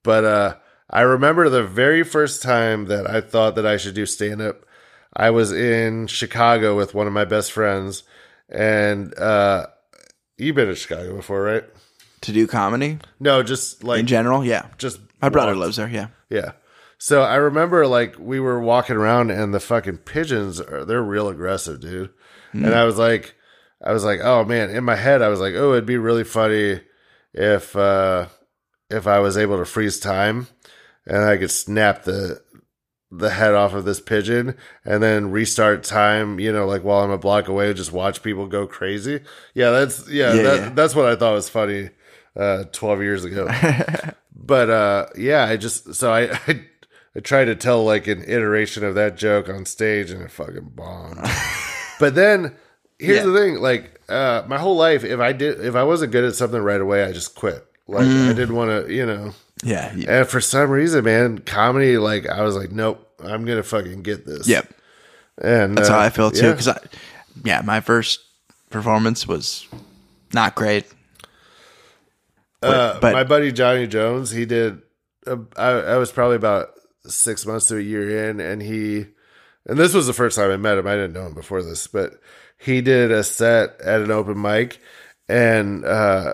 But 0.03 0.23
uh 0.23 0.55
i 0.89 1.01
remember 1.01 1.49
the 1.49 1.63
very 1.63 2.03
first 2.03 2.41
time 2.41 2.85
that 2.85 3.09
i 3.09 3.19
thought 3.19 3.55
that 3.55 3.65
i 3.65 3.75
should 3.75 3.95
do 3.95 4.05
stand-up 4.05 4.65
i 5.13 5.29
was 5.29 5.51
in 5.51 6.07
chicago 6.07 6.75
with 6.77 6.93
one 6.93 7.05
of 7.07 7.11
my 7.13 7.25
best 7.25 7.51
friends 7.51 8.03
and 8.49 9.13
uh 9.19 9.65
you've 10.37 10.55
been 10.55 10.67
to 10.67 10.75
chicago 10.75 11.15
before 11.15 11.41
right? 11.43 11.63
To 12.21 12.31
do 12.31 12.47
comedy? 12.47 12.97
No 13.19 13.43
just 13.43 13.83
like 13.83 13.99
in 13.99 14.07
general, 14.07 14.43
yeah. 14.43 14.67
just 14.77 14.99
My 15.21 15.29
brother 15.29 15.51
walked- 15.51 15.59
lives 15.59 15.75
there. 15.77 15.87
Yeah, 15.89 16.07
yeah. 16.29 16.51
So 16.97 17.21
i 17.21 17.35
remember 17.35 17.85
like 17.85 18.15
we 18.17 18.39
were 18.39 18.59
walking 18.59 18.95
around 18.95 19.29
and 19.31 19.53
the 19.53 19.59
fucking 19.59 19.97
pigeons 19.99 20.59
are 20.61 20.83
they're 20.85 21.03
real 21.03 21.27
aggressive 21.27 21.79
dude 21.81 22.09
and 22.65 22.73
i 22.75 22.83
was 22.83 22.97
like 22.97 23.35
i 23.83 23.91
was 23.91 24.03
like 24.03 24.19
oh 24.23 24.43
man. 24.43 24.69
In 24.69 24.83
my 24.83 24.95
head 24.95 25.21
i 25.21 25.27
was 25.29 25.39
like 25.39 25.53
oh 25.55 25.73
it'd 25.73 25.85
be 25.85 25.97
really 25.97 26.23
funny 26.23 26.81
if 27.33 27.75
uh 27.75 28.27
if 28.89 29.07
i 29.07 29.19
was 29.19 29.37
able 29.37 29.57
to 29.57 29.65
freeze 29.65 29.99
time 29.99 30.47
and 31.05 31.23
i 31.23 31.37
could 31.37 31.51
snap 31.51 32.03
the 32.03 32.41
the 33.09 33.29
head 33.29 33.53
off 33.53 33.73
of 33.73 33.85
this 33.85 34.01
pigeon 34.01 34.53
and 34.83 35.01
then 35.01 35.31
restart 35.31 35.81
time 35.83 36.39
you 36.41 36.51
know 36.51 36.65
like 36.67 36.83
while 36.83 37.03
i'm 37.03 37.09
a 37.11 37.17
block 37.17 37.47
away 37.47 37.73
just 37.73 37.93
watch 37.93 38.21
people 38.21 38.47
go 38.47 38.67
crazy. 38.67 39.21
Yeah 39.53 39.69
that's 39.71 40.09
yeah, 40.09 40.33
Yeah, 40.33 40.41
that, 40.43 40.59
yeah. 40.59 40.69
that's 40.69 40.93
what 40.93 41.05
i 41.05 41.15
thought 41.15 41.33
was 41.33 41.47
funny 41.49 41.89
uh 42.35 42.65
12 42.73 43.01
years 43.01 43.23
ago. 43.25 43.47
But 44.39 44.69
uh 44.69 45.05
yeah 45.17 45.43
i 45.45 45.57
just 45.57 45.95
so 45.95 46.11
I, 46.13 46.31
I 46.47 46.61
i 47.15 47.19
tried 47.21 47.45
to 47.45 47.55
tell 47.55 47.83
like 47.83 48.07
an 48.07 48.23
iteration 48.23 48.83
of 48.83 48.95
that 48.95 49.17
joke 49.17 49.49
on 49.49 49.65
stage 49.65 50.11
and 50.11 50.21
it 50.21 50.31
fucking 50.31 50.71
bombed 50.75 51.17
but 51.99 52.15
then 52.15 52.55
here's 52.99 53.19
Yeah. 53.25 53.31
the 53.31 53.37
thing 53.37 53.55
like 53.59 53.99
uh 54.09 54.43
my 54.47 54.57
whole 54.57 54.75
life 54.75 55.03
if 55.03 55.19
i 55.19 55.33
did 55.33 55.59
if 55.59 55.75
i 55.75 55.83
wasn't 55.83 56.11
good 56.11 56.23
at 56.23 56.35
something 56.35 56.61
right 56.61 56.81
away 56.81 57.03
i 57.03 57.11
just 57.11 57.35
quit 57.35 57.65
like 57.87 58.05
Mm. 58.05 58.29
i 58.29 58.33
didn't 58.33 58.55
want 58.55 58.69
to 58.87 58.93
you 58.93 59.05
know 59.05 59.33
yeah, 59.63 59.93
yeah. 59.95 60.19
and 60.19 60.27
for 60.27 60.39
some 60.41 60.69
reason 60.69 61.03
man 61.03 61.39
comedy 61.39 61.97
like 61.97 62.27
i 62.27 62.41
was 62.43 62.55
like 62.55 62.71
nope 62.71 63.05
i'm 63.23 63.45
gonna 63.45 63.63
fucking 63.63 64.01
get 64.03 64.25
this 64.25 64.47
Yep. 64.47 64.71
and 65.41 65.77
That's 65.77 65.89
uh, 65.89 65.93
how 65.93 65.99
I 65.99 66.09
feel 66.09 66.31
too. 66.31 66.45
yeah. 66.45 66.51
Because 66.51 66.67
I, 66.69 66.79
yeah, 67.43 67.61
my 67.61 67.79
first 67.81 68.19
performance 68.71 69.27
was 69.27 69.67
not 70.33 70.55
great. 70.55 70.85
Uh, 72.61 72.99
but- 72.99 73.13
my 73.13 73.23
buddy 73.23 73.51
Johnny 73.51 73.87
Jones, 73.87 74.31
he 74.31 74.45
did. 74.45 74.81
Uh, 75.25 75.37
I, 75.55 75.69
I 75.69 75.97
was 75.97 76.11
probably 76.11 76.35
about 76.37 76.69
six 77.05 77.45
months 77.45 77.67
to 77.67 77.77
a 77.77 77.81
year 77.81 78.29
in, 78.29 78.39
and 78.39 78.61
he, 78.61 79.05
and 79.67 79.77
this 79.77 79.93
was 79.93 80.07
the 80.07 80.13
first 80.13 80.35
time 80.37 80.49
I 80.49 80.57
met 80.57 80.77
him. 80.77 80.87
I 80.87 80.95
didn't 80.95 81.13
know 81.13 81.27
him 81.27 81.33
before 81.35 81.61
this, 81.61 81.85
but 81.87 82.13
he 82.57 82.81
did 82.81 83.11
a 83.11 83.23
set 83.23 83.79
at 83.81 84.01
an 84.01 84.09
open 84.09 84.41
mic, 84.41 84.79
and 85.29 85.85
uh, 85.85 86.33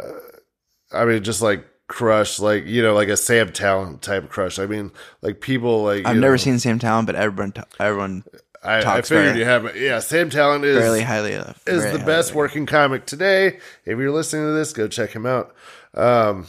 I 0.93 1.05
mean, 1.05 1.23
just 1.23 1.41
like 1.41 1.65
crush, 1.87 2.39
like 2.39 2.65
you 2.65 2.81
know, 2.81 2.93
like 2.93 3.09
a 3.09 3.17
Sam 3.17 3.49
Tallent 3.49 4.01
type 4.01 4.29
crush. 4.29 4.59
I 4.59 4.65
mean, 4.65 4.91
like 5.21 5.41
people 5.41 5.83
like 5.83 6.05
I've 6.05 6.15
never 6.15 6.33
know, 6.33 6.37
seen 6.37 6.59
Sam 6.59 6.79
Tallent, 6.79 7.05
but 7.07 7.15
everyone, 7.15 7.51
t- 7.51 7.61
everyone 7.79 8.23
I, 8.63 8.77
I 8.77 9.01
figured 9.01 9.25
very- 9.25 9.39
you 9.39 9.45
have. 9.45 9.75
Yeah, 9.75 9.99
Sam 9.99 10.29
Tallent 10.29 10.63
is 10.63 10.77
fairly 10.77 11.01
highly 11.01 11.35
uh, 11.35 11.53
is 11.67 11.83
the 11.83 11.89
highly- 11.91 12.05
best 12.05 12.33
working 12.33 12.65
comic 12.65 13.05
today. 13.05 13.59
If 13.85 13.99
you're 13.99 14.11
listening 14.11 14.45
to 14.45 14.53
this, 14.53 14.71
go 14.73 14.87
check 14.87 15.11
him 15.11 15.25
out. 15.25 15.53
Um, 15.93 16.47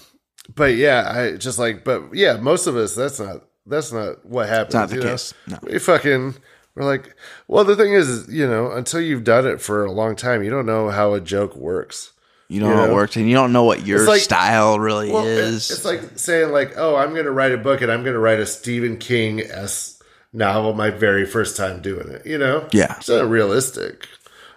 but 0.55 0.77
yeah, 0.77 1.11
I 1.11 1.37
just 1.37 1.59
like, 1.59 1.85
but 1.85 2.15
yeah, 2.15 2.37
most 2.37 2.67
of 2.67 2.77
us, 2.77 2.95
that's 2.95 3.19
not, 3.19 3.45
that's 3.67 3.93
not 3.93 4.25
what 4.27 4.49
happens. 4.49 4.75
not 4.75 4.91
the 4.91 5.01
case, 5.01 5.35
no. 5.47 5.59
We 5.63 5.79
fucking, 5.79 6.35
we're 6.75 6.85
like, 6.85 7.15
well, 7.49 7.65
the 7.65 7.77
thing 7.77 7.93
is, 7.93 8.27
you 8.29 8.47
know, 8.47 8.73
until 8.73 9.01
you've 9.01 9.25
done 9.25 9.47
it 9.47 9.61
for 9.61 9.85
a 9.85 9.93
long 9.93 10.17
time, 10.17 10.43
you 10.43 10.51
don't 10.51 10.67
know 10.67 10.91
how 10.91 11.15
a 11.15 11.21
joke 11.21 11.55
works. 11.57 12.13
You 12.49 12.61
don't 12.61 12.71
you 12.71 12.75
know 12.77 12.83
how 12.83 12.91
it 12.91 12.95
works, 12.95 13.17
and 13.17 13.29
you 13.29 13.35
don't 13.35 13.53
know 13.53 13.65
what 13.65 13.87
your 13.87 14.07
like- 14.07 14.21
style 14.21 14.79
really 14.79 15.11
Well, 15.11 15.25
is. 15.27 15.71
it's 15.71 15.85
like 15.85 16.03
saying 16.19 16.53
like, 16.53 16.75
oh, 16.77 16.95
I'm 16.97 17.11
going 17.15 17.25
to 17.25 17.31
write 17.33 17.53
a 17.53 17.57
book 17.59 17.81
and 17.81 17.91
I'm 17.91 18.03
going 18.03 18.13
to 18.15 18.19
write 18.21 18.39
a 18.39 18.45
Stephen 18.47 18.99
King 18.99 19.41
s 19.41 20.03
novel 20.33 20.75
my 20.75 20.91
very 20.91 21.25
first 21.25 21.57
time 21.57 21.81
doing 21.81 22.09
it. 22.11 22.27
You 22.27 22.37
know, 22.39 22.69
Yeah. 22.73 22.97
it's 22.99 23.09
not 23.09 23.29
realistic. 23.31 24.07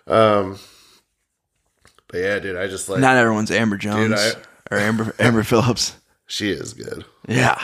Um, 0.05 0.57
but 2.09 2.17
yeah, 2.17 2.39
dude, 2.39 2.57
I 2.57 2.67
just 2.67 2.89
like 2.89 2.99
not 2.99 3.15
everyone's 3.17 3.51
Amber 3.51 3.77
Jones 3.77 4.13
I- 4.19 4.33
or 4.75 4.79
Amber 4.79 5.13
Amber 5.19 5.43
Phillips. 5.45 5.95
she 6.25 6.51
is 6.51 6.73
good. 6.73 7.05
Yeah, 7.27 7.61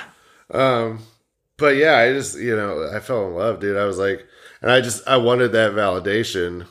But 0.49 1.76
yeah, 1.76 1.97
I 1.97 2.14
just 2.14 2.38
you 2.39 2.56
know 2.56 2.89
I 2.93 2.99
fell 2.99 3.28
in 3.28 3.36
love, 3.36 3.60
dude. 3.60 3.78
I 3.78 3.86
was 3.86 3.97
like, 3.97 4.26
and 4.64 4.72
I 4.72 4.82
just 4.82 5.07
I 5.07 5.18
wanted 5.18 5.51
that 5.51 5.74
validation. 5.74 6.66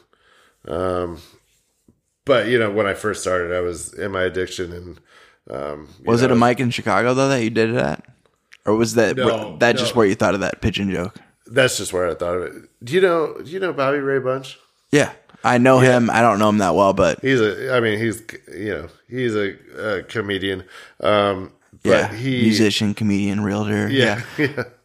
Um, 0.67 1.19
but 2.25 2.49
you 2.49 2.59
know 2.59 2.73
when 2.73 2.87
I 2.87 2.95
first 2.95 3.21
started, 3.21 3.55
I 3.55 3.61
was 3.61 3.93
in 3.93 4.11
my 4.11 4.23
addiction, 4.23 4.73
and 4.73 5.01
um, 5.51 5.89
was 6.05 6.23
know, 6.23 6.27
it 6.27 6.33
a 6.33 6.37
mic 6.37 6.59
in 6.59 6.71
Chicago 6.71 7.15
though 7.15 7.29
that 7.29 7.43
you 7.43 7.51
did 7.51 7.71
it 7.71 7.77
at, 7.77 8.05
or 8.65 8.75
was 8.75 8.95
that 8.95 9.17
No, 9.17 9.57
that 9.59 9.77
just 9.77 9.95
where 9.95 10.07
you 10.07 10.15
thought 10.15 10.35
of 10.35 10.41
that 10.41 10.61
pigeon 10.61 10.91
joke? 10.91 11.17
That's 11.47 11.77
just 11.77 11.93
where 11.93 12.09
I 12.09 12.15
thought 12.15 12.37
of 12.37 12.43
it. 12.43 12.71
Do 12.83 12.95
you 12.95 13.01
know? 13.01 13.35
Do 13.45 13.51
you 13.51 13.61
know 13.61 13.73
Bobby 13.73 13.99
Ray 13.99 14.21
Bunch? 14.21 14.59
Yeah, 14.91 15.13
I 15.45 15.59
know 15.59 15.81
him. 15.81 16.09
I 16.09 16.23
don't 16.23 16.39
know 16.39 16.49
him 16.49 16.59
that 16.59 16.75
well, 16.75 16.93
but 16.95 17.21
He's 17.21 17.41
a. 17.41 17.75
I 17.75 17.81
mean, 17.81 17.99
he's 17.99 18.23
you 18.49 18.71
know 18.71 18.89
he's 19.09 19.35
a, 19.35 19.99
a 19.99 20.03
comedian. 20.05 20.65
Um, 21.01 21.53
but 21.83 21.91
yeah, 21.91 22.15
he 22.15 22.43
musician, 22.43 22.95
comedian, 22.95 23.43
realtor. 23.43 23.89
Yeah, 23.91 24.23
yeah. 24.39 24.65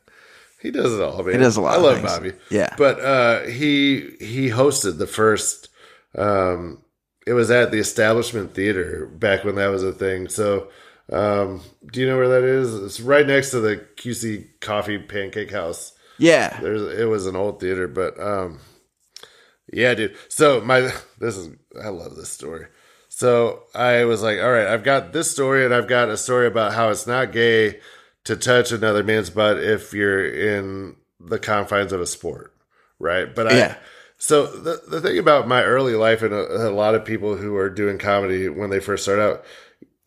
He 0.68 0.72
does 0.72 0.94
it 0.94 1.02
all, 1.02 1.24
man. 1.24 1.36
He 1.36 1.40
does 1.40 1.56
a 1.56 1.62
lot 1.62 1.76
I 1.80 1.82
love 1.82 1.96
things. 2.00 2.12
Bobby. 2.12 2.34
Yeah. 2.50 2.76
But 2.78 3.00
uh 3.00 3.42
he 3.46 4.16
he 4.20 4.50
hosted 4.50 4.98
the 4.98 5.08
first 5.08 5.70
um 6.16 6.82
it 7.26 7.32
was 7.34 7.50
at 7.52 7.72
the 7.72 7.80
establishment 7.80 8.54
theater 8.54 9.06
back 9.06 9.46
when 9.46 9.56
that 9.56 9.68
was 9.68 9.84
a 9.84 9.94
thing. 9.94 10.28
So 10.28 10.68
um 11.10 11.62
do 11.90 12.02
you 12.02 12.08
know 12.08 12.18
where 12.18 12.28
that 12.30 12.44
is? 12.44 12.76
It's 12.76 13.00
right 13.00 13.26
next 13.26 13.52
to 13.52 13.62
the 13.62 13.78
QC 13.96 14.60
coffee 14.60 14.98
pancake 15.00 15.52
house. 15.52 15.94
yeah, 16.18 16.60
There's 16.60 16.82
it 17.00 17.06
was 17.06 17.28
an 17.28 17.38
old 17.38 17.62
theater, 17.62 17.88
but 17.88 18.20
um 18.20 18.60
yeah, 19.72 19.94
dude. 19.94 20.18
So 20.28 20.60
my 20.62 20.82
this 21.20 21.38
is 21.38 21.50
I 21.82 21.90
love 21.90 22.16
this 22.18 22.30
story. 22.30 22.68
So 23.10 23.64
I 23.74 24.04
was 24.04 24.22
like, 24.22 24.40
all 24.40 24.52
right, 24.52 24.68
I've 24.68 24.84
got 24.84 25.14
this 25.14 25.32
story 25.32 25.64
and 25.66 25.74
I've 25.74 25.88
got 25.88 26.10
a 26.10 26.18
story 26.18 26.46
about 26.46 26.74
how 26.74 26.90
it's 26.90 27.08
not 27.08 27.32
gay 27.32 27.80
to 28.28 28.36
touch 28.36 28.72
another 28.72 29.04
man's 29.04 29.30
butt 29.30 29.58
if 29.58 29.94
you're 29.94 30.26
in 30.26 30.96
the 31.20 31.40
confines 31.40 31.92
of 31.92 32.00
a 32.00 32.06
sport, 32.06 32.54
right? 33.00 33.34
But 33.34 33.48
I 33.48 33.58
Yeah. 33.58 33.76
so 34.18 34.46
the 34.46 34.82
the 34.88 35.02
thing 35.02 35.18
about 35.18 35.48
my 35.48 35.64
early 35.64 35.94
life 35.96 36.22
and 36.22 36.34
a, 36.34 36.68
a 36.68 36.72
lot 36.72 36.96
of 36.96 37.04
people 37.04 37.36
who 37.36 37.56
are 37.56 37.70
doing 37.70 37.98
comedy 37.98 38.48
when 38.50 38.70
they 38.70 38.80
first 38.80 39.04
start 39.04 39.20
out, 39.20 39.44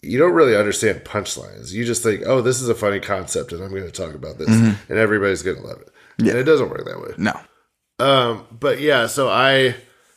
you 0.03 0.19
don't 0.19 0.33
really 0.33 0.57
understand 0.57 1.01
punchlines. 1.05 1.73
You 1.73 1.85
just 1.85 2.03
think, 2.03 2.23
oh, 2.25 2.41
this 2.41 2.61
is 2.63 2.69
a 2.69 2.75
funny 2.75 3.01
concept, 3.01 3.53
and 3.53 3.63
I'm 3.63 3.71
going 3.71 3.85
to 3.85 3.91
talk 3.91 4.15
about 4.15 4.39
this, 4.39 4.49
and 4.49 4.99
everybody's 4.99 5.43
going 5.43 5.59
to 5.59 5.67
love 5.67 5.81
it. 5.81 5.89
And 6.19 6.29
it 6.39 6.45
doesn't 6.45 6.71
work 6.71 6.85
that 6.85 7.01
way. 7.01 7.15
no, 7.19 7.39
Um, 7.99 8.47
but 8.51 8.81
yeah, 8.81 9.07
so 9.07 9.29
I 9.29 9.75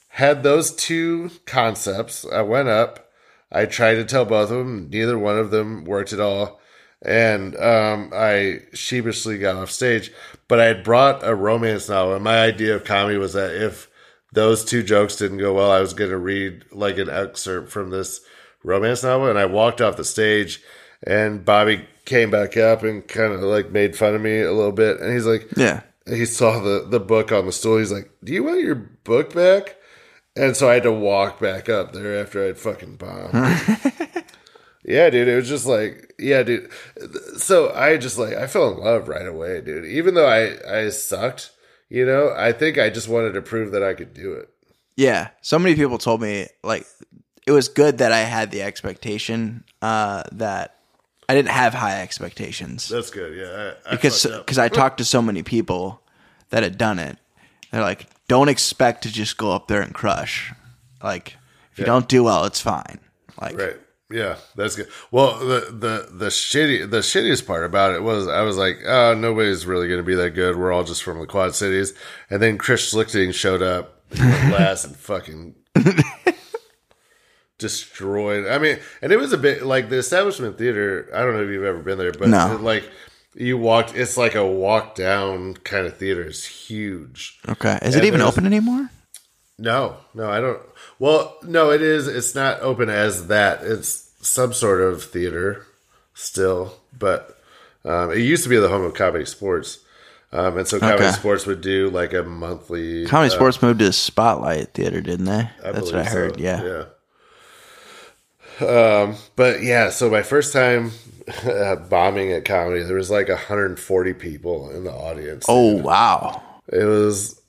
had 0.10 0.44
those 0.44 0.72
two 0.76 1.32
concepts. 1.46 2.26
I 2.32 2.42
went 2.42 2.70
up. 2.70 3.10
I 3.52 3.66
tried 3.66 3.96
to 3.96 4.06
tell 4.06 4.26
both 4.26 4.52
of 4.52 4.58
them. 4.58 4.90
Neither 4.90 5.18
one 5.18 5.38
of 5.38 5.52
them 5.52 5.86
worked 5.86 6.14
at 6.14 6.20
all. 6.20 6.60
And 7.06 7.56
um, 7.58 8.12
I 8.14 8.62
sheepishly 8.74 9.38
got 9.38 9.58
off 9.58 9.72
stage. 9.72 10.12
But 10.48 10.60
I 10.60 10.66
had 10.66 10.84
brought 10.84 11.28
a 11.28 11.36
romance 11.36 11.90
novel. 11.90 12.16
And 12.16 12.24
my 12.24 12.40
idea 12.40 12.76
of 12.76 12.86
comedy 12.86 13.18
was 13.18 13.34
that 13.34 13.54
if 13.56 13.90
those 14.32 14.66
two 14.66 14.84
jokes 14.84 15.18
didn't 15.18 15.38
go 15.38 15.54
well, 15.54 15.72
I 15.72 15.82
was 15.82 15.94
going 15.94 16.10
to 16.10 16.18
read 16.18 16.66
like 16.72 16.98
an 16.98 17.10
excerpt 17.10 17.72
from 17.72 17.90
this 17.90 18.22
romance 18.64 19.04
novel. 19.04 19.30
And 19.30 19.38
I 19.38 19.46
walked 19.46 19.82
off 19.82 19.98
the 19.98 20.04
stage, 20.04 20.62
and 21.06 21.46
Bobby 21.46 21.86
came 22.06 22.32
back 22.32 22.58
up 22.58 22.84
and 22.84 23.08
kind 23.08 23.34
of 23.34 23.42
like 23.42 23.72
made 23.72 23.96
fun 23.96 24.16
of 24.16 24.22
me 24.22 24.42
a 24.42 24.52
little 24.52 24.72
bit. 24.72 25.00
And 25.00 25.14
he's 25.14 25.26
like, 25.26 25.48
yeah, 25.56 25.82
he 26.08 26.26
saw 26.26 26.60
the 26.60 26.86
the 26.88 27.00
book 27.00 27.32
on 27.32 27.46
the 27.46 27.52
stool. 27.52 27.78
He's 27.78 27.92
like, 27.92 28.10
"Do 28.24 28.34
you 28.34 28.44
want 28.44 28.62
your 28.62 28.76
book 28.76 29.34
back?" 29.34 29.78
And 30.36 30.56
so 30.56 30.70
I 30.70 30.76
had 30.76 30.84
to 30.84 30.92
walk 30.92 31.40
back 31.40 31.70
up 31.70 31.94
there 31.94 32.20
after 32.20 32.48
I'd 32.48 32.58
fucking 32.58 32.96
bombed. 32.96 33.34
yeah, 34.86 35.10
dude, 35.10 35.28
it 35.28 35.36
was 35.36 35.48
just 35.48 35.66
like, 35.66 36.14
yeah, 36.20 36.44
dude. 36.44 36.70
So 37.38 37.72
I 37.74 37.98
just 37.98 38.18
like 38.18 38.34
I 38.36 38.48
fell 38.48 38.72
in 38.72 38.80
love 38.80 39.08
right 39.08 39.26
away, 39.26 39.62
dude. 39.62 39.86
Even 39.86 40.14
though 40.14 40.28
I 40.28 40.58
I 40.70 40.90
sucked, 40.90 41.52
you 41.90 42.06
know, 42.06 42.34
I 42.36 42.52
think 42.52 42.78
I 42.78 42.90
just 42.90 43.08
wanted 43.08 43.34
to 43.34 43.42
prove 43.42 43.72
that 43.72 43.84
I 43.84 43.94
could 43.94 44.14
do 44.14 44.34
it. 44.34 44.50
Yeah. 44.96 45.30
So 45.42 45.58
many 45.58 45.76
people 45.76 45.98
told 45.98 46.22
me 46.22 46.48
like 46.64 46.86
it 47.48 47.52
was 47.52 47.68
good 47.68 47.98
that 48.00 48.12
I 48.12 48.20
had 48.20 48.52
the 48.52 48.62
expectation 48.62 49.64
uh, 49.82 50.24
that 50.34 50.80
I 51.30 51.36
didn't 51.36 51.50
have 51.50 51.74
high 51.74 52.02
expectations 52.02 52.90
That's 52.90 53.10
good. 53.10 53.38
Yeah, 53.38 53.74
I, 53.86 53.90
I 53.90 53.96
because 53.96 54.26
because 54.26 54.58
I 54.58 54.70
talked 54.70 54.98
to 54.98 55.06
so 55.06 55.22
many 55.22 55.44
people 55.44 56.02
that 56.50 56.64
had 56.64 56.78
done 56.78 57.00
it. 57.00 57.18
They're 57.72 57.82
like, 57.82 58.06
don't 58.28 58.50
expect 58.50 59.04
to 59.04 59.12
just 59.12 59.38
go 59.38 59.52
up 59.52 59.68
there 59.68 59.82
and 59.82 59.94
crush. 59.94 60.54
Like 61.02 61.38
if 61.72 61.80
you 61.80 61.86
don't 61.86 62.08
do 62.08 62.24
well, 62.24 62.46
it's 62.46 62.62
fine. 62.62 63.00
Like 63.42 63.58
Right. 63.58 63.78
Yeah, 64.12 64.36
that's 64.56 64.76
good. 64.76 64.90
Well, 65.12 65.40
the 65.40 65.60
the 65.72 66.08
the 66.12 66.28
shitty 66.28 66.90
the 66.90 67.00
shittiest 67.00 67.48
part 67.48 67.64
about 67.66 67.94
it 67.96 68.04
was 68.04 68.28
I 68.28 68.42
was 68.42 68.58
like, 68.58 68.80
oh, 68.86 69.16
nobody's 69.16 69.66
really 69.66 69.88
going 69.88 70.00
to 70.00 70.04
be 70.06 70.16
that 70.16 70.32
good. 70.32 70.56
We're 70.58 70.72
all 70.72 70.84
just 70.84 71.02
from 71.04 71.20
the 71.20 71.26
Quad 71.26 71.56
Cities, 71.56 71.94
and 72.30 72.42
then 72.42 72.58
Chris 72.58 72.94
Schlichting 72.94 73.34
showed 73.34 73.62
up 73.64 74.04
last 74.20 74.86
and 74.86 74.96
fucking 74.96 75.56
destroyed. 77.58 78.48
I 78.48 78.58
mean, 78.60 78.80
and 79.02 79.12
it 79.12 79.18
was 79.18 79.34
a 79.34 79.38
bit 79.38 79.64
like 79.64 79.90
the 79.90 79.98
Establishment 79.98 80.58
Theater. 80.58 81.10
I 81.14 81.20
don't 81.22 81.34
know 81.34 81.44
if 81.44 81.50
you've 81.50 81.64
ever 81.64 81.80
been 81.80 81.98
there, 81.98 82.12
but 82.12 82.28
No. 82.30 82.54
it, 82.56 82.62
like 82.62 82.90
you 83.36 83.58
walked, 83.58 83.96
it's 83.96 84.18
like 84.18 84.36
a 84.36 84.46
walk 84.46 84.96
down 84.96 85.56
kind 85.56 85.86
of 85.88 85.98
theater. 85.98 86.24
It's 86.24 86.46
huge. 86.46 87.40
okay, 87.48 87.80
is 87.82 87.96
it 87.96 88.04
even 88.06 88.22
open 88.22 88.46
anymore? 88.46 88.90
No, 89.58 89.98
no, 90.14 90.30
I 90.30 90.42
don't. 90.42 90.62
Well, 91.04 91.36
no, 91.44 91.70
it 91.72 91.82
is. 91.82 92.08
It's 92.08 92.34
not 92.34 92.62
open 92.62 92.88
as 92.90 93.28
that. 93.28 93.62
It's 93.62 94.10
some 94.22 94.54
sort 94.54 94.80
of 94.80 95.04
theater 95.04 95.66
still, 96.14 96.76
but 96.98 97.38
um, 97.84 98.12
it 98.12 98.20
used 98.20 98.44
to 98.44 98.50
be 98.50 98.56
the 98.56 98.70
home 98.70 98.84
of 98.84 98.94
ComedySportz. 98.94 99.80
Um, 100.32 100.60
and 100.60 100.66
so 100.66 100.80
comedy 100.80 101.04
Okay. 101.04 101.12
sports 101.12 101.46
would 101.46 101.60
do 101.60 101.90
like 101.90 102.14
a 102.14 102.24
monthly 102.24 103.04
ComedySportz 103.06 103.62
moved 103.62 103.80
to 103.80 103.92
Spotlight 103.92 104.74
Theater, 104.74 105.02
didn't 105.02 105.26
they? 105.26 105.50
I 105.66 105.72
That's 105.74 105.92
what 105.92 105.96
I 105.96 106.04
believe 106.04 106.06
so. 106.08 106.14
heard. 106.18 106.40
Yeah. 106.40 106.86
Yeah. 108.62 108.66
Um, 108.66 109.16
but 109.36 109.62
yeah, 109.62 109.90
so 109.90 110.10
my 110.10 110.24
first 110.24 110.54
time 110.54 110.94
uh, 111.46 111.76
bombing 111.76 112.32
at 112.32 112.46
comedy, 112.46 112.82
there 112.82 112.96
was 112.96 113.12
like 113.12 113.28
140 113.28 114.14
people 114.14 114.70
in 114.70 114.86
the 114.86 114.94
audience. 114.94 115.48
Oh 115.50 115.76
wow. 115.76 116.42
It 116.72 116.86
was 116.86 117.42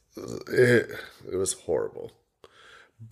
it, 0.49 0.91
it 1.31 1.37
was 1.37 1.53
horrible. 1.53 2.11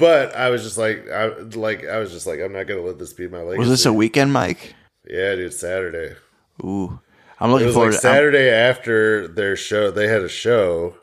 But 0.02 0.34
I 0.34 0.50
was 0.50 0.64
just 0.64 0.78
like 0.78 1.08
I 1.08 1.28
like 1.54 1.86
I 1.86 1.98
was 1.98 2.10
just 2.10 2.26
like 2.26 2.40
I'm 2.40 2.52
not 2.52 2.66
gonna 2.66 2.80
let 2.80 2.98
this 2.98 3.12
be 3.12 3.28
my 3.28 3.38
legacy. 3.38 3.58
Was 3.60 3.68
this 3.68 3.86
a 3.86 3.92
weekend, 3.92 4.32
mic? 4.32 4.74
yeah, 5.08 5.36
dude? 5.36 5.54
Saturday. 5.54 6.16
Ooh, 6.64 6.98
I'm 7.38 7.50
It 7.50 7.52
looking 7.52 7.66
was 7.68 7.74
forward. 7.76 7.92
like 7.92 8.00
to 8.00 8.08
I'm- 8.08 8.16
Saturday 8.16 8.50
after 8.50 9.28
their 9.28 9.54
show. 9.54 9.92
They 9.92 10.08
had 10.08 10.22
a 10.22 10.28
show, 10.28 10.96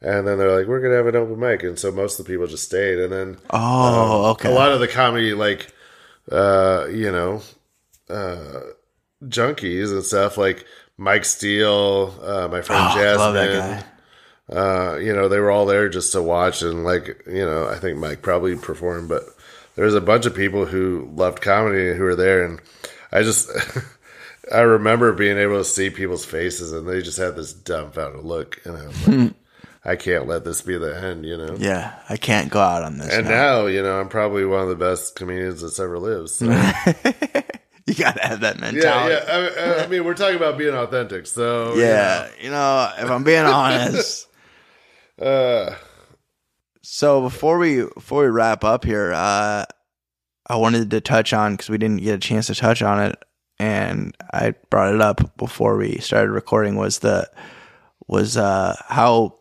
and 0.00 0.26
then 0.26 0.38
they're 0.38 0.56
like, 0.56 0.66
"We're 0.68 0.80
gonna 0.80 0.94
have 0.94 1.06
an 1.06 1.16
open 1.16 1.38
mic," 1.38 1.62
and 1.64 1.78
so 1.78 1.92
most 1.92 2.18
of 2.18 2.24
the 2.24 2.32
people 2.32 2.46
just 2.46 2.64
stayed. 2.64 2.98
And 2.98 3.12
then 3.12 3.36
oh, 3.50 4.30
okay. 4.30 4.50
a 4.50 4.54
lot 4.54 4.72
of 4.72 4.80
the 4.80 4.88
comedy, 4.88 5.34
like 5.34 5.68
uh, 6.32 6.86
you 6.90 7.12
know, 7.12 7.42
uh, 8.08 8.60
junkies 9.24 9.90
and 9.90 10.02
stuff, 10.02 10.38
like 10.38 10.64
Mike 10.96 11.26
Steele, 11.26 12.14
uh, 12.22 12.48
my 12.48 12.62
friend 12.62 12.86
Oh, 12.88 12.94
Jasmine. 12.94 13.84
Love 14.50 14.58
that 14.58 14.94
guy. 14.94 14.94
uh, 14.94 14.96
you 14.96 15.12
know, 15.14 15.28
they 15.28 15.38
were 15.40 15.50
all 15.50 15.66
there 15.66 15.88
just 15.88 16.12
to 16.12 16.22
watch 16.22 16.62
and 16.62 16.84
like, 16.84 17.22
you 17.26 17.44
know, 17.44 17.68
I 17.68 17.76
think 17.76 17.98
Mike 17.98 18.22
probably 18.22 18.56
performed, 18.56 19.08
but 19.08 19.24
there 19.76 19.84
was 19.84 19.94
a 19.94 20.00
bunch 20.00 20.26
of 20.26 20.34
people 20.34 20.66
who 20.66 21.10
loved 21.14 21.40
comedy 21.40 21.94
who 21.94 22.02
were 22.02 22.16
there 22.16 22.44
and 22.44 22.60
I 23.12 23.22
just 23.22 23.50
I 24.52 24.60
remember 24.60 25.12
being 25.12 25.38
able 25.38 25.58
to 25.58 25.64
see 25.64 25.90
people's 25.90 26.24
faces 26.24 26.72
and 26.72 26.88
they 26.88 27.02
just 27.02 27.18
had 27.18 27.36
this 27.36 27.52
dumbfounded 27.52 28.24
look 28.24 28.60
and 28.64 28.76
I 28.76 28.86
was 28.86 29.08
like, 29.08 29.32
I 29.84 29.96
can't 29.96 30.26
let 30.26 30.44
this 30.44 30.60
be 30.60 30.76
the 30.76 31.00
end, 31.00 31.24
you 31.24 31.38
know. 31.38 31.56
Yeah, 31.58 31.98
I 32.08 32.16
can't 32.16 32.50
go 32.50 32.60
out 32.60 32.82
on 32.82 32.98
this. 32.98 33.14
And 33.14 33.26
now. 33.26 33.62
now, 33.62 33.66
you 33.66 33.82
know, 33.82 33.98
I'm 33.98 34.08
probably 34.08 34.44
one 34.44 34.60
of 34.60 34.68
the 34.68 34.76
best 34.76 35.16
comedians 35.16 35.62
that's 35.62 35.80
ever 35.80 35.98
lived. 35.98 36.28
So. 36.30 36.46
you 37.86 37.94
gotta 37.94 38.20
have 38.20 38.40
that 38.40 38.56
yeah, 38.56 38.60
mentality. 38.60 39.14
yeah. 39.14 39.78
I, 39.80 39.84
I 39.84 39.86
mean, 39.86 40.04
we're 40.04 40.14
talking 40.14 40.36
about 40.36 40.58
being 40.58 40.74
authentic, 40.74 41.26
so 41.26 41.74
you 41.74 41.82
Yeah, 41.82 42.28
you 42.40 42.50
know, 42.50 42.92
if 42.98 43.10
I'm 43.10 43.24
being 43.24 43.44
honest. 43.44 44.26
Uh, 45.20 45.74
So 46.82 47.20
before 47.20 47.58
we 47.58 47.84
before 47.94 48.22
we 48.22 48.30
wrap 48.30 48.64
up 48.64 48.84
here, 48.84 49.12
uh, 49.14 49.64
I 50.46 50.56
wanted 50.56 50.90
to 50.90 51.00
touch 51.00 51.32
on 51.32 51.52
because 51.54 51.68
we 51.68 51.78
didn't 51.78 52.02
get 52.02 52.14
a 52.14 52.18
chance 52.18 52.46
to 52.46 52.54
touch 52.54 52.82
on 52.82 53.02
it, 53.02 53.22
and 53.58 54.16
I 54.32 54.54
brought 54.70 54.94
it 54.94 55.00
up 55.00 55.36
before 55.36 55.76
we 55.76 55.98
started 55.98 56.32
recording. 56.32 56.76
Was 56.76 57.00
the 57.00 57.30
was 58.08 58.36
uh, 58.36 58.74
how 58.88 59.38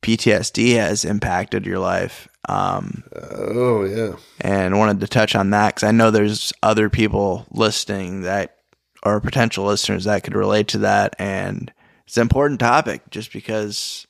PTSD 0.00 0.76
has 0.76 1.04
impacted 1.04 1.66
your 1.66 1.80
life, 1.80 2.28
um, 2.48 3.02
oh 3.20 3.84
yeah. 3.84 4.14
and 4.40 4.78
wanted 4.78 5.00
to 5.00 5.08
touch 5.08 5.34
on 5.34 5.50
that 5.50 5.74
because 5.74 5.86
I 5.88 5.90
know 5.90 6.10
there's 6.10 6.52
other 6.62 6.88
people 6.88 7.46
listening 7.50 8.22
that 8.22 8.56
or 9.02 9.20
potential 9.20 9.66
listeners 9.66 10.04
that 10.04 10.22
could 10.22 10.34
relate 10.34 10.68
to 10.68 10.78
that, 10.78 11.14
and 11.18 11.72
it's 12.06 12.16
an 12.16 12.22
important 12.22 12.60
topic 12.60 13.10
just 13.10 13.32
because 13.32 14.06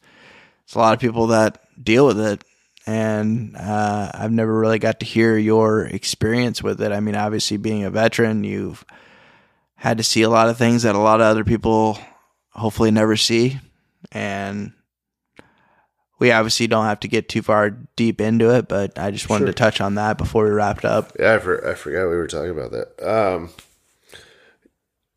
it's 0.69 0.75
a 0.75 0.79
lot 0.79 0.93
of 0.93 1.01
people 1.01 1.29
that 1.29 1.63
deal 1.83 2.07
with 2.07 2.21
it, 2.21 2.45
and 2.87 3.57
uh, 3.57 4.11
I've 4.13 4.33
never 4.33 4.53
really 4.61 4.79
got 4.79 5.01
to 5.01 5.07
hear 5.07 5.39
your 5.39 5.87
experience 5.87 6.63
with 6.63 6.83
it. 6.83 6.93
I 6.93 7.01
mean, 7.01 7.15
obviously, 7.15 7.57
being 7.57 7.85
a 7.85 7.91
veteran, 7.91 8.45
you've 8.45 8.85
had 9.77 9.97
to 9.97 10.05
see 10.05 10.21
a 10.21 10.29
lot 10.29 10.51
of 10.51 10.59
things 10.59 10.83
that 10.83 10.95
a 10.95 10.99
lot 10.99 11.23
of 11.23 11.27
other 11.27 11.43
people 11.43 11.97
hopefully 12.51 12.91
never 12.91 13.17
see, 13.17 13.59
and 14.13 14.75
we 16.19 16.33
obviously 16.33 16.67
don't 16.67 16.85
have 16.85 17.01
to 17.01 17.09
get 17.09 17.31
too 17.31 17.41
far 17.41 17.71
deep 17.97 18.21
into 18.21 18.55
it, 18.55 18.69
but 18.69 18.99
I 18.99 19.11
just 19.11 19.31
wanted 19.31 19.45
Sure. 19.47 19.53
to 19.55 19.59
touch 19.59 19.81
on 19.81 19.95
that 19.95 20.19
before 20.19 20.45
we 20.45 20.51
wrapped 20.51 20.85
up. 20.85 21.13
Yeah, 21.19 21.37
I, 21.37 21.39
for, 21.39 21.67
I 21.67 21.73
forgot 21.77 22.11
we 22.11 22.17
were 22.17 22.27
talking 22.27 22.51
about 22.51 22.73
that. 22.73 23.01
Um, 23.03 23.49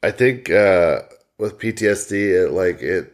I 0.02 0.11
think 0.11 0.49
uh, 0.49 1.02
with 1.38 1.57
PTSD, 1.60 2.45
it 2.45 2.52
like 2.52 2.82
it 2.82 3.11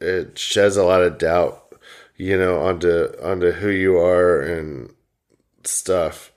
it 0.00 0.38
sheds 0.38 0.76
a 0.76 0.84
lot 0.84 1.02
of 1.02 1.18
doubt, 1.18 1.74
you 2.16 2.38
know, 2.38 2.60
onto 2.60 3.08
onto 3.22 3.52
who 3.52 3.68
you 3.68 3.98
are 3.98 4.40
and 4.40 4.92
stuff. 5.64 6.32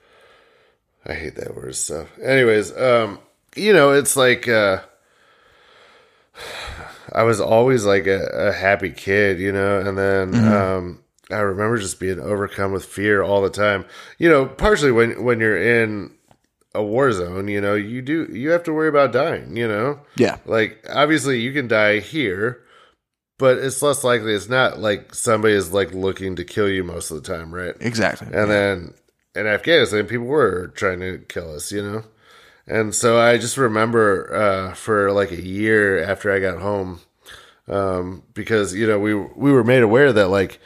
I 1.06 1.14
hate 1.14 1.36
that 1.36 1.56
word 1.56 1.76
stuff. 1.76 2.08
Anyways, 2.20 2.76
um, 2.78 3.20
you 3.56 3.74
know, 3.74 3.92
it's 3.92 4.16
like 4.16 4.48
uh, 4.48 4.80
I 7.14 7.24
was 7.24 7.40
always 7.40 7.86
like 7.86 8.08
a, 8.08 8.26
a 8.28 8.52
happy 8.54 8.92
kid, 8.92 9.40
you 9.40 9.52
know, 9.52 9.80
and 9.80 9.98
then 9.98 10.36
um, 10.52 11.04
I 11.30 11.40
remember 11.40 11.78
just 11.78 12.00
being 12.00 12.20
overcome 12.20 12.72
with 12.72 12.86
fear 12.86 13.22
all 13.22 13.42
the 13.42 13.50
time. 13.50 13.86
You 14.18 14.30
know, 14.30 14.46
partially 14.46 14.92
when 14.92 15.24
when 15.24 15.40
you're 15.40 15.58
in 15.58 16.12
a 16.76 16.84
war 16.84 17.12
zone, 17.12 17.48
you 17.48 17.62
know, 17.62 17.76
you 17.76 18.02
do 18.02 18.26
you 18.32 18.50
have 18.52 18.64
to 18.64 18.74
worry 18.74 18.90
about 18.90 19.12
dying, 19.12 19.56
you 19.56 19.68
know? 19.68 20.00
Yeah. 20.16 20.38
Like 20.46 20.86
obviously 20.90 21.40
you 21.40 21.54
can 21.54 21.68
die 21.68 22.00
here, 22.00 22.63
but 23.44 23.58
it's 23.58 23.82
less 23.82 24.06
likely 24.06 24.34
it's 24.34 24.48
not 24.48 24.80
like 24.80 25.14
somebody 25.14 25.54
is 25.54 25.74
like 25.74 25.94
looking 25.94 26.38
to 26.38 26.46
kill 26.46 26.70
you 26.70 26.82
most 26.82 27.12
of 27.12 27.22
the 27.22 27.28
time, 27.28 27.54
right? 27.54 27.76
Exactly. 27.82 28.28
And 28.28 28.50
then 28.50 28.94
in 29.36 29.48
Afghanistan, 29.48 30.08
people 30.08 30.28
were 30.28 30.68
trying 30.68 31.02
to 31.02 31.18
kill 31.28 31.54
us, 31.54 31.70
you 31.70 31.84
know? 31.84 32.04
And 32.68 32.96
so 32.96 33.20
I 33.20 33.38
just 33.38 33.58
remember 33.58 34.34
uh, 34.34 34.74
for 34.76 35.12
like 35.12 35.32
a 35.32 35.42
year 35.42 36.02
after 36.02 36.32
I 36.32 36.40
got 36.40 36.62
home, 36.62 37.02
um, 37.68 38.24
because, 38.34 38.74
you 38.74 38.88
know, 38.88 38.98
we, 38.98 39.14
we 39.14 39.52
were 39.52 39.66
made 39.66 39.84
aware 39.84 40.14
that 40.14 40.30
like 40.30 40.62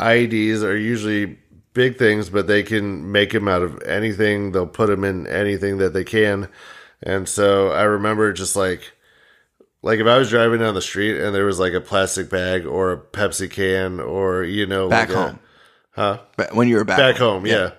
IEDs 0.00 0.62
are 0.62 0.74
usually 0.74 1.36
big 1.74 1.98
things, 1.98 2.30
but 2.30 2.46
they 2.46 2.62
can 2.62 3.12
make 3.12 3.32
them 3.32 3.46
out 3.46 3.60
of 3.60 3.78
anything. 3.82 4.52
They'll 4.52 4.66
put 4.66 4.86
them 4.86 5.04
in 5.04 5.26
anything 5.26 5.76
that 5.76 5.92
they 5.92 6.04
can. 6.04 6.48
And 7.02 7.28
so 7.28 7.72
I 7.72 7.82
remember 7.82 8.32
just 8.32 8.56
like, 8.56 8.90
like 9.82 9.98
if 10.00 10.06
I 10.06 10.18
was 10.18 10.30
driving 10.30 10.60
down 10.60 10.74
the 10.74 10.82
street 10.82 11.20
and 11.20 11.34
there 11.34 11.44
was 11.46 11.58
like 11.58 11.72
a 11.72 11.80
plastic 11.80 12.28
bag 12.30 12.66
or 12.66 12.92
a 12.92 12.98
Pepsi 12.98 13.50
can 13.50 14.00
or, 14.00 14.44
you 14.44 14.66
know, 14.66 14.88
back 14.88 15.08
like 15.08 15.16
a- 15.16 15.22
home. 15.22 15.38
huh? 15.92 16.18
But 16.36 16.54
when 16.54 16.68
you 16.68 16.76
were 16.76 16.84
back, 16.84 16.98
back 16.98 17.16
home, 17.16 17.46
yeah. 17.46 17.72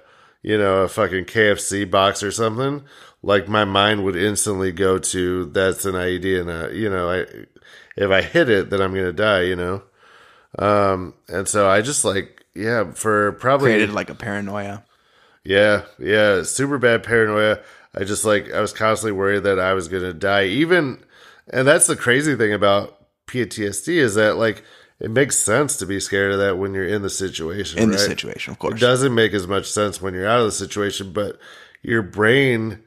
You 0.43 0.57
know, 0.57 0.77
a 0.81 0.87
fucking 0.87 1.25
KFC 1.25 1.89
box 1.89 2.23
or 2.23 2.31
something. 2.31 2.83
Like 3.21 3.47
my 3.47 3.63
mind 3.65 4.03
would 4.03 4.15
instantly 4.15 4.71
go 4.71 4.97
to 4.97 5.45
that's 5.45 5.85
an 5.85 5.93
IED, 5.93 6.41
and 6.41 6.49
uh, 6.49 6.69
you 6.69 6.89
know, 6.89 7.07
I 7.11 7.25
if 7.95 8.09
I 8.09 8.23
hit 8.23 8.49
it, 8.49 8.71
then 8.71 8.81
I'm 8.81 8.95
gonna 8.95 9.13
die. 9.13 9.41
You 9.43 9.55
know, 9.55 9.83
um, 10.57 11.13
and 11.27 11.47
so 11.47 11.69
I 11.69 11.81
just 11.81 12.03
like 12.03 12.43
yeah 12.55 12.91
for 12.93 13.33
probably 13.33 13.67
created 13.69 13.93
like 13.93 14.09
a 14.09 14.15
paranoia. 14.15 14.83
yeah 15.43 15.83
yeah 15.99 16.41
super 16.41 16.79
bad 16.79 17.03
paranoia. 17.03 17.59
I 17.93 18.03
just 18.03 18.25
like 18.25 18.51
I 18.51 18.61
was 18.61 18.73
constantly 18.73 19.11
worried 19.11 19.43
that 19.43 19.59
I 19.59 19.73
was 19.73 19.87
gonna 19.87 20.13
die. 20.13 20.45
Even 20.45 21.03
and 21.51 21.67
that's 21.67 21.87
the 21.87 21.95
crazy 21.95 22.35
thing 22.35 22.53
about 22.53 22.97
PTSD 23.27 23.95
is 23.95 24.15
that 24.15 24.37
like 24.37 24.63
it 24.99 25.09
makes 25.09 25.37
sense 25.37 25.77
to 25.77 25.85
be 25.85 25.99
scared 25.99 26.31
of 26.31 26.39
that 26.39 26.57
when 26.57 26.73
you're 26.73 26.87
in 26.87 27.01
the 27.01 27.09
situation. 27.09 27.79
In 27.79 27.91
the 27.91 27.97
situation, 27.97 28.51
of 28.51 28.59
course. 28.59 28.75
It 28.75 28.79
doesn't 28.79 29.15
make 29.15 29.33
as 29.33 29.47
much 29.47 29.69
sense 29.69 30.01
when 30.01 30.13
you're 30.13 30.27
out 30.27 30.39
of 30.39 30.45
the 30.45 30.51
situation, 30.51 31.11
but 31.11 31.39
your 31.81 32.03
brain 32.03 32.83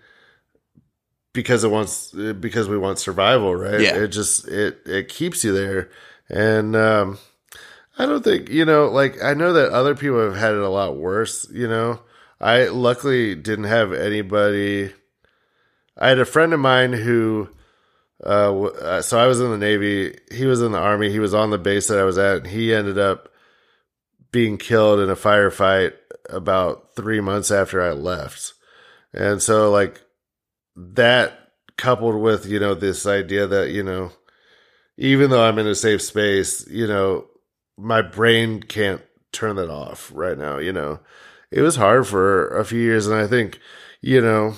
because 1.32 1.64
it 1.64 1.70
wants 1.70 2.12
because 2.12 2.68
we 2.68 2.78
want 2.78 2.98
survival, 2.98 3.54
right? 3.54 3.80
Yeah. 3.80 3.96
It 3.96 4.08
just 4.08 4.46
it 4.48 4.78
it 4.86 5.08
keeps 5.08 5.44
you 5.44 5.52
there. 5.52 5.90
And 6.30 6.76
um 6.76 7.18
I 7.98 8.06
don't 8.06 8.24
think, 8.24 8.48
you 8.48 8.64
know, 8.64 8.86
like 8.86 9.22
I 9.22 9.34
know 9.34 9.52
that 9.52 9.72
other 9.72 9.94
people 9.94 10.20
have 10.24 10.36
had 10.36 10.54
it 10.54 10.60
a 10.60 10.68
lot 10.68 10.96
worse, 10.96 11.48
you 11.52 11.68
know. 11.68 12.00
I 12.40 12.66
luckily 12.66 13.34
didn't 13.34 13.64
have 13.64 13.92
anybody 13.92 14.92
I 15.98 16.08
had 16.08 16.18
a 16.18 16.24
friend 16.24 16.52
of 16.52 16.60
mine 16.60 16.92
who 16.92 17.48
uh, 18.24 18.62
uh 18.62 19.02
so 19.02 19.18
I 19.18 19.26
was 19.26 19.40
in 19.40 19.50
the 19.50 19.58
Navy, 19.58 20.18
he 20.32 20.46
was 20.46 20.62
in 20.62 20.72
the 20.72 20.78
army, 20.78 21.10
he 21.10 21.18
was 21.18 21.34
on 21.34 21.50
the 21.50 21.58
base 21.58 21.88
that 21.88 21.98
I 21.98 22.04
was 22.04 22.18
at, 22.18 22.38
and 22.38 22.46
he 22.46 22.74
ended 22.74 22.98
up 22.98 23.28
being 24.32 24.58
killed 24.58 25.00
in 25.00 25.10
a 25.10 25.16
firefight 25.16 25.92
about 26.28 26.94
3 26.96 27.20
months 27.20 27.50
after 27.50 27.80
I 27.80 27.92
left. 27.92 28.54
And 29.12 29.40
so 29.40 29.70
like 29.70 30.02
that 30.76 31.50
coupled 31.76 32.20
with, 32.20 32.46
you 32.46 32.58
know, 32.58 32.74
this 32.74 33.06
idea 33.06 33.46
that, 33.46 33.70
you 33.70 33.82
know, 33.82 34.10
even 34.96 35.30
though 35.30 35.44
I'm 35.44 35.58
in 35.58 35.66
a 35.66 35.74
safe 35.74 36.02
space, 36.02 36.66
you 36.68 36.86
know, 36.86 37.26
my 37.76 38.02
brain 38.02 38.62
can't 38.62 39.02
turn 39.32 39.56
that 39.56 39.70
off 39.70 40.10
right 40.14 40.38
now, 40.38 40.58
you 40.58 40.72
know. 40.72 41.00
It 41.50 41.62
was 41.62 41.76
hard 41.76 42.06
for 42.06 42.48
a 42.48 42.64
few 42.64 42.80
years 42.80 43.06
and 43.06 43.16
I 43.16 43.26
think, 43.26 43.60
you 44.00 44.20
know, 44.20 44.54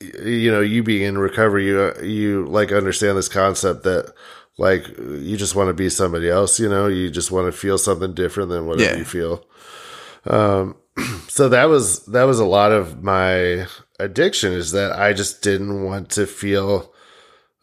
you 0.00 0.50
know, 0.50 0.60
you 0.60 0.82
being 0.82 1.02
in 1.02 1.18
recovery, 1.18 1.66
you 1.66 1.92
you 2.02 2.46
like 2.46 2.72
understand 2.72 3.16
this 3.18 3.28
concept 3.28 3.82
that 3.84 4.12
like 4.58 4.86
you 4.98 5.36
just 5.36 5.54
want 5.54 5.68
to 5.68 5.74
be 5.74 5.88
somebody 5.90 6.28
else, 6.28 6.58
you 6.60 6.68
know, 6.68 6.86
you 6.86 7.10
just 7.10 7.30
want 7.30 7.46
to 7.46 7.58
feel 7.58 7.78
something 7.78 8.14
different 8.14 8.48
than 8.50 8.66
whatever 8.66 8.92
Yeah. 8.92 8.98
you 8.98 9.04
feel. 9.04 9.44
Um 10.24 10.76
so 11.28 11.48
that 11.48 11.66
was 11.68 12.04
that 12.06 12.24
was 12.24 12.40
a 12.40 12.44
lot 12.44 12.72
of 12.72 13.02
my 13.02 13.66
addiction 13.98 14.52
is 14.52 14.72
that 14.72 14.92
I 14.92 15.12
just 15.12 15.42
didn't 15.42 15.84
want 15.84 16.10
to 16.10 16.26
feel 16.26 16.92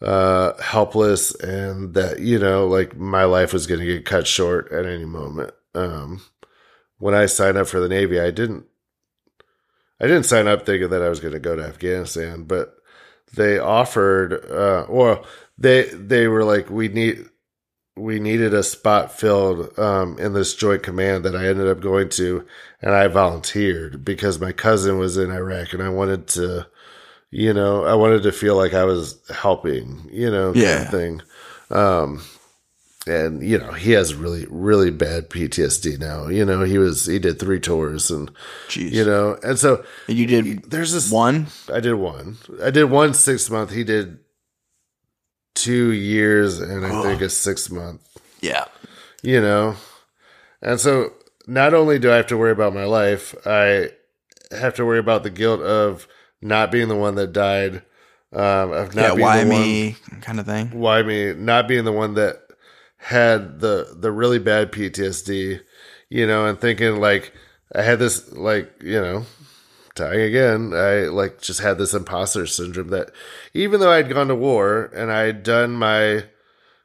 uh 0.00 0.52
helpless 0.62 1.34
and 1.40 1.94
that 1.94 2.20
you 2.20 2.38
know 2.38 2.68
like 2.68 2.96
my 2.96 3.24
life 3.24 3.52
was 3.52 3.66
going 3.66 3.80
to 3.80 3.86
get 3.86 4.04
cut 4.04 4.28
short 4.28 4.70
at 4.70 4.86
any 4.86 5.04
moment 5.04 5.50
um 5.74 6.20
when 6.98 7.14
i 7.14 7.26
signed 7.26 7.58
up 7.58 7.66
for 7.66 7.80
the 7.80 7.88
navy 7.88 8.20
i 8.20 8.30
didn't 8.30 8.64
i 10.00 10.06
didn't 10.06 10.24
sign 10.24 10.46
up 10.48 10.64
thinking 10.64 10.90
that 10.90 11.02
i 11.02 11.08
was 11.08 11.20
going 11.20 11.32
to 11.32 11.40
go 11.40 11.56
to 11.56 11.64
afghanistan 11.64 12.44
but 12.44 12.74
they 13.34 13.58
offered 13.58 14.32
uh 14.50 14.82
or 14.88 15.22
they 15.58 15.84
they 15.90 16.28
were 16.28 16.44
like 16.44 16.70
we 16.70 16.88
need 16.88 17.24
we 17.96 18.20
needed 18.20 18.54
a 18.54 18.62
spot 18.62 19.12
filled 19.12 19.76
um 19.78 20.18
in 20.18 20.32
this 20.32 20.54
joint 20.54 20.82
command 20.82 21.24
that 21.24 21.36
i 21.36 21.46
ended 21.46 21.66
up 21.68 21.80
going 21.80 22.08
to 22.08 22.44
and 22.80 22.94
i 22.94 23.06
volunteered 23.08 24.04
because 24.04 24.40
my 24.40 24.52
cousin 24.52 24.98
was 24.98 25.16
in 25.16 25.30
iraq 25.30 25.72
and 25.72 25.82
i 25.82 25.88
wanted 25.88 26.26
to 26.26 26.66
you 27.30 27.52
know, 27.52 27.84
I 27.84 27.94
wanted 27.94 28.22
to 28.22 28.32
feel 28.32 28.56
like 28.56 28.72
I 28.72 28.84
was 28.84 29.18
helping, 29.28 30.08
you 30.10 30.30
know, 30.30 30.52
Yeah. 30.54 30.88
thing. 30.90 31.20
Um, 31.70 32.22
and 33.08 33.42
you 33.42 33.58
know, 33.58 33.72
he 33.72 33.92
has 33.92 34.14
really, 34.14 34.46
really 34.50 34.90
bad 34.90 35.30
PTSD 35.30 35.98
now. 35.98 36.28
You 36.28 36.44
know, 36.44 36.62
he 36.64 36.78
was 36.78 37.06
he 37.06 37.18
did 37.18 37.38
three 37.40 37.60
tours, 37.60 38.10
and 38.10 38.30
Jeez. 38.68 38.92
you 38.92 39.04
know, 39.04 39.38
and 39.42 39.58
so 39.58 39.84
And 40.08 40.16
you 40.18 40.26
did 40.26 40.70
there's 40.70 40.92
this. 40.92 41.10
one? 41.10 41.46
I 41.72 41.80
did 41.80 41.94
one. 41.94 42.36
I 42.62 42.70
did 42.70 42.84
one 42.84 43.14
six 43.14 43.48
month. 43.50 43.70
He 43.72 43.84
did 43.84 44.18
two 45.54 45.90
years, 45.92 46.60
and 46.60 46.86
I 46.86 47.02
think 47.02 47.20
a 47.20 47.28
six 47.28 47.70
month 47.70 48.00
Yeah. 48.40 48.66
you 49.22 49.40
know 49.40 49.74
and 50.62 50.78
so 50.78 51.12
not 51.48 51.74
only 51.74 51.98
do 51.98 52.12
i 52.12 52.16
have 52.16 52.26
to 52.28 52.36
worry 52.36 52.52
about 52.52 52.72
my 52.74 52.84
life 52.84 53.34
i 53.46 53.90
have 54.52 54.74
to 54.74 54.84
worry 54.84 54.98
about 55.00 55.22
the 55.24 55.30
guilt 55.30 55.60
of 55.60 56.06
not 56.40 56.70
being 56.70 56.86
the 56.88 56.94
one 56.96 57.16
that 57.16 57.32
died 57.32 57.82
um 58.32 58.70
of 58.72 58.94
not 58.94 59.02
yeah, 59.02 59.14
being 59.14 59.20
why 59.20 59.42
the 59.44 59.50
one, 59.50 59.60
me 59.62 59.96
kind 60.20 60.38
of 60.38 60.46
thing. 60.46 60.70
why 60.78 61.02
me 61.02 61.32
not 61.34 61.66
being 61.66 61.84
the 61.84 61.92
one 61.92 62.14
that 62.14 62.36
had 62.98 63.60
the 63.60 63.96
the 63.96 64.12
really 64.12 64.38
bad 64.38 64.70
ptsd 64.72 65.60
you 66.10 66.26
know 66.26 66.46
and 66.46 66.60
thinking 66.60 67.00
like 67.00 67.32
i 67.74 67.82
had 67.82 67.98
this 67.98 68.30
like 68.32 68.70
you 68.82 69.00
know 69.00 69.24
dying 69.94 70.20
again 70.20 70.72
i 70.74 71.02
like 71.04 71.40
just 71.40 71.60
had 71.60 71.78
this 71.78 71.94
imposter 71.94 72.46
syndrome 72.46 72.88
that 72.88 73.10
even 73.54 73.80
though 73.80 73.90
i'd 73.90 74.08
gone 74.08 74.28
to 74.28 74.34
war 74.34 74.90
and 74.94 75.10
i'd 75.12 75.42
done 75.42 75.72
my 75.72 76.24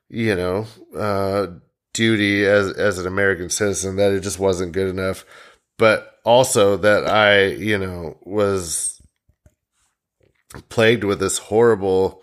you 0.10 0.36
know 0.36 0.66
uh 0.96 1.48
duty 1.94 2.46
as 2.46 2.72
as 2.74 2.98
an 2.98 3.08
american 3.08 3.50
citizen 3.50 3.96
that 3.96 4.12
it 4.12 4.22
just 4.22 4.40
wasn't 4.40 4.72
good 4.72 4.90
enough. 4.90 5.26
But 5.78 6.20
also 6.24 6.78
that 6.78 7.08
i 7.08 7.46
you 7.46 7.78
know 7.78 8.18
was 8.22 9.02
plagued 10.70 11.04
with 11.04 11.20
this 11.20 11.38
horrible 11.38 12.22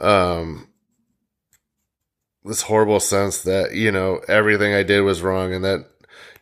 um 0.00 0.67
this 2.44 2.62
horrible 2.62 3.00
sense 3.00 3.42
that 3.42 3.74
you 3.74 3.90
know 3.90 4.20
everything 4.28 4.74
i 4.74 4.82
did 4.82 5.00
was 5.00 5.22
wrong 5.22 5.52
and 5.52 5.64
that 5.64 5.86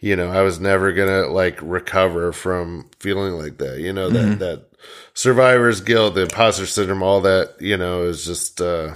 you 0.01 0.15
know 0.15 0.31
i 0.31 0.43
was 0.43 0.61
never 0.61 0.93
gonna 0.93 1.27
like 1.27 1.59
recover 1.63 2.33
from 2.33 2.89
feeling 3.01 3.35
like 3.35 3.59
that 3.59 3.79
you 3.79 3.93
know 3.93 4.09
that 4.11 4.39
that 4.39 4.67
survivor's 5.15 5.81
guilt 5.81 6.15
the 6.15 6.23
imposter 6.23 6.67
syndrome 6.67 7.03
all 7.03 7.21
that 7.21 7.55
you 7.61 7.77
know 7.77 8.03
is 8.05 8.25
just 8.25 8.61
uh 8.61 8.95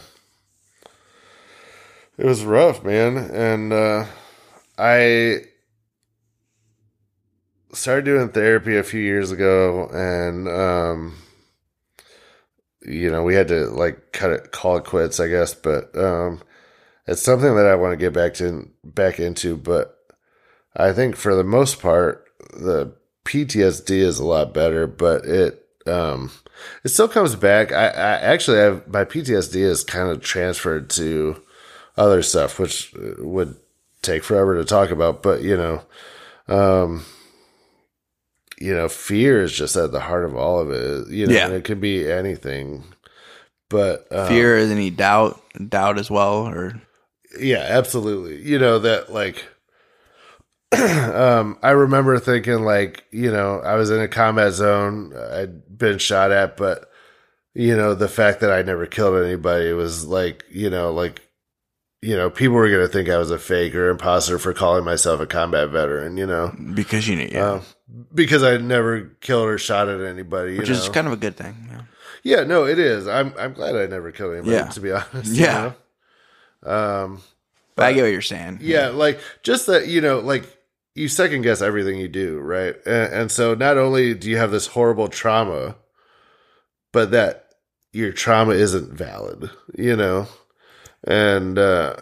it 2.18 2.26
was 2.26 2.44
rough 2.44 2.84
man. 2.84 3.16
And 3.16 3.72
uh 3.72 4.06
i 4.78 5.44
started 7.72 8.04
doing 8.04 8.28
therapy 8.28 8.76
a 8.76 8.82
few 8.82 9.00
years 9.00 9.30
ago 9.30 9.88
and 9.92 10.48
um 10.48 11.16
you 12.82 13.10
know 13.10 13.22
we 13.22 13.34
had 13.34 13.48
to 13.48 13.66
like 13.66 14.12
cut 14.12 14.30
it 14.30 14.52
call 14.52 14.76
it 14.76 14.84
quits 14.84 15.20
i 15.20 15.28
guess 15.28 15.54
but 15.54 15.96
um 15.96 16.40
it's 17.10 17.22
something 17.22 17.54
that 17.56 17.66
i 17.66 17.74
want 17.74 17.92
to 17.92 17.96
get 17.96 18.12
back 18.12 18.34
to 18.34 18.68
back 18.84 19.18
into 19.20 19.56
but 19.56 19.98
i 20.76 20.92
think 20.92 21.16
for 21.16 21.34
the 21.34 21.44
most 21.44 21.80
part 21.80 22.24
the 22.54 22.94
ptsd 23.24 23.90
is 23.90 24.18
a 24.18 24.24
lot 24.24 24.54
better 24.54 24.86
but 24.86 25.24
it 25.24 25.66
um 25.86 26.30
it 26.84 26.88
still 26.88 27.08
comes 27.08 27.34
back 27.34 27.72
i, 27.72 27.86
I 27.88 28.12
actually 28.20 28.58
have 28.58 28.86
my 28.88 29.04
ptsd 29.04 29.56
is 29.56 29.84
kind 29.84 30.08
of 30.08 30.22
transferred 30.22 30.88
to 30.90 31.42
other 31.96 32.22
stuff 32.22 32.58
which 32.58 32.94
uh, 32.94 33.14
would 33.18 33.56
take 34.02 34.22
forever 34.24 34.56
to 34.56 34.64
talk 34.64 34.90
about 34.90 35.22
but 35.22 35.42
you 35.42 35.56
know 35.56 35.82
um 36.48 37.04
you 38.58 38.74
know 38.74 38.88
fear 38.88 39.42
is 39.42 39.52
just 39.52 39.76
at 39.76 39.92
the 39.92 40.00
heart 40.00 40.24
of 40.24 40.36
all 40.36 40.60
of 40.60 40.70
it 40.70 41.08
you 41.08 41.26
know 41.26 41.34
Yeah. 41.34 41.46
and 41.46 41.54
it 41.54 41.64
could 41.64 41.80
be 41.80 42.10
anything 42.10 42.84
but 43.68 44.06
um, 44.10 44.26
Fear 44.26 44.58
is 44.58 44.70
any 44.72 44.90
doubt, 44.90 45.40
doubt 45.68 45.96
as 45.96 46.10
well, 46.10 46.48
or 46.48 46.82
yeah 47.38 47.58
absolutely 47.68 48.42
you 48.42 48.58
know 48.58 48.78
that 48.80 49.12
like 49.12 49.44
um 50.72 51.58
i 51.62 51.70
remember 51.70 52.18
thinking 52.18 52.62
like 52.62 53.04
you 53.10 53.30
know 53.30 53.60
i 53.60 53.74
was 53.74 53.90
in 53.90 54.00
a 54.00 54.08
combat 54.08 54.52
zone 54.52 55.12
i'd 55.32 55.76
been 55.78 55.98
shot 55.98 56.30
at 56.30 56.56
but 56.56 56.90
you 57.54 57.76
know 57.76 57.94
the 57.94 58.08
fact 58.08 58.40
that 58.40 58.52
i 58.52 58.62
never 58.62 58.86
killed 58.86 59.22
anybody 59.24 59.72
was 59.72 60.06
like 60.06 60.44
you 60.50 60.70
know 60.70 60.92
like 60.92 61.22
you 62.02 62.16
know 62.16 62.30
people 62.30 62.54
were 62.56 62.70
gonna 62.70 62.86
think 62.88 63.08
i 63.08 63.18
was 63.18 63.30
a 63.32 63.38
fake 63.38 63.74
or 63.74 63.90
imposter 63.90 64.38
for 64.38 64.52
calling 64.54 64.84
myself 64.84 65.20
a 65.20 65.26
combat 65.26 65.68
veteran 65.70 66.16
you 66.16 66.26
know 66.26 66.54
because 66.74 67.08
you 67.08 67.16
know, 67.16 67.26
yeah, 67.30 67.44
uh, 67.44 67.62
because 68.14 68.42
i 68.44 68.56
never 68.56 69.02
killed 69.20 69.48
or 69.48 69.58
shot 69.58 69.88
at 69.88 70.00
anybody 70.00 70.52
you 70.52 70.58
which 70.58 70.68
know? 70.68 70.74
is 70.76 70.88
kind 70.88 71.06
of 71.08 71.12
a 71.12 71.16
good 71.16 71.36
thing. 71.36 71.56
Yeah. 71.68 71.80
Yeah, 72.22 72.44
no, 72.44 72.66
it 72.66 72.78
is. 72.78 73.08
I'm 73.08 73.32
I'm 73.38 73.54
glad 73.54 73.74
I 73.76 73.86
never 73.86 74.12
killed 74.12 74.34
anybody. 74.34 74.52
Yeah. 74.52 74.66
To 74.68 74.80
be 74.80 74.92
honest. 74.92 75.32
you 75.32 75.42
Yeah. 75.44 75.52
know? 75.52 75.74
Um. 76.64 77.20
But 77.76 77.86
I 77.86 77.92
get 77.92 78.02
what 78.02 78.12
you're 78.12 78.20
saying. 78.20 78.58
Yeah, 78.60 78.88
like 78.88 79.20
just 79.42 79.66
that 79.66 79.88
you 79.88 80.00
know, 80.00 80.18
like 80.20 80.44
you 80.94 81.08
second 81.08 81.42
guess 81.42 81.62
everything 81.62 81.98
you 81.98 82.08
do, 82.08 82.38
right? 82.38 82.74
And, 82.84 83.12
and 83.14 83.32
so 83.32 83.54
not 83.54 83.78
only 83.78 84.12
do 84.12 84.28
you 84.28 84.36
have 84.36 84.50
this 84.50 84.66
horrible 84.66 85.08
trauma, 85.08 85.76
but 86.92 87.12
that 87.12 87.46
your 87.92 88.12
trauma 88.12 88.52
isn't 88.52 88.92
valid, 88.92 89.48
you 89.78 89.96
know, 89.96 90.26
and 91.04 91.58
uh, 91.58 91.96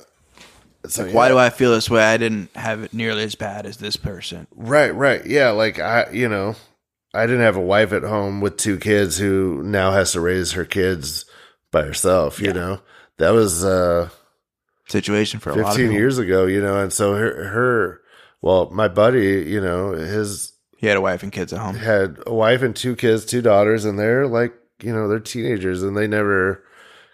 so 0.89 1.05
Like, 1.05 1.15
why 1.15 1.29
do 1.29 1.39
I 1.39 1.51
feel 1.51 1.73
this 1.73 1.89
way? 1.91 2.03
I 2.03 2.17
didn't 2.17 2.51
have 2.57 2.83
it 2.83 2.93
nearly 2.95 3.23
as 3.23 3.35
bad 3.35 3.65
as 3.67 3.77
this 3.77 3.97
person. 3.97 4.47
Right, 4.57 4.93
right. 4.95 5.25
Yeah, 5.27 5.51
like 5.51 5.79
I, 5.79 6.11
you 6.11 6.29
know, 6.29 6.57
I 7.15 7.27
didn't 7.27 7.43
have 7.43 7.57
a 7.57 7.61
wife 7.61 7.93
at 7.93 8.03
home 8.03 8.41
with 8.41 8.57
two 8.57 8.79
kids 8.79 9.19
who 9.19 9.63
now 9.63 9.93
has 9.93 10.13
to 10.13 10.21
raise 10.21 10.53
her 10.53 10.65
kids 10.65 11.25
by 11.71 11.83
herself, 11.83 12.41
you 12.41 12.47
Yeah. 12.49 12.53
know. 12.53 12.81
That 13.19 13.31
was 13.31 13.65
uh 13.65 14.09
Situation 14.89 15.41
for 15.41 15.51
a 15.51 15.57
lot 15.57 15.77
of 15.77 15.77
15 15.77 15.85
people. 15.85 15.95
years 15.99 16.19
ago, 16.19 16.47
you 16.47 16.61
know, 16.61 16.81
and 16.81 16.93
so 16.93 17.15
her 17.15 17.45
her 17.49 18.01
well, 18.41 18.71
my 18.71 18.89
buddy, 18.89 19.43
you 19.49 19.61
know, 19.61 19.93
his 19.93 20.53
He 20.77 20.87
had 20.87 20.97
a 20.97 21.01
wife 21.01 21.23
and 21.23 21.33
kids 21.33 21.53
at 21.53 21.61
home. 21.61 21.77
had 21.77 22.19
a 22.27 22.35
wife 22.35 22.63
and 22.63 22.75
two 22.75 22.97
kids, 22.97 23.25
two 23.25 23.43
daughters, 23.43 23.85
and 23.85 23.99
they're 23.99 24.27
like, 24.27 24.55
you 24.83 24.93
know, 24.93 25.09
they're 25.09 25.21
teenagers 25.21 25.83
and 25.83 25.97
they 25.97 26.07
never 26.07 26.65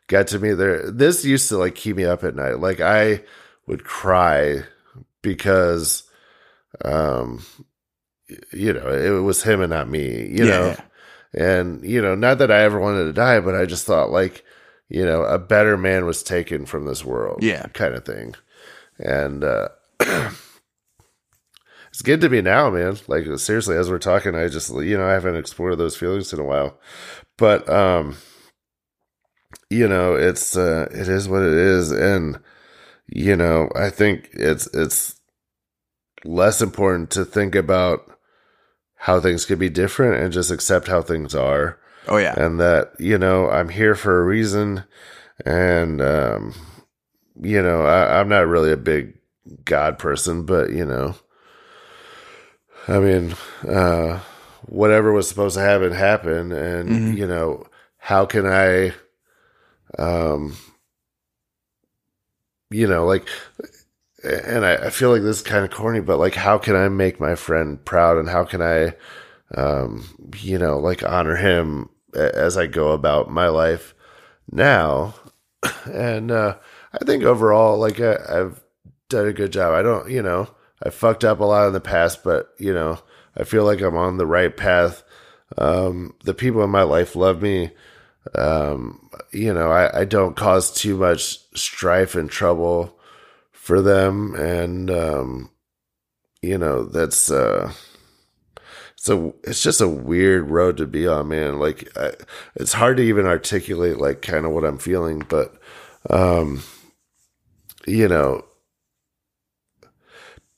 got 0.06 0.26
to 0.28 0.38
me 0.38 0.52
there. 0.52 0.90
This 0.90 1.24
used 1.24 1.48
to 1.48 1.58
like 1.58 1.74
keep 1.74 1.96
me 1.96 2.04
up 2.04 2.24
at 2.24 2.34
night. 2.36 2.60
Like 2.60 2.80
I 2.80 3.22
would 3.66 3.84
cry 3.84 4.62
because, 5.22 6.04
um, 6.84 7.42
you 8.52 8.72
know, 8.72 8.88
it 8.88 9.22
was 9.22 9.42
him 9.42 9.60
and 9.60 9.70
not 9.70 9.88
me, 9.88 10.26
you 10.28 10.44
Yeah, 10.44 10.46
know, 10.46 10.76
and, 11.34 11.84
you 11.84 12.00
know, 12.00 12.14
not 12.14 12.38
that 12.38 12.50
I 12.50 12.62
ever 12.62 12.80
wanted 12.80 13.04
to 13.04 13.12
die, 13.12 13.40
but 13.40 13.54
I 13.54 13.66
just 13.66 13.86
thought 13.86 14.10
like, 14.10 14.44
you 14.94 15.04
know, 15.04 15.24
a 15.24 15.40
better 15.40 15.76
man 15.76 16.06
was 16.06 16.22
taken 16.22 16.66
from 16.66 16.84
this 16.84 17.04
world. 17.04 17.42
Yeah. 17.42 17.66
Kind 17.72 17.94
of 17.94 18.04
thing. 18.04 18.36
And, 19.00 19.42
uh, 19.42 19.70
it's 21.90 22.02
good 22.02 22.20
to 22.20 22.28
me 22.28 22.40
now, 22.40 22.70
man. 22.70 22.96
Like 23.08 23.24
seriously, 23.38 23.76
as 23.76 23.90
we're 23.90 23.98
talking, 23.98 24.36
I 24.36 24.46
just 24.46 24.72
you 24.72 24.96
know 24.96 25.08
I 25.08 25.14
haven't 25.14 25.36
explored 25.36 25.78
those 25.78 25.96
feelings 25.96 26.32
in 26.32 26.38
a 26.38 26.44
while, 26.44 26.78
but 27.36 27.68
um, 27.68 28.16
you 29.68 29.88
know 29.88 30.14
it's 30.14 30.56
uh, 30.56 30.88
it 30.90 31.08
is 31.08 31.28
what 31.28 31.42
it 31.42 31.54
is, 31.54 31.90
and 31.90 32.38
you 33.06 33.36
know 33.36 33.70
I 33.76 33.90
think 33.90 34.30
it's 34.32 34.66
it's 34.74 35.20
less 36.24 36.60
important 36.60 37.10
to 37.12 37.24
think 37.24 37.54
about 37.54 38.16
how 38.96 39.20
things 39.20 39.44
could 39.44 39.58
be 39.58 39.68
different 39.68 40.22
and 40.22 40.32
just 40.32 40.50
accept 40.50 40.88
how 40.88 41.02
things 41.02 41.34
are, 41.34 41.78
Oh 42.08 42.16
yeah. 42.18 42.34
and 42.36 42.60
that 42.60 42.92
you 42.98 43.18
know 43.18 43.48
I'm 43.50 43.68
here 43.68 43.94
for 43.94 44.20
a 44.20 44.24
reason, 44.24 44.84
and 45.44 46.00
um, 46.02 46.54
you 47.40 47.62
know 47.62 47.82
I, 47.82 48.20
I'm 48.20 48.28
not 48.28 48.46
really 48.46 48.72
a 48.72 48.76
big 48.76 49.14
God 49.64 49.98
person, 49.98 50.44
but 50.44 50.70
you 50.70 50.84
know. 50.84 51.14
I 52.86 52.98
mean, 52.98 53.34
uh, 53.66 54.20
whatever 54.66 55.10
was 55.12 55.26
supposed 55.28 55.54
to 55.56 55.62
happen 55.62 55.92
happened, 55.92 56.52
and 56.52 56.88
Mhm. 56.90 57.16
you 57.16 57.26
know, 57.26 57.66
how 57.96 58.26
can 58.26 58.44
I, 58.46 58.92
um, 59.98 60.54
you 62.70 62.86
know, 62.86 63.06
like, 63.06 63.26
and 64.22 64.64
I, 64.66 64.74
I 64.76 64.90
feel 64.90 65.10
like 65.10 65.22
this 65.22 65.38
is 65.38 65.42
kind 65.42 65.64
of 65.64 65.70
corny, 65.70 66.00
but 66.00 66.18
like, 66.18 66.34
how 66.34 66.58
can 66.58 66.76
I 66.76 66.88
make 66.88 67.20
my 67.20 67.34
friend 67.34 67.82
proud, 67.84 68.18
and 68.18 68.28
how 68.28 68.44
can 68.44 68.60
I, 68.60 68.94
um, 69.54 70.04
you 70.40 70.58
know, 70.58 70.78
like 70.78 71.02
honor 71.02 71.36
him 71.36 71.88
as 72.14 72.56
I 72.56 72.66
go 72.66 72.92
about 72.92 73.30
my 73.30 73.48
life 73.48 73.94
now, 74.50 75.14
and 75.84 76.30
uh, 76.30 76.56
I 76.92 77.04
think 77.04 77.24
overall, 77.24 77.78
like, 77.78 78.00
I, 78.00 78.16
I've 78.28 78.62
done 79.08 79.26
a 79.26 79.32
good 79.32 79.52
job. 79.52 79.74
I 79.74 79.82
don't, 79.82 80.10
you 80.10 80.22
know. 80.22 80.48
I 80.82 80.90
fucked 80.90 81.24
up 81.24 81.40
a 81.40 81.44
lot 81.44 81.66
in 81.66 81.72
the 81.72 81.80
past, 81.80 82.22
but 82.24 82.50
you 82.58 82.74
know, 82.74 82.98
I 83.36 83.44
feel 83.44 83.64
like 83.64 83.80
I'm 83.80 83.96
on 83.96 84.18
the 84.18 84.26
right 84.26 84.54
path. 84.54 85.02
Um, 85.56 86.14
the 86.24 86.34
people 86.34 86.62
in 86.62 86.70
my 86.70 86.82
life 86.82 87.16
love 87.16 87.40
me. 87.40 87.70
Um, 88.34 89.08
you 89.32 89.52
know, 89.52 89.70
I, 89.70 90.00
I 90.00 90.04
don't 90.04 90.36
cause 90.36 90.72
too 90.72 90.96
much 90.96 91.38
strife 91.56 92.14
and 92.14 92.30
trouble 92.30 92.98
for 93.52 93.80
them. 93.80 94.34
And, 94.34 94.90
um, 94.90 95.50
you 96.42 96.58
know, 96.58 96.84
that's, 96.84 97.30
uh, 97.30 97.72
so 99.04 99.34
it's 99.44 99.62
just 99.62 99.82
a 99.82 99.86
weird 99.86 100.48
road 100.48 100.78
to 100.78 100.86
be 100.86 101.06
on, 101.06 101.28
man. 101.28 101.58
Like, 101.58 101.94
I, 101.94 102.12
it's 102.54 102.72
hard 102.72 102.96
to 102.96 103.02
even 103.02 103.26
articulate 103.26 103.98
like 103.98 104.22
kind 104.22 104.46
of 104.46 104.52
what 104.52 104.64
I'm 104.64 104.78
feeling, 104.78 105.18
but, 105.28 105.54
um, 106.08 106.62
you 107.86 108.08
know, 108.08 108.46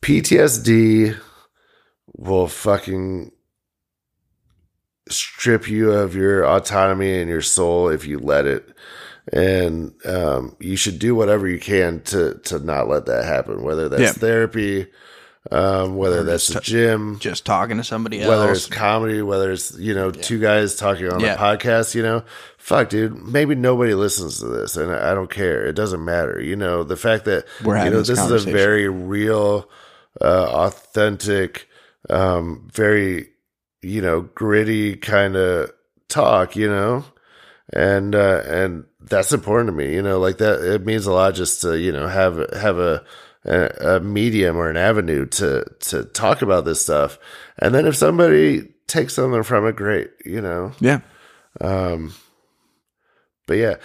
PTSD 0.01 1.19
will 2.17 2.47
fucking 2.47 3.33
strip 5.09 5.69
you 5.69 5.91
of 5.91 6.15
your 6.15 6.47
autonomy 6.47 7.19
and 7.21 7.29
your 7.29 7.43
soul 7.43 7.89
if 7.89 8.07
you 8.07 8.21
let 8.21 8.47
it. 8.47 8.69
And 9.33 9.93
um, 10.07 10.55
you 10.61 10.77
should 10.77 11.01
do 11.01 11.17
whatever 11.17 11.49
you 11.49 11.59
can 11.59 12.01
to 12.03 12.35
to 12.45 12.61
not 12.61 12.87
let 12.87 13.07
that 13.07 13.25
happen. 13.25 13.65
Whether 13.65 13.89
that's 13.89 14.03
Yeah. 14.03 14.13
therapy, 14.13 14.87
um, 15.51 15.97
whether 15.97 16.23
that's 16.25 16.49
the 16.49 16.61
gym, 16.61 17.19
Just 17.19 17.45
talking 17.47 17.77
to 17.77 17.85
somebody 17.85 18.21
else, 18.21 18.29
whether 18.29 18.53
it's 18.53 18.67
comedy, 18.67 19.23
whether 19.23 19.53
it's 19.53 19.77
you 19.79 19.95
know 19.95 20.11
two 20.11 20.39
guys 20.41 20.75
talking 20.77 21.09
on 21.09 21.21
Yeah. 21.21 21.35
a 21.35 21.39
podcast, 21.39 21.95
you 21.95 22.03
know, 22.03 22.25
fuck, 22.59 22.89
dude, 22.89 23.15
maybe 23.27 23.55
nobody 23.55 23.95
listens 23.95 24.41
to 24.41 24.47
this, 24.47 24.77
and 24.77 24.91
I 24.93 25.15
don't 25.15 25.31
care. 25.31 25.67
It 25.67 25.75
doesn't 25.75 26.05
matter. 26.05 26.41
You 26.41 26.57
know, 26.57 26.83
the 26.83 26.97
fact 26.97 27.25
that 27.27 27.47
We're 27.65 27.75
you 27.75 27.79
having 27.79 27.93
know 27.93 27.99
this 28.03 28.19
this 28.19 28.19
is 28.19 28.47
a 28.47 28.51
very 28.53 28.89
real, 28.89 29.69
uh, 30.21 30.47
authentic, 30.51 31.69
um, 32.11 32.69
very 32.73 33.29
you 33.83 34.03
know 34.03 34.23
gritty 34.23 34.97
kind 34.97 35.37
of 35.37 35.71
talk. 36.09 36.57
You 36.57 36.69
know, 36.69 37.05
and 37.73 38.15
uh, 38.15 38.43
and 38.47 38.85
that's 39.01 39.33
important 39.33 39.69
to 39.69 39.73
me. 39.73 39.95
You 39.95 40.03
know, 40.03 40.19
like 40.19 40.39
that. 40.39 40.61
It 40.61 40.85
means 40.85 41.07
a 41.07 41.13
lot 41.13 41.35
just 41.35 41.61
to 41.63 41.79
you 41.79 41.93
know 41.93 42.09
have 42.09 42.37
have 42.53 42.79
a 42.79 43.05
a, 43.47 43.97
a 43.97 44.01
medium 44.01 44.57
or 44.57 44.69
an 44.69 44.77
avenue 44.77 45.27
to 45.27 45.65
to 45.81 46.05
talk 46.05 46.43
about 46.43 46.65
this 46.65 46.81
stuff. 46.83 47.19
And 47.59 47.75
then 47.75 47.87
if 47.87 47.97
somebody 47.97 48.69
takes 48.87 49.15
something 49.15 49.43
from 49.43 49.67
it, 49.67 49.77
great. 49.77 50.11
You 50.25 50.41
know. 50.41 50.73
Yeah. 50.81 51.01
Um, 51.61 52.15
but 53.47 53.55
yeah. 53.55 53.77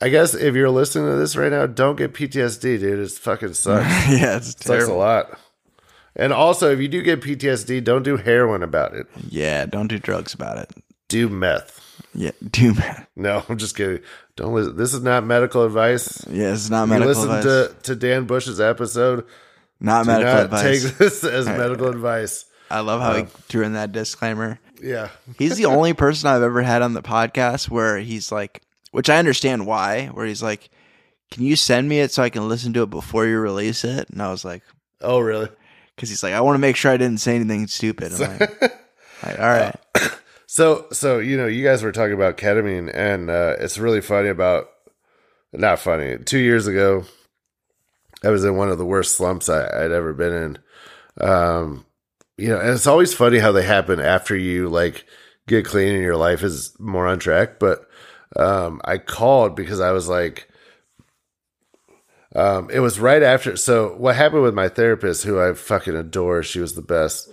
I 0.00 0.10
guess 0.10 0.32
if 0.34 0.54
you're 0.54 0.70
listening 0.70 1.10
to 1.10 1.16
this 1.16 1.36
right 1.36 1.50
now, 1.50 1.66
don't 1.66 1.96
get 1.96 2.14
PTSD, 2.14 2.78
dude. 2.78 3.00
It's 3.00 3.18
fucking 3.18 3.52
sucks. 3.54 3.88
yeah, 4.08 4.36
it's 4.36 4.64
sucks 4.64 4.86
a 4.86 4.92
lot. 4.92 5.38
And 6.14 6.32
also, 6.32 6.72
if 6.72 6.80
you 6.80 6.88
do 6.88 7.02
get 7.02 7.20
PTSD, 7.20 7.82
don't 7.82 8.02
do 8.02 8.16
heroin 8.16 8.62
about 8.62 8.94
it. 8.94 9.06
Yeah, 9.28 9.66
don't 9.66 9.88
do 9.88 9.98
drugs 9.98 10.34
about 10.34 10.58
it. 10.58 10.70
Do 11.08 11.28
meth. 11.28 11.77
Yeah, 12.14 12.30
do 12.50 12.74
man. 12.74 13.06
No, 13.16 13.42
I'm 13.48 13.58
just 13.58 13.76
kidding. 13.76 14.00
Don't 14.36 14.54
listen. 14.54 14.76
This 14.76 14.94
is 14.94 15.02
not 15.02 15.24
medical 15.24 15.64
advice. 15.64 16.24
Yeah, 16.28 16.52
it's 16.52 16.70
not 16.70 16.82
You 16.84 16.88
medical 16.90 17.08
listen 17.08 17.30
advice. 17.30 17.44
to, 17.44 17.74
to 17.82 17.96
Dan 17.96 18.24
Bush's 18.26 18.60
episode. 18.60 19.24
not 19.80 20.04
Do 20.04 20.12
medical 20.12 20.32
not 20.34 20.44
advice. 20.44 20.84
take 20.84 20.96
this 20.98 21.24
as 21.24 21.46
medical 21.46 21.88
advice. 21.88 22.44
I 22.70 22.80
love 22.80 23.00
how 23.00 23.14
he 23.14 23.20
um, 23.22 23.26
threw 23.26 23.64
in 23.64 23.72
that 23.74 23.92
disclaimer. 23.92 24.58
Yeah. 24.82 25.08
He's 25.38 25.56
the 25.56 25.64
only 25.66 25.92
person 25.94 26.28
I've 26.28 26.42
ever 26.42 26.62
had 26.62 26.82
on 26.82 26.92
the 26.92 27.02
podcast 27.02 27.68
where 27.70 27.98
he's 27.98 28.30
like, 28.30 28.62
which 28.92 29.08
I 29.10 29.18
understand 29.18 29.66
why, 29.66 30.06
where 30.08 30.26
he's 30.26 30.42
like, 30.42 30.68
"Can 31.30 31.44
you 31.44 31.56
send 31.56 31.88
me 31.88 32.00
it 32.00 32.12
so 32.12 32.22
I 32.22 32.30
can 32.30 32.48
listen 32.48 32.72
to 32.74 32.82
it 32.82 32.90
before 32.90 33.26
you 33.26 33.38
release 33.38 33.84
it?" 33.84 34.08
And 34.10 34.20
I 34.22 34.30
was 34.30 34.44
like, 34.44 34.62
Oh, 35.00 35.18
really? 35.20 35.48
because 35.96 36.08
he's 36.10 36.22
like, 36.22 36.32
"I 36.34 36.40
want 36.42 36.54
to 36.54 36.60
make 36.60 36.76
sure 36.76 36.90
I 36.92 36.96
didn't 36.96 37.20
say 37.20 37.34
anything 37.36 37.66
stupid." 37.66 38.12
I'm 38.12 38.20
like, 38.38 38.40
like, 39.22 39.38
all 39.40 39.46
right, 39.46 39.74
uh, 39.96 40.08
So, 40.50 40.86
so 40.92 41.18
you 41.18 41.36
know, 41.36 41.46
you 41.46 41.62
guys 41.62 41.82
were 41.82 41.92
talking 41.92 42.14
about 42.14 42.38
ketamine, 42.38 42.90
and 42.94 43.28
uh, 43.28 43.56
it's 43.60 43.76
really 43.76 44.00
funny 44.00 44.30
about 44.30 44.70
not 45.52 45.78
funny. 45.78 46.16
Two 46.24 46.38
years 46.38 46.66
ago, 46.66 47.04
I 48.24 48.30
was 48.30 48.44
in 48.44 48.56
one 48.56 48.70
of 48.70 48.78
the 48.78 48.86
worst 48.86 49.14
slumps 49.14 49.50
I, 49.50 49.64
I'd 49.64 49.92
ever 49.92 50.14
been 50.14 50.32
in. 50.32 51.28
Um, 51.28 51.84
you 52.38 52.48
know, 52.48 52.58
and 52.58 52.70
it's 52.70 52.86
always 52.86 53.12
funny 53.12 53.38
how 53.38 53.52
they 53.52 53.62
happen 53.62 54.00
after 54.00 54.34
you 54.34 54.70
like 54.70 55.04
get 55.46 55.66
clean 55.66 55.94
and 55.94 56.02
your 56.02 56.16
life 56.16 56.42
is 56.42 56.74
more 56.80 57.06
on 57.06 57.18
track. 57.18 57.58
But 57.58 57.86
um, 58.34 58.80
I 58.86 58.96
called 58.96 59.54
because 59.54 59.80
I 59.80 59.92
was 59.92 60.08
like, 60.08 60.48
um, 62.34 62.70
it 62.70 62.80
was 62.80 62.98
right 62.98 63.22
after. 63.22 63.54
So 63.58 63.94
what 63.98 64.16
happened 64.16 64.44
with 64.44 64.54
my 64.54 64.70
therapist, 64.70 65.24
who 65.24 65.38
I 65.38 65.52
fucking 65.52 65.94
adore, 65.94 66.42
she 66.42 66.60
was 66.60 66.74
the 66.74 66.80
best. 66.80 67.28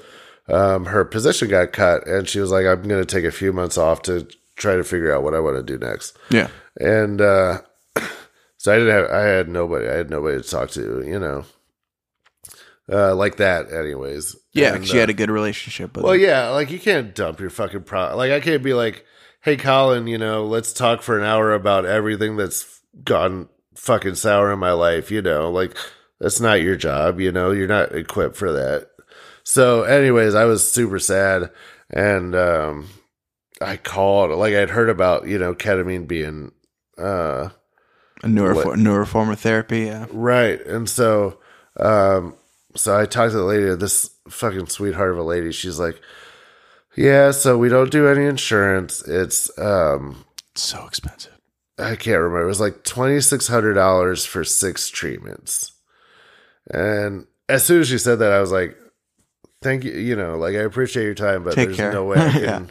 Um, 0.48 0.86
her 0.86 1.04
position 1.06 1.50
got 1.50 1.74
cut, 1.74 2.08
and 2.08 2.30
she 2.30 2.40
was 2.40 2.52
like, 2.52 2.66
"I'm 2.66 2.84
going 2.84 3.02
to 3.02 3.06
take 3.06 3.26
a 3.26 3.32
few 3.32 3.52
months 3.52 3.78
off 3.78 4.04
to 4.04 4.28
try 4.56 4.76
to 4.76 4.84
figure 4.84 5.14
out 5.14 5.24
what 5.24 5.34
I 5.34 5.40
want 5.40 5.58
to 5.58 5.64
do 5.64 5.84
next." 5.84 6.18
yeah, 6.30 6.50
And 6.78 7.20
uh, 7.20 7.62
so 8.58 8.74
I 8.74 8.78
didn't 8.78 8.94
have, 8.94 9.10
I 9.10 9.22
had 9.22 9.50
nobody, 9.50 9.88
I 9.88 9.96
had 9.96 10.10
nobody 10.10 10.42
to 10.42 10.48
talk 10.48 10.70
to, 10.72 11.04
you 11.06 11.18
know, 11.20 11.46
uh, 12.92 13.16
like 13.16 13.38
that, 13.38 13.72
anyways. 13.72 14.36
yeah. 14.54 14.76
And, 14.76 14.88
she 14.88 14.98
uh, 14.98 15.02
had 15.02 15.10
a 15.10 15.14
good 15.14 15.32
relationship 15.32 15.96
with. 15.96 16.06
well, 16.06 16.14
him. 16.14 16.22
yeah, 16.22 16.50
like 16.50 16.70
you 16.70 16.80
can't 16.80 17.16
dump 17.16 17.40
your 17.40 17.50
fucking 17.50 17.84
pro. 17.84 18.16
Like 18.16 18.32
I 18.32 18.40
can't 18.40 18.64
be 18.64 18.74
like, 18.76 19.04
"Hey, 19.42 19.58
Colin, 19.58 20.06
you 20.08 20.18
know, 20.18 20.46
let's 20.46 20.74
talk 20.74 21.02
for 21.02 21.18
an 21.18 21.26
hour 21.26 21.54
about 21.54 21.86
everything 21.86 22.38
that's 22.38 22.82
gone 23.04 23.50
fucking 23.74 24.16
sour 24.16 24.52
in 24.52 24.60
my 24.60 24.74
life." 24.74 25.10
You 25.10 25.24
know, 25.24 25.50
like 25.50 25.76
that's 26.20 26.40
not 26.40 26.62
your 26.62 26.76
job. 26.76 27.20
You 27.20 27.32
know, 27.32 27.50
you're 27.50 27.68
not 27.68 27.96
equipped 27.96 28.36
for 28.36 28.52
that. 28.52 28.90
So, 29.48 29.84
anyways, 29.84 30.34
I 30.36 30.46
was 30.46 30.70
super 30.70 30.98
sad, 31.00 31.52
and 31.92 32.36
um, 32.36 32.90
I 33.62 33.78
called. 33.78 34.32
Like 34.32 34.56
I'd 34.56 34.72
heard 34.72 34.90
about 34.90 35.28
you 35.28 35.38
know 35.38 35.54
ketamine 35.54 36.08
being 36.08 36.52
uh, 36.98 37.50
a 38.24 38.28
newer 38.28 38.56
what- 38.56 38.64
for, 38.80 39.06
form 39.06 39.30
of 39.30 39.40
therapy. 39.40 39.82
Yeah, 39.82 40.08
Right. 40.12 40.60
And 40.66 40.90
so 40.90 41.40
um 41.78 42.36
so 42.76 42.98
I 42.98 43.06
talked 43.06 43.32
to 43.32 43.38
the 43.38 43.44
lady, 43.44 43.74
this 43.76 44.10
fucking 44.30 44.68
sweetheart 44.68 45.12
of 45.12 45.18
a 45.18 45.24
lady. 45.24 45.52
She's 45.52 45.78
like, 45.80 46.00
"Yeah, 46.96 47.32
so 47.32 47.58
we 47.58 47.70
don't 47.70 47.92
do 47.92 48.08
any 48.08 48.26
insurance. 48.26 49.02
It's 49.08 49.56
um 49.60 50.26
so 50.56 50.86
expensive. 50.88 51.34
I 51.78 51.96
can't 51.98 52.18
remember. 52.20 52.42
It 52.44 52.48
was 52.48 52.60
like 52.62 52.84
$2600 52.84 54.26
for 54.26 54.44
6 54.44 54.90
treatments." 54.90 55.72
And 56.72 57.28
as 57.48 57.64
soon 57.64 57.82
as 57.82 57.90
she 57.90 57.98
said 57.98 58.20
that, 58.20 58.32
I 58.32 58.40
was 58.42 58.52
like, 58.52 58.76
"Thank 59.62 59.84
you, 59.84 59.92
you 59.94 60.16
know, 60.16 60.38
like 60.38 60.56
I 60.56 60.60
appreciate 60.60 61.04
your 61.06 61.14
time, 61.16 61.44
but 61.44 61.54
Take 61.56 61.68
there's 61.68 61.78
care." 61.78 61.92
no 61.94 62.06
way 62.06 62.18
I 62.18 62.32
can 62.32 62.42
Yeah. 62.44 62.66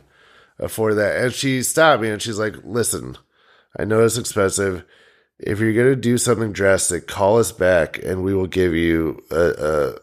afford 0.58 0.96
that." 0.96 1.22
And 1.24 1.32
she 1.32 1.62
stopped 1.62 2.02
me 2.02 2.10
and 2.10 2.20
she's 2.22 2.38
like, 2.38 2.56
"Listen, 2.64 3.16
I 3.78 3.84
know 3.84 4.04
it's 4.04 4.18
expensive. 4.18 4.84
if 5.40 5.58
you're 5.58 5.72
going 5.74 5.88
to 5.92 5.96
do 5.96 6.16
something 6.16 6.52
drastic, 6.52 7.08
call 7.08 7.38
us 7.38 7.50
back 7.52 7.98
and 8.02 8.22
we 8.22 8.32
will 8.34 8.46
give 8.46 8.72
you 8.72 9.20
a, 9.32 9.94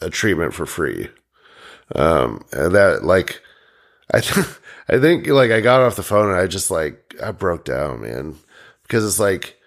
a, 0.00 0.06
a 0.06 0.10
treatment 0.10 0.54
for 0.54 0.64
free. 0.64 1.08
Um, 1.94 2.42
and 2.50 2.74
that 2.74 3.04
like, 3.04 3.42
I, 4.12 4.20
th- 4.20 4.46
I 4.88 4.98
think 4.98 5.26
like 5.26 5.50
I 5.50 5.60
got 5.60 5.82
off 5.82 5.96
the 5.96 6.02
phone 6.02 6.30
and 6.30 6.38
I 6.40 6.46
just 6.46 6.70
like, 6.70 7.14
I 7.22 7.30
broke 7.32 7.66
down, 7.66 8.00
man, 8.00 8.36
because 8.82 9.04
it's 9.04 9.20
like, 9.20 9.58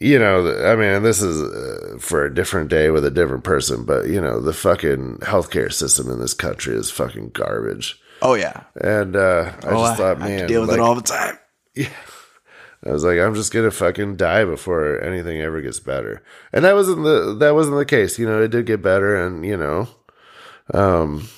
you 0.00 0.18
know, 0.18 0.66
I 0.66 0.76
mean, 0.76 1.02
this 1.02 1.22
is 1.22 1.40
uh, 1.42 1.98
for 1.98 2.24
a 2.24 2.34
different 2.34 2.68
day 2.70 2.90
with 2.90 3.04
a 3.04 3.10
different 3.10 3.44
person, 3.44 3.84
but 3.84 4.06
you 4.08 4.20
know, 4.20 4.40
the 4.40 4.52
fucking 4.52 5.18
healthcare 5.18 5.72
system 5.72 6.10
in 6.10 6.18
this 6.20 6.34
country 6.34 6.74
is 6.76 6.90
fucking 6.90 7.30
garbage. 7.30 8.00
Oh 8.22 8.34
yeah. 8.34 8.64
And 8.80 9.16
uh, 9.16 9.52
I 9.62 9.68
Oh, 9.68 9.84
just 9.84 9.96
thought, 9.98 10.22
I 10.22 10.28
man, 10.28 10.48
deal 10.48 10.60
with 10.62 10.70
like, 10.70 10.78
it 10.78 10.82
all 10.82 10.94
the 10.94 11.02
time. 11.02 11.38
Yeah, 11.76 11.88
I 12.86 12.92
was 12.92 13.02
like, 13.02 13.18
I'm 13.18 13.34
just 13.34 13.52
gonna 13.52 13.70
fucking 13.72 14.16
die 14.16 14.44
before 14.44 15.00
anything 15.00 15.40
ever 15.40 15.60
gets 15.60 15.80
better. 15.80 16.22
And 16.52 16.64
that 16.64 16.74
wasn't 16.74 17.02
the 17.02 17.34
that 17.40 17.54
wasn't 17.54 17.78
the 17.78 17.84
case. 17.84 18.16
You 18.18 18.26
know, 18.26 18.40
it 18.42 18.48
did 18.52 18.66
get 18.66 18.80
better, 18.82 19.16
and 19.16 19.44
you 19.44 19.56
know, 19.56 19.88
um, 20.72 21.28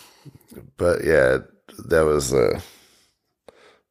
but 0.76 1.04
yeah, 1.04 1.38
that 1.86 2.02
was 2.04 2.34
uh, 2.34 2.60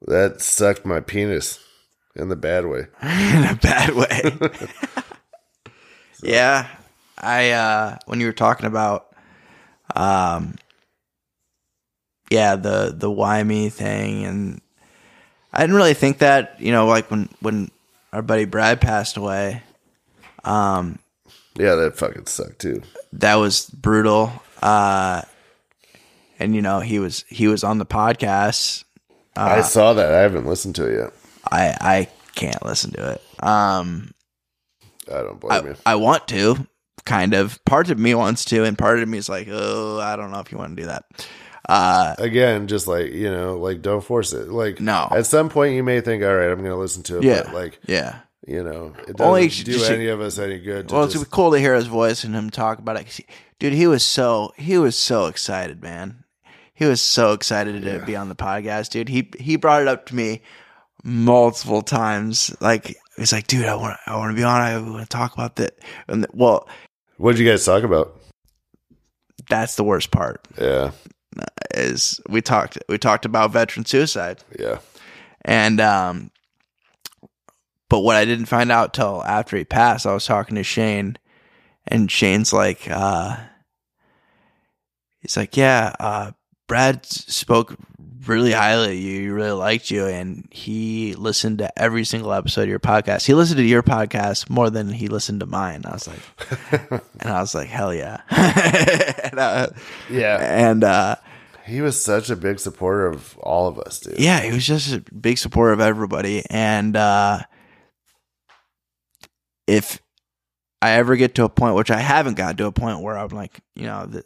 that 0.07 0.39
sucked 0.41 0.85
my 0.85 0.99
penis 0.99 1.57
in 2.15 2.29
the 2.29 2.35
bad 2.35 2.65
way. 2.65 2.87
in 3.01 3.43
a 3.43 3.57
bad 3.61 3.93
way. 3.93 4.37
yeah, 6.23 6.67
I 7.17 7.51
uh 7.51 7.97
when 8.05 8.19
you 8.19 8.25
were 8.27 8.33
talking 8.33 8.65
about 8.65 9.07
um 9.95 10.55
yeah, 12.29 12.55
the 12.55 12.93
the 12.97 13.09
why 13.11 13.43
me 13.43 13.69
thing 13.69 14.25
and 14.25 14.61
I 15.53 15.61
didn't 15.61 15.75
really 15.75 15.93
think 15.93 16.17
that, 16.17 16.59
you 16.59 16.71
know, 16.71 16.85
like 16.87 17.09
when 17.11 17.29
when 17.39 17.69
our 18.11 18.21
buddy 18.21 18.45
Brad 18.45 18.81
passed 18.81 19.17
away, 19.17 19.61
um 20.43 20.99
Yeah, 21.55 21.75
that 21.75 21.97
fucking 21.97 22.25
sucked 22.27 22.59
too. 22.59 22.81
that 23.13 23.35
was 23.35 23.69
brutal. 23.69 24.31
Uh 24.61 25.21
and 26.39 26.55
you 26.55 26.61
know, 26.61 26.79
he 26.79 26.99
was 26.99 27.23
he 27.29 27.47
was 27.47 27.63
on 27.63 27.77
the 27.77 27.85
podcast. 27.85 28.83
I 29.37 29.61
saw 29.61 29.93
that. 29.93 30.13
I 30.13 30.19
haven't 30.21 30.45
listened 30.45 30.75
to 30.75 30.87
it 30.87 30.97
yet. 30.97 31.13
I 31.51 31.75
I 31.81 32.07
can't 32.35 32.63
listen 32.65 32.91
to 32.93 33.11
it. 33.13 33.43
Um 33.43 34.11
I 35.07 35.21
don't 35.21 35.39
blame 35.39 35.65
I, 35.65 35.67
you. 35.69 35.75
I 35.85 35.95
want 35.95 36.27
to, 36.29 36.65
kind 37.05 37.33
of. 37.35 37.63
Part 37.65 37.91
of 37.91 37.99
me 37.99 38.15
wants 38.15 38.43
to, 38.45 38.63
and 38.63 38.75
part 38.75 38.99
of 38.99 39.07
me 39.07 39.19
is 39.19 39.29
like, 39.29 39.47
oh, 39.51 39.99
I 39.99 40.15
don't 40.15 40.31
know 40.31 40.39
if 40.39 40.51
you 40.51 40.57
want 40.57 40.75
to 40.75 40.81
do 40.81 40.87
that. 40.87 41.03
Uh, 41.69 42.15
Again, 42.17 42.67
just 42.67 42.87
like 42.87 43.11
you 43.11 43.29
know, 43.29 43.57
like 43.57 43.81
don't 43.83 44.03
force 44.03 44.33
it. 44.33 44.49
Like 44.49 44.79
No. 44.79 45.07
at 45.11 45.25
some 45.27 45.49
point 45.49 45.75
you 45.75 45.83
may 45.83 46.01
think, 46.01 46.23
all 46.23 46.33
right, 46.35 46.49
I'm 46.49 46.57
going 46.59 46.71
to 46.71 46.75
listen 46.75 47.03
to 47.03 47.17
it. 47.19 47.23
yeah, 47.23 47.43
But 47.45 47.53
like 47.53 47.79
yeah. 47.87 48.19
you 48.47 48.63
know, 48.63 48.93
it 49.07 49.15
doesn't 49.17 49.21
Only 49.21 49.47
do 49.47 49.63
just- 49.73 49.89
any 49.91 50.07
of 50.07 50.21
us 50.21 50.37
any 50.39 50.59
good. 50.59 50.91
Well, 50.91 51.05
just, 51.07 51.21
it's 51.23 51.31
cool 51.31 51.51
to 51.51 51.59
hear 51.59 51.73
his 51.75 51.87
voice 51.87 52.23
and 52.23 52.33
him 52.35 52.49
talk 52.49 52.79
about 52.79 52.97
it. 52.97 53.07
he- 53.07 53.25
Dude, 53.59 53.73
he 53.73 53.87
was 53.87 54.03
so 54.03 54.53
he 54.57 54.77
was 54.77 54.95
so 54.95 55.27
excited, 55.27 55.81
man. 55.81 56.23
He 56.73 56.85
was 56.85 56.99
so 57.01 57.31
excited 57.31 57.81
to 57.83 58.05
be 58.05 58.15
on 58.15 58.27
the 58.29 58.35
podcast, 58.35 58.89
dude. 58.89 59.07
He 59.09 59.31
he 59.39 59.55
brought 59.55 59.81
it 59.81 59.87
up 59.87 60.05
to 60.07 60.15
me 60.15 60.41
multiple 61.05 61.81
times. 61.83 62.53
Like 62.59 62.97
he's 63.15 63.31
like, 63.31 63.47
dude, 63.47 63.65
I 63.65 63.75
want 63.75 63.97
I 64.07 64.17
want 64.17 64.31
to 64.31 64.35
be 64.35 64.43
on. 64.43 64.59
I 64.59 64.77
want 64.79 65.03
to 65.03 65.07
talk 65.07 65.33
about 65.33 65.55
that. 65.57 65.77
And 66.07 66.25
well, 66.33 66.67
what 67.17 67.33
did 67.33 67.39
you 67.39 67.49
guys 67.49 67.63
talk 67.63 67.83
about? 67.83 68.19
that's 69.47 69.75
the 69.75 69.83
worst 69.83 70.09
part. 70.09 70.43
Yeah, 70.59 70.89
Is 71.75 72.19
we 72.27 72.41
talked 72.41 72.79
we 72.89 72.97
talked 72.97 73.25
about 73.25 73.51
veteran 73.51 73.85
suicide. 73.85 74.43
yeah. 74.57 74.79
And 75.43 75.79
um 75.79 76.31
but 77.87 77.99
what 77.99 78.15
I 78.15 78.25
didn't 78.25 78.47
find 78.47 78.71
out 78.71 78.95
till 78.95 79.23
after 79.23 79.55
he 79.55 79.63
passed, 79.63 80.07
I 80.07 80.13
was 80.15 80.25
talking 80.25 80.55
to 80.55 80.63
Shane 80.63 81.17
and 81.87 82.09
Shane's 82.09 82.51
like 82.53 82.89
uh 82.89 83.37
he's 85.21 85.37
like, 85.37 85.55
"Yeah, 85.55 85.93
uh 85.99 86.31
Brad 86.67 87.05
spoke 87.05 87.75
really 88.27 88.51
highly 88.51 88.97
you. 88.97 89.21
He 89.21 89.27
really 89.29 89.51
liked 89.51 89.89
you 89.91 90.05
and 90.07 90.47
he 90.51 91.13
listened 91.15 91.57
to 91.59 91.79
every 91.79 92.03
single 92.05 92.33
episode 92.33 92.63
of 92.63 92.69
your 92.69 92.79
podcast. 92.79 93.25
He 93.25 93.33
listened 93.33 93.57
to 93.57 93.63
your 93.63 93.83
podcast 93.83 94.49
more 94.49 94.69
than 94.69 94.89
he 94.89 95.07
listened 95.07 95.39
to 95.41 95.45
mine." 95.45 95.83
I 95.85 95.91
was 95.91 96.07
like 96.07 96.19
and 97.19 97.29
I 97.29 97.39
was 97.41 97.53
like, 97.55 97.67
"Hell 97.67 97.93
yeah." 97.93 98.21
and, 99.23 99.39
uh, 99.39 99.67
Yeah. 100.09 100.37
and 100.69 100.83
uh 100.83 101.15
He 101.65 101.81
was 101.81 102.01
such 102.03 102.29
a 102.29 102.35
big 102.35 102.59
supporter 102.59 103.07
of 103.07 103.37
all 103.39 103.67
of 103.67 103.79
us, 103.79 103.99
dude. 103.99 104.19
yeah, 104.19 104.41
he 104.41 104.51
was 104.51 104.65
just 104.65 104.93
a 104.93 104.99
big 105.13 105.37
supporter 105.37 105.73
of 105.73 105.79
everybody. 105.81 106.43
And 106.49 106.95
uh, 106.95 107.39
if 109.67 109.99
I 110.81 110.91
ever 110.91 111.15
get 111.15 111.35
to 111.35 111.43
a 111.43 111.49
point, 111.49 111.75
which 111.75 111.89
I 111.91 111.99
haven't 111.99 112.35
got 112.37 112.57
to 112.59 112.67
a 112.67 112.71
point 112.71 113.01
where 113.01 113.17
I'm 113.17 113.29
like, 113.29 113.59
you 113.75 113.87
know, 113.87 114.05
the, 114.05 114.23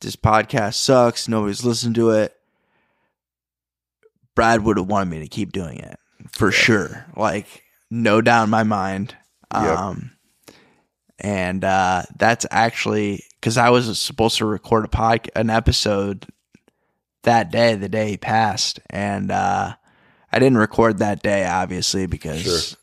this 0.00 0.16
podcast 0.16 0.74
sucks, 0.74 1.28
nobody's 1.28 1.64
listened 1.64 1.94
to 1.94 2.10
it. 2.10 2.34
Brad 4.34 4.62
would 4.62 4.78
have 4.78 4.86
wanted 4.86 5.10
me 5.10 5.20
to 5.20 5.28
keep 5.28 5.52
doing 5.52 5.78
it 5.78 5.98
for 6.30 6.50
sure. 6.50 7.06
Like, 7.16 7.62
no 7.90 8.20
doubt 8.20 8.44
in 8.44 8.50
my 8.50 8.62
mind. 8.62 9.16
Yep. 9.54 9.78
Um, 9.78 10.12
and 11.18 11.64
uh, 11.64 12.02
that's 12.16 12.46
actually 12.50 13.24
because 13.40 13.56
I 13.56 13.70
was 13.70 13.98
supposed 13.98 14.38
to 14.38 14.46
record 14.46 14.84
a 14.84 14.88
pod, 14.88 15.30
an 15.36 15.50
episode 15.50 16.26
that 17.22 17.50
day, 17.50 17.74
the 17.74 17.88
day 17.88 18.10
he 18.10 18.16
passed, 18.16 18.80
and 18.90 19.30
uh, 19.30 19.74
I 20.32 20.38
didn't 20.38 20.58
record 20.58 20.98
that 20.98 21.22
day, 21.22 21.46
obviously, 21.46 22.06
because 22.06 22.76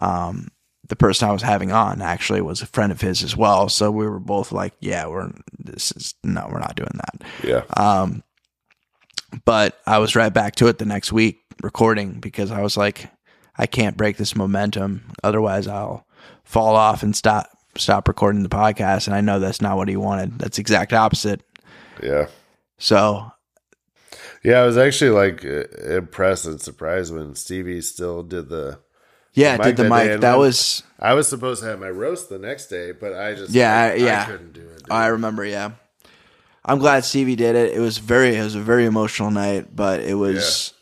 um, 0.00 0.48
the 0.88 0.96
person 0.96 1.28
I 1.28 1.32
was 1.32 1.42
having 1.42 1.70
on 1.70 2.02
actually 2.02 2.40
was 2.40 2.62
a 2.62 2.66
friend 2.66 2.90
of 2.90 3.00
his 3.00 3.22
as 3.22 3.36
well. 3.36 3.68
So 3.68 3.90
we 3.90 4.08
were 4.08 4.18
both 4.18 4.50
like, 4.50 4.74
"Yeah, 4.80 5.06
we're 5.06 5.30
this 5.58 5.92
is 5.92 6.14
no, 6.24 6.48
we're 6.50 6.58
not 6.58 6.76
doing 6.76 6.90
that." 6.94 7.22
Yeah. 7.44 7.64
Um, 7.76 8.24
but 9.44 9.78
I 9.86 9.98
was 9.98 10.14
right 10.16 10.32
back 10.32 10.54
to 10.56 10.68
it 10.68 10.78
the 10.78 10.84
next 10.84 11.12
week 11.12 11.40
recording 11.62 12.20
because 12.20 12.50
I 12.50 12.60
was 12.62 12.76
like, 12.76 13.10
I 13.56 13.66
can't 13.66 13.96
break 13.96 14.16
this 14.16 14.34
momentum. 14.36 15.10
Otherwise, 15.22 15.66
I'll 15.66 16.06
fall 16.44 16.76
off 16.76 17.02
and 17.02 17.14
stop 17.16 17.48
stop 17.76 18.06
recording 18.08 18.42
the 18.42 18.48
podcast. 18.48 19.06
And 19.06 19.14
I 19.16 19.20
know 19.20 19.38
that's 19.40 19.60
not 19.62 19.76
what 19.76 19.88
he 19.88 19.96
wanted. 19.96 20.38
That's 20.38 20.58
exact 20.58 20.92
opposite. 20.92 21.42
Yeah. 22.02 22.26
So 22.78 23.30
Yeah. 24.42 24.60
I 24.62 24.66
was 24.66 24.76
actually 24.76 25.10
like 25.10 25.44
uh, 25.44 25.64
impressed 25.96 26.46
and 26.46 26.60
surprised 26.60 27.14
when 27.14 27.34
Stevie 27.34 27.80
still 27.80 28.22
did 28.22 28.48
the. 28.48 28.80
yeah, 29.34 29.56
The 29.56 29.62
did 29.64 29.76
the 29.78 29.84
mic. 29.84 30.10
and 30.10 30.22
That 30.22 30.38
was 30.38 30.82
I 30.98 31.14
was 31.14 31.28
supposed 31.28 31.62
to 31.62 31.68
have 31.68 31.80
my 31.80 31.90
roast 31.90 32.28
the 32.28 32.38
next 32.38 32.66
day, 32.68 32.92
but 32.92 33.14
I 33.14 33.34
just 33.34 33.52
Yeah, 33.52 33.74
I, 33.92 33.94
yeah. 33.94 34.22
I 34.22 34.30
couldn't 34.30 34.52
do 34.52 34.60
it. 34.62 34.78
dude. 34.84 34.90
I 34.90 35.06
remember. 35.06 35.44
Yeah, 35.44 35.72
I'm 36.64 36.78
glad 36.78 37.04
Stevie 37.04 37.36
did 37.36 37.56
it. 37.56 37.74
It 37.74 37.80
was 37.80 37.98
very 37.98 38.36
it 38.36 38.42
was 38.42 38.54
a 38.54 38.60
very 38.60 38.84
emotional 38.84 39.30
night, 39.30 39.74
but 39.74 40.00
it 40.00 40.14
was 40.14 40.74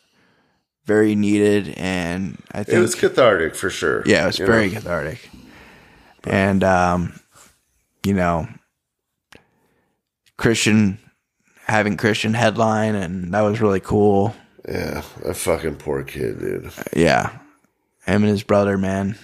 very 0.84 1.14
needed, 1.14 1.74
and 1.76 2.42
I 2.52 2.64
think 2.64 2.78
it 2.78 2.80
was 2.80 2.94
cathartic 2.94 3.54
for 3.54 3.70
sure. 3.70 4.02
Yeah, 4.06 4.24
it 4.24 4.26
was 4.26 4.38
very 4.38 4.68
know? 4.68 4.74
cathartic. 4.74 5.30
And 6.24 6.62
um, 6.62 7.18
you 8.04 8.14
know, 8.14 8.48
Christian 10.36 10.98
having 11.70 11.96
Christian 11.96 12.34
headline 12.34 12.96
and 12.96 13.32
that 13.32 13.42
was 13.42 13.60
really 13.60 13.80
cool. 13.80 14.34
Yeah, 14.68 15.02
that 15.24 15.36
fucking 15.36 15.76
poor 15.76 16.02
kid, 16.02 16.40
dude. 16.40 16.72
Yeah. 16.94 17.30
Him 18.06 18.22
and 18.22 18.30
his 18.30 18.42
brother, 18.42 18.76
man. 18.76 19.16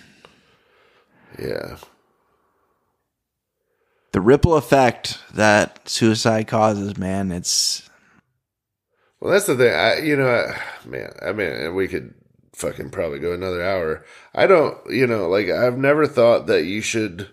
Yeah, 1.39 1.77
The 4.17 4.23
ripple 4.23 4.55
effect 4.55 5.19
that 5.35 5.87
suicide 5.87 6.49
causes, 6.49 6.97
man, 6.97 7.31
it's 7.31 7.87
Well, 9.21 9.31
that's 9.31 9.45
the 9.45 9.55
thing. 9.55 9.75
I, 9.75 9.99
you 9.99 10.17
know, 10.17 10.27
I, 10.27 10.57
man. 10.89 11.13
I 11.21 11.33
mean, 11.33 11.75
we 11.75 11.87
could 11.87 12.15
fucking 12.55 12.93
probably 12.93 13.19
go 13.19 13.35
another 13.35 13.63
hour. 13.63 14.07
I 14.35 14.47
don't, 14.47 14.79
you 14.89 15.07
know, 15.07 15.29
like 15.29 15.51
I've 15.51 15.77
never 15.77 16.07
thought 16.07 16.47
that 16.47 16.65
you 16.65 16.81
should, 16.81 17.29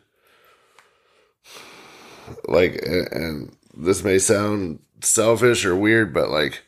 like, 2.50 2.82
and, 2.86 3.08
and 3.14 3.58
this 3.78 4.04
may 4.04 4.20
sound 4.20 4.80
selfish 5.00 5.64
or 5.64 5.78
weird, 5.78 6.14
but 6.14 6.32
like, 6.32 6.64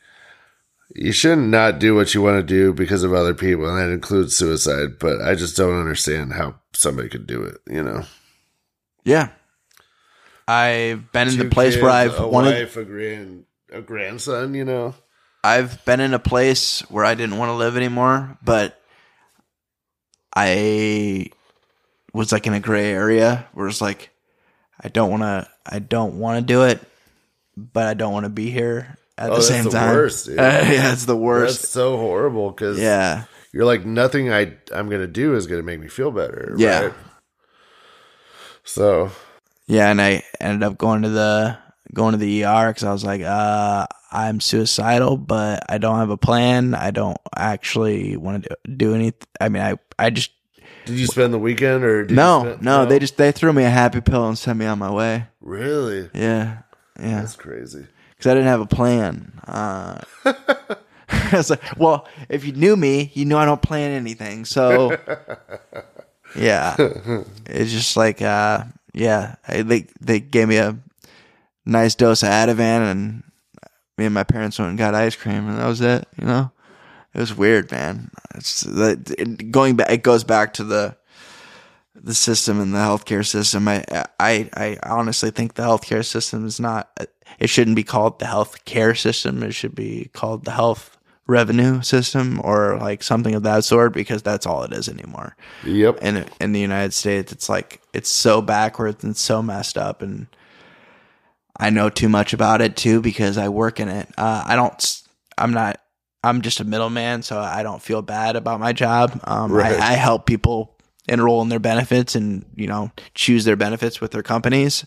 you 0.96 1.12
shouldn't 1.12 1.50
not 1.50 1.78
do 1.78 1.94
what 1.94 2.14
you 2.14 2.22
want 2.22 2.38
to 2.38 2.42
do 2.42 2.72
because 2.72 3.04
of 3.04 3.14
other 3.14 3.34
people, 3.34 3.68
and 3.68 3.78
that 3.78 3.94
includes 3.94 4.34
suicide. 4.34 4.98
But 4.98 5.22
I 5.22 5.36
just 5.36 5.58
don't 5.58 5.78
understand 5.78 6.32
how 6.32 6.56
somebody 6.72 7.10
could 7.10 7.28
do 7.28 7.44
it. 7.44 7.58
You 7.68 7.84
know, 7.84 8.04
yeah. 9.04 9.32
I've 10.48 11.12
been 11.12 11.28
in 11.28 11.38
the 11.38 11.46
place 11.50 11.76
where 11.82 11.90
I've 11.92 12.20
a 12.20 12.28
wanted 12.28 12.54
wife, 12.60 12.78
a 12.78 12.86
grand, 12.86 13.46
a 13.72 13.82
grandson. 13.82 14.54
You 14.54 14.66
know, 14.66 14.96
I've 15.44 15.84
been 15.86 16.00
in 16.00 16.14
a 16.14 16.20
place 16.20 16.82
where 16.90 17.04
I 17.06 17.16
didn't 17.16 17.38
want 17.38 17.50
to 17.50 17.54
live 17.56 17.76
anymore, 17.78 18.38
but 18.44 18.80
I 20.36 21.28
was 22.14 22.32
like 22.32 22.48
in 22.48 22.54
a 22.54 22.60
gray 22.60 22.92
area 22.92 23.48
where 23.54 23.68
it's 23.68 23.82
like 23.82 24.10
I 24.82 24.90
don't 24.90 25.10
want 25.12 25.24
to 25.24 25.48
I 25.66 25.80
don't 25.80 26.20
want 26.20 26.40
to 26.40 26.46
do 26.46 26.64
it, 26.64 26.80
but 27.58 27.88
I 27.88 27.94
don't 27.94 28.14
want 28.14 28.26
to 28.26 28.30
be 28.30 28.52
here 28.52 28.98
at 29.18 29.32
Oh, 29.32 29.36
the 29.38 29.42
same 29.42 29.64
the 29.66 29.72
time. 29.72 29.96
worst, 29.96 30.26
dude. 30.28 30.36
yeah, 30.38 30.94
it's 30.94 31.06
the 31.06 31.16
worst. 31.16 31.62
that's 31.62 31.72
so 31.72 31.98
horrible 31.98 32.52
because 32.52 32.80
yeah. 32.80 33.24
you're 33.54 33.66
like 33.66 33.86
nothing 33.86 34.32
I 34.32 34.54
I'm 34.74 34.90
gonna 34.90 35.08
do 35.08 35.36
is 35.36 35.48
gonna 35.48 35.64
make 35.64 35.80
me 35.80 35.88
feel 35.88 36.12
better. 36.12 36.54
Yeah. 36.58 36.82
right? 36.86 36.94
So 38.64 39.12
Yeah, 39.68 39.90
and 39.90 40.02
I 40.02 40.24
ended 40.40 40.64
up 40.64 40.78
going 40.78 41.02
to 41.02 41.10
the 41.10 41.58
going 41.94 42.12
to 42.12 42.18
the 42.18 42.46
ER 42.46 42.68
because 42.68 42.84
I 42.84 42.92
was 42.92 43.04
like, 43.04 43.22
uh, 43.22 43.88
I'm 44.12 44.40
suicidal, 44.40 45.18
but 45.18 45.64
I 45.70 45.78
don't 45.78 45.98
have 45.98 46.10
a 46.10 46.18
plan. 46.18 46.76
I 46.76 46.92
don't 46.92 47.18
actually 47.36 48.16
want 48.18 48.44
to 48.44 48.58
do, 48.66 48.74
do 48.76 48.96
anything. 48.96 49.28
I 49.42 49.50
mean, 49.50 49.64
I 49.64 49.76
I 49.98 50.10
just 50.10 50.32
did 50.86 50.98
you 50.98 51.08
spend 51.08 51.34
the 51.34 51.40
weekend 51.40 51.84
or 51.84 52.04
did 52.04 52.12
you 52.12 52.16
no 52.16 52.58
no 52.62 52.86
they 52.86 53.00
just 53.00 53.18
they 53.18 53.32
threw 53.32 53.52
me 53.52 53.64
a 53.64 53.70
happy 53.70 54.02
pill 54.02 54.28
and 54.28 54.38
sent 54.38 54.60
me 54.60 54.66
on 54.68 54.78
my 54.78 54.92
way. 54.92 55.26
really 55.42 56.10
Yeah, 56.14 56.60
yeah, 57.00 57.22
that's 57.22 57.36
crazy. 57.36 57.88
because 58.12 58.30
I 58.30 58.34
didn't 58.36 58.50
have 58.50 58.62
a 58.62 58.68
plan. 58.68 59.40
Uh, 59.48 60.00
I 61.10 61.30
was 61.34 61.50
like, 61.50 61.64
well, 61.78 62.08
if 62.30 62.46
you 62.46 62.52
knew 62.52 62.76
me, 62.76 63.12
you 63.16 63.26
know 63.26 63.38
I 63.38 63.46
don't 63.46 63.62
plan 63.62 63.92
anything. 63.92 64.46
So 64.46 64.92
yeah, 66.36 66.76
it's 67.48 67.72
just 67.72 67.98
like 67.98 68.22
uh, 68.22 68.64
yeah, 68.96 69.36
I, 69.48 69.62
they 69.62 69.88
they 70.00 70.20
gave 70.22 70.48
me 70.48 70.58
a 70.58 70.78
nice 71.66 71.96
dose 71.96 72.24
of 72.24 72.30
Ativan, 72.30 72.90
and 72.92 73.24
me 73.98 74.06
and 74.06 74.14
my 74.14 74.24
parents 74.24 74.58
went 74.58 74.70
and 74.70 74.78
got 74.78 74.96
ice 74.96 75.16
cream, 75.16 75.50
and 75.50 75.58
that 75.58 75.68
was 75.68 75.82
it. 75.82 76.08
You 76.18 76.26
know, 76.26 76.52
it 77.14 77.20
was 77.20 77.36
weird, 77.36 77.72
man. 77.72 78.10
It's 78.36 78.66
it- 78.66 79.52
going 79.52 79.76
back. 79.76 79.92
It 79.92 80.04
goes 80.04 80.24
back 80.24 80.54
to 80.56 80.64
the 80.64 80.96
the 81.94 82.14
system 82.14 82.60
and 82.60 82.74
the 82.74 82.80
healthcare 82.80 83.26
system. 83.26 83.68
I 83.68 83.84
I 84.20 84.50
I 84.54 84.78
honestly 84.84 85.32
think 85.32 85.56
the 85.56 85.64
healthcare 85.64 86.06
system 86.06 86.46
is 86.46 86.60
not. 86.60 86.90
It 87.38 87.50
shouldn't 87.50 87.76
be 87.76 87.84
called 87.84 88.20
the 88.20 88.26
healthcare 88.26 88.98
system. 88.98 89.44
It 89.44 89.54
should 89.54 89.76
be 89.76 90.10
called 90.14 90.46
the 90.46 90.52
health 90.52 90.95
revenue 91.28 91.82
system 91.82 92.40
or 92.44 92.78
like 92.78 93.02
something 93.02 93.34
of 93.34 93.42
that 93.44 93.64
sort 93.64 93.94
because 93.94 94.22
that's 94.22 94.46
all 94.46 94.62
it 94.64 94.72
is 94.72 94.88
anymore 94.88 95.36
Yep. 95.64 96.04
in 96.04 96.26
in 96.40 96.52
the 96.52 96.60
United 96.60 96.94
States. 96.94 97.32
It's 97.32 97.50
like 97.50 97.82
it's 97.94 98.10
so 98.10 98.42
backwards 98.42 99.04
and 99.04 99.18
so 99.18 99.42
messed 99.42 99.78
up, 99.78 100.02
and 100.02 100.28
I 101.58 101.70
know 101.70 101.90
too 101.90 102.10
much 102.10 102.34
about 102.34 102.62
it 102.62 102.76
too 102.76 103.02
because 103.02 103.38
I 103.38 103.50
work 103.50 103.80
in 103.80 103.90
it. 103.90 104.08
Uh, 104.18 104.44
I 104.46 104.56
don't. 104.56 105.02
I'm 105.38 105.52
not. 105.52 105.80
I'm 106.24 106.42
just 106.42 106.60
a 106.60 106.64
middleman, 106.64 107.22
so 107.22 107.40
I 107.40 107.62
don't 107.64 107.82
feel 107.82 108.02
bad 108.02 108.36
about 108.36 108.60
my 108.60 108.74
job. 108.74 109.20
Um, 109.26 109.52
Right. 109.52 109.80
I, 109.80 109.92
I 109.92 109.94
help 109.94 110.26
people 110.26 110.76
enroll 111.08 111.44
in 111.44 111.50
their 111.50 111.60
benefits 111.60 112.16
and 112.16 112.46
you 112.56 112.68
know 112.68 112.92
choose 113.14 113.46
their 113.46 113.56
benefits 113.56 114.02
with 114.02 114.12
their 114.12 114.24
companies. 114.24 114.86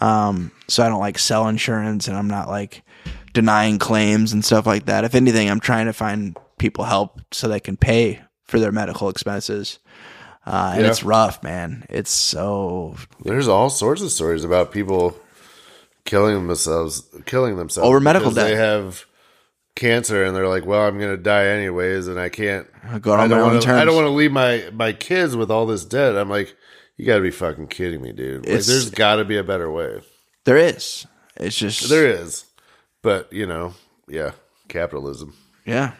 Um, 0.00 0.50
so 0.68 0.82
I 0.82 0.88
don't 0.88 1.00
like 1.00 1.18
sell 1.18 1.48
insurance, 1.48 2.08
and 2.08 2.16
I'm 2.16 2.28
not 2.28 2.48
like 2.48 2.82
denying 3.34 3.78
claims 3.78 4.32
and 4.32 4.44
stuff 4.44 4.66
like 4.66 4.86
that. 4.86 5.04
If 5.04 5.14
anything, 5.14 5.50
I'm 5.50 5.60
trying 5.60 5.86
to 5.86 5.92
find 5.92 6.36
people 6.58 6.84
help 6.84 7.20
so 7.32 7.48
they 7.48 7.60
can 7.60 7.76
pay 7.76 8.20
for 8.44 8.58
their 8.58 8.72
medical 8.72 9.08
expenses. 9.08 9.78
Uh, 10.46 10.72
and 10.74 10.82
Yeah. 10.84 10.88
it's 10.90 11.02
rough, 11.02 11.42
man. 11.42 11.84
It's 11.90 12.10
so 12.10 12.96
There's 13.24 13.48
all 13.48 13.68
sorts 13.70 14.00
of 14.00 14.10
stories 14.10 14.44
about 14.44 14.72
people 14.72 15.16
killing 16.04 16.46
themselves, 16.46 17.02
killing 17.26 17.56
themselves 17.56 17.86
Over 17.86 18.00
medical 18.00 18.30
because 18.30 18.44
They 18.48 18.56
have 18.56 19.04
cancer, 19.76 20.24
and 20.24 20.34
they're 20.34 20.48
like, 20.48 20.64
"Well, 20.64 20.80
I'm 20.80 20.98
going 20.98 21.14
to 21.14 21.22
die 21.22 21.46
anyways, 21.48 22.08
and 22.08 22.18
I 22.18 22.30
can't 22.30 22.66
go 23.02 23.12
on 23.12 23.20
I 23.20 23.22
my 23.24 23.28
don't 23.28 23.38
own 23.40 23.50
want 23.52 23.62
to. 23.62 23.72
I 23.74 23.84
don't 23.84 23.94
want 23.94 24.06
to 24.06 24.10
leave 24.12 24.32
my 24.32 24.64
my 24.72 24.92
kids 24.92 25.36
with 25.36 25.50
all 25.50 25.66
this 25.66 25.84
debt." 25.84 26.16
I'm 26.16 26.30
like, 26.30 26.56
"You 26.96 27.04
got 27.04 27.16
to 27.16 27.20
be 27.22 27.30
fucking 27.30 27.66
kidding 27.68 28.00
me, 28.00 28.12
dude! 28.12 28.46
Like, 28.46 28.64
there's 28.64 28.90
got 28.90 29.16
to 29.16 29.24
be 29.26 29.36
a 29.36 29.44
better 29.44 29.70
way. 29.70 30.00
there 30.44 30.56
is. 30.56 31.06
It's 31.36 31.56
just 31.56 31.88
There 31.90 32.06
is, 32.08 32.44
but 33.02 33.32
you 33.32 33.46
know, 33.46 33.74
yeah, 34.08 34.32
capitalism. 34.68 35.34
Yeah. 35.64 35.92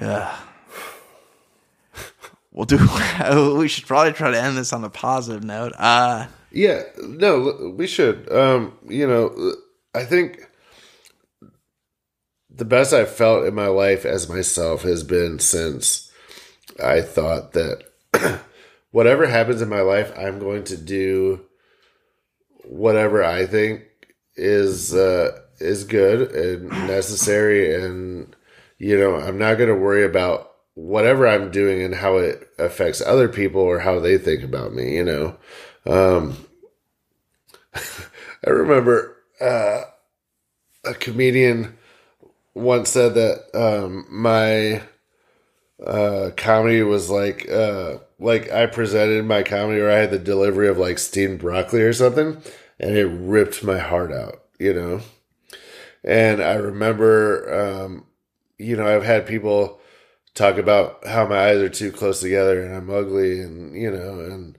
Yeah. 0.00 0.36
We'll 2.52 2.66
do. 2.66 2.76
we 3.58 3.68
should 3.68 3.86
probably 3.86 4.12
try 4.12 4.30
to 4.30 4.40
end 4.40 4.56
this 4.56 4.72
on 4.72 4.84
a 4.84 4.90
positive 4.90 5.42
note. 5.42 5.72
Uh, 5.78 6.26
Yeah, 6.50 6.82
no, 6.98 7.74
we 7.76 7.86
should. 7.86 8.30
Um, 8.30 8.76
you 8.88 9.06
know, 9.06 9.54
I 9.94 10.04
think 10.04 10.46
the 12.50 12.66
best 12.66 12.92
I've 12.92 13.10
felt 13.14 13.46
in 13.46 13.54
my 13.54 13.68
life 13.68 14.04
as 14.04 14.28
myself 14.28 14.82
has 14.82 15.02
been 15.02 15.38
since 15.38 16.12
I 16.82 17.00
thought 17.00 17.52
that 17.52 17.84
whatever 18.90 19.26
happens 19.26 19.62
in 19.62 19.70
my 19.70 19.80
life, 19.80 20.12
I'm 20.16 20.38
going 20.38 20.64
to 20.64 20.76
do 20.76 21.40
whatever 22.64 23.24
I 23.24 23.46
think 23.46 23.82
is 24.36 24.94
uh, 24.94 25.38
is 25.58 25.84
good 25.84 26.32
and 26.32 26.68
necessary, 26.86 27.74
and 27.74 28.34
you 28.78 28.98
know, 28.98 29.16
I'm 29.16 29.38
not 29.38 29.58
going 29.58 29.68
to 29.68 29.74
worry 29.74 30.04
about 30.04 30.50
whatever 30.74 31.28
I'm 31.28 31.50
doing 31.50 31.82
and 31.82 31.94
how 31.94 32.16
it 32.16 32.48
affects 32.58 33.02
other 33.02 33.28
people 33.28 33.60
or 33.60 33.80
how 33.80 34.00
they 34.00 34.18
think 34.18 34.42
about 34.42 34.74
me. 34.74 34.94
You 34.96 35.04
know. 35.04 35.36
Um, 35.86 36.36
I 38.44 38.50
remember 38.50 39.16
uh, 39.40 39.82
a 40.84 40.94
comedian 40.94 41.76
once 42.54 42.90
said 42.90 43.14
that 43.14 43.44
um, 43.54 44.06
my 44.10 44.82
uh, 45.84 46.30
comedy 46.36 46.82
was 46.82 47.10
like 47.10 47.48
uh, 47.50 47.98
like 48.18 48.50
I 48.50 48.66
presented 48.66 49.24
my 49.24 49.42
comedy 49.42 49.80
or 49.80 49.90
I 49.90 49.96
had 49.96 50.10
the 50.10 50.18
delivery 50.18 50.68
of 50.68 50.78
like 50.78 50.98
steamed 50.98 51.40
broccoli 51.40 51.82
or 51.82 51.92
something, 51.92 52.40
and 52.82 52.96
it 52.96 53.06
ripped 53.06 53.62
my 53.62 53.78
heart 53.78 54.12
out, 54.12 54.42
you 54.58 54.74
know. 54.74 55.00
And 56.04 56.42
I 56.42 56.54
remember, 56.54 57.54
um, 57.54 58.06
you 58.58 58.76
know, 58.76 58.86
I've 58.86 59.04
had 59.04 59.26
people 59.26 59.80
talk 60.34 60.56
about 60.56 61.06
how 61.06 61.26
my 61.26 61.50
eyes 61.50 61.58
are 61.58 61.68
too 61.68 61.92
close 61.92 62.20
together 62.20 62.62
and 62.62 62.74
I'm 62.74 62.90
ugly, 62.90 63.40
and 63.40 63.74
you 63.74 63.90
know, 63.90 64.20
and 64.20 64.58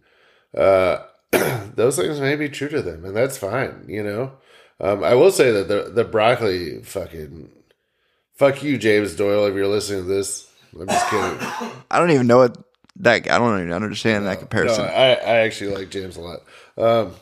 uh, 0.56 1.04
those 1.76 1.98
things 1.98 2.20
may 2.20 2.36
be 2.36 2.50
true 2.50 2.70
to 2.70 2.82
them, 2.82 3.06
and 3.06 3.16
that's 3.16 3.38
fine, 3.38 3.86
you 3.88 4.04
know. 4.04 4.32
Um, 4.80 5.04
I 5.04 5.16
will 5.16 5.32
say 5.32 5.52
that 5.52 5.68
the 5.68 5.92
the 5.94 6.04
broccoli 6.04 6.82
fucking 6.82 7.52
fuck 8.34 8.64
you, 8.64 8.78
James 8.78 9.16
Doyle, 9.16 9.46
if 9.46 9.56
you're 9.56 9.68
listening 9.68 10.04
to 10.04 10.08
this. 10.10 10.50
I'm 10.80 10.88
just 10.88 11.10
kidding. 11.10 11.38
I 11.92 12.00
don't 12.00 12.12
even 12.12 12.28
know 12.28 12.40
what 12.40 12.58
that. 12.98 13.30
I 13.30 13.38
don't 13.38 13.60
even 13.60 13.74
understand 13.74 14.26
that 14.26 14.34
No, 14.34 14.40
comparison. 14.40 14.86
I, 14.86 15.16
I 15.16 15.36
actually 15.42 15.76
like 15.76 15.90
James 15.90 16.18
a 16.18 16.22
lot. 16.22 16.40
Um, 16.78 17.14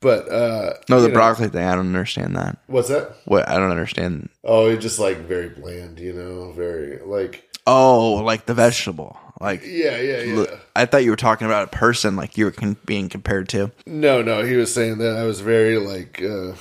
but 0.00 0.28
uh, 0.30 0.74
No, 0.88 1.00
the 1.00 1.08
know- 1.08 1.14
broccoli 1.14 1.48
thing. 1.48 1.64
I 1.64 1.74
don't 1.74 1.86
understand 1.88 2.36
that. 2.36 2.58
What's 2.66 2.88
that? 2.88 3.16
What 3.24 3.48
I 3.48 3.56
don't 3.58 3.70
understand. 3.70 4.28
Oh, 4.44 4.66
it's 4.68 4.82
just 4.82 4.98
like 4.98 5.18
very 5.26 5.48
bland, 5.48 5.98
you 5.98 6.12
know, 6.12 6.52
very 6.52 6.98
like 7.04 7.42
Oh, 7.66 8.14
like 8.24 8.46
the 8.46 8.54
vegetable. 8.54 9.18
Like 9.40 9.62
yeah, 9.66 9.98
yeah, 10.00 10.20
yeah. 10.22 10.44
I 10.74 10.86
thought 10.86 11.04
you 11.04 11.10
were 11.10 11.16
talking 11.16 11.46
about 11.46 11.64
a 11.68 11.76
person. 11.76 12.16
Like 12.16 12.38
you 12.38 12.46
were 12.46 12.50
con- 12.52 12.76
being 12.86 13.08
compared 13.10 13.48
to. 13.50 13.70
No, 13.86 14.22
no, 14.22 14.42
he 14.44 14.54
was 14.56 14.72
saying 14.72 14.98
that 14.98 15.16
I 15.16 15.24
was 15.24 15.40
very 15.40 15.78
like 15.78 16.22
uh 16.22 16.52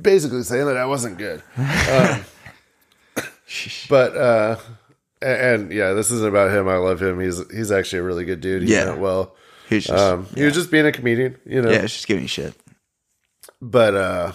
basically 0.00 0.42
saying 0.42 0.66
that 0.66 0.76
I 0.76 0.86
wasn't 0.86 1.18
good. 1.18 1.42
Um, 1.56 2.24
but 3.88 4.16
uh 4.16 4.56
and, 5.20 5.62
and 5.62 5.72
yeah, 5.72 5.92
this 5.92 6.10
isn't 6.10 6.26
about 6.28 6.50
him. 6.50 6.66
I 6.68 6.76
love 6.76 7.00
him. 7.02 7.20
He's 7.20 7.40
he's 7.52 7.70
actually 7.70 8.00
a 8.00 8.04
really 8.04 8.24
good 8.24 8.40
dude. 8.40 8.62
He 8.62 8.72
Yeah. 8.74 8.86
meant 8.86 8.98
well. 9.72 9.76
He's 9.76 9.86
just 9.86 9.98
Um 9.98 10.26
he 10.34 10.44
was 10.44 10.54
just 10.54 10.70
being 10.70 10.86
a 10.86 10.92
comedian, 10.92 11.36
you 11.44 11.62
know. 11.62 11.70
yeah, 11.70 11.82
it's 11.82 11.94
just 11.94 12.06
giving 12.06 12.26
shit. 12.26 12.54
But 13.60 13.94
uh 13.94 14.32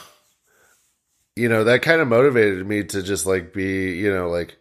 you 1.35 1.47
know, 1.47 1.64
that 1.65 1.84
kind 1.84 2.01
of 2.01 2.07
motivated 2.07 2.65
me 2.68 2.84
to 2.84 3.03
just 3.03 3.26
like 3.26 3.53
be, 3.53 3.95
you 3.95 4.11
know, 4.11 4.27
like 4.30 4.57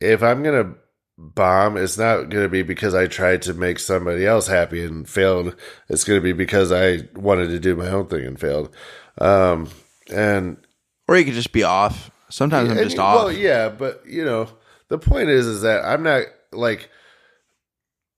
if 0.00 0.22
I'm 0.22 0.42
going 0.42 0.64
to 0.64 0.78
bomb, 1.18 1.76
it's 1.76 1.98
not 1.98 2.30
going 2.30 2.44
to 2.44 2.48
be 2.48 2.62
because 2.62 2.94
I 2.94 3.06
tried 3.06 3.42
to 3.42 3.54
make 3.54 3.78
somebody 3.78 4.26
else 4.26 4.46
happy 4.46 4.82
and 4.84 5.08
failed. 5.08 5.54
It's 5.88 6.04
going 6.04 6.18
to 6.18 6.22
be 6.22 6.32
because 6.32 6.72
I 6.72 7.08
wanted 7.14 7.48
to 7.48 7.58
do 7.58 7.76
my 7.76 7.88
own 7.88 8.06
thing 8.06 8.26
and 8.26 8.40
failed. 8.40 8.74
Um, 9.18 9.68
and 10.10 10.56
Or 11.08 11.16
you 11.16 11.24
could 11.24 11.34
just 11.34 11.52
be 11.52 11.62
off. 11.62 12.10
Sometimes 12.30 12.70
I'm 12.70 12.78
just 12.78 12.98
off. 12.98 13.16
Well, 13.16 13.32
yeah, 13.32 13.68
but 13.68 14.02
you 14.06 14.24
know, 14.24 14.48
the 14.88 14.98
point 14.98 15.28
is, 15.28 15.46
is 15.46 15.62
that 15.62 15.84
I'm 15.84 16.02
not 16.02 16.24
like, 16.52 16.90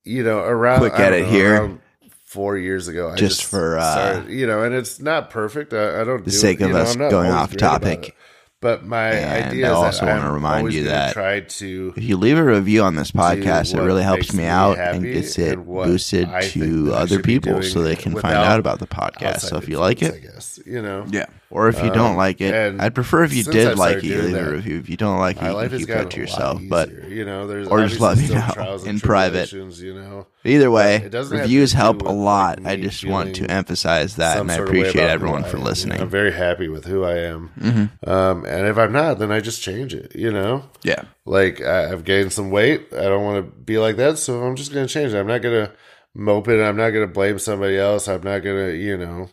you 0.08 0.24
know, 0.24 0.38
around. 0.38 0.78
Quick 0.80 0.94
I 0.94 0.98
don't 0.98 1.06
edit 1.14 1.26
know, 1.26 1.32
here. 1.32 1.54
around 1.54 1.80
Four 2.24 2.58
years 2.58 2.88
ago, 2.88 3.08
I 3.08 3.16
Just 3.16 3.40
just, 3.40 3.50
for, 3.50 3.78
uh, 3.78 3.92
started, 4.12 4.30
you 4.30 4.46
know, 4.46 4.62
and 4.62 4.74
it's 4.74 5.00
not 5.00 5.30
perfect. 5.30 5.72
I, 5.72 6.02
I 6.02 6.04
don't 6.04 6.26
the 6.26 6.30
do 6.30 6.36
sake 6.36 6.60
it, 6.60 6.64
of 6.64 6.68
you 6.68 6.74
know, 6.74 6.80
us 6.82 6.94
I'm 6.94 7.08
going 7.08 7.30
off 7.30 7.56
topic. 7.56 8.14
But 8.60 8.84
my 8.84 9.12
And 9.12 9.46
idea 9.46 9.68
I 9.68 9.70
is 9.70 9.76
also 9.76 10.04
that 10.04 10.16
wanna 10.16 10.28
I'm 10.28 10.34
remind 10.34 10.58
always 10.58 10.74
you 10.74 10.84
that 10.84 11.14
try 11.14 11.40
to 11.40 11.94
If 11.96 12.02
you 12.02 12.16
leave 12.16 12.36
a 12.36 12.44
review 12.44 12.82
on 12.82 12.96
this 12.96 13.12
podcast, 13.12 13.72
it 13.72 13.80
really 13.80 14.02
helps 14.02 14.32
me 14.32 14.42
me 14.42 14.48
out 14.48 14.78
and 14.78 15.04
gets 15.04 15.38
it 15.38 15.58
and 15.58 15.64
boosted 15.64 16.28
to 16.50 16.92
other 16.92 17.22
people 17.22 17.62
so 17.62 17.82
they 17.82 17.96
can 17.96 18.12
find 18.14 18.34
out 18.34 18.58
about 18.58 18.80
the 18.80 18.86
podcast. 18.88 19.40
So 19.40 19.56
if 19.56 19.68
you 19.68 19.78
like 19.78 20.02
it, 20.02 20.14
I 20.14 20.18
guess 20.18 20.58
you 20.66 20.82
know, 20.82 21.06
yeah, 21.08 21.26
Or 21.50 21.68
if 21.68 21.82
you 21.82 21.90
don't 21.90 22.16
like 22.16 22.42
it, 22.42 22.78
I'd 22.78 22.94
prefer 22.94 23.24
if 23.24 23.32
you 23.32 23.42
did 23.42 23.68
I've 23.68 23.78
like 23.78 23.96
it, 23.98 24.04
you 24.04 24.20
leave 24.20 24.36
a 24.36 24.50
review. 24.50 24.78
If 24.78 24.90
you 24.90 24.98
don't 24.98 25.18
like 25.18 25.38
it, 25.40 25.44
you 25.44 25.68
can 25.68 25.78
keep 25.78 25.88
that 25.88 26.10
to 26.10 26.20
yourself. 26.20 26.60
But 26.68 27.08
you 27.08 27.24
know, 27.24 27.46
there's 27.46 27.68
or 27.68 27.86
just 27.86 28.00
let 28.00 28.18
me 28.18 28.28
know 28.28 28.78
in 28.84 29.00
private. 29.00 29.50
You 29.50 29.94
know, 29.94 30.26
either 30.44 30.70
way, 30.70 30.96
it 30.96 31.08
doesn't 31.08 31.34
have 31.34 31.46
to 31.46 31.50
reviews 31.50 31.72
help 31.72 32.02
a 32.02 32.12
lot. 32.12 32.66
I 32.66 32.76
just 32.76 33.02
want 33.06 33.36
to 33.36 33.50
emphasize 33.50 34.16
that, 34.16 34.38
and 34.38 34.50
I 34.50 34.56
sort 34.56 34.68
of 34.68 34.74
way 34.74 34.80
appreciate 34.80 35.08
everyone 35.08 35.44
for 35.44 35.58
listening. 35.58 36.00
I'm 36.02 36.10
very 36.10 36.32
happy 36.32 36.68
with 36.68 36.84
who 36.84 37.04
I 37.04 37.16
am. 37.16 37.50
Mm-hmm. 37.58 38.10
Um, 38.10 38.44
and 38.44 38.66
if 38.66 38.76
I'm 38.76 38.92
not, 38.92 39.18
then 39.18 39.32
I 39.32 39.40
just 39.40 39.62
change 39.62 39.94
it. 39.94 40.14
You 40.14 40.30
know, 40.30 40.64
yeah, 40.82 41.04
like 41.24 41.62
I, 41.62 41.90
I've 41.90 42.04
gained 42.04 42.34
some 42.34 42.50
weight. 42.50 42.88
I 42.92 43.04
don't 43.04 43.24
want 43.24 43.42
to 43.42 43.50
be 43.50 43.78
like 43.78 43.96
that, 43.96 44.18
so 44.18 44.42
I'm 44.42 44.54
just 44.54 44.74
going 44.74 44.86
to 44.86 44.92
change 44.92 45.14
it. 45.14 45.18
I'm 45.18 45.26
not 45.26 45.40
going 45.40 45.66
to 45.66 45.72
mope 46.14 46.48
it. 46.48 46.62
I'm 46.62 46.76
not 46.76 46.90
going 46.90 47.06
to 47.06 47.12
blame 47.12 47.38
somebody 47.38 47.78
else. 47.78 48.06
I'm 48.06 48.22
not 48.22 48.40
going 48.40 48.70
to, 48.70 48.76
you 48.76 48.98
know, 48.98 49.30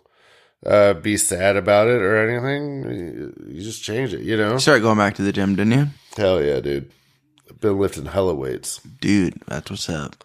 uh, 0.66 0.94
be 0.96 1.18
sad 1.18 1.56
about 1.56 1.88
it 1.88 2.02
or 2.02 2.18
anything. 2.30 3.34
You 3.48 3.62
just 3.62 3.84
change 3.84 4.14
it. 4.14 4.22
You 4.22 4.38
know, 4.38 4.54
you 4.54 4.60
started 4.60 4.82
going 4.82 4.98
back 4.98 5.16
to 5.16 5.22
the 5.24 5.32
gym, 5.32 5.56
didn't 5.56 5.74
you, 5.74 5.88
hell 6.18 6.44
yeah, 6.44 6.60
dude. 6.60 6.92
I've 7.50 7.60
been 7.60 7.78
lifting 7.80 8.06
hella 8.06 8.34
weights. 8.34 8.80
dude? 9.02 9.40
That's 9.48 9.70
what's 9.70 9.90
up. 9.90 10.24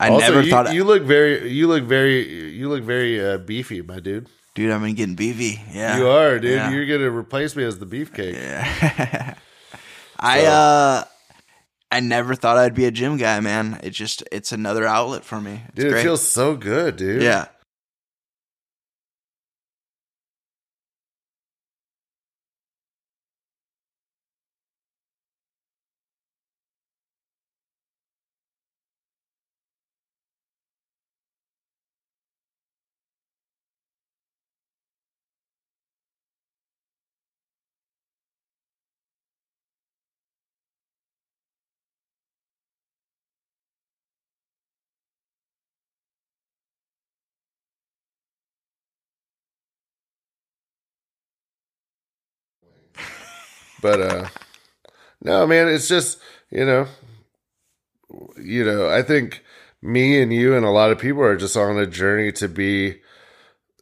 I 0.00 0.10
Also, 0.10 0.26
never 0.26 0.42
you, 0.42 0.50
thought, 0.50 0.72
you 0.74 0.84
look 0.84 1.02
very, 1.02 1.48
you 1.50 1.66
look 1.68 1.82
very, 1.84 2.50
you 2.50 2.68
look 2.68 2.82
very 2.84 3.24
uh, 3.24 3.38
beefy, 3.38 3.82
my 3.82 3.98
dude. 4.00 4.28
dude. 4.54 4.70
I've 4.70 4.80
been 4.80 4.94
getting 4.94 5.14
beefy. 5.16 5.60
Yeah, 5.72 5.98
You 5.98 6.08
are, 6.08 6.38
dude. 6.38 6.52
Yeah. 6.52 6.70
You're 6.70 6.86
gonna 6.86 7.10
replace 7.10 7.54
me 7.56 7.64
as 7.64 7.78
the 7.78 7.86
beefcake. 7.86 8.34
Yeah. 8.34 9.34
I 10.20 10.40
So- 10.42 10.46
uh 10.46 11.04
I 11.90 12.00
never 12.00 12.34
thought 12.34 12.58
I'd 12.58 12.74
be 12.74 12.84
a 12.84 12.90
gym 12.90 13.16
guy, 13.16 13.40
man. 13.40 13.80
It 13.82 13.90
just 13.90 14.22
it's 14.30 14.52
another 14.52 14.84
outlet 14.86 15.24
for 15.24 15.40
me. 15.40 15.62
It's 15.68 15.74
Dude, 15.76 15.90
great. 15.92 16.00
it 16.00 16.02
feels 16.02 16.20
so 16.22 16.54
good, 16.54 16.96
dude. 16.96 17.22
yeah. 17.22 17.46
But 53.80 54.00
uh 54.00 54.28
no, 55.22 55.46
man, 55.46 55.68
it's 55.68 55.88
just, 55.88 56.18
you 56.50 56.64
know, 56.64 56.86
you 58.40 58.64
know, 58.64 58.88
I 58.88 59.02
think 59.02 59.42
me 59.82 60.20
and 60.22 60.32
you 60.32 60.54
and 60.54 60.64
a 60.64 60.70
lot 60.70 60.90
of 60.92 60.98
people 60.98 61.22
are 61.22 61.36
just 61.36 61.56
on 61.56 61.78
a 61.78 61.86
journey 61.86 62.32
to 62.32 62.48
be 62.48 63.00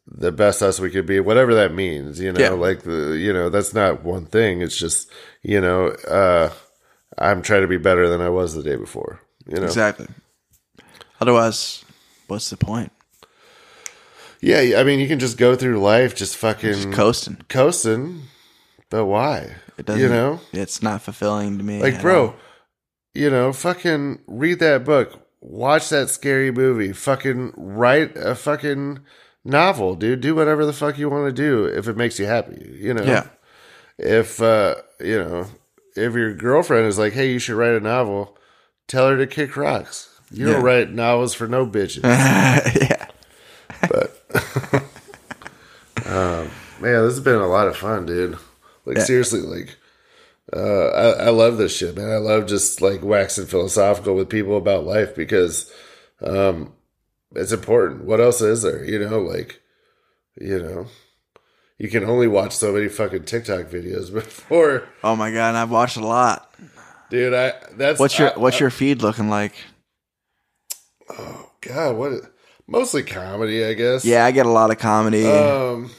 the 0.07 0.33
best 0.33 0.63
us 0.63 0.79
we 0.81 0.91
could 0.91 1.07
be, 1.07 1.21
whatever 1.21 1.55
that 1.55 1.75
means, 1.75 2.21
you 2.21 2.33
know, 2.33 2.41
Yeah. 2.41 2.51
like 2.51 2.83
the, 2.83 3.17
you 3.19 3.33
know, 3.33 3.49
that's 3.51 3.75
not 3.75 4.03
one 4.05 4.25
thing. 4.27 4.63
It's 4.63 4.77
just, 4.77 5.11
you 5.43 5.61
know, 5.61 5.89
uh, 5.89 6.51
I'm 7.19 7.43
trying 7.43 7.63
to 7.63 7.67
be 7.69 7.77
better 7.79 8.09
than 8.09 8.21
I 8.21 8.29
was 8.29 8.55
the 8.55 8.63
day 8.63 8.77
before, 8.77 9.21
you 9.47 9.57
know? 9.57 9.65
Exactly. 9.65 10.07
Otherwise, 11.21 11.85
what's 12.29 12.51
the 12.51 12.57
point? 12.57 12.93
Yeah. 14.41 14.79
I 14.79 14.85
mean, 14.85 15.01
you 15.01 15.09
can 15.09 15.19
just 15.19 15.39
go 15.39 15.57
through 15.57 15.81
life 15.81 16.15
just 16.15 16.37
fucking 16.37 16.73
Just 16.73 16.93
coasting. 16.93 17.39
coasting, 17.49 18.23
but 18.91 19.07
why? 19.07 19.57
It 19.79 19.87
doesn't 19.87 20.01
you 20.03 20.09
know, 20.09 20.41
it's 20.53 20.83
not 20.83 21.03
fulfilling 21.03 21.59
to 21.59 21.65
me. 21.65 21.81
like, 21.83 22.01
bro, 22.01 22.29
all. 22.29 22.35
you 23.15 23.29
know, 23.31 23.53
fucking 23.53 24.21
read 24.27 24.59
that 24.61 24.85
book, 24.85 25.21
watch 25.41 25.89
that 25.91 26.09
scary 26.11 26.51
movie, 26.51 26.93
fucking 26.93 27.53
write 27.57 28.17
a 28.17 28.35
fucking 28.35 29.01
novel, 29.45 29.95
dude. 29.95 30.21
Do 30.23 30.35
whatever 30.35 30.65
the 30.65 30.73
fuck 30.73 30.99
you 30.99 31.09
want 31.11 31.27
to 31.27 31.33
do 31.43 31.67
if 31.67 31.89
it 31.89 31.97
makes 31.97 32.19
you 32.19 32.25
happy, 32.27 32.77
you 32.81 32.95
know? 32.95 33.03
Yeah. 33.05 33.27
If, 33.99 34.41
uh, 34.43 34.77
you 35.01 35.19
know, 35.19 35.47
if 35.95 36.15
your 36.15 36.35
girlfriend 36.35 36.87
is 36.87 36.99
like, 36.99 37.13
hey, 37.13 37.31
you 37.33 37.39
should 37.39 37.57
write 37.57 37.75
a 37.75 37.81
novel, 37.81 38.37
tell 38.89 39.09
her 39.09 39.17
to 39.19 39.27
kick 39.27 39.57
rocks. 39.57 40.09
You 40.31 40.47
don't 40.47 40.55
Yeah. 40.57 40.63
write 40.63 40.91
novels 40.91 41.35
for 41.35 41.47
no 41.47 41.67
bitches. 41.67 42.03
yeah. 42.03 43.07
but 43.89 44.23
um, 46.07 46.51
man, 46.81 47.05
this 47.05 47.15
has 47.15 47.21
been 47.21 47.37
a 47.41 47.47
lot 47.47 47.69
of 47.69 47.77
fun, 47.77 48.07
dude. 48.07 48.39
Like 48.87 48.97
Yeah. 48.99 49.05
seriously, 49.05 49.41
like 49.41 49.77
uh, 50.55 50.87
I, 50.89 51.25
I 51.27 51.29
love 51.31 51.59
this 51.59 51.77
shit, 51.77 51.97
man. 51.97 52.09
I 52.11 52.17
love 52.19 52.47
just 52.47 52.81
like 52.81 53.03
waxing 53.03 53.47
philosophical 53.47 54.15
with 54.15 54.29
people 54.31 54.57
about 54.57 54.85
life 54.87 55.15
because 55.17 55.71
um, 56.23 56.73
it's 57.35 57.51
important. 57.53 58.05
What 58.05 58.21
else 58.21 58.41
is 58.41 58.63
there? 58.63 58.85
You 58.85 59.01
know, 59.01 59.19
like 59.21 59.61
you 60.41 60.59
know, 60.61 60.87
you 61.79 61.89
can 61.89 62.05
only 62.05 62.29
watch 62.29 62.55
so 62.55 62.73
many 62.73 62.89
fucking 62.89 63.25
TikTok 63.25 63.67
videos 63.67 64.13
before, 64.15 64.85
Oh 65.03 65.17
my 65.17 65.33
god, 65.33 65.55
I've 65.57 65.71
watched 65.71 65.97
a 65.97 66.07
lot. 66.07 66.55
dude. 67.11 67.35
I 67.35 67.53
that's 67.73 67.99
What's 67.99 68.17
your 68.19 68.31
I- 68.31 68.39
what's 68.39 68.61
your 68.61 68.71
feed 68.71 69.03
looking 69.03 69.29
like? 69.29 69.53
oh 71.11 71.51
god, 71.61 71.97
what? 71.97 72.13
Mostly 72.69 73.03
comedy, 73.05 73.65
I 73.65 73.75
guess. 73.75 74.05
Yeah, 74.05 74.25
I 74.25 74.31
get 74.33 74.47
a 74.47 74.51
lot 74.51 74.71
of 74.71 74.79
comedy. 74.79 75.25
Um, 75.27 75.91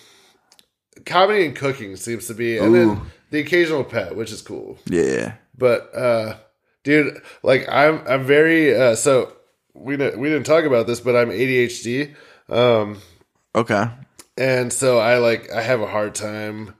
comedy 1.05 1.45
and 1.45 1.55
cooking 1.55 1.95
seems 1.95 2.27
to 2.27 2.33
be, 2.33 2.57
and 2.57 2.67
Ooh. 2.69 2.71
then 2.73 3.01
the 3.31 3.39
occasional 3.39 3.83
pet, 3.83 4.15
which 4.15 4.31
is 4.31 4.41
cool. 4.41 4.77
yeah. 4.85 5.35
But 5.57 5.95
uh, 5.95 6.35
dude, 6.83 7.21
like 7.43 7.67
I'm, 7.69 8.01
I'm 8.07 8.23
very 8.25 8.75
uh, 8.75 8.95
so 8.95 9.33
we 9.73 9.97
didn't 9.97 10.19
we 10.19 10.29
didn't 10.29 10.45
talk 10.45 10.65
about 10.65 10.87
this, 10.87 10.99
but 10.99 11.15
I'm 11.15 11.29
ADHD, 11.29 12.15
um, 12.49 12.99
Okay. 13.55 13.85
and 14.37 14.71
so 14.71 14.99
I 14.99 15.17
like 15.17 15.51
I 15.51 15.61
have 15.61 15.81
a 15.81 15.87
hard 15.87 16.13
time, 16.15 16.75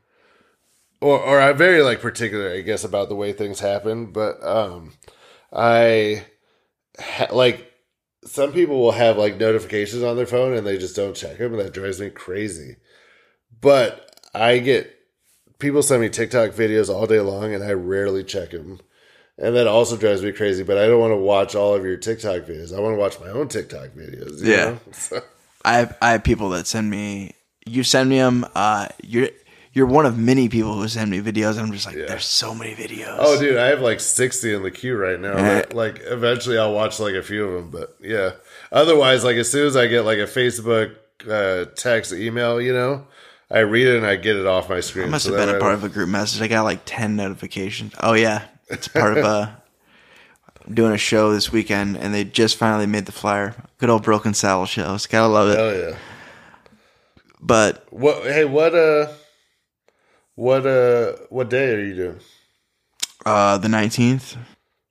or 1.01 1.19
or 1.19 1.41
I'm 1.41 1.57
very 1.57 1.81
like 1.81 2.01
particular, 2.01 2.51
I 2.51 2.61
guess, 2.61 2.83
about 2.83 3.09
the 3.09 3.15
way 3.15 3.33
things 3.33 3.59
happen. 3.59 4.11
But 4.11 4.43
um, 4.45 4.93
I 5.51 6.25
ha- 6.99 7.27
like 7.31 7.71
some 8.25 8.51
people 8.51 8.79
will 8.79 8.91
have 8.91 9.17
like 9.17 9.37
notifications 9.37 10.03
on 10.03 10.17
their 10.17 10.25
phone 10.27 10.53
and 10.53 10.67
they 10.67 10.77
just 10.77 10.95
don't 10.95 11.15
check 11.15 11.37
them, 11.39 11.53
and 11.53 11.61
that 11.61 11.73
drives 11.73 11.99
me 11.99 12.09
crazy. 12.11 12.75
But 13.59 14.06
I 14.33 14.59
get 14.59 14.93
people 15.59 15.81
send 15.81 16.01
me 16.01 16.09
TikTok 16.09 16.51
videos 16.51 16.89
all 16.93 17.07
day 17.07 17.19
long, 17.19 17.53
and 17.53 17.63
I 17.63 17.73
rarely 17.73 18.23
check 18.23 18.51
them. 18.51 18.79
And 19.39 19.55
that 19.55 19.67
also 19.67 19.97
drives 19.97 20.23
me 20.23 20.31
crazy, 20.31 20.63
but 20.63 20.77
I 20.79 20.87
don't 20.87 20.99
want 20.99 21.11
to 21.11 21.17
watch 21.17 21.53
all 21.55 21.75
of 21.75 21.83
your 21.85 21.97
TikTok 21.97 22.43
videos. 22.43 22.75
I 22.75 22.79
want 22.79 22.95
to 22.95 22.99
watch 22.99 23.19
my 23.19 23.27
own 23.29 23.47
TikTok 23.47 23.89
videos. 23.89 24.41
you 24.43 24.51
Yeah. 24.51 24.65
know? 24.65 24.79
So- 24.93 25.21
I 25.65 25.73
have, 25.79 25.97
I 26.01 26.11
have 26.11 26.23
people 26.23 26.49
that 26.51 26.65
send 26.65 26.89
me. 26.89 27.33
You 27.65 27.83
send 27.83 28.09
me 28.09 28.17
them. 28.19 28.45
Uh, 28.55 28.87
you're 29.03 29.27
you're 29.73 29.85
one 29.85 30.05
of 30.05 30.17
many 30.17 30.47
people 30.49 30.73
who 30.75 30.87
send 30.87 31.11
me 31.11 31.19
videos, 31.19 31.51
and 31.51 31.59
I'm 31.67 31.71
just 31.73 31.85
like, 31.85 31.95
there's 31.95 32.25
so 32.25 32.55
many 32.55 32.73
videos. 32.73 33.17
Oh, 33.19 33.37
dude, 33.39 33.57
I 33.57 33.67
have 33.67 33.81
like 33.81 33.99
60 33.99 34.53
in 34.53 34.63
the 34.63 34.71
queue 34.71 34.95
right 34.95 35.19
now. 35.19 35.37
Yeah. 35.37 35.65
Like, 35.73 35.99
eventually 36.05 36.57
I'll 36.57 36.73
watch 36.73 36.99
like 37.01 37.15
a 37.15 37.21
few 37.21 37.45
of 37.45 37.53
them. 37.53 37.69
But 37.69 37.95
yeah. 38.01 38.31
Otherwise, 38.71 39.23
like, 39.25 39.35
as 39.35 39.51
soon 39.51 39.67
as 39.67 39.75
I 39.75 39.87
get 39.87 40.01
like 40.05 40.19
a 40.19 40.21
Facebook 40.21 40.95
uh, 41.29 41.65
text, 41.75 42.13
email, 42.13 42.61
you 42.61 42.71
know, 42.73 43.05
I 43.49 43.59
read 43.59 43.87
it 43.87 43.97
and 43.97 44.05
I 44.05 44.15
get 44.17 44.35
it 44.35 44.45
off 44.45 44.69
my 44.69 44.79
screen. 44.81 45.07
I 45.07 45.09
must 45.09 45.25
So 45.25 45.33
have 45.33 45.47
been 45.47 45.55
a 45.55 45.59
part 45.59 45.73
of 45.73 45.83
a 45.83 45.89
group 45.89 46.09
message. 46.09 46.41
I 46.41 46.47
got 46.47 46.63
like 46.63 46.81
ten 46.85 47.15
notifications. 47.15 47.93
Oh 48.01 48.13
yeah, 48.13 48.45
it's 48.69 48.87
part 48.87 49.17
of 49.17 49.23
a. 49.25 49.61
I'm 50.67 50.73
doing 50.75 50.91
a 50.91 50.97
show 50.97 51.31
this 51.31 51.49
weekend, 51.49 51.95
and 51.97 52.13
they 52.13 52.25
just 52.25 52.57
finally 52.57 52.87
made 52.87 53.05
the 53.05 53.13
flyer. 53.13 53.55
Good 53.77 53.89
old 53.89 54.03
Broken 54.03 54.33
Saddle 54.33 54.65
shows. 54.65 55.05
Gotta 55.07 55.27
love 55.31 55.49
it. 55.49 55.57
Hell 55.57 55.91
yeah. 55.91 55.97
But 57.39 57.85
What? 57.91 58.23
Hey, 58.23 58.43
what? 58.43 58.75
Uh, 58.75 59.07
what? 60.35 60.65
Uh, 60.65 61.13
what 61.29 61.49
day 61.49 61.73
are 61.73 61.79
you 61.79 61.95
doing? 61.95 62.19
uh, 63.25 63.57
the 63.57 63.67
19th, 63.67 64.37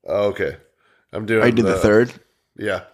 Oh, 0.07 0.29
okay. 0.29 0.57
I'm 1.13 1.27
doing. 1.27 1.43
I 1.43 1.51
did 1.51 1.65
the 1.67 1.79
third. 1.79 2.13
Yeah. 2.57 2.85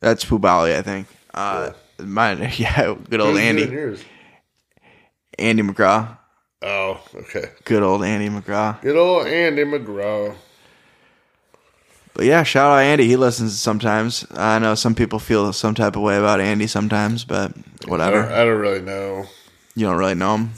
That's 0.00 0.24
Pubali, 0.24 0.76
I 0.76 0.82
think. 0.82 1.06
Uh, 1.34 1.72
mine, 1.98 2.52
yeah, 2.56 2.94
good 3.10 3.20
old 3.20 3.32
Who's 3.32 3.40
Andy? 3.40 3.98
Andy 5.38 5.62
McGraw. 5.62 6.16
Oh, 6.62 7.00
okay. 7.14 7.50
Good 7.64 7.82
old 7.82 8.04
Andy 8.04 8.28
McGraw. 8.28 8.80
Good 8.80 8.96
old 8.96 9.26
Andy 9.26 9.64
McGraw. 9.64 10.34
But 12.14 12.24
yeah, 12.26 12.42
shout 12.42 12.72
out 12.72 12.82
Andy. 12.82 13.06
He 13.06 13.16
listens 13.16 13.58
sometimes. 13.60 14.26
I 14.32 14.58
know 14.58 14.74
some 14.74 14.94
people 14.96 15.20
feel 15.20 15.52
some 15.52 15.74
type 15.76 15.94
of 15.94 16.02
way 16.02 16.16
about 16.18 16.40
Andy 16.40 16.66
sometimes, 16.66 17.24
but 17.24 17.52
I 17.52 17.62
don't, 17.80 17.90
whatever. 17.90 18.24
I 18.24 18.44
don't 18.44 18.58
really 18.58 18.80
know. 18.82 19.26
You 19.76 19.86
don't 19.86 19.98
really 19.98 20.16
know 20.16 20.36
him. 20.36 20.50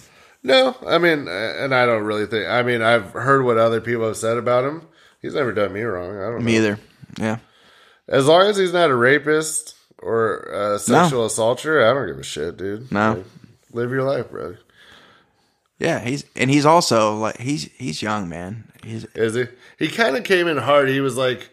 No, 0.42 0.74
I 0.86 0.96
mean, 0.96 1.28
and 1.28 1.74
I 1.74 1.84
don't 1.84 2.04
really 2.04 2.24
think. 2.24 2.48
I 2.48 2.62
mean, 2.62 2.80
I've 2.80 3.10
heard 3.10 3.44
what 3.44 3.58
other 3.58 3.82
people 3.82 4.06
have 4.06 4.16
said 4.16 4.38
about 4.38 4.64
him. 4.64 4.88
He's 5.20 5.34
never 5.34 5.52
done 5.52 5.74
me 5.74 5.82
wrong. 5.82 6.16
I 6.18 6.30
don't 6.30 6.42
Me 6.42 6.52
know. 6.52 6.58
either. 6.58 6.78
Yeah. 7.18 7.36
As 8.08 8.26
long 8.26 8.46
as 8.46 8.56
he's 8.56 8.72
not 8.72 8.88
a 8.90 8.94
rapist 8.94 9.76
or 9.98 10.38
a 10.44 10.78
sexual 10.78 11.26
assaulter, 11.26 11.84
I 11.86 11.92
don't 11.92 12.06
give 12.06 12.18
a 12.18 12.22
shit, 12.22 12.56
dude. 12.56 12.90
No. 12.90 13.16
Like, 13.16 13.26
live 13.74 13.90
your 13.90 14.04
life, 14.04 14.30
bro. 14.30 14.56
Yeah, 15.80 15.98
he's 16.00 16.24
and 16.36 16.48
he's 16.50 16.64
also 16.66 17.16
like 17.16 17.38
he's 17.38 17.64
he's 17.78 18.00
young, 18.02 18.28
man. 18.28 18.64
He's 18.84 19.04
Is 19.14 19.34
he? 19.34 19.44
He 19.78 19.88
kind 19.88 20.16
of 20.16 20.22
came 20.24 20.46
in 20.46 20.56
hard. 20.58 20.88
He 20.88 21.00
was 21.00 21.16
like, 21.16 21.50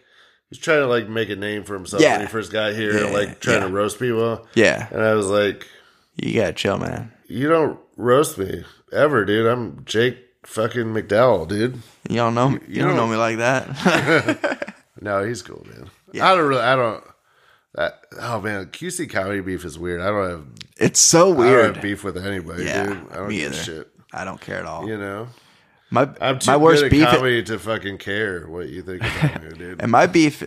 he's 0.50 0.58
trying 0.58 0.80
to 0.80 0.86
like 0.86 1.08
make 1.08 1.30
a 1.30 1.36
name 1.36 1.64
for 1.64 1.74
himself 1.74 2.02
Yeah. 2.02 2.18
when 2.18 2.26
he 2.26 2.30
first 2.30 2.52
got 2.52 2.74
here, 2.74 3.06
Yeah, 3.06 3.10
like 3.12 3.40
trying 3.40 3.62
to 3.62 3.68
yeah. 3.68 3.72
roast 3.74 3.98
people. 3.98 4.46
yeah. 4.54 4.86
And 4.90 5.02
I 5.02 5.14
was 5.14 5.26
like, 5.28 5.66
You 6.16 6.34
gotta 6.40 6.52
chill, 6.52 6.78
man. 6.78 7.10
you 7.26 7.48
don't 7.48 7.78
roast 7.96 8.38
me 8.38 8.64
ever, 8.92 9.24
dude. 9.24 9.46
I'm 9.46 9.84
Jake 9.84 10.18
fucking 10.46 10.84
McDowell, 10.94 11.48
dude. 11.48 11.80
You 12.08 12.16
don't 12.16 12.34
know 12.34 12.50
you, 12.50 12.60
you 12.68 12.82
don't 12.82 12.96
know 12.96 13.06
me 13.08 13.16
like 13.16 13.38
that. 13.38 14.74
No, 15.00 15.24
he's 15.24 15.42
cool, 15.42 15.64
man. 15.70 15.88
I 16.20 16.34
don't 16.34 16.48
really, 16.48 16.60
I 16.60 16.74
don't. 16.74 17.04
That, 17.74 18.00
oh 18.20 18.40
man, 18.40 18.66
QC 18.66 19.08
comedy 19.08 19.40
beef 19.40 19.64
is 19.64 19.78
weird. 19.78 20.00
I 20.00 20.06
don't 20.06 20.28
have, 20.30 20.44
it's 20.76 20.98
so 20.98 21.26
I 21.26 21.28
don't 21.28 21.36
weird. 21.36 21.74
have 21.76 21.82
beef 21.82 22.02
with 22.02 22.16
anybody, 22.18 22.64
Yeah, 22.64 22.86
dude. 22.86 23.06
I 23.12 23.14
don't 23.16 23.28
give 23.28 23.52
a 23.52 23.54
either. 23.54 23.54
shit. 23.62 23.88
I 24.12 24.24
don't 24.24 24.40
care 24.40 24.58
at 24.58 24.66
all. 24.66 24.88
You 24.88 24.96
know, 24.98 25.28
My 25.90 26.08
I'm 26.20 26.38
too 26.38 26.50
my 26.50 26.56
worst 26.56 26.82
good 26.82 26.86
at 26.86 26.90
beef 26.90 27.06
comedy 27.06 27.42
to 27.44 27.58
fucking 27.58 27.98
care 27.98 28.46
what 28.48 28.68
you 28.68 28.82
think 28.82 29.02
about 29.02 29.42
me, 29.42 29.50
dude. 29.58 29.80
and 29.82 29.90
my 29.90 30.06
beef 30.06 30.42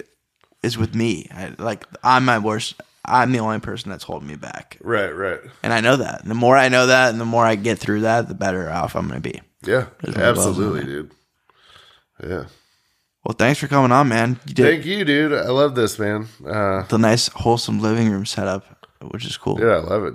is 0.63 0.77
with 0.77 0.95
me. 0.95 1.27
I, 1.33 1.53
like 1.57 1.85
I'm 2.03 2.25
my 2.25 2.39
worst. 2.39 2.81
I'm 3.03 3.31
the 3.31 3.39
only 3.39 3.59
person 3.59 3.89
that's 3.89 4.03
holding 4.03 4.27
me 4.27 4.35
back, 4.35 4.77
Right, 4.79 5.09
right. 5.09 5.39
and 5.63 5.73
I 5.73 5.81
know 5.81 5.95
that. 5.95 6.23
The 6.23 6.35
more 6.35 6.55
I 6.55 6.69
know 6.69 6.85
that, 6.85 7.09
and 7.09 7.19
the 7.19 7.25
more 7.25 7.43
I 7.43 7.55
get 7.55 7.79
through 7.79 8.01
that, 8.01 8.27
the 8.27 8.35
better 8.35 8.69
off 8.69 8.95
I'm 8.95 9.07
gonna 9.07 9.19
be. 9.19 9.41
Yeah, 9.65 9.87
There's 10.01 10.15
no 10.15 10.33
balls 10.35 10.47
absolutely, 10.47 10.83
dude. 10.85 11.11
Yeah. 12.23 12.45
Well, 13.23 13.35
thanks 13.37 13.59
for 13.59 13.67
coming 13.67 13.91
on, 13.91 14.07
man. 14.07 14.39
You 14.47 14.53
did 14.53 14.65
Thank 14.65 14.85
you, 14.85 15.03
dude. 15.05 15.33
I 15.33 15.49
love 15.49 15.75
this, 15.75 15.97
man. 15.99 16.27
Uh, 16.45 16.83
the 16.83 16.97
nice, 16.97 17.27
wholesome 17.29 17.79
living 17.79 18.09
room 18.09 18.25
setup, 18.25 18.87
which 19.11 19.25
is 19.25 19.37
cool. 19.37 19.59
yeah, 19.59 19.77
I 19.77 19.79
love 19.79 20.03
it. 20.05 20.13